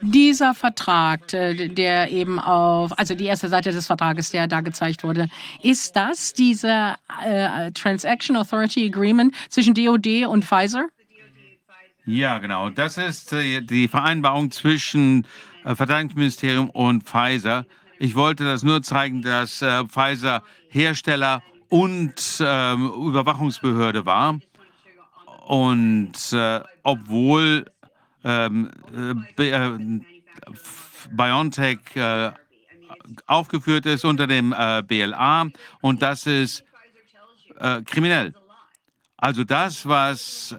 [0.00, 5.04] Dieser Vertrag, äh, der eben auf, also die erste Seite des Vertrages, der da gezeigt
[5.04, 5.28] wurde,
[5.62, 10.88] ist das dieser äh, Transaction Authority Agreement zwischen DOD und Pfizer?
[12.06, 12.68] Ja, genau.
[12.68, 15.26] Das ist äh, die Vereinbarung zwischen
[15.64, 17.64] äh, Verteidigungsministerium und Pfizer.
[17.98, 24.38] Ich wollte das nur zeigen, dass äh, Pfizer Hersteller und ähm, Überwachungsbehörde war.
[25.46, 26.12] Und
[26.82, 27.66] obwohl
[28.24, 28.70] ähm,
[29.38, 29.78] äh, äh,
[31.10, 31.78] BioNTech
[33.26, 34.54] aufgeführt ist unter dem
[34.88, 35.48] BLA
[35.82, 36.64] und das ist
[37.84, 38.34] kriminell.
[39.18, 40.56] Also das, was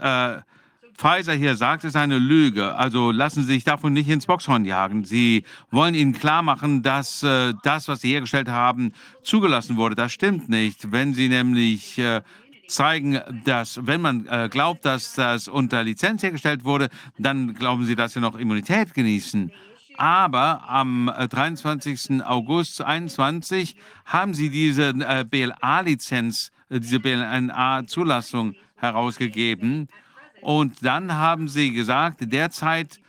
[0.97, 2.75] Pfizer hier sagt, ist eine Lüge.
[2.75, 5.03] Also lassen Sie sich davon nicht ins Boxhorn jagen.
[5.03, 9.95] Sie wollen Ihnen klar machen, dass äh, das, was Sie hergestellt haben, zugelassen wurde.
[9.95, 10.91] Das stimmt nicht.
[10.91, 12.21] Wenn Sie nämlich äh,
[12.67, 17.95] zeigen, dass, wenn man äh, glaubt, dass das unter Lizenz hergestellt wurde, dann glauben Sie,
[17.95, 19.51] dass Sie noch Immunität genießen.
[19.97, 22.23] Aber am äh, 23.
[22.23, 23.75] August 2021
[24.05, 29.87] haben Sie diese äh, BLA-Lizenz, äh, diese BLNA-Zulassung herausgegeben.
[30.45, 32.99] Und dann haben Sie gesagt, derzeit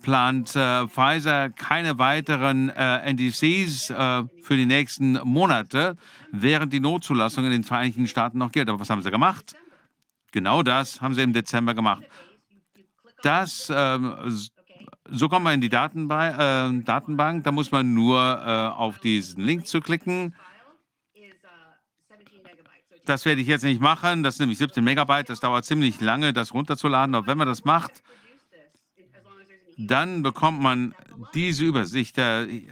[0.00, 5.98] plant äh, Pfizer keine weiteren äh, NDCs äh, für die nächsten Monate,
[6.32, 8.70] während die Notzulassung in den Vereinigten Staaten noch gilt.
[8.70, 9.54] Aber was haben Sie gemacht?
[10.32, 12.04] Genau das haben Sie im Dezember gemacht.
[13.22, 14.14] Das, ähm,
[15.10, 17.44] so kommt man in die Datenbank, äh, Datenbank.
[17.44, 20.34] Da muss man nur äh, auf diesen Link zu klicken.
[23.08, 24.22] Das werde ich jetzt nicht machen.
[24.22, 25.30] Das sind nämlich 17 Megabyte.
[25.30, 27.14] Das dauert ziemlich lange, das runterzuladen.
[27.14, 28.02] Aber wenn man das macht,
[29.78, 30.94] dann bekommt man
[31.32, 32.18] diese Übersicht.
[32.18, 32.70] Wenn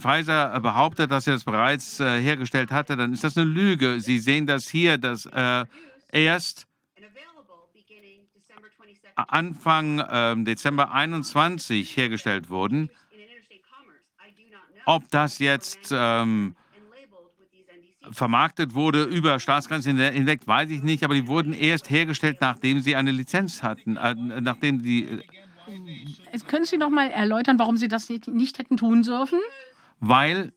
[0.00, 4.00] Pfizer behauptet, dass er das bereits äh, hergestellt hatte, dann ist das eine Lüge.
[4.00, 5.66] Sie sehen das hier, dass äh,
[6.10, 6.66] erst
[9.14, 12.88] Anfang äh, Dezember 21 hergestellt wurden.
[14.86, 16.56] Ob das jetzt ähm,
[18.12, 22.96] vermarktet wurde über Staatsgrenzen hinweg, weiß ich nicht, aber die wurden erst hergestellt, nachdem sie
[22.96, 25.04] eine Lizenz hatten, äh, nachdem die.
[25.04, 29.38] Äh, Können Sie noch mal erläutern, warum Sie das nicht, nicht hätten tun dürfen?
[30.00, 30.52] Weil,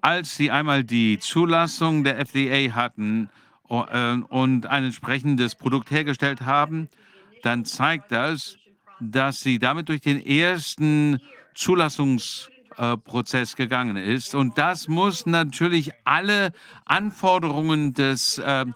[0.00, 3.30] als sie einmal die Zulassung der FDA hatten
[3.68, 6.88] äh, und ein entsprechendes Produkt hergestellt haben,
[7.42, 8.56] dann zeigt das,
[9.00, 11.20] dass sie damit durch den ersten
[11.54, 12.50] Zulassungs
[12.96, 14.34] Prozess gegangen ist.
[14.34, 16.52] Und das muss natürlich alle
[16.84, 18.66] Anforderungen des äh,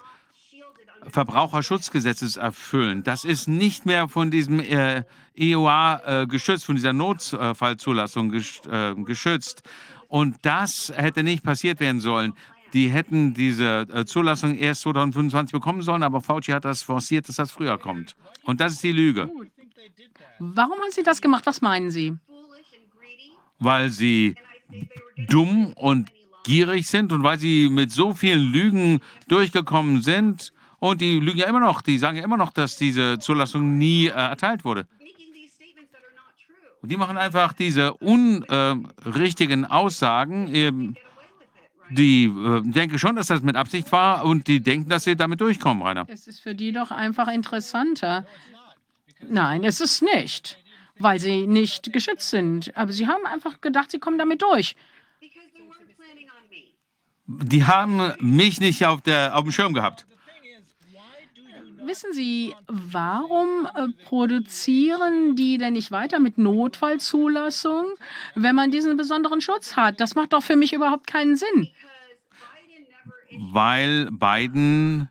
[1.07, 3.03] Verbraucherschutzgesetzes erfüllen.
[3.03, 9.63] Das ist nicht mehr von diesem äh, EOA äh, geschützt, von dieser Notfallzulassung äh, geschützt.
[10.09, 12.35] Und das hätte nicht passiert werden sollen.
[12.73, 17.37] Die hätten diese äh, Zulassung erst 2025 bekommen sollen, aber Fauci hat das forciert, dass
[17.37, 18.15] das früher kommt.
[18.45, 19.31] Und das ist die Lüge.
[20.39, 21.47] Warum haben Sie das gemacht?
[21.47, 22.15] Was meinen Sie?
[23.63, 24.35] Weil sie
[25.17, 26.11] dumm und
[26.45, 30.53] gierig sind und weil sie mit so vielen Lügen durchgekommen sind.
[30.79, 34.07] Und die lügen ja immer noch, die sagen ja immer noch, dass diese Zulassung nie
[34.07, 34.87] äh, erteilt wurde.
[36.81, 40.53] Und die machen einfach diese unrichtigen äh, Aussagen.
[40.53, 40.97] Ähm,
[41.91, 45.41] die äh, denken schon, dass das mit Absicht war und die denken, dass sie damit
[45.41, 46.07] durchkommen, Rainer.
[46.09, 48.27] Es ist für die doch einfach interessanter.
[49.29, 50.59] Nein, es ist nicht
[51.03, 52.77] weil sie nicht geschützt sind.
[52.77, 54.77] Aber sie haben einfach gedacht, sie kommen damit durch.
[57.27, 60.07] Die haben mich nicht auf, der, auf dem Schirm gehabt.
[61.85, 67.87] Wissen Sie, warum äh, produzieren die denn nicht weiter mit Notfallzulassung,
[68.37, 70.01] wenn man diesen besonderen Schutz hat?
[70.01, 71.69] Das macht doch für mich überhaupt keinen Sinn.
[73.37, 75.09] Weil Biden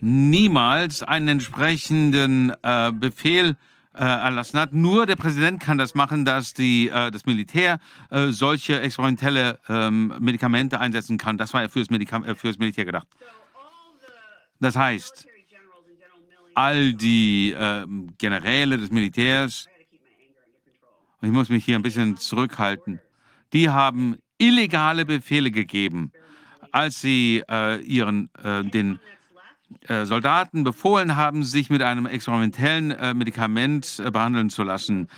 [0.00, 3.56] niemals einen entsprechenden äh, Befehl
[3.94, 4.72] äh, erlassen hat.
[4.72, 10.14] Nur der Präsident kann das machen, dass die, äh, das Militär äh, solche experimentelle ähm,
[10.20, 11.36] Medikamente einsetzen kann.
[11.36, 13.08] Das war ja fürs, Medikam äh, fürs Militär gedacht.
[14.60, 15.26] Das heißt,
[16.54, 17.86] all die äh,
[18.18, 19.66] Generäle des Militärs,
[21.20, 23.00] ich muss mich hier ein bisschen zurückhalten,
[23.52, 26.12] die haben illegale Befehle gegeben,
[26.72, 29.00] als sie äh, ihren, äh, den
[29.86, 35.08] äh, Soldaten befohlen haben, sich mit einem experimentellen äh, Medikament äh, behandeln zu lassen.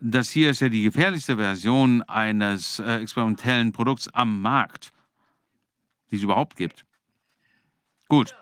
[0.00, 4.92] Das hier ist ja die gefährlichste Version eines experimentellen Produkts am Markt,
[6.12, 6.84] die es überhaupt gibt.
[8.06, 8.36] Gut,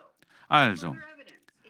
[0.49, 0.95] also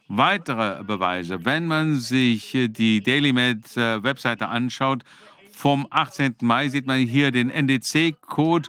[0.09, 1.45] weitere Beweise.
[1.45, 5.05] Wenn man sich die DailyMed-Webseite anschaut,
[5.53, 6.35] vom 18.
[6.43, 8.69] Mai sieht man hier den NDC-Code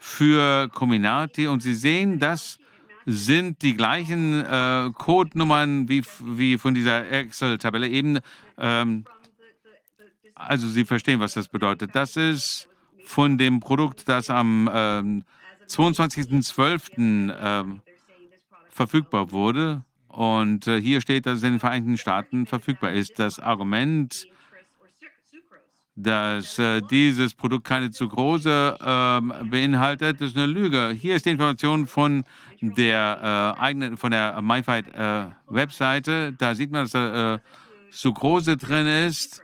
[0.00, 2.58] für Cominati und Sie sehen, das
[3.06, 8.18] sind die gleichen äh, Codenummern wie, wie von dieser Excel-Tabelle eben.
[8.58, 9.04] Ähm,
[10.34, 11.94] also Sie verstehen, was das bedeutet.
[11.94, 12.68] Das ist
[13.04, 15.24] von dem Produkt, das am ähm,
[15.68, 17.32] 22.12.
[17.40, 17.80] Ähm,
[18.76, 19.82] verfügbar wurde.
[20.08, 23.18] Und äh, hier steht, dass es in den Vereinigten Staaten verfügbar ist.
[23.18, 24.28] Das Argument,
[25.96, 30.90] dass äh, dieses Produkt keine Zucrose äh, beinhaltet, ist eine Lüge.
[30.90, 32.24] Hier ist die Information von
[32.60, 36.34] der äh, eigenen, von der MyFight äh, Webseite.
[36.34, 37.38] Da sieht man, dass da äh,
[37.90, 39.42] Sucrose drin ist.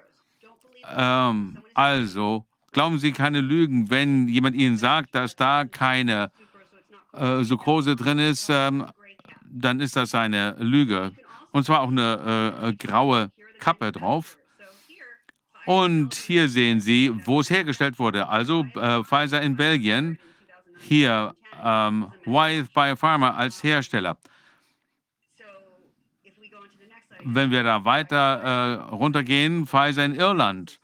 [0.94, 6.30] Ähm, also glauben Sie keine Lügen, wenn jemand Ihnen sagt, dass da keine
[7.14, 8.86] äh, Sucrose drin ist, ähm,
[9.50, 11.12] dann ist das eine Lüge.
[11.50, 14.36] Und zwar auch eine äh, graue Kappe drauf.
[15.64, 18.28] Und hier sehen Sie, wo es hergestellt wurde.
[18.28, 20.18] Also äh, Pfizer in Belgien,
[20.80, 24.16] hier ähm, Wyeth Biopharma als Hersteller.
[27.24, 30.80] Wenn wir da weiter äh, runtergehen, Pfizer in Irland,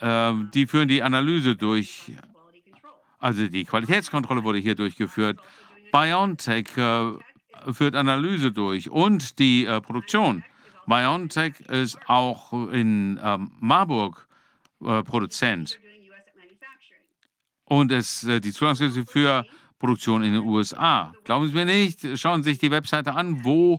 [0.00, 2.12] äh, die führen die Analyse durch.
[3.18, 5.38] Also die Qualitätskontrolle wurde hier durchgeführt.
[5.90, 7.12] BioNTech äh,
[7.72, 10.44] führt Analyse durch und die äh, Produktion.
[10.88, 14.26] BioNTech ist auch in ähm, Marburg
[14.82, 15.78] äh, Produzent.
[17.64, 19.44] Und es äh, die Zulassung für
[19.78, 21.12] Produktion in den USA.
[21.24, 23.78] Glauben Sie mir nicht, schauen Sie sich die Webseite an, wo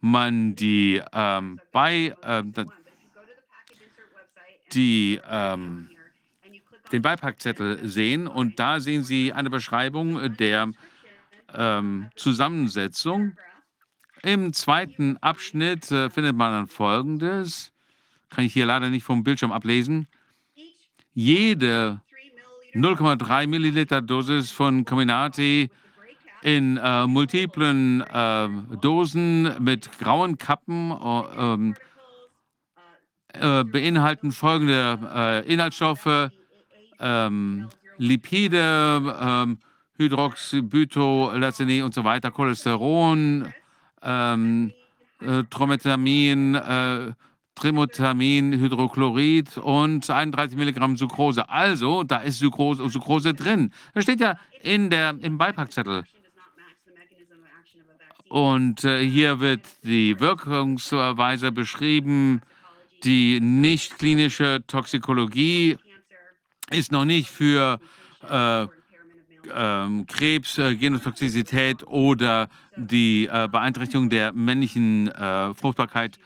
[0.00, 2.42] man die ähm, bei äh,
[4.72, 5.88] die ähm,
[6.92, 10.70] den Beipackzettel sehen und da sehen Sie eine Beschreibung der
[11.54, 13.36] ähm, Zusammensetzung.
[14.24, 17.72] Im zweiten Abschnitt äh, findet man dann Folgendes.
[18.30, 20.08] Kann ich hier leider nicht vom Bildschirm ablesen.
[21.12, 22.00] Jede
[22.72, 25.68] 0,3 Milliliter Dosis von Cominati
[26.40, 28.48] in äh, multiplen äh,
[28.80, 31.74] Dosen mit grauen Kappen
[33.36, 36.30] äh, äh beinhalten folgende äh, Inhaltsstoffe,
[36.98, 39.58] ähm, Lipide, ähm,
[39.98, 43.52] Hydroxybutylacini und so weiter, Cholesteron,
[44.04, 44.72] ähm,
[45.20, 47.12] äh, Trometamin, äh,
[47.54, 51.48] Trimotamin, Hydrochlorid und 31 Milligramm Sucrose.
[51.48, 53.72] Also, da ist Sucrose, Sucrose drin.
[53.94, 56.04] Das steht ja in der, im Beipackzettel.
[58.28, 62.42] Und äh, hier wird die Wirkungsweise beschrieben.
[63.04, 65.76] Die nicht klinische Toxikologie
[66.70, 67.78] ist noch nicht für
[68.28, 68.66] äh,
[69.52, 76.18] ähm, Krebs, äh, Genotoxizität oder die äh, Beeinträchtigung der männlichen äh, Fruchtbarkeit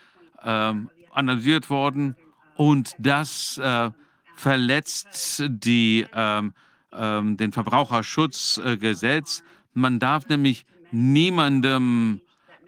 [0.44, 2.16] ähm, analysiert worden.
[2.56, 3.90] Und das äh,
[4.34, 6.52] verletzt die, ähm,
[6.92, 9.42] ähm, den Verbraucherschutzgesetz.
[9.74, 12.20] Man darf nämlich niemandem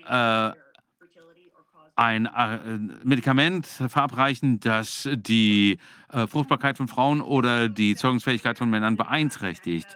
[0.06, 0.50] äh,
[1.96, 2.58] ein äh,
[3.04, 5.78] Medikament verabreichen, das die
[6.28, 9.86] Fruchtbarkeit von Frauen oder die Zeugungsfähigkeit von Männern beeinträchtigt.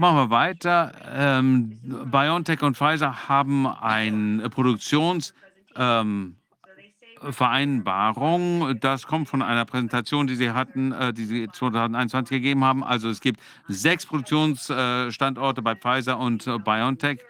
[0.00, 0.92] Machen wir weiter.
[1.14, 1.78] Ähm,
[2.10, 6.32] BioNTech und Pfizer haben eine Produktionsvereinbarung.
[8.70, 12.82] Ähm, das kommt von einer Präsentation, die sie hatten, äh, die sie 2021 gegeben haben.
[12.82, 17.20] Also es gibt sechs Produktionsstandorte bei Pfizer und äh, BioNTech,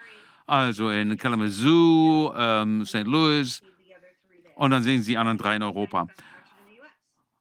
[0.46, 3.02] also in Kalamazoo, ähm, St.
[3.02, 3.62] Louis
[4.54, 6.06] und dann sehen Sie die anderen drei in Europa.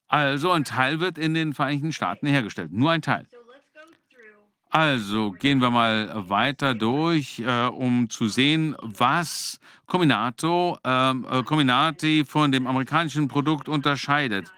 [0.07, 3.27] Also ein Teil wird in den Vereinigten Staaten hergestellt, nur ein Teil.
[4.69, 12.23] Also gehen wir mal weiter durch, äh, um zu sehen, was Cominato, ähm, äh, Cominati
[12.23, 14.51] von dem amerikanischen Produkt unterscheidet.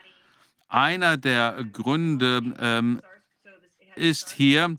[0.68, 3.02] Einer der Gründe ähm,
[3.96, 4.78] ist hier,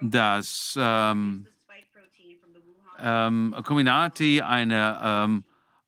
[0.00, 1.46] dass ähm,
[2.98, 5.44] ähm, Cominati eine ähm,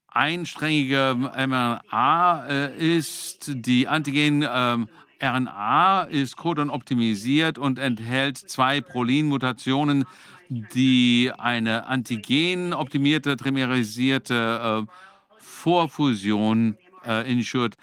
[0.06, 4.88] einsträngige mRNA äh, ist, die Antigen ähm,
[5.22, 10.04] RNA ist codon optimisiert und enthält zwei Prolin-Mutationen,
[10.48, 14.92] die eine antigenoptimierte, trimerisierte äh,
[15.38, 16.76] Vorfusion
[17.06, 17.76] äh, insured.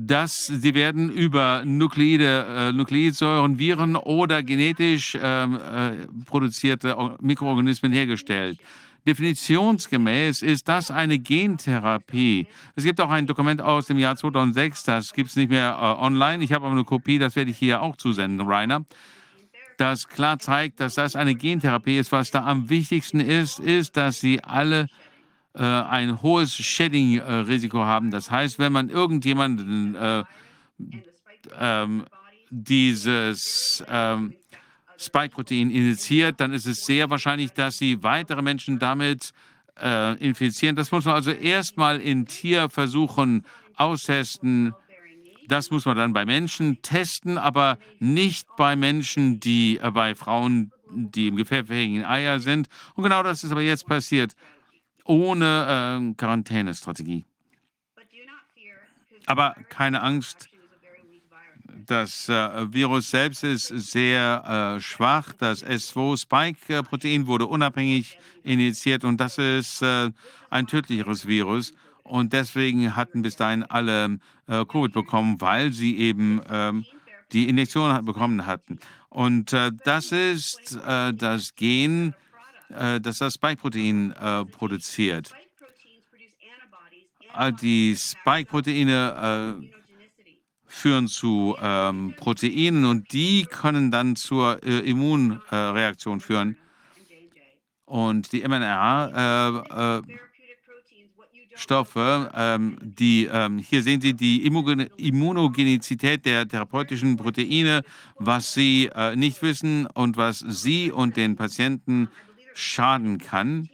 [0.00, 8.60] dass sie werden über Nukleide, äh, Nukleinsäuren, Viren oder genetisch ähm, äh, produzierte Mikroorganismen hergestellt.
[9.08, 12.46] Definitionsgemäß ist das eine Gentherapie.
[12.76, 16.04] Es gibt auch ein Dokument aus dem Jahr 2006, das gibt es nicht mehr äh,
[16.04, 16.44] online.
[16.44, 18.84] Ich habe aber eine Kopie, das werde ich hier auch zusenden, Rainer.
[19.78, 22.12] Das klar zeigt, dass das eine Gentherapie ist.
[22.12, 24.88] Was da am wichtigsten ist, ist, dass sie alle
[25.54, 28.10] äh, ein hohes Shedding-Risiko haben.
[28.10, 30.24] Das heißt, wenn man irgendjemanden äh,
[31.58, 32.04] ähm,
[32.50, 34.34] dieses ähm,
[34.98, 39.32] Spike-Protein injiziert, dann ist es sehr wahrscheinlich, dass sie weitere Menschen damit
[39.80, 40.76] äh, infizieren.
[40.76, 43.44] Das muss man also erstmal in Tierversuchen
[43.76, 44.74] austesten.
[45.46, 50.72] Das muss man dann bei Menschen testen, aber nicht bei Menschen, die äh, bei Frauen,
[50.90, 52.68] die im gefährfähigen Eier sind.
[52.94, 54.34] Und genau das ist aber jetzt passiert
[55.04, 57.24] ohne äh, Quarantänestrategie.
[59.26, 60.47] Aber keine Angst,
[61.86, 65.32] das äh, Virus selbst ist sehr äh, schwach.
[65.38, 70.10] Das S2-Spike-Protein wurde unabhängig initiiert und das ist äh,
[70.50, 71.72] ein tödlicheres Virus.
[72.02, 76.86] Und deswegen hatten bis dahin alle Covid bekommen, weil sie eben ähm,
[77.32, 78.78] die Injektion bekommen hatten.
[79.10, 82.14] Und das ist das Gen,
[82.70, 84.14] dass das Spike-Protein
[84.52, 85.34] produziert.
[87.60, 89.78] Die Spike-Proteine äh,
[90.68, 96.56] führen zu ähm, Proteinen und die können dann zur äh, Immunreaktion führen.
[97.86, 100.02] Und die mRNA äh,
[101.58, 107.82] Stoffe, ähm, die ähm, hier sehen Sie die Immunogenizität der therapeutischen Proteine,
[108.16, 112.08] was Sie äh, nicht wissen und was Sie und den Patienten
[112.54, 113.68] schaden kann.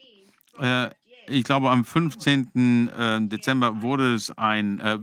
[0.58, 0.90] Äh,
[1.28, 2.88] ich glaube, am 15.
[2.88, 4.98] Äh, Dezember wurde es äh, äh,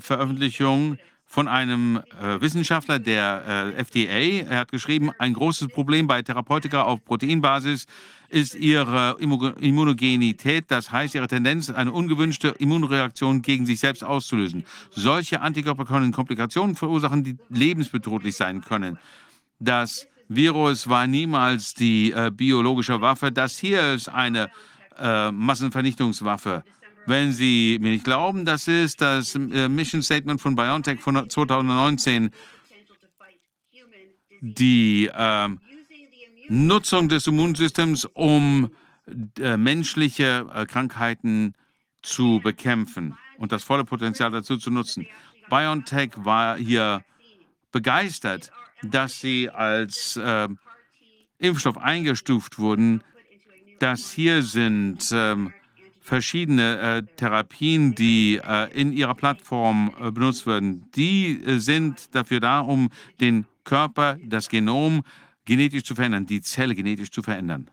[0.00, 4.48] Veröffentlichung von einem äh, Wissenschaftler der äh, FDA.
[4.50, 7.86] Er hat geschrieben, ein großes Problem bei Therapeutika auf Proteinbasis
[8.28, 14.64] ist ihre Immunogenität, das heißt ihre Tendenz, eine ungewünschte Immunreaktion gegen sich selbst auszulösen.
[14.90, 18.98] Solche Antikörper können Komplikationen verursachen, die lebensbedrohlich sein können.
[19.58, 23.30] Das Virus war niemals die äh, biologische Waffe.
[23.30, 24.50] Das hier ist eine
[24.98, 26.64] äh, Massenvernichtungswaffe.
[27.06, 32.30] Wenn Sie mir nicht glauben, das ist das äh, Mission Statement von BioNTech von 2019.
[34.40, 35.60] Die ähm,
[36.48, 38.70] Nutzung des Immunsystems, um
[39.38, 41.54] äh, menschliche äh, Krankheiten
[42.02, 45.06] zu bekämpfen und das volle Potenzial dazu zu nutzen.
[45.48, 47.04] BioNTech war hier
[47.72, 48.50] begeistert
[48.82, 50.48] dass sie als äh,
[51.38, 53.02] Impfstoff eingestuft wurden.
[53.78, 55.36] Das hier sind äh,
[56.06, 60.88] verschiedene äh, Therapien, die äh, in ihrer Plattform äh, benutzt werden.
[60.94, 65.02] Die äh, sind dafür da, um den Körper, das Genom
[65.44, 67.68] genetisch zu verändern, die Zelle genetisch zu verändern.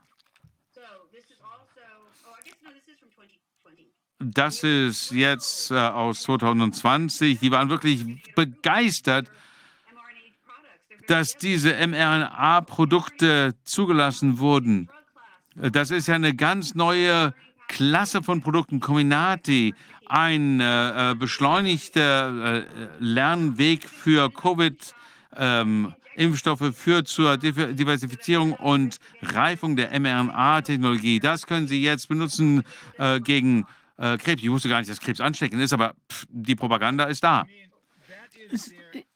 [4.20, 7.40] Das ist jetzt äh, aus 2020.
[7.40, 8.04] Die waren wirklich
[8.34, 9.30] begeistert
[11.08, 14.90] dass diese mRNA-Produkte zugelassen wurden.
[15.56, 17.34] Das ist ja eine ganz neue
[17.74, 19.74] Klasse von Produkten, Cominati,
[20.06, 22.66] ein äh, äh beschleunigter äh,
[23.00, 24.94] Lernweg für Covid.
[25.36, 25.96] Ähm,
[26.76, 31.20] führt zur Diversifizierung und Reifung der mRNA-Technologie.
[31.20, 32.62] Das können Sie jetzt benutzen
[33.00, 33.66] äh, gegen
[33.98, 34.44] äh, Krebs.
[34.44, 37.46] Ich wusste gar nicht, dass Krebs ansteckend ist, aber pff, die Propaganda ist da.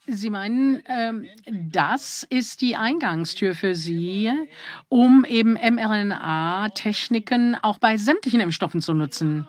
[0.10, 4.32] Sie meinen, ähm, das ist die Eingangstür für Sie,
[4.88, 9.46] um eben mRNA-Techniken auch bei sämtlichen Impfstoffen zu nutzen?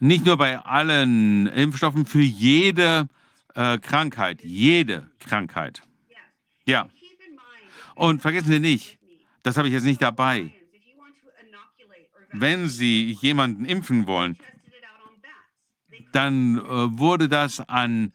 [0.00, 3.08] Nicht nur bei allen Impfstoffen, für jede
[3.54, 4.42] äh, Krankheit.
[4.42, 5.82] Jede Krankheit.
[6.66, 6.90] Ja.
[7.94, 8.98] Und vergessen Sie nicht,
[9.42, 10.52] das habe ich jetzt nicht dabei.
[12.32, 14.36] Wenn Sie jemanden impfen wollen,
[16.12, 18.12] dann äh, wurde das an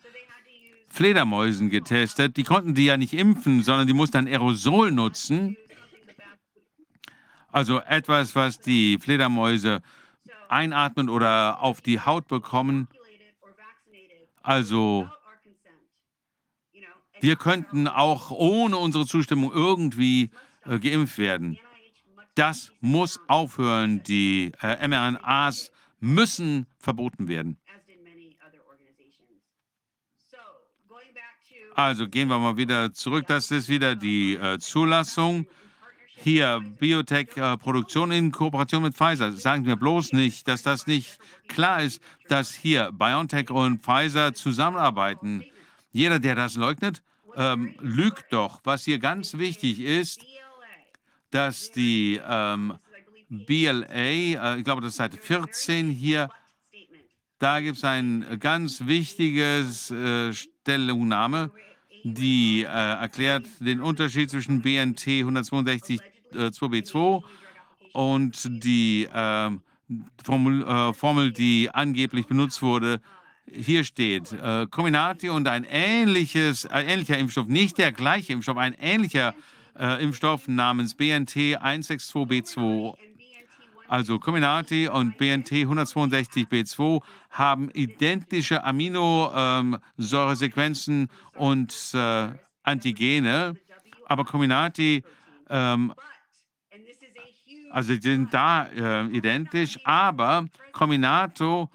[0.98, 2.38] Fledermäusen getestet.
[2.38, 5.56] Die konnten die ja nicht impfen, sondern die mussten ein Aerosol nutzen.
[7.52, 9.82] Also etwas, was die Fledermäuse
[10.50, 12.88] einatmen oder auf die Haut bekommen.
[14.42, 15.08] Also
[17.22, 20.32] wir könnten auch ohne unsere Zustimmung irgendwie
[20.66, 21.60] äh, geimpft werden.
[22.34, 24.02] Das muss aufhören.
[24.02, 27.58] Die äh, mRNAs müssen verboten werden.
[31.78, 33.26] Also gehen wir mal wieder zurück.
[33.28, 35.46] Das ist wieder die äh, Zulassung.
[36.16, 39.32] Hier Biotech-Produktion in Kooperation mit Pfizer.
[39.34, 45.44] Sagen wir bloß nicht, dass das nicht klar ist, dass hier BioNTech und Pfizer zusammenarbeiten.
[45.92, 47.04] Jeder, der das leugnet,
[47.36, 48.60] ähm, lügt doch.
[48.64, 50.26] Was hier ganz wichtig ist,
[51.30, 52.80] dass die ähm,
[53.30, 56.32] BLA, äh, ich glaube, das ist Seite 14 hier,
[57.38, 61.52] da gibt es ein ganz wichtiges äh, Stellungnahme,
[62.14, 66.00] die äh, erklärt den Unterschied zwischen BNT 162
[66.34, 67.24] äh, 2b2
[67.94, 69.62] und die ähm,
[70.24, 73.02] Formel, äh, Formel, die angeblich benutzt wurde.
[73.52, 78.76] Hier steht äh, Comirnaty und ein ähnliches, ein ähnlicher Impfstoff, nicht der gleiche Impfstoff, ein
[78.80, 79.34] ähnlicher
[79.80, 82.96] äh, Impfstoff namens BNT 162b2
[83.88, 92.30] also Comirnaty und BNT 162b2 haben identische Aminosäuresequenzen und äh,
[92.64, 93.58] Antigene,
[94.06, 95.04] aber Comirnaty,
[95.50, 95.94] ähm,
[97.72, 101.70] also die sind da äh, identisch, aber Cominato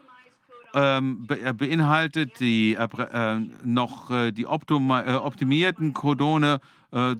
[0.74, 6.60] ähm, be äh, beinhaltet die, äh, äh noch äh, die optimierten Codone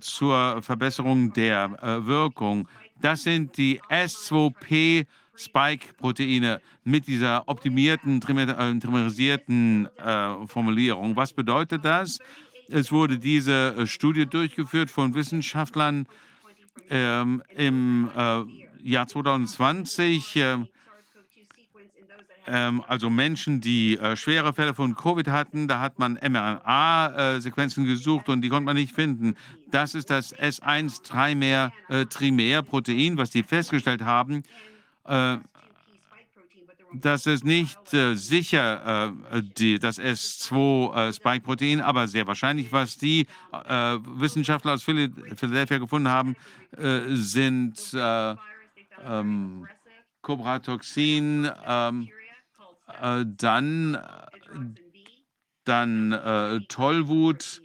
[0.01, 2.69] zur Verbesserung der Wirkung.
[3.03, 11.17] Das sind die S2P Spike-Proteine mit dieser optimierten, äh, trimerisierten äh, Formulierung.
[11.17, 12.19] Was bedeutet das?
[12.69, 16.07] Es wurde diese äh, Studie durchgeführt von Wissenschaftlern
[16.91, 18.43] ähm, im äh,
[18.89, 20.37] Jahr 2020.
[20.37, 20.59] Äh,
[22.47, 28.29] ähm, also Menschen, die äh, schwere Fälle von Covid hatten, da hat man mRNA-Sequenzen gesucht
[28.29, 29.37] und die konnte man nicht finden.
[29.71, 34.43] Das ist das S1-Trimer-Protein, äh, was die festgestellt haben.
[35.05, 35.39] Äh,
[36.95, 43.27] das ist nicht äh, sicher äh, die, das S2-Spike-Protein, äh, aber sehr wahrscheinlich, was die
[43.53, 46.37] äh, Wissenschaftler aus Philadelphia gefunden haben,
[47.09, 49.67] sind ähm,
[50.23, 52.09] Cobratoxin, ähm,
[53.01, 53.99] dann,
[55.65, 57.63] dann Tollwut,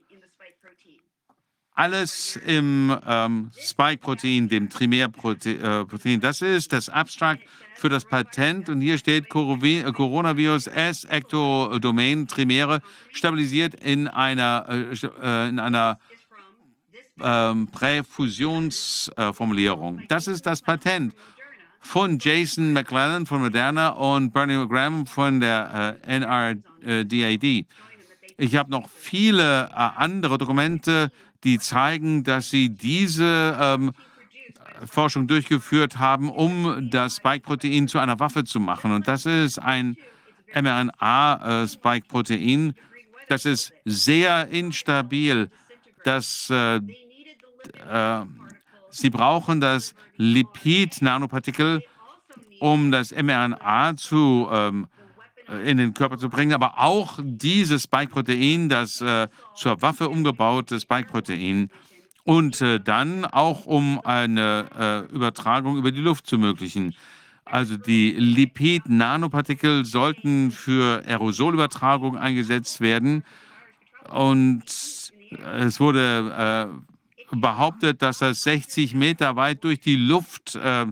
[1.77, 6.19] alles im ähm, Spike-Protein, dem Trimär-Protein.
[6.19, 7.43] Das ist das Abstrakt
[7.75, 8.67] für das Patent.
[8.67, 12.81] Und hier steht Coronavirus S-Ectodomain Trimäre
[13.11, 15.99] stabilisiert in einer, äh, in einer
[17.21, 20.01] ähm, Präfusionsformulierung.
[20.07, 21.13] das ist das Patent
[21.87, 27.65] von Jason McClellan von Moderna und Bernie Graham von der äh, NRDAD.
[28.37, 31.11] Ich habe noch viele äh, andere Dokumente
[31.43, 33.91] die zeigen, dass sie diese ähm,
[34.85, 38.91] Forschung durchgeführt haben, um das Spike-Protein zu einer Waffe zu machen.
[38.91, 39.97] Und das ist ein
[40.53, 42.73] mRNA-Spike-Protein.
[43.27, 45.49] Das ist sehr instabil.
[46.03, 46.81] Das, äh, äh,
[48.97, 51.83] sie brauchen das Lipid-Nanopartikel,
[52.59, 54.87] um das mRNA zu ähm,
[55.47, 60.79] äh, in den Körper zu bringen, aber auch dieses Spike-Protein, das äh, zur Waffe umgebaute
[60.79, 61.69] Spike-Protein
[62.23, 66.95] und äh, dann auch um eine äh, Übertragung über die Luft zu ermöglichen.
[67.45, 73.23] Also die Lipid-Nanopartikel sollten für Aerosolübertragung eingesetzt werden
[74.09, 74.63] und
[75.59, 76.96] es wurde äh,
[77.31, 80.85] behauptet, dass das 60 Meter weit durch die Luft äh,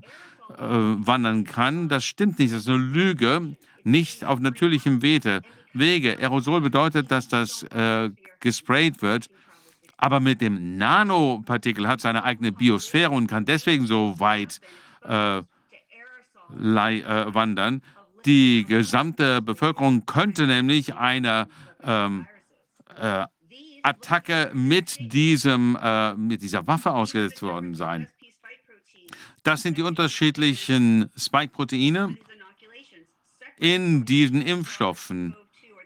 [0.57, 1.89] wandern kann.
[1.89, 5.41] Das stimmt nicht, das ist eine Lüge nicht auf natürlichem Wege.
[5.73, 6.17] Wege.
[6.19, 9.27] Aerosol bedeutet, dass das äh, gesprayt wird,
[9.97, 14.59] aber mit dem Nanopartikel hat seine eigene Biosphäre und kann deswegen so weit
[15.03, 15.43] äh, äh,
[17.33, 17.81] wandern.
[18.25, 21.47] Die gesamte Bevölkerung könnte nämlich einer
[21.83, 22.27] ähm,
[22.99, 23.25] äh,
[23.85, 28.07] Attacke mit, diesem, äh, mit dieser Waffe ausgesetzt worden sein.
[29.43, 32.17] Das sind die unterschiedlichen Spike-Proteine
[33.57, 35.35] in diesen Impfstoffen,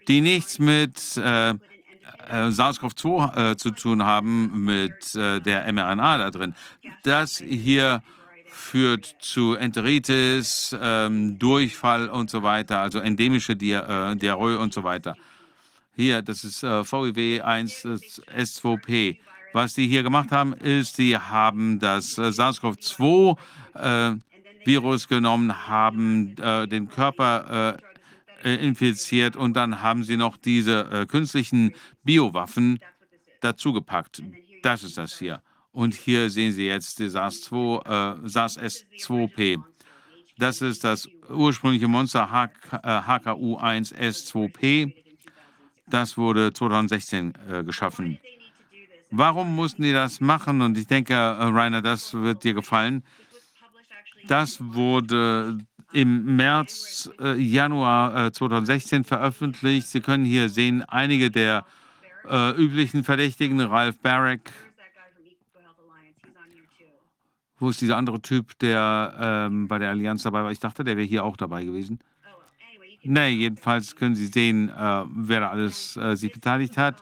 [0.07, 1.55] die nichts mit äh, äh,
[2.51, 6.55] SARS-CoV-2 äh, zu tun haben, mit äh, der mRNA da drin.
[7.03, 8.01] Das hier
[8.47, 15.15] führt zu Enteritis, ähm, Durchfall und so weiter, also endemische äh, Diarrhoe und so weiter.
[15.99, 19.17] Hier, das ist äh, VIW 1 S2P.
[19.51, 23.37] Was die hier gemacht haben, ist, sie haben das äh, SARS-CoV-2
[24.63, 27.77] äh, genommen, haben äh, den Körper
[28.43, 31.73] äh, äh, infiziert und dann haben sie noch diese künstlichen
[32.05, 32.79] Biowaffen
[33.41, 34.23] dazugepackt.
[34.63, 35.41] Das ist das hier.
[35.73, 39.61] Und hier sehen Sie jetzt die SARS-2, äh, SARS-S2P.
[40.37, 42.31] Das ist das ursprüngliche Monster
[42.71, 44.93] HKU1S2P.
[45.89, 48.19] Das wurde 2016 äh, geschaffen.
[49.11, 50.61] Warum mussten die das machen?
[50.61, 53.03] Und ich denke, äh, Rainer, das wird dir gefallen.
[54.27, 55.57] Das wurde
[55.91, 59.87] im März, äh, Januar äh, 2016 veröffentlicht.
[59.87, 61.65] Sie können hier sehen, einige der
[62.29, 64.51] äh, üblichen Verdächtigen, Ralph Barrick.
[67.57, 70.51] Wo ist dieser andere Typ, der ähm, bei der Allianz dabei war?
[70.51, 71.99] Ich dachte, der wäre hier auch dabei gewesen.
[73.03, 77.01] Nee, jedenfalls können Sie sehen, äh, wer alles äh, sich beteiligt hat.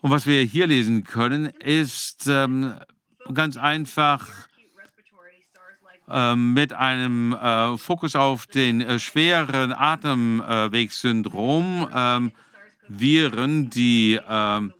[0.00, 2.74] Und was wir hier lesen können, ist ähm,
[3.34, 4.26] ganz einfach
[6.08, 12.32] äh, mit einem äh, Fokus auf den äh, schweren Atemwegssyndrom ähm,
[12.88, 14.72] Viren, die ähm,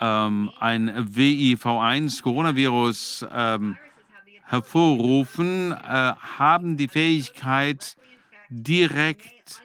[0.00, 3.26] ähm, ein WIV1 Coronavirus
[4.50, 7.96] hervorrufen, äh, haben die Fähigkeit,
[8.50, 9.62] direkt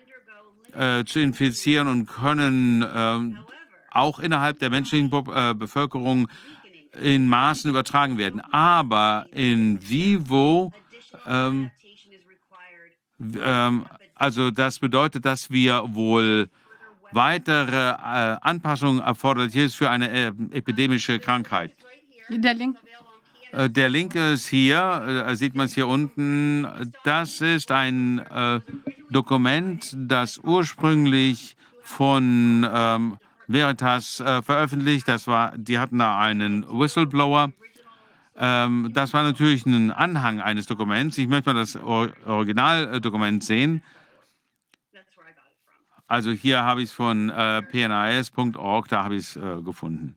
[0.73, 3.35] äh, zu infizieren und können äh,
[3.91, 6.27] auch innerhalb der menschlichen äh, Bevölkerung
[7.01, 8.41] in Maßen übertragen werden.
[8.41, 10.71] Aber in vivo,
[11.27, 11.71] ähm,
[13.41, 16.49] ähm, also das bedeutet, dass wir wohl
[17.11, 21.71] weitere äh, Anpassungen erforderlich ist für eine äh, epidemische Krankheit.
[22.29, 22.77] Der Link.
[23.51, 26.67] Äh, der Link ist hier, äh, sieht man es hier unten.
[27.03, 28.59] Das ist ein äh,
[29.09, 33.17] Dokument, das ursprünglich von ähm,
[33.47, 35.07] Veritas veröffentlicht.
[35.07, 37.53] Das war, die hatten da einen Whistleblower.
[38.37, 41.17] Ähm, das war natürlich ein Anhang eines Dokuments.
[41.19, 43.83] Ich möchte mal das Or Originaldokument sehen.
[46.07, 50.15] Also hier habe ich es von äh, pnis.org, da habe ich es gefunden.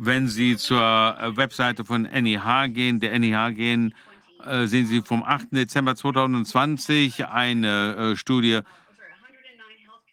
[0.00, 3.94] Wenn Sie zur äh, Webseite von NIH gehen, der NIH gehen,
[4.46, 5.48] äh, sehen Sie vom 8.
[5.50, 8.60] Dezember 2020 eine äh, Studie.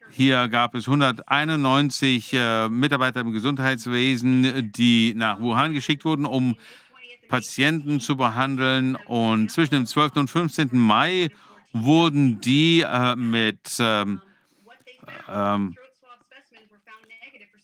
[0.09, 6.55] Hier gab es 191 äh, Mitarbeiter im Gesundheitswesen, die nach Wuhan geschickt wurden, um
[7.30, 8.95] Patienten zu behandeln.
[8.95, 10.15] Und zwischen dem 12.
[10.15, 10.69] und 15.
[10.73, 11.30] Mai
[11.73, 12.83] wurden die
[13.17, 14.22] mit ähm,
[15.30, 15.75] ähm,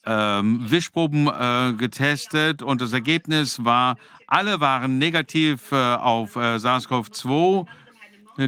[0.06, 3.98] ähm, Wischproben äh, getestet und das Ergebnis war,
[4.28, 7.68] alle waren negativ äh, auf äh, SARS-CoV-2.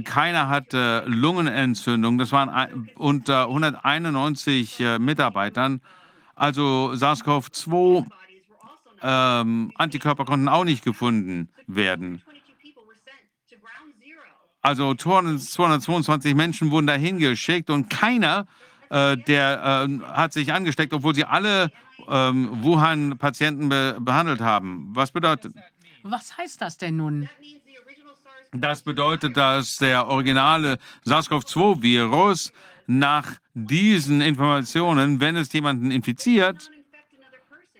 [0.06, 2.18] Keiner hatte Lungenentzündung.
[2.18, 5.82] Das waren unter 191 äh, Mitarbeitern.
[6.36, 8.06] Also SARS-CoV-2
[9.04, 12.24] ähm, Antikörper konnten auch nicht gefunden werden.
[14.62, 18.73] Also 222 Menschen wurden dahin geschickt und keiner äh,
[19.16, 21.72] der äh, hat sich angesteckt, obwohl sie alle
[22.08, 24.92] ähm, Wuhan-Patienten be behandelt haben.
[24.94, 25.56] Was bedeutet?
[26.04, 27.30] Was heißt das denn nun?
[28.52, 32.54] Das bedeutet, dass der originale SARS-CoV-2-Virus
[32.86, 36.70] nach diesen Informationen, wenn es jemanden infiziert,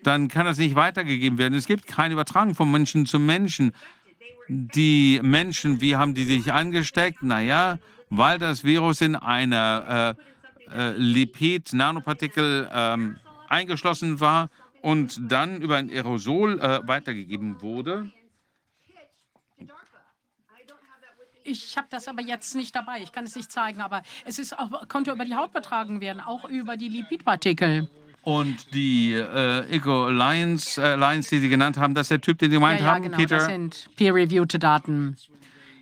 [0.02, 1.54] dann kann das nicht weitergegeben werden.
[1.54, 3.72] Es gibt keine Übertragung von Menschen zu Menschen
[4.48, 7.22] die Menschen, wie haben die sich angesteckt?
[7.22, 7.78] Naja,
[8.10, 10.22] weil das Virus in einer äh,
[10.74, 13.16] äh, Lipid-Nanopartikel ähm,
[13.48, 14.50] eingeschlossen war
[14.82, 18.10] und dann über ein Aerosol äh, weitergegeben wurde.
[21.44, 23.02] Ich habe das aber jetzt nicht dabei.
[23.02, 26.20] Ich kann es nicht zeigen, aber es ist auch, konnte über die Haut übertragen werden,
[26.20, 27.88] auch über die Lipidpartikel.
[28.22, 32.38] Und die äh, Eco Alliance, äh, Alliance, die Sie genannt haben, das ist der Typ,
[32.38, 33.36] den Sie gemeint ja, ja, haben, genau, Peter?
[33.36, 35.18] Das sind peer-reviewte Daten.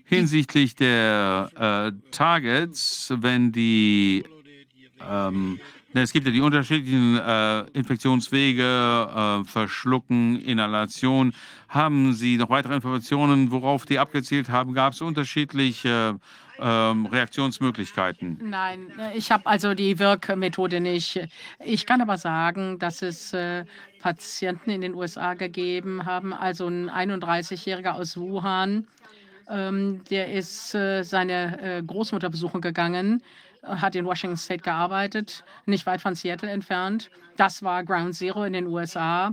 [0.05, 4.25] Hinsichtlich der äh, Targets, wenn die,
[5.11, 5.61] ähm,
[5.95, 8.63] es gibt ja die unterschiedlichen äh, Infektionswege,
[9.43, 11.35] äh, Verschlucken, Inhalation.
[11.69, 14.73] Haben Sie noch weitere Informationen, worauf die abgezielt haben?
[14.73, 16.19] Gab es unterschiedliche
[16.59, 18.39] ähm, Reaktionsmöglichkeiten?
[18.43, 21.29] Nein, äh, ich habe also die Wirkmethode nicht.
[21.63, 23.65] Ich kann aber sagen, dass es äh,
[24.01, 28.87] Patienten in den USA gegeben haben, also ein 31-Jähriger aus Wuhan,
[29.51, 35.45] ähm, der ist äh, seine äh, Großmutter besuchen gegangen, äh, hat in Washington State gearbeitet,
[35.67, 37.11] nicht weit von Seattle entfernt.
[37.37, 39.33] Das war Ground Zero in den USA.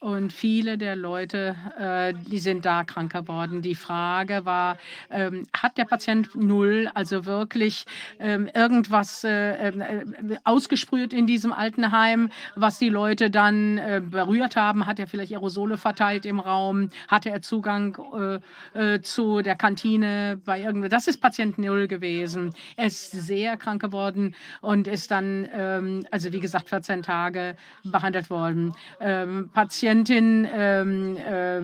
[0.00, 3.62] Und viele der Leute, äh, die sind da krank geworden.
[3.62, 4.78] Die Frage war,
[5.10, 7.84] ähm, hat der Patient null, also wirklich
[8.20, 10.04] ähm, irgendwas äh, äh,
[10.44, 14.86] ausgesprüht in diesem Altenheim, was die Leute dann äh, berührt haben?
[14.86, 16.90] Hat er vielleicht Aerosole verteilt im Raum?
[17.08, 18.40] Hatte er Zugang
[18.76, 20.86] äh, äh, zu der Kantine bei irgendwo?
[20.86, 22.54] Das ist Patient null gewesen.
[22.76, 28.30] Er ist sehr krank geworden und ist dann, ähm, also wie gesagt, 14 Tage behandelt
[28.30, 28.76] worden.
[29.00, 31.62] Ähm, Patient Patientin ähm, äh,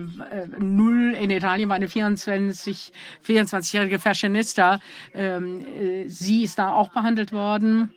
[0.59, 2.91] null in Italien war eine 24,
[3.23, 4.79] 24-jährige Fashionista.
[5.13, 7.91] Ähm, äh, sie ist da auch behandelt worden.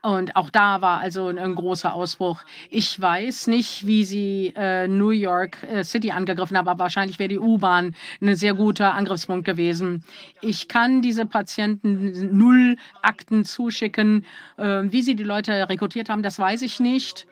[0.00, 2.44] Und auch da war also ein, ein, großer Ausbruch.
[2.70, 7.30] Ich weiß nicht, wie sie äh, New York äh, City angegriffen haben, aber wahrscheinlich wäre
[7.30, 10.04] die U-Bahn ein sehr guter Angriffspunkt gewesen.
[10.40, 14.24] Ich kann diese Patienten null Akten zuschicken.
[14.56, 17.26] Äh, wie sie die Leute rekrutiert haben, das weiß ich nicht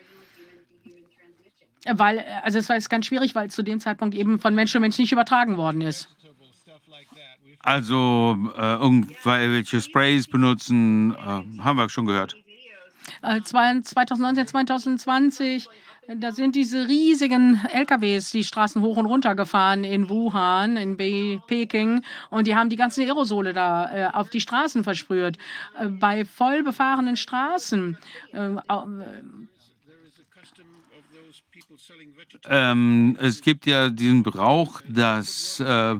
[1.94, 4.80] weil, also es war jetzt ganz schwierig, weil zu dem Zeitpunkt eben von Mensch zu
[4.80, 6.08] Mensch nicht übertragen worden ist.
[7.60, 12.36] Also äh, irgendwelche Sprays benutzen, äh, haben wir schon gehört.
[13.22, 15.68] Äh, 2019, 2020,
[16.18, 21.42] da sind diese riesigen LKWs die Straßen hoch und runter gefahren in Wuhan, in Be
[21.48, 25.36] Peking und die haben die ganzen Aerosole da äh, auf die Straßen versprüht.
[25.78, 27.98] Äh, bei voll befahrenen Straßen
[28.32, 28.50] äh,
[32.48, 35.96] ähm, es gibt ja diesen Brauch, dass äh,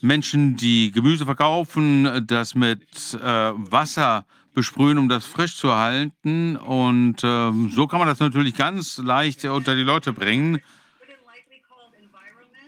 [0.00, 2.82] Menschen, die Gemüse verkaufen, das mit
[3.14, 6.56] äh, Wasser besprühen, um das frisch zu halten.
[6.56, 10.60] Und äh, so kann man das natürlich ganz leicht unter die Leute bringen.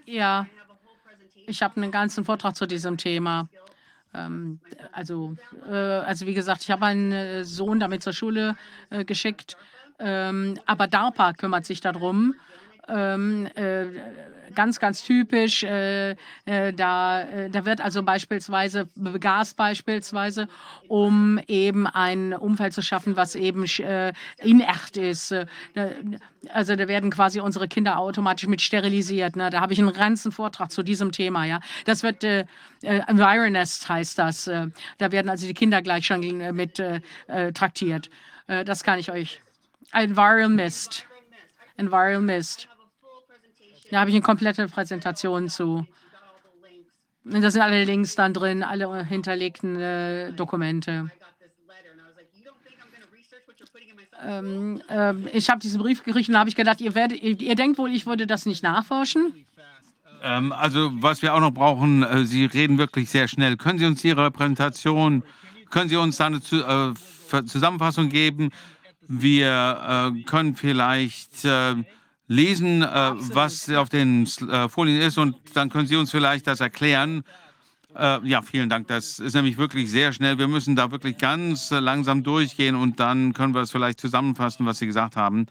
[0.06, 0.46] Ja,
[1.46, 3.48] ich habe einen ganzen Vortrag zu diesem Thema.
[4.12, 4.60] Ähm,
[4.92, 5.36] also,
[5.68, 8.56] äh, also wie gesagt, ich habe einen äh, Sohn damit zur Schule
[8.90, 9.56] äh, geschickt
[10.00, 12.34] aber DARPA kümmert sich darum.
[12.88, 13.86] Ähm, äh,
[14.54, 15.62] ganz, ganz typisch.
[15.62, 18.88] Äh, äh, da, da wird also beispielsweise
[19.20, 20.48] Gas beispielsweise,
[20.88, 23.64] um eben ein Umfeld zu schaffen, was eben
[24.38, 25.34] inert ist.
[26.52, 29.36] Also da werden quasi unsere Kinder automatisch mit sterilisiert.
[29.36, 29.50] Ne?
[29.50, 31.44] Da habe ich einen ganzen Vortrag zu diesem Thema.
[31.44, 32.44] Ja, das wird äh,
[32.82, 34.44] heißt das.
[34.44, 36.20] da werden also die Kinder gleich schon
[36.54, 36.82] mit
[37.54, 38.10] traktiert.
[38.46, 39.40] das kann ich euch
[39.92, 41.06] Environmist.
[41.76, 42.68] Environmist.
[43.90, 45.86] Da habe ich eine komplette Präsentation zu.
[47.24, 51.10] Da sind alle Links dann drin, alle hinterlegten äh, Dokumente.
[54.22, 57.54] Ähm, ähm, ich habe diesen Brief gekriegt und habe ich gedacht, ihr, werdet, ihr, ihr,
[57.54, 59.46] denkt wohl, ich würde das nicht nachforschen?
[60.22, 63.56] Ähm, also was wir auch noch brauchen, äh, Sie reden wirklich sehr schnell.
[63.56, 65.22] Können Sie uns Ihre Präsentation,
[65.70, 68.50] können Sie uns da eine äh, Zusammenfassung geben?
[69.12, 71.74] Wir äh, können vielleicht äh,
[72.28, 76.60] lesen, äh, was auf den äh, Folien ist und dann können Sie uns vielleicht das
[76.60, 77.24] erklären.
[77.96, 78.86] Äh, ja, vielen Dank.
[78.86, 80.38] Das ist nämlich wirklich sehr schnell.
[80.38, 84.78] Wir müssen da wirklich ganz langsam durchgehen und dann können wir es vielleicht zusammenfassen, was
[84.78, 85.46] Sie gesagt haben.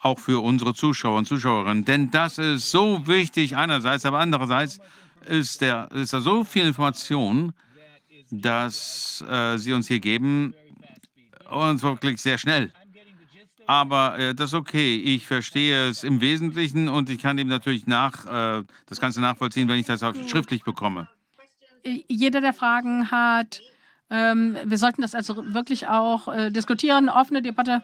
[0.00, 1.84] Auch für unsere Zuschauer und Zuschauerinnen.
[1.84, 4.80] Denn das ist so wichtig einerseits, aber andererseits
[5.26, 7.52] ist, der, ist da so viel Information,
[8.30, 10.54] dass äh, Sie uns hier geben
[11.50, 12.72] und wirklich sehr schnell.
[13.66, 14.96] Aber äh, das ist okay.
[14.96, 19.68] Ich verstehe es im Wesentlichen und ich kann ihm natürlich nach, äh, das Ganze nachvollziehen,
[19.68, 21.08] wenn ich das auch schriftlich bekomme.
[22.08, 23.60] Jeder, der Fragen hat,
[24.10, 27.82] ähm, wir sollten das also wirklich auch äh, diskutieren, offene Debatte.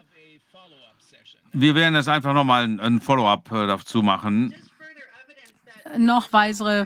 [1.53, 4.53] Wir werden das einfach nochmal ein Follow-up äh, dazu machen
[5.97, 6.85] noch weitere,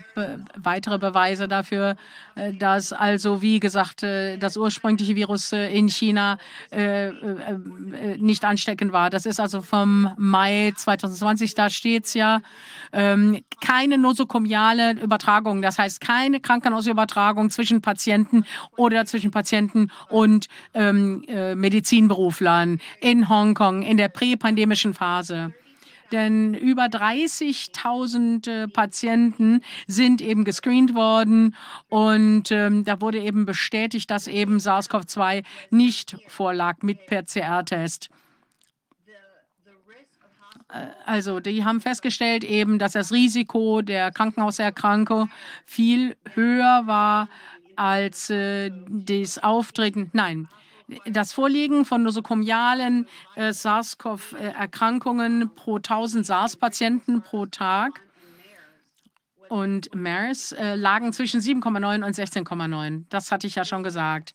[0.56, 1.96] weitere Beweise dafür,
[2.40, 6.38] äh, dass also, wie gesagt, äh, das ursprüngliche Virus äh, in China
[8.18, 9.10] nicht ansteckend war.
[9.10, 12.42] Das ist also vom Mai 2020, da steht es ja,
[12.94, 18.46] ähm, keine nosokomiale Übertragung, das heißt keine Krankenhausübertragung zwischen Patienten
[18.78, 21.24] oder zwischen Patienten und ähm,
[21.56, 25.54] Medizinberuflern in Hongkong in der präpandemischen Phase
[26.12, 31.56] denn über 30.000 äh, Patienten sind eben gescreent worden
[31.90, 38.10] und ähm, da wurde eben bestätigt, dass eben SARS-CoV-2 nicht vorlag mit PCR-Test.
[40.72, 45.30] Äh, Also, die haben festgestellt eben, dass das Risiko der Krankenhauserkrankung
[45.66, 47.30] viel höher war
[47.76, 50.10] als äh, das Auftreten.
[50.14, 50.50] Nein,
[51.06, 58.02] das Vorliegen von nosokomialen äh, SARS-CoV-Erkrankungen pro 1000 SARS-Patienten pro Tag
[59.50, 63.04] und MERS äh, lagen zwischen 7,9 und 16,9.
[63.10, 64.34] Das hatte ich ja schon gesagt.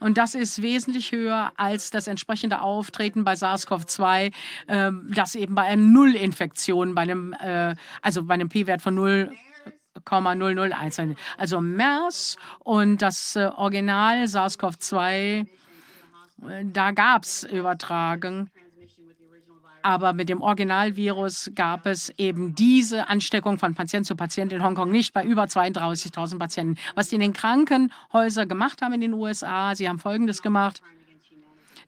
[0.00, 4.32] Und das ist wesentlich höher als das entsprechende Auftreten bei SARS-CoV-2,
[4.68, 10.94] ähm, das eben bei einer Nullinfektion, bei einem, äh, also bei einem P-Wert von 0,001
[10.94, 11.16] sein.
[11.36, 15.46] Also MERS und das äh, Original SARS-CoV-2, äh,
[16.38, 18.50] da gab es Übertragung.
[19.82, 24.90] Aber mit dem Originalvirus gab es eben diese Ansteckung von Patient zu Patient in Hongkong
[24.90, 26.80] nicht bei über 32.000 Patienten.
[26.94, 30.82] Was die in den Krankenhäusern gemacht haben in den USA, sie haben Folgendes gemacht.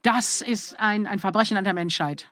[0.03, 2.31] Das ist ein, ein Verbrechen an der Menschheit.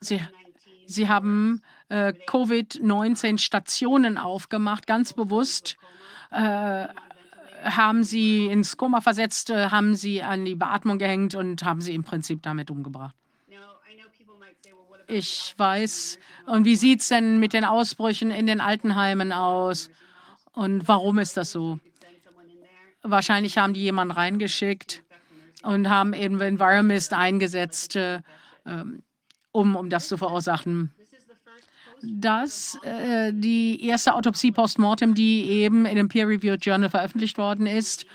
[0.00, 0.20] Sie,
[0.86, 5.76] sie haben äh, Covid-19-Stationen aufgemacht, ganz bewusst.
[6.30, 6.88] Äh,
[7.62, 11.94] haben sie ins Koma versetzt, äh, haben sie an die Beatmung gehängt und haben sie
[11.94, 13.14] im Prinzip damit umgebracht.
[15.08, 16.18] Ich weiß.
[16.46, 19.90] Und wie sieht es denn mit den Ausbrüchen in den Altenheimen aus?
[20.52, 21.78] Und warum ist das so?
[23.02, 25.02] Wahrscheinlich haben die jemanden reingeschickt
[25.62, 28.20] und haben eben Environmist eingesetzt, äh,
[28.64, 29.02] ähm,
[29.50, 30.92] um, um das zu verursachen.
[32.02, 38.06] Das äh, die erste Autopsie postmortem, die eben in einem Peer-Reviewed Journal veröffentlicht worden ist.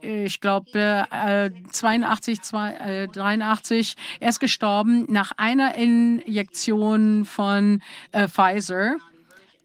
[0.00, 3.94] Ich glaube, äh, 82, zwei, äh, 83.
[4.18, 7.80] Er ist gestorben nach einer Injektion von
[8.10, 8.96] äh, Pfizer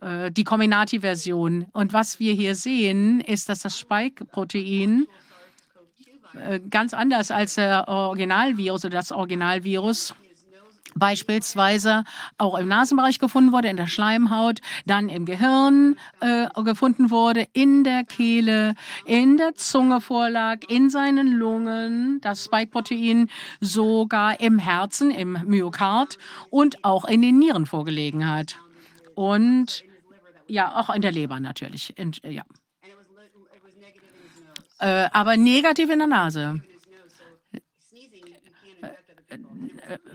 [0.02, 1.66] äh, die Comirnaty-Version.
[1.74, 5.08] Und was wir hier sehen, ist, dass das Spike-Protein
[6.34, 10.14] äh, ganz anders als der Originalvirus oder das Originalvirus
[10.96, 12.04] beispielsweise
[12.38, 17.84] auch im Nasenbereich gefunden wurde, in der Schleimhaut, dann im Gehirn äh, gefunden wurde, in
[17.84, 18.76] der Kehle,
[19.06, 23.30] in der Zunge vorlag, in seinen Lungen, das Spike-Protein
[23.62, 26.18] sogar im Herzen, im Myokard
[26.50, 28.58] und auch in den Nieren vorgelegen hat.
[29.16, 29.84] Und
[30.48, 31.98] ja, auch in der Leber natürlich.
[31.98, 32.44] In, ja.
[34.80, 36.62] Äh, aber negativ in der Nase.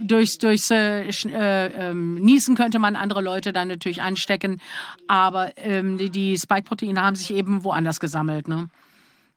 [0.00, 4.60] Durchs, durchs äh, äh, ähm, Niesen könnte man andere Leute dann natürlich anstecken,
[5.06, 8.68] aber ähm, die, die Spike-Proteine haben sich eben woanders gesammelt, ne?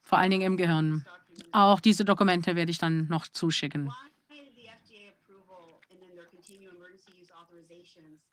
[0.01, 1.05] vor allen Dingen im Gehirn.
[1.51, 3.91] Auch diese Dokumente werde ich dann noch zuschicken.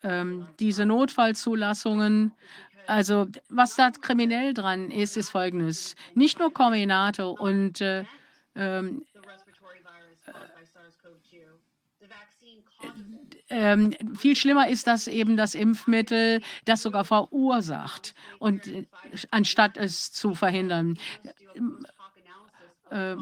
[0.04, 2.32] Ähm, diese Notfallzulassungen,
[2.86, 5.94] also was da kriminell dran ist, ist folgendes.
[6.14, 8.04] Nicht nur Comirnaty und äh,
[8.56, 9.04] ähm,
[13.52, 18.86] ähm, viel schlimmer ist das eben das Impfmittel, das sogar verursacht und äh,
[19.30, 20.98] anstatt es zu verhindern.
[22.90, 23.16] Äh,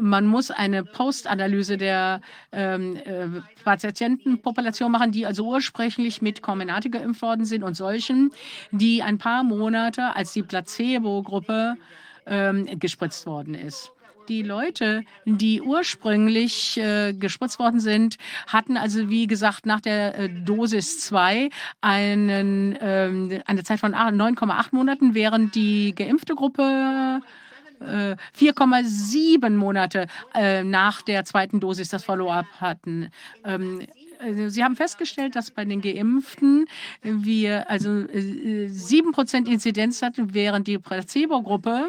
[0.00, 2.20] man muss eine Postanalyse der
[2.52, 3.26] ähm, äh,
[3.64, 8.30] Patientenpopulation machen, die also ursprünglich mit Comirnaty geimpft worden sind und solchen,
[8.70, 11.76] die ein paar Monate als die Placebo-Gruppe
[12.26, 13.92] ähm, gespritzt worden ist
[14.28, 18.16] die Leute, die ursprünglich äh, gespritzt worden sind,
[18.46, 21.50] hatten also, wie gesagt, nach der äh, Dosis 2
[21.80, 27.20] einen, ähm, eine Zeit von 9,8 Monaten, während die geimpfte Gruppe
[27.80, 33.10] 4,7 äh, Monate äh, nach der zweiten Dosis das Follow-up hatten.
[33.44, 33.86] Ähm,
[34.18, 36.66] also Sie haben festgestellt, dass bei den Geimpften
[37.02, 41.88] wir also äh, 7% Inzidenz hatten, während die Placebo-Gruppe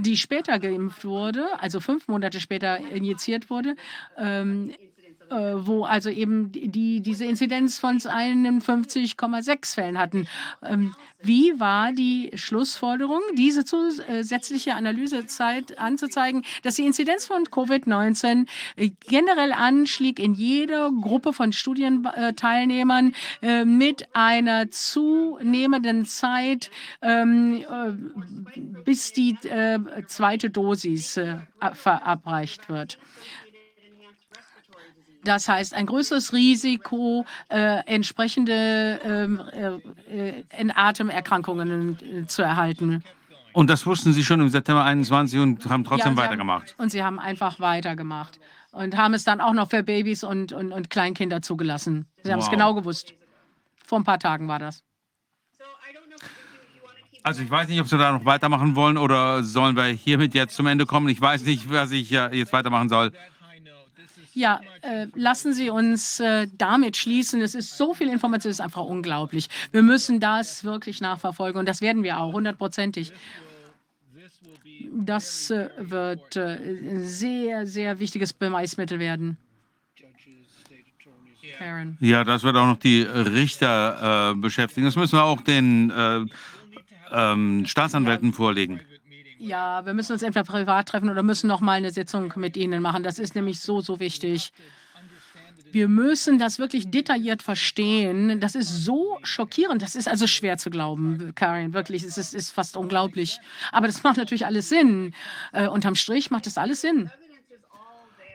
[0.00, 3.76] die später geimpft wurde, also fünf Monate später injiziert wurde,
[4.18, 4.89] ähm, äh,
[5.30, 10.26] wo also eben die, diese Inzidenz von 51,6 Fällen hatten.
[10.62, 18.90] Ähm, wie war die Schlussfolgerung, diese zusätzliche Analysezeit anzuzeigen, dass die Inzidenz von Covid-19 äh,
[19.06, 26.70] generell anschlägt in jeder Gruppe von Studienteilnehmern äh, mit einer zunehmenden Zeit,
[27.02, 27.64] ähm,
[28.84, 29.36] bis die
[30.06, 31.20] zweite Dosis
[31.74, 32.98] verabreicht wird?
[35.24, 39.42] Das heißt, ein größeres Risiko, äh, entsprechende ähm,
[40.10, 43.04] äh, äh, Atemerkrankungen äh, zu erhalten.
[43.52, 46.72] Und das wussten Sie schon im September 21 und haben trotzdem Ja, weitergemacht.
[46.72, 48.38] Haben, und sie haben einfach weitergemacht
[48.72, 52.06] und haben es dann auch noch für Babys und, und, und Kleinkinder zugelassen.
[52.22, 52.52] Sie haben es Wow.
[52.52, 53.12] genau gewusst.
[53.86, 54.84] Vor ein paar Tagen war das.
[57.22, 60.54] Also ich weiß nicht, ob Sie da noch weitermachen wollen oder sollen wir hiermit jetzt
[60.56, 61.08] zum Ende kommen.
[61.08, 63.12] Ich weiß nicht, was ich äh, jetzt weitermachen soll.
[64.32, 67.40] Ja, äh, lassen Sie uns äh, damit schließen.
[67.40, 69.48] Es ist so viel Information, es ist einfach unglaublich.
[69.72, 73.12] Wir müssen das wirklich nachverfolgen und das werden wir auch, hundertprozentig.
[74.92, 76.58] Das äh, wird äh,
[77.00, 79.36] sehr, sehr wichtiges Beweismittel werden.
[82.00, 84.86] Ja, das wird auch noch die Richter äh, beschäftigen.
[84.86, 86.24] Das müssen wir auch den äh,
[87.12, 88.80] ähm, Staatsanwälten vorlegen.
[89.40, 92.82] Ja, wir müssen uns entweder privat treffen oder müssen noch mal eine Sitzung mit Ihnen
[92.82, 93.02] machen.
[93.02, 94.52] Das ist nämlich so, so wichtig.
[95.72, 98.38] Wir müssen das wirklich detailliert verstehen.
[98.40, 99.80] Das ist so schockierend.
[99.80, 101.72] Das ist also schwer zu glauben, Karin.
[101.72, 103.38] Wirklich, es ist, ist fast unglaublich.
[103.72, 105.14] Aber das macht natürlich alles Sinn.
[105.52, 107.10] Äh, unterm Strich macht das alles Sinn.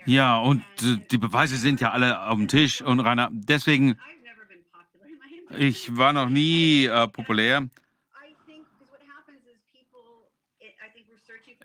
[0.08, 2.82] Ja, und äh, die Beweise sind ja alle auf dem Tisch.
[2.82, 4.00] Und Rainer, deswegen,
[5.56, 7.70] ich war noch nie äh, populär.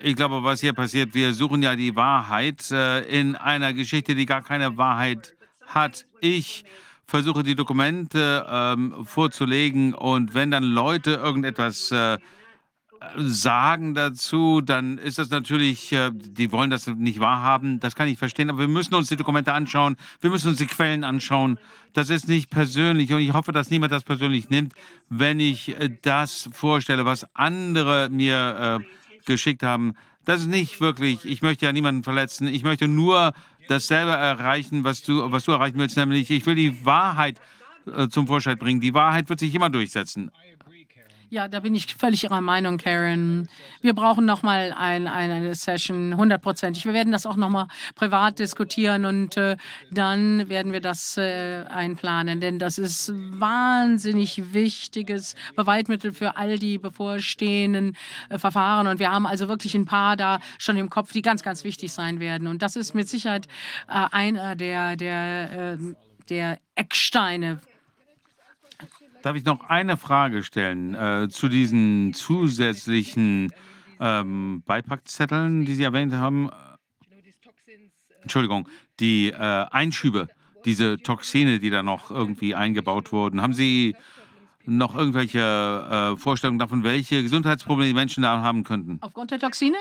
[0.02, 4.24] Ich glaube, was hier passiert, wir suchen ja die Wahrheit äh, in einer Geschichte, die
[4.24, 6.06] gar keine Wahrheit hat.
[6.22, 6.64] Ich
[7.06, 12.16] versuche die Dokumente ähm, vorzulegen und wenn dann Leute irgendetwas äh,
[13.16, 18.18] sagen dazu, dann ist das natürlich, äh, die wollen das nicht wahrhaben, das kann ich
[18.18, 21.58] verstehen, aber wir müssen uns die Dokumente anschauen, wir müssen uns die Quellen anschauen.
[21.92, 24.72] Das ist nicht persönlich und ich hoffe, dass niemand das persönlich nimmt,
[25.10, 29.94] wenn ich äh, das vorstelle, was andere mir äh, geschickt haben.
[30.24, 32.46] Das ist nicht wirklich, ich möchte ja niemanden verletzen.
[32.46, 33.32] Ich möchte nur
[33.68, 37.40] dasselbe erreichen, was du, was du erreichen willst, nämlich ich will die Wahrheit
[37.86, 38.80] äh, zum Vorschein bringen.
[38.80, 40.30] Die Wahrheit wird sich immer durchsetzen.
[41.32, 43.48] Ja, da bin ich völlig Ihrer Meinung, Karen.
[43.82, 46.84] Wir brauchen noch mal ein, ein, eine Session, hundertprozentig.
[46.86, 49.56] Wir werden das auch noch mal privat diskutieren und äh,
[49.92, 56.78] dann werden wir das äh, einplanen, denn das ist wahnsinnig wichtiges Beweismittel für all die
[56.78, 57.96] bevorstehenden
[58.28, 61.44] äh, Verfahren und wir haben also wirklich ein paar da schon im Kopf, die ganz,
[61.44, 63.46] ganz wichtig sein werden und das ist mit Sicherheit
[63.86, 65.94] äh, einer der, der, ähm,
[66.28, 67.60] der Ecksteine
[69.22, 73.52] Darf ich noch eine Frage stellen äh, zu diesen zusätzlichen
[74.00, 76.50] ähm, Beipackzetteln, die Sie erwähnt haben?
[78.22, 78.68] Entschuldigung,
[78.98, 80.28] die äh, Einschübe,
[80.64, 83.42] diese Toxine, die da noch irgendwie eingebaut wurden.
[83.42, 83.96] Haben Sie
[84.64, 88.98] noch irgendwelche äh, Vorstellungen davon, welche Gesundheitsprobleme die Menschen da haben könnten?
[89.00, 89.78] Aufgrund der Toxine?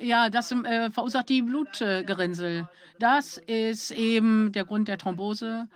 [0.00, 2.68] Ja, das äh, verursacht die Blutgerinnsel.
[2.98, 5.68] Das ist eben der Grund der Thrombose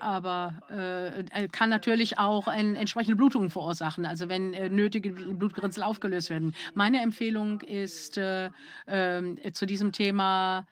[0.00, 6.30] aber äh, kann natürlich auch eine entsprechende Blutung verursachen, also wenn äh, nötige Blutgerinnsel aufgelöst
[6.30, 6.54] werden.
[6.74, 8.50] Meine Empfehlung ist äh,
[8.86, 10.66] ähm, zu diesem Thema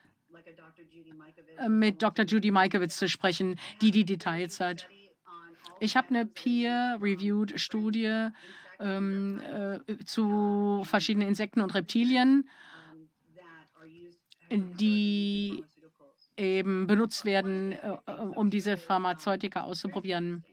[1.57, 2.25] äh, mit Dr.
[2.25, 4.87] Judy Mikovits zu sprechen, die die Details hat.
[5.79, 8.29] Ich habe eine peer-reviewed Studie
[8.79, 12.49] ähm, äh, zu verschiedenen Insekten und Reptilien,
[14.49, 15.63] die
[16.37, 20.43] eben benutzt werden, äh, äh, um diese Pharmazeutika auszuprobieren.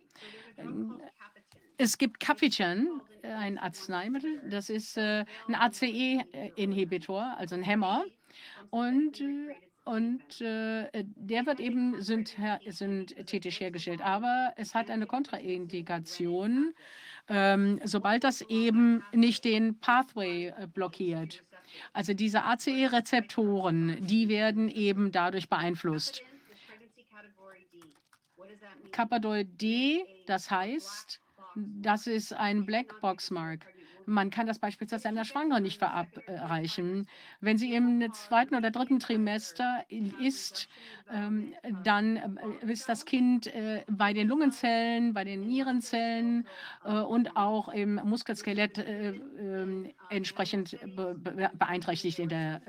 [1.77, 8.05] Es gibt Capitan, ein Arzneimittel, das ist äh, ein ACE-Inhibitor, also ein Hämmer.
[8.71, 9.23] Und,
[9.85, 14.01] und äh, der wird eben synthetisch hergestellt.
[14.03, 16.75] Aber es hat eine Kontraindikation,
[17.29, 21.43] ähm, sobald das eben nicht den Pathway blockiert.
[21.93, 26.23] Also diese ACE-Rezeptoren, die werden eben dadurch beeinflusst.
[28.93, 31.21] Kappadol D, das heißt,
[31.57, 33.67] das ist ein Blackbox-Mark.
[34.07, 37.07] Man kann das beispielsweise einer Schwangeren nicht verabreichen.
[37.41, 40.69] Wenn sie im zweiten oder dritten Trimester ist,
[41.13, 41.53] ähm,
[41.83, 46.47] dann äh, ist das Kind äh, bei den Lungenzellen, bei den Nierenzellen
[46.85, 50.79] äh, und auch im Muskelskelett ähm, entsprechend
[51.59, 52.61] beeinträchtigt, in der,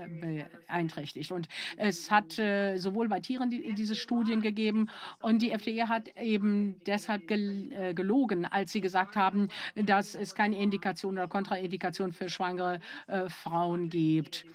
[0.67, 1.31] beeinträchtigt.
[1.31, 1.47] Und
[1.77, 4.89] es hat sowohl bei Tieren diese Studien gegeben
[5.21, 11.15] und die FDA hat eben deshalb gelogen, als sie gesagt haben, dass es keine Indikation
[11.25, 12.79] oder Kontraindikation für schwangere
[13.27, 14.45] Frauen gibt.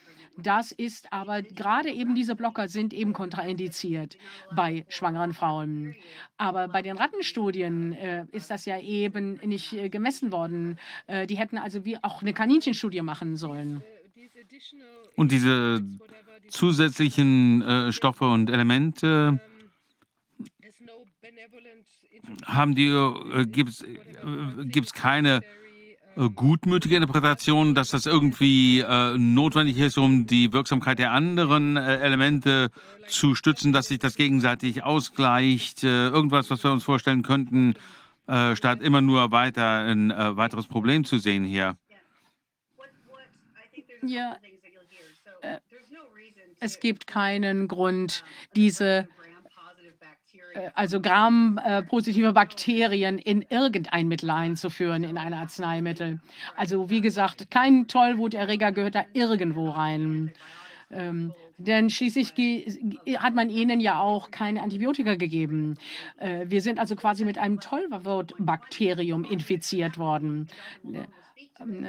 [0.43, 4.17] Das ist aber gerade eben diese Blocker sind eben kontraindiziert
[4.55, 5.97] bei schwangeren Frauen.
[6.39, 10.79] Aber bei den Rattenstudien äh, ist das ja eben nicht äh, gemessen worden.
[11.07, 13.83] Äh, die hätten also wie auch eine Kaninchenstudie machen sollen.
[15.17, 15.83] Und diese
[16.49, 19.41] zusätzlichen äh, Stoffe und Elemente
[22.47, 25.60] haben die, äh, gibt es äh, keine äh,
[26.17, 32.71] gutmütige Interpretation, dass das irgendwie äh, notwendig ist, um die Wirksamkeit der anderen äh, Elemente
[33.07, 35.85] zu stützen, dass sich das gegenseitig ausgleicht.
[35.85, 37.75] Äh, irgendwas, was wir uns vorstellen könnten,
[38.27, 41.77] äh, statt immer nur weiter ein äh, weiteres Problem zu sehen hier.
[44.03, 44.37] Ja,
[46.63, 48.23] Es gibt keinen Grund,
[48.55, 49.07] diese äh,
[50.75, 56.21] also Gram-positive Bakterien in irgendein Mittel einzuführen, in ein Arzneimittel.
[56.57, 60.33] Also wie gesagt, kein Tollwuterreger gehört da irgendwo rein.
[60.91, 62.33] Ähm, denn schließlich
[63.19, 65.77] hat man ihnen ja auch keine Antibiotika gegeben.
[66.19, 70.49] Äh, wir sind also quasi mit einem Tollwutbakterium infiziert worden.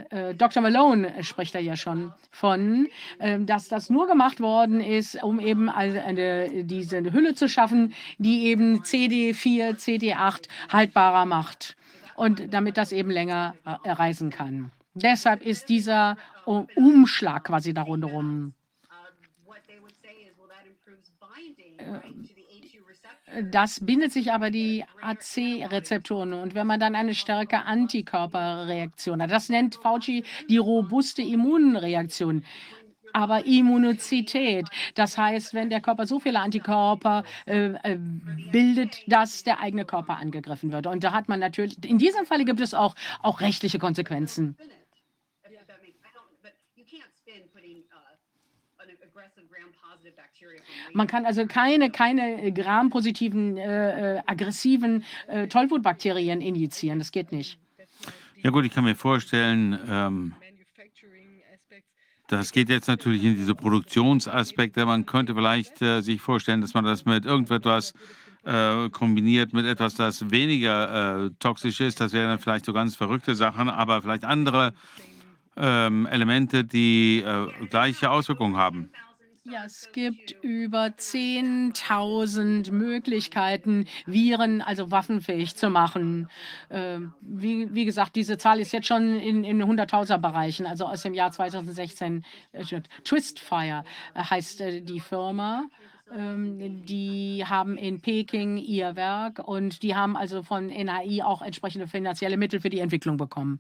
[0.10, 0.62] Äh, Dr.
[0.62, 2.88] Malone spricht da ja schon von,
[3.20, 8.46] äh, dass das nur gemacht worden ist, um eben eine, diese Hülle zu schaffen, die
[8.46, 11.76] eben CD4, CD8 haltbarer macht
[12.16, 14.72] und damit das eben länger äh, reisen kann.
[14.94, 18.54] Deshalb ist dieser Umschlag quasi da rundherum.
[23.50, 26.34] Das bindet sich aber die AC-Rezeptoren.
[26.34, 32.44] Und wenn man dann eine starke Antikörperreaktion hat, das nennt Fauci die robuste Immunreaktion.
[33.14, 37.98] Aber Immunizität, das heißt, wenn der Körper so viele Antikörper äh, äh,
[38.52, 40.88] bildet, dass der eigene Körper angegriffen wird.
[40.88, 44.56] Und da hat man natürlich, in diesem Fall gibt es auch, auch rechtliche Konsequenzen.
[50.94, 57.00] Man kann also keine, keine äh, grampositiven, äh, äh, aggressiven äh, Tollwutbakterien injizieren.
[57.00, 57.60] Das geht nicht.
[58.42, 60.34] Ja gut, ich kann mir vorstellen, ähm,
[62.28, 64.86] das geht jetzt natürlich in diese Produktionsaspekte.
[64.86, 67.94] Man könnte vielleicht äh, sich vorstellen, dass man das mit irgendetwas
[68.44, 72.00] äh, kombiniert mit etwas, das weniger äh, toxisch ist.
[72.00, 74.74] Das wären dann vielleicht so ganz verrückte Sachen, aber vielleicht andere
[75.58, 78.90] ähm, Elemente, die äh, gleiche Auswirkungen haben.
[79.44, 86.30] Ja, es gibt über 10.000 Möglichkeiten, Viren, also waffenfähig zu machen.
[86.70, 91.02] Äh, wie, wie, gesagt, diese Zahl ist jetzt schon in, in 100.000er Bereichen, also aus
[91.02, 92.24] dem Jahr 2016.
[92.52, 95.64] Äh, Twistfire äh, heißt äh, die Firma.
[96.16, 101.88] Ähm, die haben in Peking ihr Werk und die haben also von NAI auch entsprechende
[101.88, 103.60] finanzielle Mittel für die Entwicklung bekommen.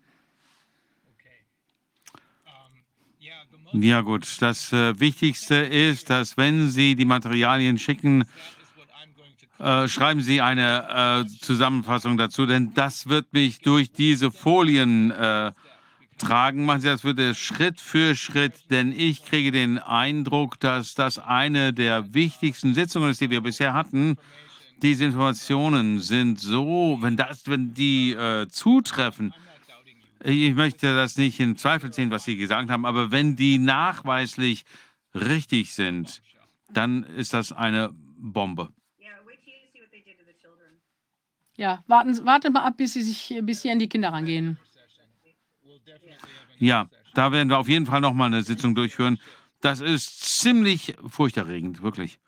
[3.74, 8.26] Ja gut, das äh, Wichtigste ist, dass wenn Sie die Materialien schicken,
[9.60, 15.54] äh, schreiben Sie eine äh, Zusammenfassung dazu, denn das wird mich durch diese Folien äh,
[16.18, 16.66] tragen.
[16.66, 21.72] Machen Sie das bitte Schritt für Schritt, denn ich kriege den Eindruck, dass das eine
[21.72, 24.18] der wichtigsten Sitzungen ist, die wir bisher hatten.
[24.82, 29.34] Diese Informationen sind so, wenn das, wenn die äh, zutreffen,
[30.24, 34.66] ich möchte das nicht in Zweifel ziehen, was Sie gesagt haben, aber wenn die nachweislich
[35.14, 36.22] richtig sind,
[36.70, 38.70] dann ist das eine Bombe.
[41.58, 44.58] Ja, warten, warten mal ab, bis Sie, sich, bis Sie an die Kinder rangehen.
[46.58, 49.20] Ja, da werden wir auf jeden Fall noch mal eine Sitzung durchführen.
[49.60, 52.20] Das ist ziemlich furchterregend, wirklich.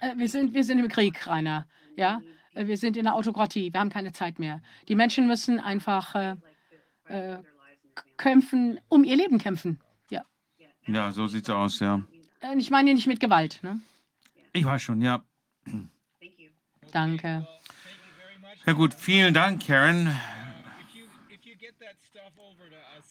[0.00, 1.66] Äh, wir, sind, wir sind im Krieg, Rainer.
[1.96, 2.20] Ja,
[2.54, 4.60] wir sind in der Autokratie, wir haben keine Zeit mehr.
[4.88, 6.36] Die Menschen müssen einfach äh,
[7.04, 7.38] äh,
[8.16, 9.80] kämpfen, um ihr Leben kämpfen.
[10.10, 10.22] Ja.
[10.86, 12.02] Ja, so sieht es aus, ja.
[12.40, 13.60] Äh, ich meine nicht mit Gewalt.
[13.62, 13.80] Ne?
[14.52, 15.22] Ich weiß schon, ja.
[16.92, 17.46] Danke.
[18.66, 20.14] Ja gut, vielen Dank, Karen.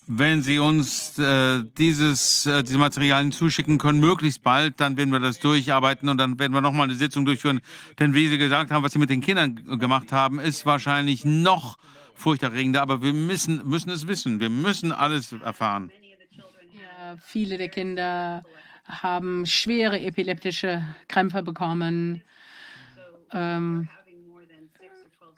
[0.07, 5.19] Wenn Sie uns äh, dieses, äh, diese Materialien zuschicken können, möglichst bald, dann werden wir
[5.19, 7.61] das durcharbeiten und dann werden wir nochmal eine Sitzung durchführen.
[7.99, 11.77] Denn wie Sie gesagt haben, was Sie mit den Kindern gemacht haben, ist wahrscheinlich noch
[12.15, 12.81] furchterregender.
[12.81, 14.39] Aber wir müssen, müssen es wissen.
[14.39, 15.91] Wir müssen alles erfahren.
[16.73, 18.43] Ja, viele der Kinder
[18.85, 22.23] haben schwere epileptische Krämpfe bekommen.
[23.33, 23.87] Ähm,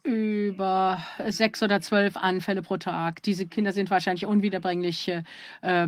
[0.03, 3.23] über sechs oder zwölf Anfälle pro Tag.
[3.23, 5.23] Diese Kinder sind wahrscheinlich unwiederbringlich äh,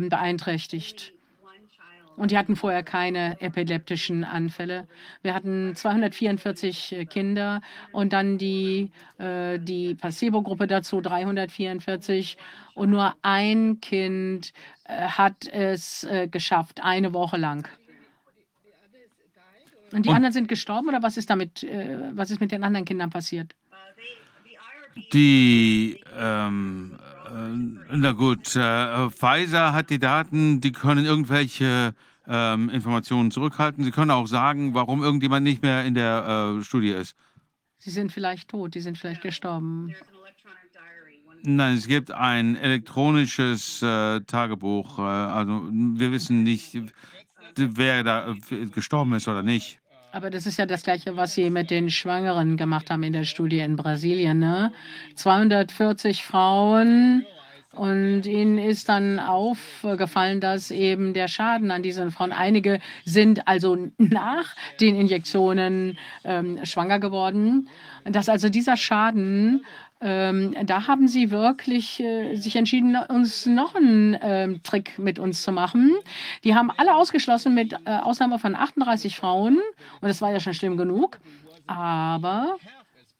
[0.00, 1.12] beeinträchtigt.
[2.16, 4.88] Und die hatten vorher keine epileptischen Anfälle.
[5.22, 7.60] Wir hatten 244 äh, Kinder
[7.92, 12.38] und dann die, äh, die Placebo-Gruppe dazu 344.
[12.74, 14.52] Und nur ein Kind
[14.84, 17.68] äh, hat es äh, geschafft, eine Woche lang.
[19.92, 22.64] Und die und anderen sind gestorben oder was ist damit, äh, was ist mit den
[22.64, 23.54] anderen Kindern passiert?
[25.12, 31.94] Die, ähm, äh, na gut, äh, Pfizer hat die Daten, die können irgendwelche
[32.26, 33.84] ähm, Informationen zurückhalten.
[33.84, 37.14] Sie können auch sagen, warum irgendjemand nicht mehr in der äh, Studie ist.
[37.78, 39.94] Sie sind vielleicht tot, die sind vielleicht gestorben.
[41.42, 44.98] Nein, es gibt ein elektronisches äh, Tagebuch.
[44.98, 46.76] Äh, also wir wissen nicht,
[47.54, 49.78] wer da äh, gestorben ist oder nicht.
[50.16, 53.24] Aber das ist ja das Gleiche, was Sie mit den Schwangeren gemacht haben in der
[53.24, 54.38] Studie in Brasilien.
[54.38, 54.72] Ne?
[55.14, 57.26] 240 Frauen
[57.76, 63.88] Und ihnen ist dann aufgefallen, dass eben der Schaden an diesen Frauen, einige sind also
[63.98, 67.68] nach den Injektionen ähm, schwanger geworden,
[68.04, 69.66] dass also dieser Schaden
[70.00, 75.42] ähm, da haben sie wirklich äh, sich entschieden, uns noch einen ähm, Trick mit uns
[75.42, 75.94] zu machen.
[76.44, 79.56] Die haben alle ausgeschlossen, mit äh, Ausnahme von 38 Frauen.
[79.56, 81.18] Und das war ja schon schlimm genug.
[81.66, 82.68] Aber äh,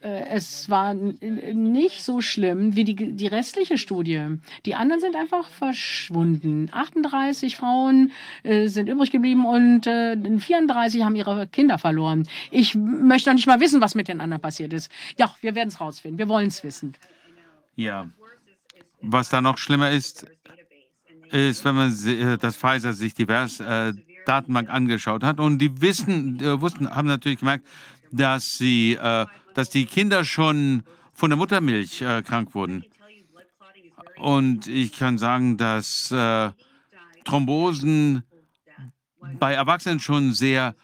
[0.01, 4.39] es war nicht so schlimm wie die, die restliche Studie.
[4.65, 6.69] Die anderen sind einfach verschwunden.
[6.71, 12.29] 38 Frauen äh, sind übrig geblieben und äh, 34 haben ihre Kinder verloren.
[12.51, 14.91] Ich möchte noch nicht mal wissen, was mit den anderen passiert ist.
[15.19, 16.19] Ja, wir werden es rausfinden.
[16.19, 16.95] Wir wollen es wissen.
[17.75, 18.11] Ja.
[19.01, 20.27] Was da noch schlimmer ist,
[21.31, 23.93] ist, wenn man äh, das Pfizer sich divers äh,
[24.27, 27.67] Datenbank angeschaut hat und die wissen, äh, wussten, haben natürlich gemerkt,
[28.13, 29.27] dass sie äh,
[29.57, 30.83] dass die Kinder schon
[31.15, 32.85] von der Muttermilch äh, krank wurden.
[34.19, 36.51] Und ich kann sagen, dass äh,
[37.25, 38.23] Thrombosen
[39.39, 40.75] bei Erwachsenen schon sehr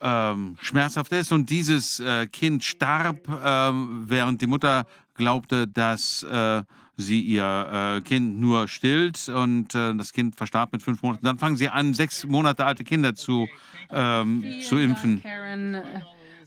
[0.00, 1.32] ähm, schmerzhaft ist.
[1.32, 6.62] Und dieses äh, Kind starb, ähm, während die Mutter glaubte, dass äh,
[6.98, 9.26] sie ihr äh, Kind nur stillt.
[9.30, 11.24] Und äh, das Kind verstarb mit fünf Monaten.
[11.24, 13.48] Dann fangen sie an, sechs Monate alte Kinder zu,
[13.90, 15.22] ähm, zu impfen.
[15.22, 15.82] Karen.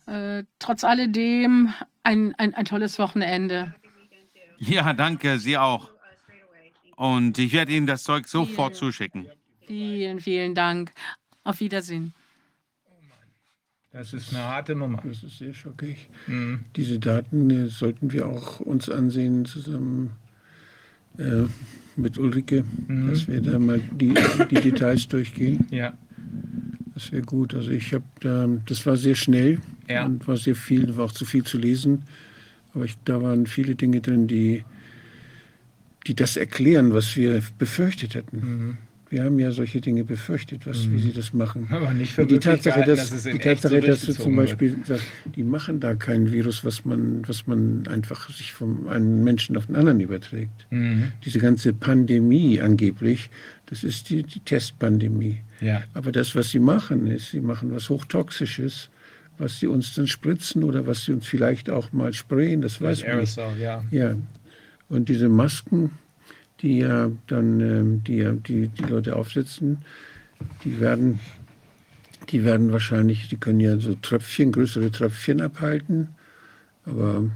[0.09, 1.73] Äh, trotz alledem
[2.03, 3.75] ein, ein, ein tolles Wochenende.
[4.57, 5.89] Ja, danke, Sie auch.
[6.95, 9.27] Und ich werde Ihnen das Zeug sofort zuschicken.
[9.67, 10.91] Vielen, vielen Dank.
[11.43, 12.13] Auf Wiedersehen.
[13.91, 15.01] Das ist eine harte Nummer.
[15.03, 16.09] Das ist sehr schockig.
[16.27, 16.65] Mhm.
[16.75, 20.11] Diese Daten äh, sollten wir auch uns ansehen, zusammen
[21.17, 21.43] äh,
[21.95, 23.09] mit Ulrike, Mhm.
[23.09, 24.13] dass wir da mal die,
[24.49, 25.67] die Details durchgehen.
[25.71, 25.93] Ja.
[26.99, 27.55] Das wäre gut.
[27.55, 30.05] Also ich habe da, das war sehr schnell Ja.
[30.05, 32.03] und war sehr viel, war auch zu viel zu lesen.
[32.73, 34.65] Aber ich, da waren viele Dinge drin, die,
[36.05, 38.37] die das erklären, was wir befürchtet hätten.
[38.37, 38.77] Mhm.
[39.09, 41.67] Wir haben ja solche Dinge befürchtet, was, wie sie das machen.
[41.71, 44.35] Aber nicht für die Tatsache, gehalten, dass, dass die echt so Tatsache, dass du zum
[44.35, 44.49] wird.
[44.49, 45.05] Beispiel sagst,
[45.35, 49.67] die machen da kein Virus, was man, was man einfach sich vom einen Menschen auf
[49.67, 50.67] den anderen überträgt.
[50.69, 51.13] Mhm.
[51.23, 53.29] Diese ganze Pandemie angeblich,
[53.67, 55.39] das ist die, die Testpandemie.
[55.61, 55.83] Ja.
[55.93, 58.89] Aber das, was sie machen, ist, sie machen was Hochtoxisches,
[59.37, 63.05] was sie uns dann spritzen oder was sie uns vielleicht auch mal sprayen, das weiß
[63.05, 63.37] man nicht.
[63.59, 63.83] Ja.
[63.91, 64.15] Ja.
[64.89, 65.91] Und diese Masken,
[66.61, 69.79] die ja dann ähm, die, die, die Leute aufsetzen,
[70.63, 71.19] die werden,
[72.29, 76.09] die werden wahrscheinlich, die können ja so Tröpfchen, größere Tröpfchen abhalten,
[76.85, 77.29] aber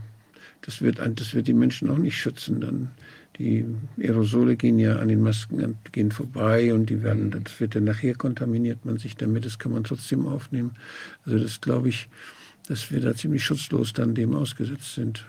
[0.61, 2.61] das wird, das wird die Menschen auch nicht schützen.
[2.61, 2.91] Dann
[3.37, 3.65] die
[3.99, 8.15] Aerosole gehen ja an den Masken gehen vorbei und die werden, das wird dann nachher
[8.15, 10.71] kontaminiert man sich damit, das kann man trotzdem aufnehmen.
[11.25, 12.09] Also das glaube ich,
[12.67, 15.25] dass wir da ziemlich schutzlos dann dem ausgesetzt sind.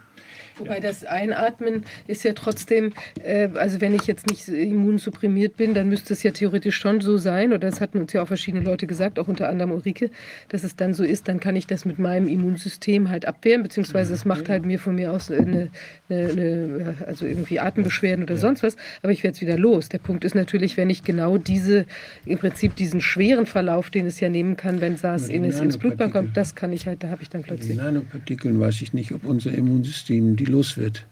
[0.57, 2.93] Wobei das Einatmen ist ja trotzdem,
[3.23, 7.19] äh, also wenn ich jetzt nicht immunsupprimiert bin, dann müsste es ja theoretisch schon so
[7.19, 10.11] sein, oder das hatten uns ja auch verschiedene Leute gesagt, auch unter anderem Ulrike,
[10.49, 14.15] dass es dann so ist, dann kann ich das mit meinem Immunsystem halt abwehren, beziehungsweise
[14.15, 15.71] es macht halt mir von mir aus eine,
[16.09, 19.89] eine, eine also irgendwie Atembeschwerden oder sonst was, aber ich werde es wieder los.
[19.89, 21.87] Der Punkt ist natürlich, wenn ich genau diese,
[22.25, 26.37] im Prinzip diesen schweren Verlauf, den es ja nehmen kann, wenn SARS ins Blutbahn kommt,
[26.37, 27.77] das kann ich halt, da habe ich dann plötzlich.
[27.77, 31.07] Nanopartikeln weiß ich nicht, ob unser Immunsystem die los wird.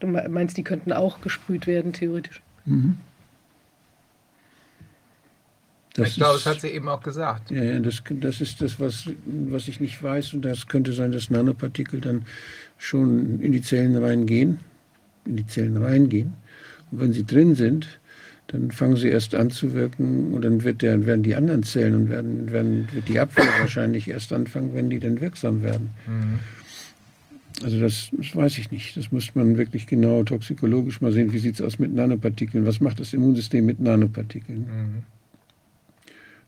[0.00, 2.40] Du meinst, die könnten auch gesprüht werden, theoretisch.
[5.94, 7.50] Das ich glaube, ist- das hat sie eben auch gesagt.
[7.50, 10.34] Ja, ja das, das ist das, was, was ich nicht weiß.
[10.34, 12.24] Und das könnte sein, dass Nanopartikel dann
[12.76, 14.60] schon in die Zellen reingehen,
[15.24, 16.34] in die Zellen reingehen.
[16.90, 17.98] Und wenn sie drin sind,
[18.46, 21.94] dann fangen sie erst an zu wirken und dann wird der, werden die anderen Zellen
[21.94, 25.90] und werden, werden, wird die Abwehr wahrscheinlich erst anfangen, wenn die dann wirksam werden.
[27.62, 28.96] Also das, das weiß ich nicht.
[28.96, 31.32] Das muss man wirklich genau toxikologisch mal sehen.
[31.32, 32.64] Wie sieht es aus mit Nanopartikeln?
[32.64, 35.04] Was macht das Immunsystem mit Nanopartikeln?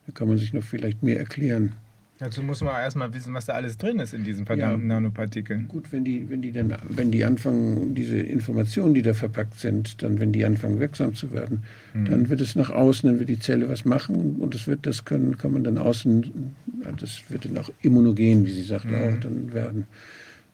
[0.06, 1.72] Da kann man sich noch vielleicht mehr erklären.
[2.20, 5.66] Dazu muss man erstmal wissen, was da alles drin ist in diesen verdammten Nanopartikeln.
[5.68, 10.02] Gut, wenn die, wenn die dann, wenn die anfangen, diese Informationen, die da verpackt sind,
[10.02, 11.64] dann, wenn die anfangen wirksam zu werden,
[11.94, 15.06] dann wird es nach außen, dann wird die Zelle was machen und das wird, das
[15.06, 19.20] können, kann man dann außen, ja, das wird dann auch immunogen, wie sie sagt, auch
[19.22, 19.86] dann werden.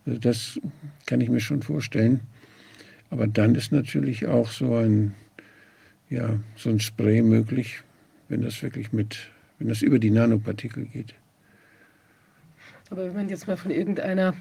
[0.07, 0.60] Also das
[1.07, 2.20] kann ich mir schon vorstellen.
[3.10, 5.15] Aber dann ist natürlich auch so ein,
[6.09, 7.83] ja, so ein Spray möglich,
[8.28, 11.15] wenn das wirklich mit, wenn das über die Nanopartikel geht.
[12.91, 14.35] Aber wenn man jetzt mal von irgendeiner,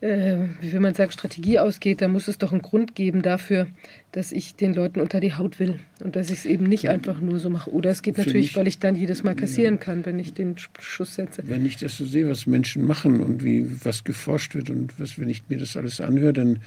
[0.00, 3.66] äh, wie will man sagen, Strategie ausgeht, dann muss es doch einen Grund geben dafür,
[4.12, 7.20] dass ich den Leuten unter die Haut will und dass ich es eben nicht einfach
[7.20, 7.70] nur so mache.
[7.70, 10.56] Oder es geht natürlich, ich- weil ich dann jedes Mal kassieren kann, wenn ich den
[10.56, 11.42] Sch- Schuss setze.
[11.46, 15.18] Wenn ich das so sehe, was Menschen machen und wie was geforscht wird und was,
[15.18, 16.58] wenn ich mir das alles anhöre, dann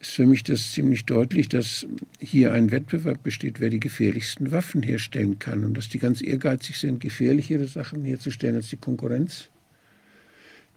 [0.00, 1.86] ist für mich das ziemlich deutlich, dass
[2.18, 6.76] hier ein Wettbewerb besteht, wer die gefährlichsten Waffen herstellen kann und dass die ganz ehrgeizig
[6.78, 9.48] sind, gefährlichere Sachen herzustellen als die Konkurrenz.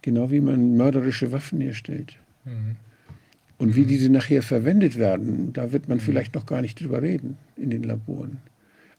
[0.06, 2.14] Genau wie man mörderische Waffen herstellt.
[2.44, 2.76] Mhm.
[3.58, 7.36] Und wie diese nachher verwendet werden, da wird man vielleicht noch gar nicht drüber reden
[7.56, 8.36] in den Laboren.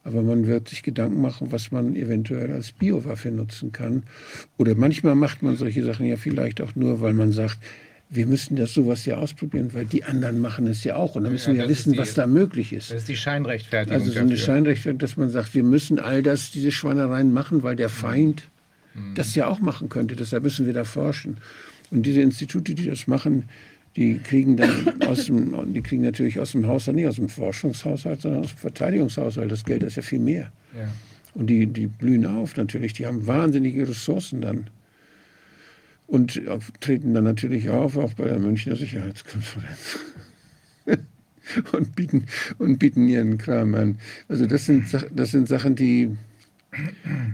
[0.03, 4.03] Aber man wird sich Gedanken machen, was man eventuell als Biowaffe nutzen kann.
[4.57, 7.57] Oder manchmal macht man solche Sachen ja vielleicht auch nur, weil man sagt,
[8.09, 11.15] wir müssen das sowas ja ausprobieren, weil die anderen machen es ja auch.
[11.15, 12.91] Und dann müssen Ja, wir das wissen, die- was da möglich ist.
[12.91, 13.97] Das ist die Scheinrechtfertigung.
[13.97, 14.45] Also so eine dafür.
[14.45, 18.49] Scheinrechtfertigung, dass man sagt, wir müssen all das, diese Schweinereien machen, weil der Feind
[19.15, 20.15] das ja auch machen könnte.
[20.15, 21.37] Deshalb müssen wir da forschen.
[21.91, 23.45] Und diese Institute, die das machen,
[23.95, 28.21] die kriegen dann aus dem, die kriegen natürlich aus dem Haushalt, nicht aus dem Forschungshaushalt,
[28.21, 29.51] sondern aus dem Verteidigungshaushalt.
[29.51, 30.51] Das Geld ist ja viel mehr.
[30.75, 30.87] Ja.
[31.33, 32.93] Und die, die blühen auf natürlich.
[32.93, 34.69] Die haben wahnsinnige Ressourcen dann.
[36.07, 36.41] Und
[36.79, 39.99] treten dann natürlich auf, auch bei der Münchner Sicherheitskonferenz.
[41.73, 42.25] und, bieten,
[42.57, 43.99] und bieten ihren Kram an.
[44.29, 46.15] Also das sind, das sind Sachen, die,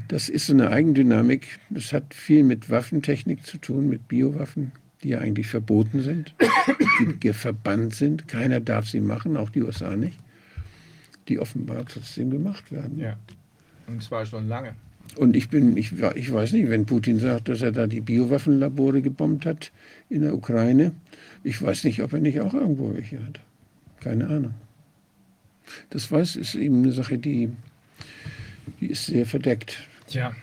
[0.07, 1.59] das ist so eine Eigendynamik.
[1.69, 6.33] Das hat viel mit Waffentechnik zu tun, mit Biowaffen, die ja eigentlich verboten sind,
[7.21, 8.27] die verbannt sind.
[8.27, 10.17] Keiner darf sie machen, auch die USA nicht.
[11.27, 12.99] Die offenbar trotzdem gemacht werden.
[12.99, 13.17] ja.
[13.87, 14.75] Und zwar schon lange.
[15.17, 19.01] Und ich bin, ich, ich weiß nicht, wenn Putin sagt, dass er da die Biowaffenlabore
[19.01, 19.71] gebombt hat
[20.09, 20.93] in der Ukraine,
[21.43, 23.39] ich weiß nicht, ob er nicht auch irgendwo welche hat.
[23.99, 24.53] Keine Ahnung.
[25.89, 27.49] Das weiß, ist eben eine Sache, die,
[28.83, 29.77] die ist sehr verdeckt.
[30.07, 30.33] Tja.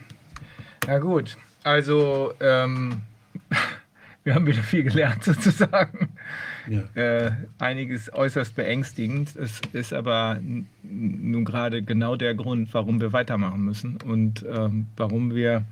[0.87, 1.37] Na gut.
[1.63, 3.03] Also, ähm,
[4.25, 6.09] wir haben wieder viel gelernt sozusagen.
[6.67, 6.85] Ja.
[6.95, 9.37] Äh, einiges äußerst beängstigend.
[9.37, 10.41] Es ist aber
[10.83, 15.67] nun gerade genau der Grund, warum wir weitermachen müssen und ähm, warum wir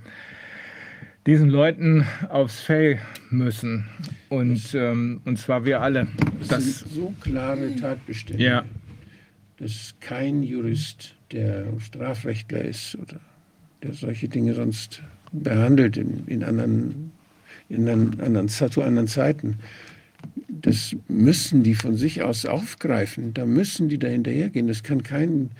[1.26, 3.88] diesen Leuten aufs Fell müssen.
[4.28, 6.08] Und, ähm, und zwar wir alle.
[6.40, 8.64] Das, Das, sind so klare Tatbestände, ja,
[9.56, 13.20] dass kein Jurist, der Strafrechtler ist oder
[13.82, 17.12] der solche Dinge sonst behandelt in, in anderen,
[17.68, 19.58] in anderen, anderen, zu anderen Zeiten,
[20.48, 23.34] das müssen die von sich aus aufgreifen.
[23.34, 24.66] Da müssen die da hinterhergehen.
[24.66, 25.50] Das kann kein,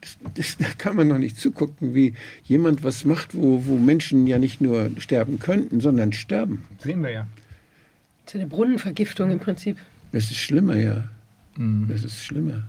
[0.00, 2.14] das, das, da kann man noch nicht zugucken, wie
[2.44, 6.64] jemand was macht, wo, wo Menschen ja nicht nur sterben könnten, sondern sterben.
[6.82, 7.26] sehen wir ja.
[8.24, 9.78] Das ist eine Brunnenvergiftung im Prinzip.
[10.12, 11.04] Das ist schlimmer, ja.
[11.56, 11.86] Mhm.
[11.88, 12.66] Das ist schlimmer.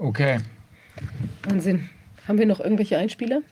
[0.00, 0.38] Okay.
[1.42, 1.90] Wahnsinn.
[2.26, 3.42] Haben wir noch irgendwelche Einspieler?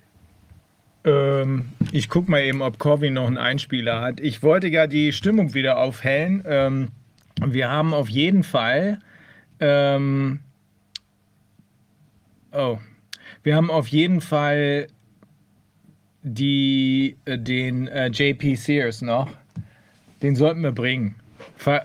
[1.05, 4.19] Ähm, ich gucke mal eben, ob Corvin noch einen Einspieler hat.
[4.21, 6.43] Ich wollte ja die Stimmung wieder aufhellen.
[6.47, 6.89] Ähm,
[7.45, 8.99] wir haben auf jeden Fall.
[9.61, 10.41] Ähm,
[12.53, 12.79] oh.
[13.43, 14.87] Wir haben auf jeden Fall
[16.23, 19.31] die, äh, den äh, JP Sears noch.
[20.23, 21.15] Den sollten wir bringen.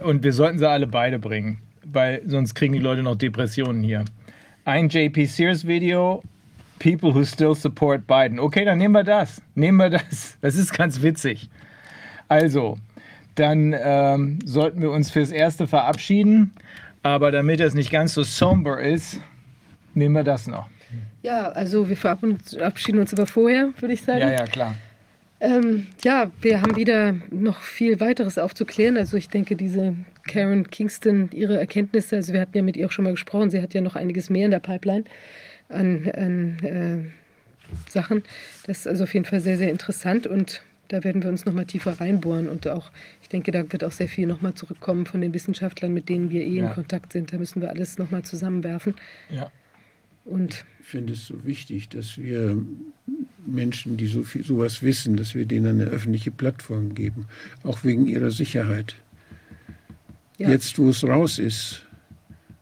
[0.03, 4.05] Und wir sollten sie alle beide bringen, weil sonst kriegen die Leute noch Depressionen hier.
[4.65, 6.23] Ein JP Sears Video
[6.79, 8.39] People who still support Biden.
[8.39, 9.41] Okay, dann nehmen wir das.
[9.55, 10.37] Nehmen wir das.
[10.41, 11.49] Das ist ganz witzig.
[12.27, 12.77] Also,
[13.35, 16.53] dann ähm, sollten wir uns fürs Erste verabschieden.
[17.01, 19.19] Aber damit es nicht ganz so somber ist,
[19.93, 20.69] nehmen wir das noch.
[21.21, 24.21] Ja, also wir verabschieden uns aber vorher, würde ich sagen.
[24.21, 24.75] Ja, ja, klar.
[25.39, 28.97] Ähm, ja, wir haben wieder noch viel weiteres aufzuklären.
[28.97, 29.95] Also ich denke, diese
[30.27, 33.61] Karen Kingston, ihre Erkenntnisse, also wir hatten ja mit ihr auch schon mal gesprochen, sie
[33.61, 35.03] hat ja noch einiges mehr in der Pipeline
[35.69, 38.23] an, an äh, Sachen.
[38.65, 41.53] Das ist also auf jeden Fall sehr, sehr interessant und da werden wir uns noch
[41.53, 45.05] mal tiefer reinbohren und auch, ich denke, da wird auch sehr viel noch mal zurückkommen
[45.05, 46.67] von den Wissenschaftlern, mit denen wir eh Ja.
[46.67, 47.33] in Kontakt sind.
[47.33, 48.95] Da müssen wir alles noch mal zusammenwerfen
[49.29, 49.51] Ja.
[50.25, 52.57] und Ich finde es so wichtig, dass wir
[53.45, 57.25] Menschen, die so viel sowas wissen, dass wir denen eine öffentliche Plattform geben,
[57.63, 58.95] auch wegen ihrer Sicherheit.
[60.37, 61.81] Ja, Jetzt, wo es raus ist,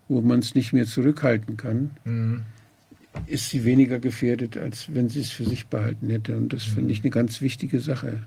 [0.08, 2.41] wo man es nicht mehr zurückhalten kann, Mhm.
[3.27, 6.35] ist sie weniger gefährdet, als wenn sie es für sich behalten hätte.
[6.38, 8.24] Und das finde ich eine ganz wichtige Sache.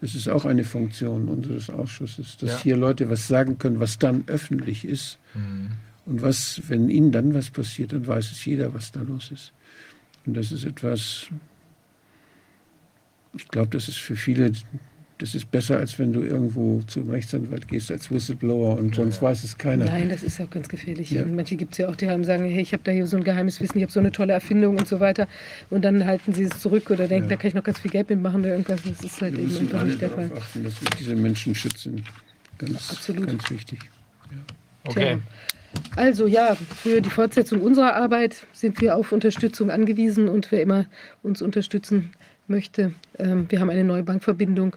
[0.00, 2.58] Das ist auch eine Funktion unseres Ausschusses, dass Ja.
[2.62, 5.18] hier Leute was sagen können, was dann öffentlich ist.
[5.34, 5.72] Mhm.
[6.06, 9.52] Und was, wenn ihnen dann was passiert, dann weiß es jeder, was da los ist.
[10.24, 11.26] Und das ist etwas,
[13.36, 14.52] ich glaube, das ist für viele,
[15.18, 19.42] das ist besser, als wenn du irgendwo zum Rechtsanwalt gehst als Whistleblower und sonst weiß
[19.42, 19.84] es keiner.
[19.86, 21.10] Nein, das ist auch ganz gefährlich.
[21.10, 21.22] Ja.
[21.22, 23.16] Und manche gibt es ja auch, die haben sagen, hey, ich habe da hier so
[23.16, 25.26] ein geheimes Wissen, ich habe so eine tolle Erfindung und so weiter.
[25.70, 27.36] Und dann halten sie es zurück oder denken, Ja.
[27.36, 28.80] da kann ich noch ganz viel Geld mitmachen oder irgendwas.
[28.82, 30.28] Das ist halt Wir eben einfach nicht der Fall.
[30.28, 32.04] darauf achten, dass wir diese Menschen schützen.
[32.58, 33.26] Ganz, Absolut.
[33.26, 33.80] ganz wichtig.
[34.84, 35.18] Okay.
[35.96, 40.86] Also ja, für die Fortsetzung unserer Arbeit sind wir auf Unterstützung angewiesen und wer immer
[41.22, 42.10] uns unterstützen
[42.46, 44.76] möchte, ähm, wir haben eine neue Bankverbindung,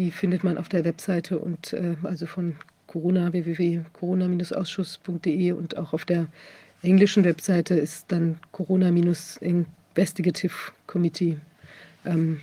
[0.00, 2.56] die findet man auf der Webseite und äh, also von
[2.86, 6.26] Corona, www.corona-ausschuss.de und auch auf der
[6.82, 10.54] englischen Webseite ist dann Corona-Investigative
[10.86, 11.36] Committee.
[12.06, 12.40] Ähm,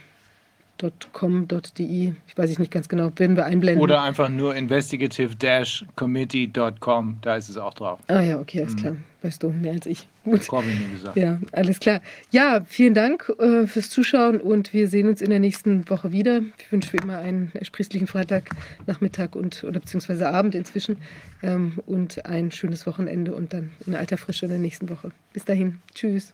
[1.12, 3.82] .com.de, ich weiß ich nicht ganz genau, werden wir einblenden.
[3.82, 8.00] Oder einfach nur investigative-committee.com, da ist es auch drauf.
[8.06, 8.80] Ah ja, okay, alles Mhm.
[8.80, 8.96] klar.
[9.24, 10.08] Weißt du mehr als ich.
[10.30, 10.46] Gut.
[10.46, 11.16] Corbin mir gesagt.
[11.16, 12.02] Ja, alles klar.
[12.32, 16.42] Ja, vielen Dank äh, fürs Zuschauen und wir sehen uns in der nächsten Woche wieder.
[16.58, 18.50] Ich wünsche wie immer einen ersprießlichen Freitag,
[18.88, 20.98] Nachmittag und oder beziehungsweise Abend inzwischen
[21.44, 25.12] ähm, und ein schönes Wochenende und dann in alter Frische in der nächsten Woche.
[25.32, 25.80] Bis dahin.
[25.96, 26.34] Tschüss.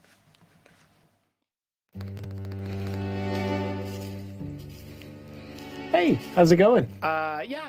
[5.92, 6.88] Hey, how's it going?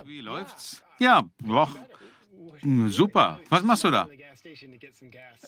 [0.06, 0.82] Wie läuft's?
[0.98, 1.68] Ja, boah,
[2.88, 3.38] super.
[3.50, 4.08] Was machst du da?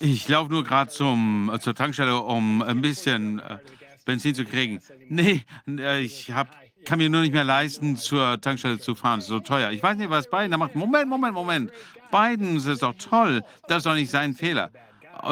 [0.00, 3.58] Ich laufe nur gerade zum äh, zur Tankstelle, um ein bisschen äh,
[4.05, 4.81] Benzin zu kriegen.
[5.08, 6.49] Nee, äh, ich hab,
[6.84, 9.20] kann mir nur nicht mehr leisten, zur Tankstelle zu fahren.
[9.20, 9.70] so teuer.
[9.73, 10.75] Ich weiß nicht, was Biden da macht.
[10.75, 11.73] Moment, Moment, Moment.
[12.10, 13.42] Biden ist doch toll.
[13.68, 14.70] Das ist doch nicht sein Fehler.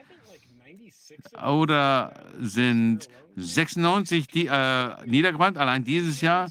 [1.45, 6.49] Oder sind 96 die, äh, niedergebrannt, allein dieses Jahr?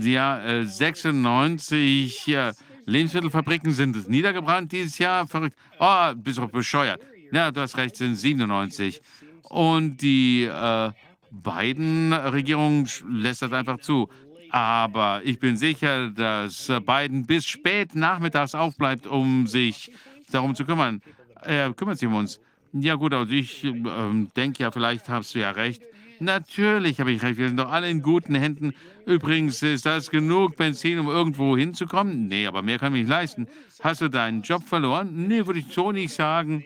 [0.00, 2.52] Ja, äh, 96 äh,
[2.86, 5.26] Lebensmittelfabriken sind niedergebrannt dieses Jahr.
[5.26, 5.56] Verrückt.
[5.78, 7.00] Oh, bist doch bescheuert.
[7.32, 9.00] Ja, du hast recht, sind 97.
[9.42, 10.90] Und die äh,
[11.30, 14.08] beiden Regierungen lässt das einfach zu.
[14.50, 19.90] Aber ich bin sicher, dass äh, Biden bis spät nachmittags aufbleibt, um sich
[20.30, 21.02] darum zu kümmern.
[21.42, 22.40] Er kümmert sich um uns.
[22.72, 25.82] Ja gut, also ich ähm, denke ja, vielleicht hast du ja recht.
[26.20, 28.74] Natürlich habe ich recht, wir sind doch alle in guten Händen.
[29.06, 32.28] Übrigens, ist das genug Benzin, um irgendwo hinzukommen?
[32.28, 33.46] Nee, aber mehr kann ich nicht leisten.
[33.82, 35.28] Hast du deinen Job verloren?
[35.28, 36.64] Nee, würde ich so nicht sagen.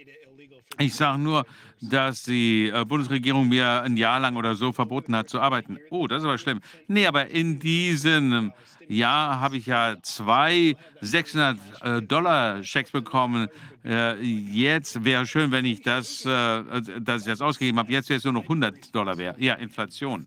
[0.79, 1.45] Ich sage nur,
[1.83, 5.79] dass die äh, Bundesregierung mir ein Jahr lang oder so verboten hat zu arbeiten.
[5.91, 6.61] Oh, das ist aber schlimm.
[6.89, 8.53] Nee, aber in diesem
[8.89, 13.49] Jahr habe ich ja zwei 600 äh, Dollar Schecks bekommen.
[13.85, 16.63] Äh, jetzt wäre schön, wenn ich das, äh,
[17.01, 17.91] dass ich das ausgegeben habe.
[17.93, 19.39] Jetzt wäre es nur noch 100 Dollar wert.
[19.39, 20.27] Ja, Inflation.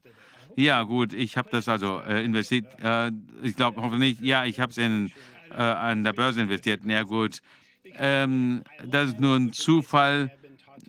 [0.57, 2.65] Ja, gut, ich habe das also äh, investiert.
[2.81, 3.11] Äh,
[3.43, 5.11] ich glaube hoffentlich, ja, ich habe es in
[5.51, 6.81] äh, an der Börse investiert.
[6.83, 7.39] Na ja, gut.
[7.97, 10.31] Ähm, das ist nur ein Zufall.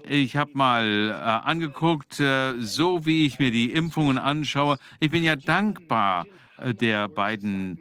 [0.08, 2.22] Ich habe mal äh, angeguckt,
[2.58, 4.78] so wie ich mir die Impfungen anschaue.
[5.00, 6.26] Ich bin ja dankbar
[6.58, 7.80] der beiden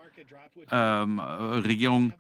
[0.72, 2.14] ähm, äh, Regierung.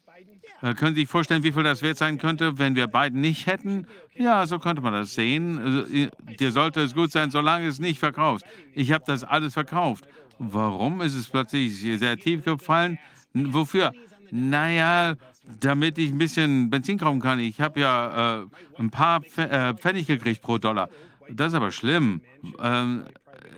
[0.61, 3.48] Äh, können Sie sich vorstellen, wie viel das wert sein könnte, wenn wir beiden nicht
[3.48, 3.88] hätten?
[4.16, 5.59] Ja, so könnte man das sehen.
[5.59, 6.09] Also, äh,
[6.40, 8.45] dir sollte es gut sein, solange es nicht verkaufst.
[8.74, 10.06] Ich habe das alles verkauft.
[10.40, 13.00] Warum ist es plötzlich sehr tief gefallen?
[13.34, 13.92] Wofür?
[14.32, 15.16] Naja,
[15.59, 17.40] damit ich ein bisschen Benzin kaufen kann.
[17.40, 18.45] Ich habe ja äh,
[18.77, 20.90] ein paar äh, Pfennig gekriegt pro Dollar.
[21.30, 22.22] Das ist aber schlimm.
[22.61, 23.06] Ähm,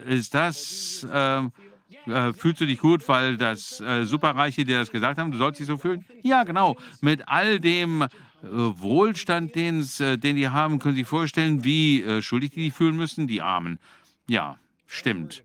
[0.06, 1.52] ist das, ähm,
[2.08, 5.60] äh, fühlst du dich gut, weil das äh, Superreiche dir das gesagt haben, du sollst
[5.60, 6.06] dich so fühlen?
[6.24, 6.78] Ja, genau.
[7.02, 8.08] Mit all dem äh,
[8.42, 12.96] Wohlstand, äh, den die haben, können Sie sich vorstellen, wie äh, schuldig die sich fühlen
[12.96, 13.80] müssen, die Armen.
[14.28, 15.44] Ja, stimmt.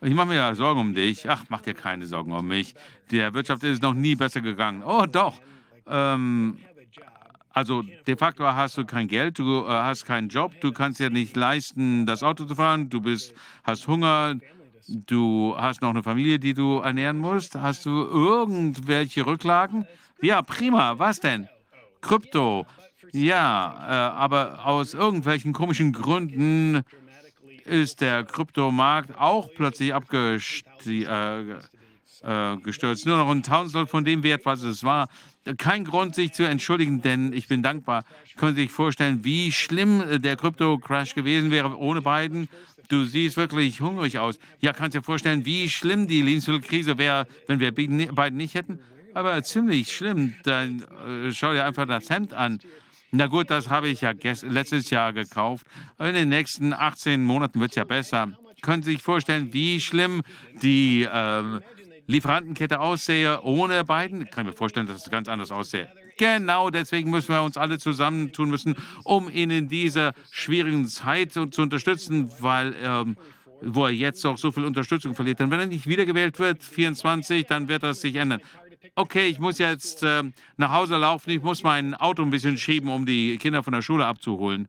[0.00, 1.28] Ich mache mir ja Sorgen um dich.
[1.28, 2.74] Ach, mach dir keine Sorgen um mich.
[3.10, 4.82] Der Wirtschaft ist noch nie besser gegangen.
[4.84, 5.40] Oh, doch.
[5.86, 6.58] Ähm,
[7.52, 11.34] Also de facto hast du kein Geld, du hast keinen Job, du kannst dir nicht
[11.34, 14.36] leisten, das Auto zu fahren, du bist, hast Hunger,
[14.88, 17.54] du hast noch eine Familie, die du ernähren musst.
[17.54, 19.86] Hast du irgendwelche Rücklagen?
[20.20, 20.98] Ja, prima.
[20.98, 21.48] Was denn?
[22.00, 22.66] Krypto.
[23.12, 26.82] Ja, äh, aber aus irgendwelchen komischen Gründen
[27.64, 30.86] ist der Kryptomarkt auch plötzlich abgestürzt.
[30.86, 31.40] Äh,
[32.22, 32.56] äh.
[33.04, 35.08] Nur noch ein Tausendstel von dem Wert, was es war.
[35.56, 38.04] Kein Grund, sich zu entschuldigen, denn ich bin dankbar.
[38.36, 42.48] Können Sie sich vorstellen, wie schlimm der Krypto-Crash gewesen wäre ohne Biden?
[42.88, 44.38] Du siehst wirklich hungrig aus.
[44.60, 48.80] Ja, kannst dir vorstellen, wie schlimm die Lebensmittelkrise wäre, wenn wir Biden nicht hätten?
[49.14, 50.34] Aber ziemlich schlimm.
[50.44, 52.60] Dann äh, schau dir einfach das Hemd an.
[53.10, 55.66] Na gut, das habe ich ja letztes Jahr gekauft.
[55.98, 58.32] In den nächsten 18 Monaten wird es ja besser.
[58.62, 60.22] Können Sie sich vorstellen, wie schlimm
[60.62, 61.42] die äh,
[62.06, 64.22] Lieferantenkette aussehe ohne Biden?
[64.22, 65.88] Ich kann mir vorstellen, dass es ganz anders aussähe.
[66.18, 71.42] Genau deswegen müssen wir uns alle zusammentun müssen, um ihn in dieser schwierigen Zeit zu,
[71.42, 73.16] unterstützen, weil ähm,
[73.62, 75.40] wo er jetzt auch so viel Unterstützung verliert.
[75.40, 78.40] Denn wenn er nicht wiedergewählt wird, 24, dann wird das sich ändern.
[78.94, 80.24] Okay, ich muss jetzt äh,
[80.56, 83.82] nach Hause laufen, ich muss mein Auto ein bisschen schieben, um die Kinder von der
[83.82, 84.68] Schule abzuholen.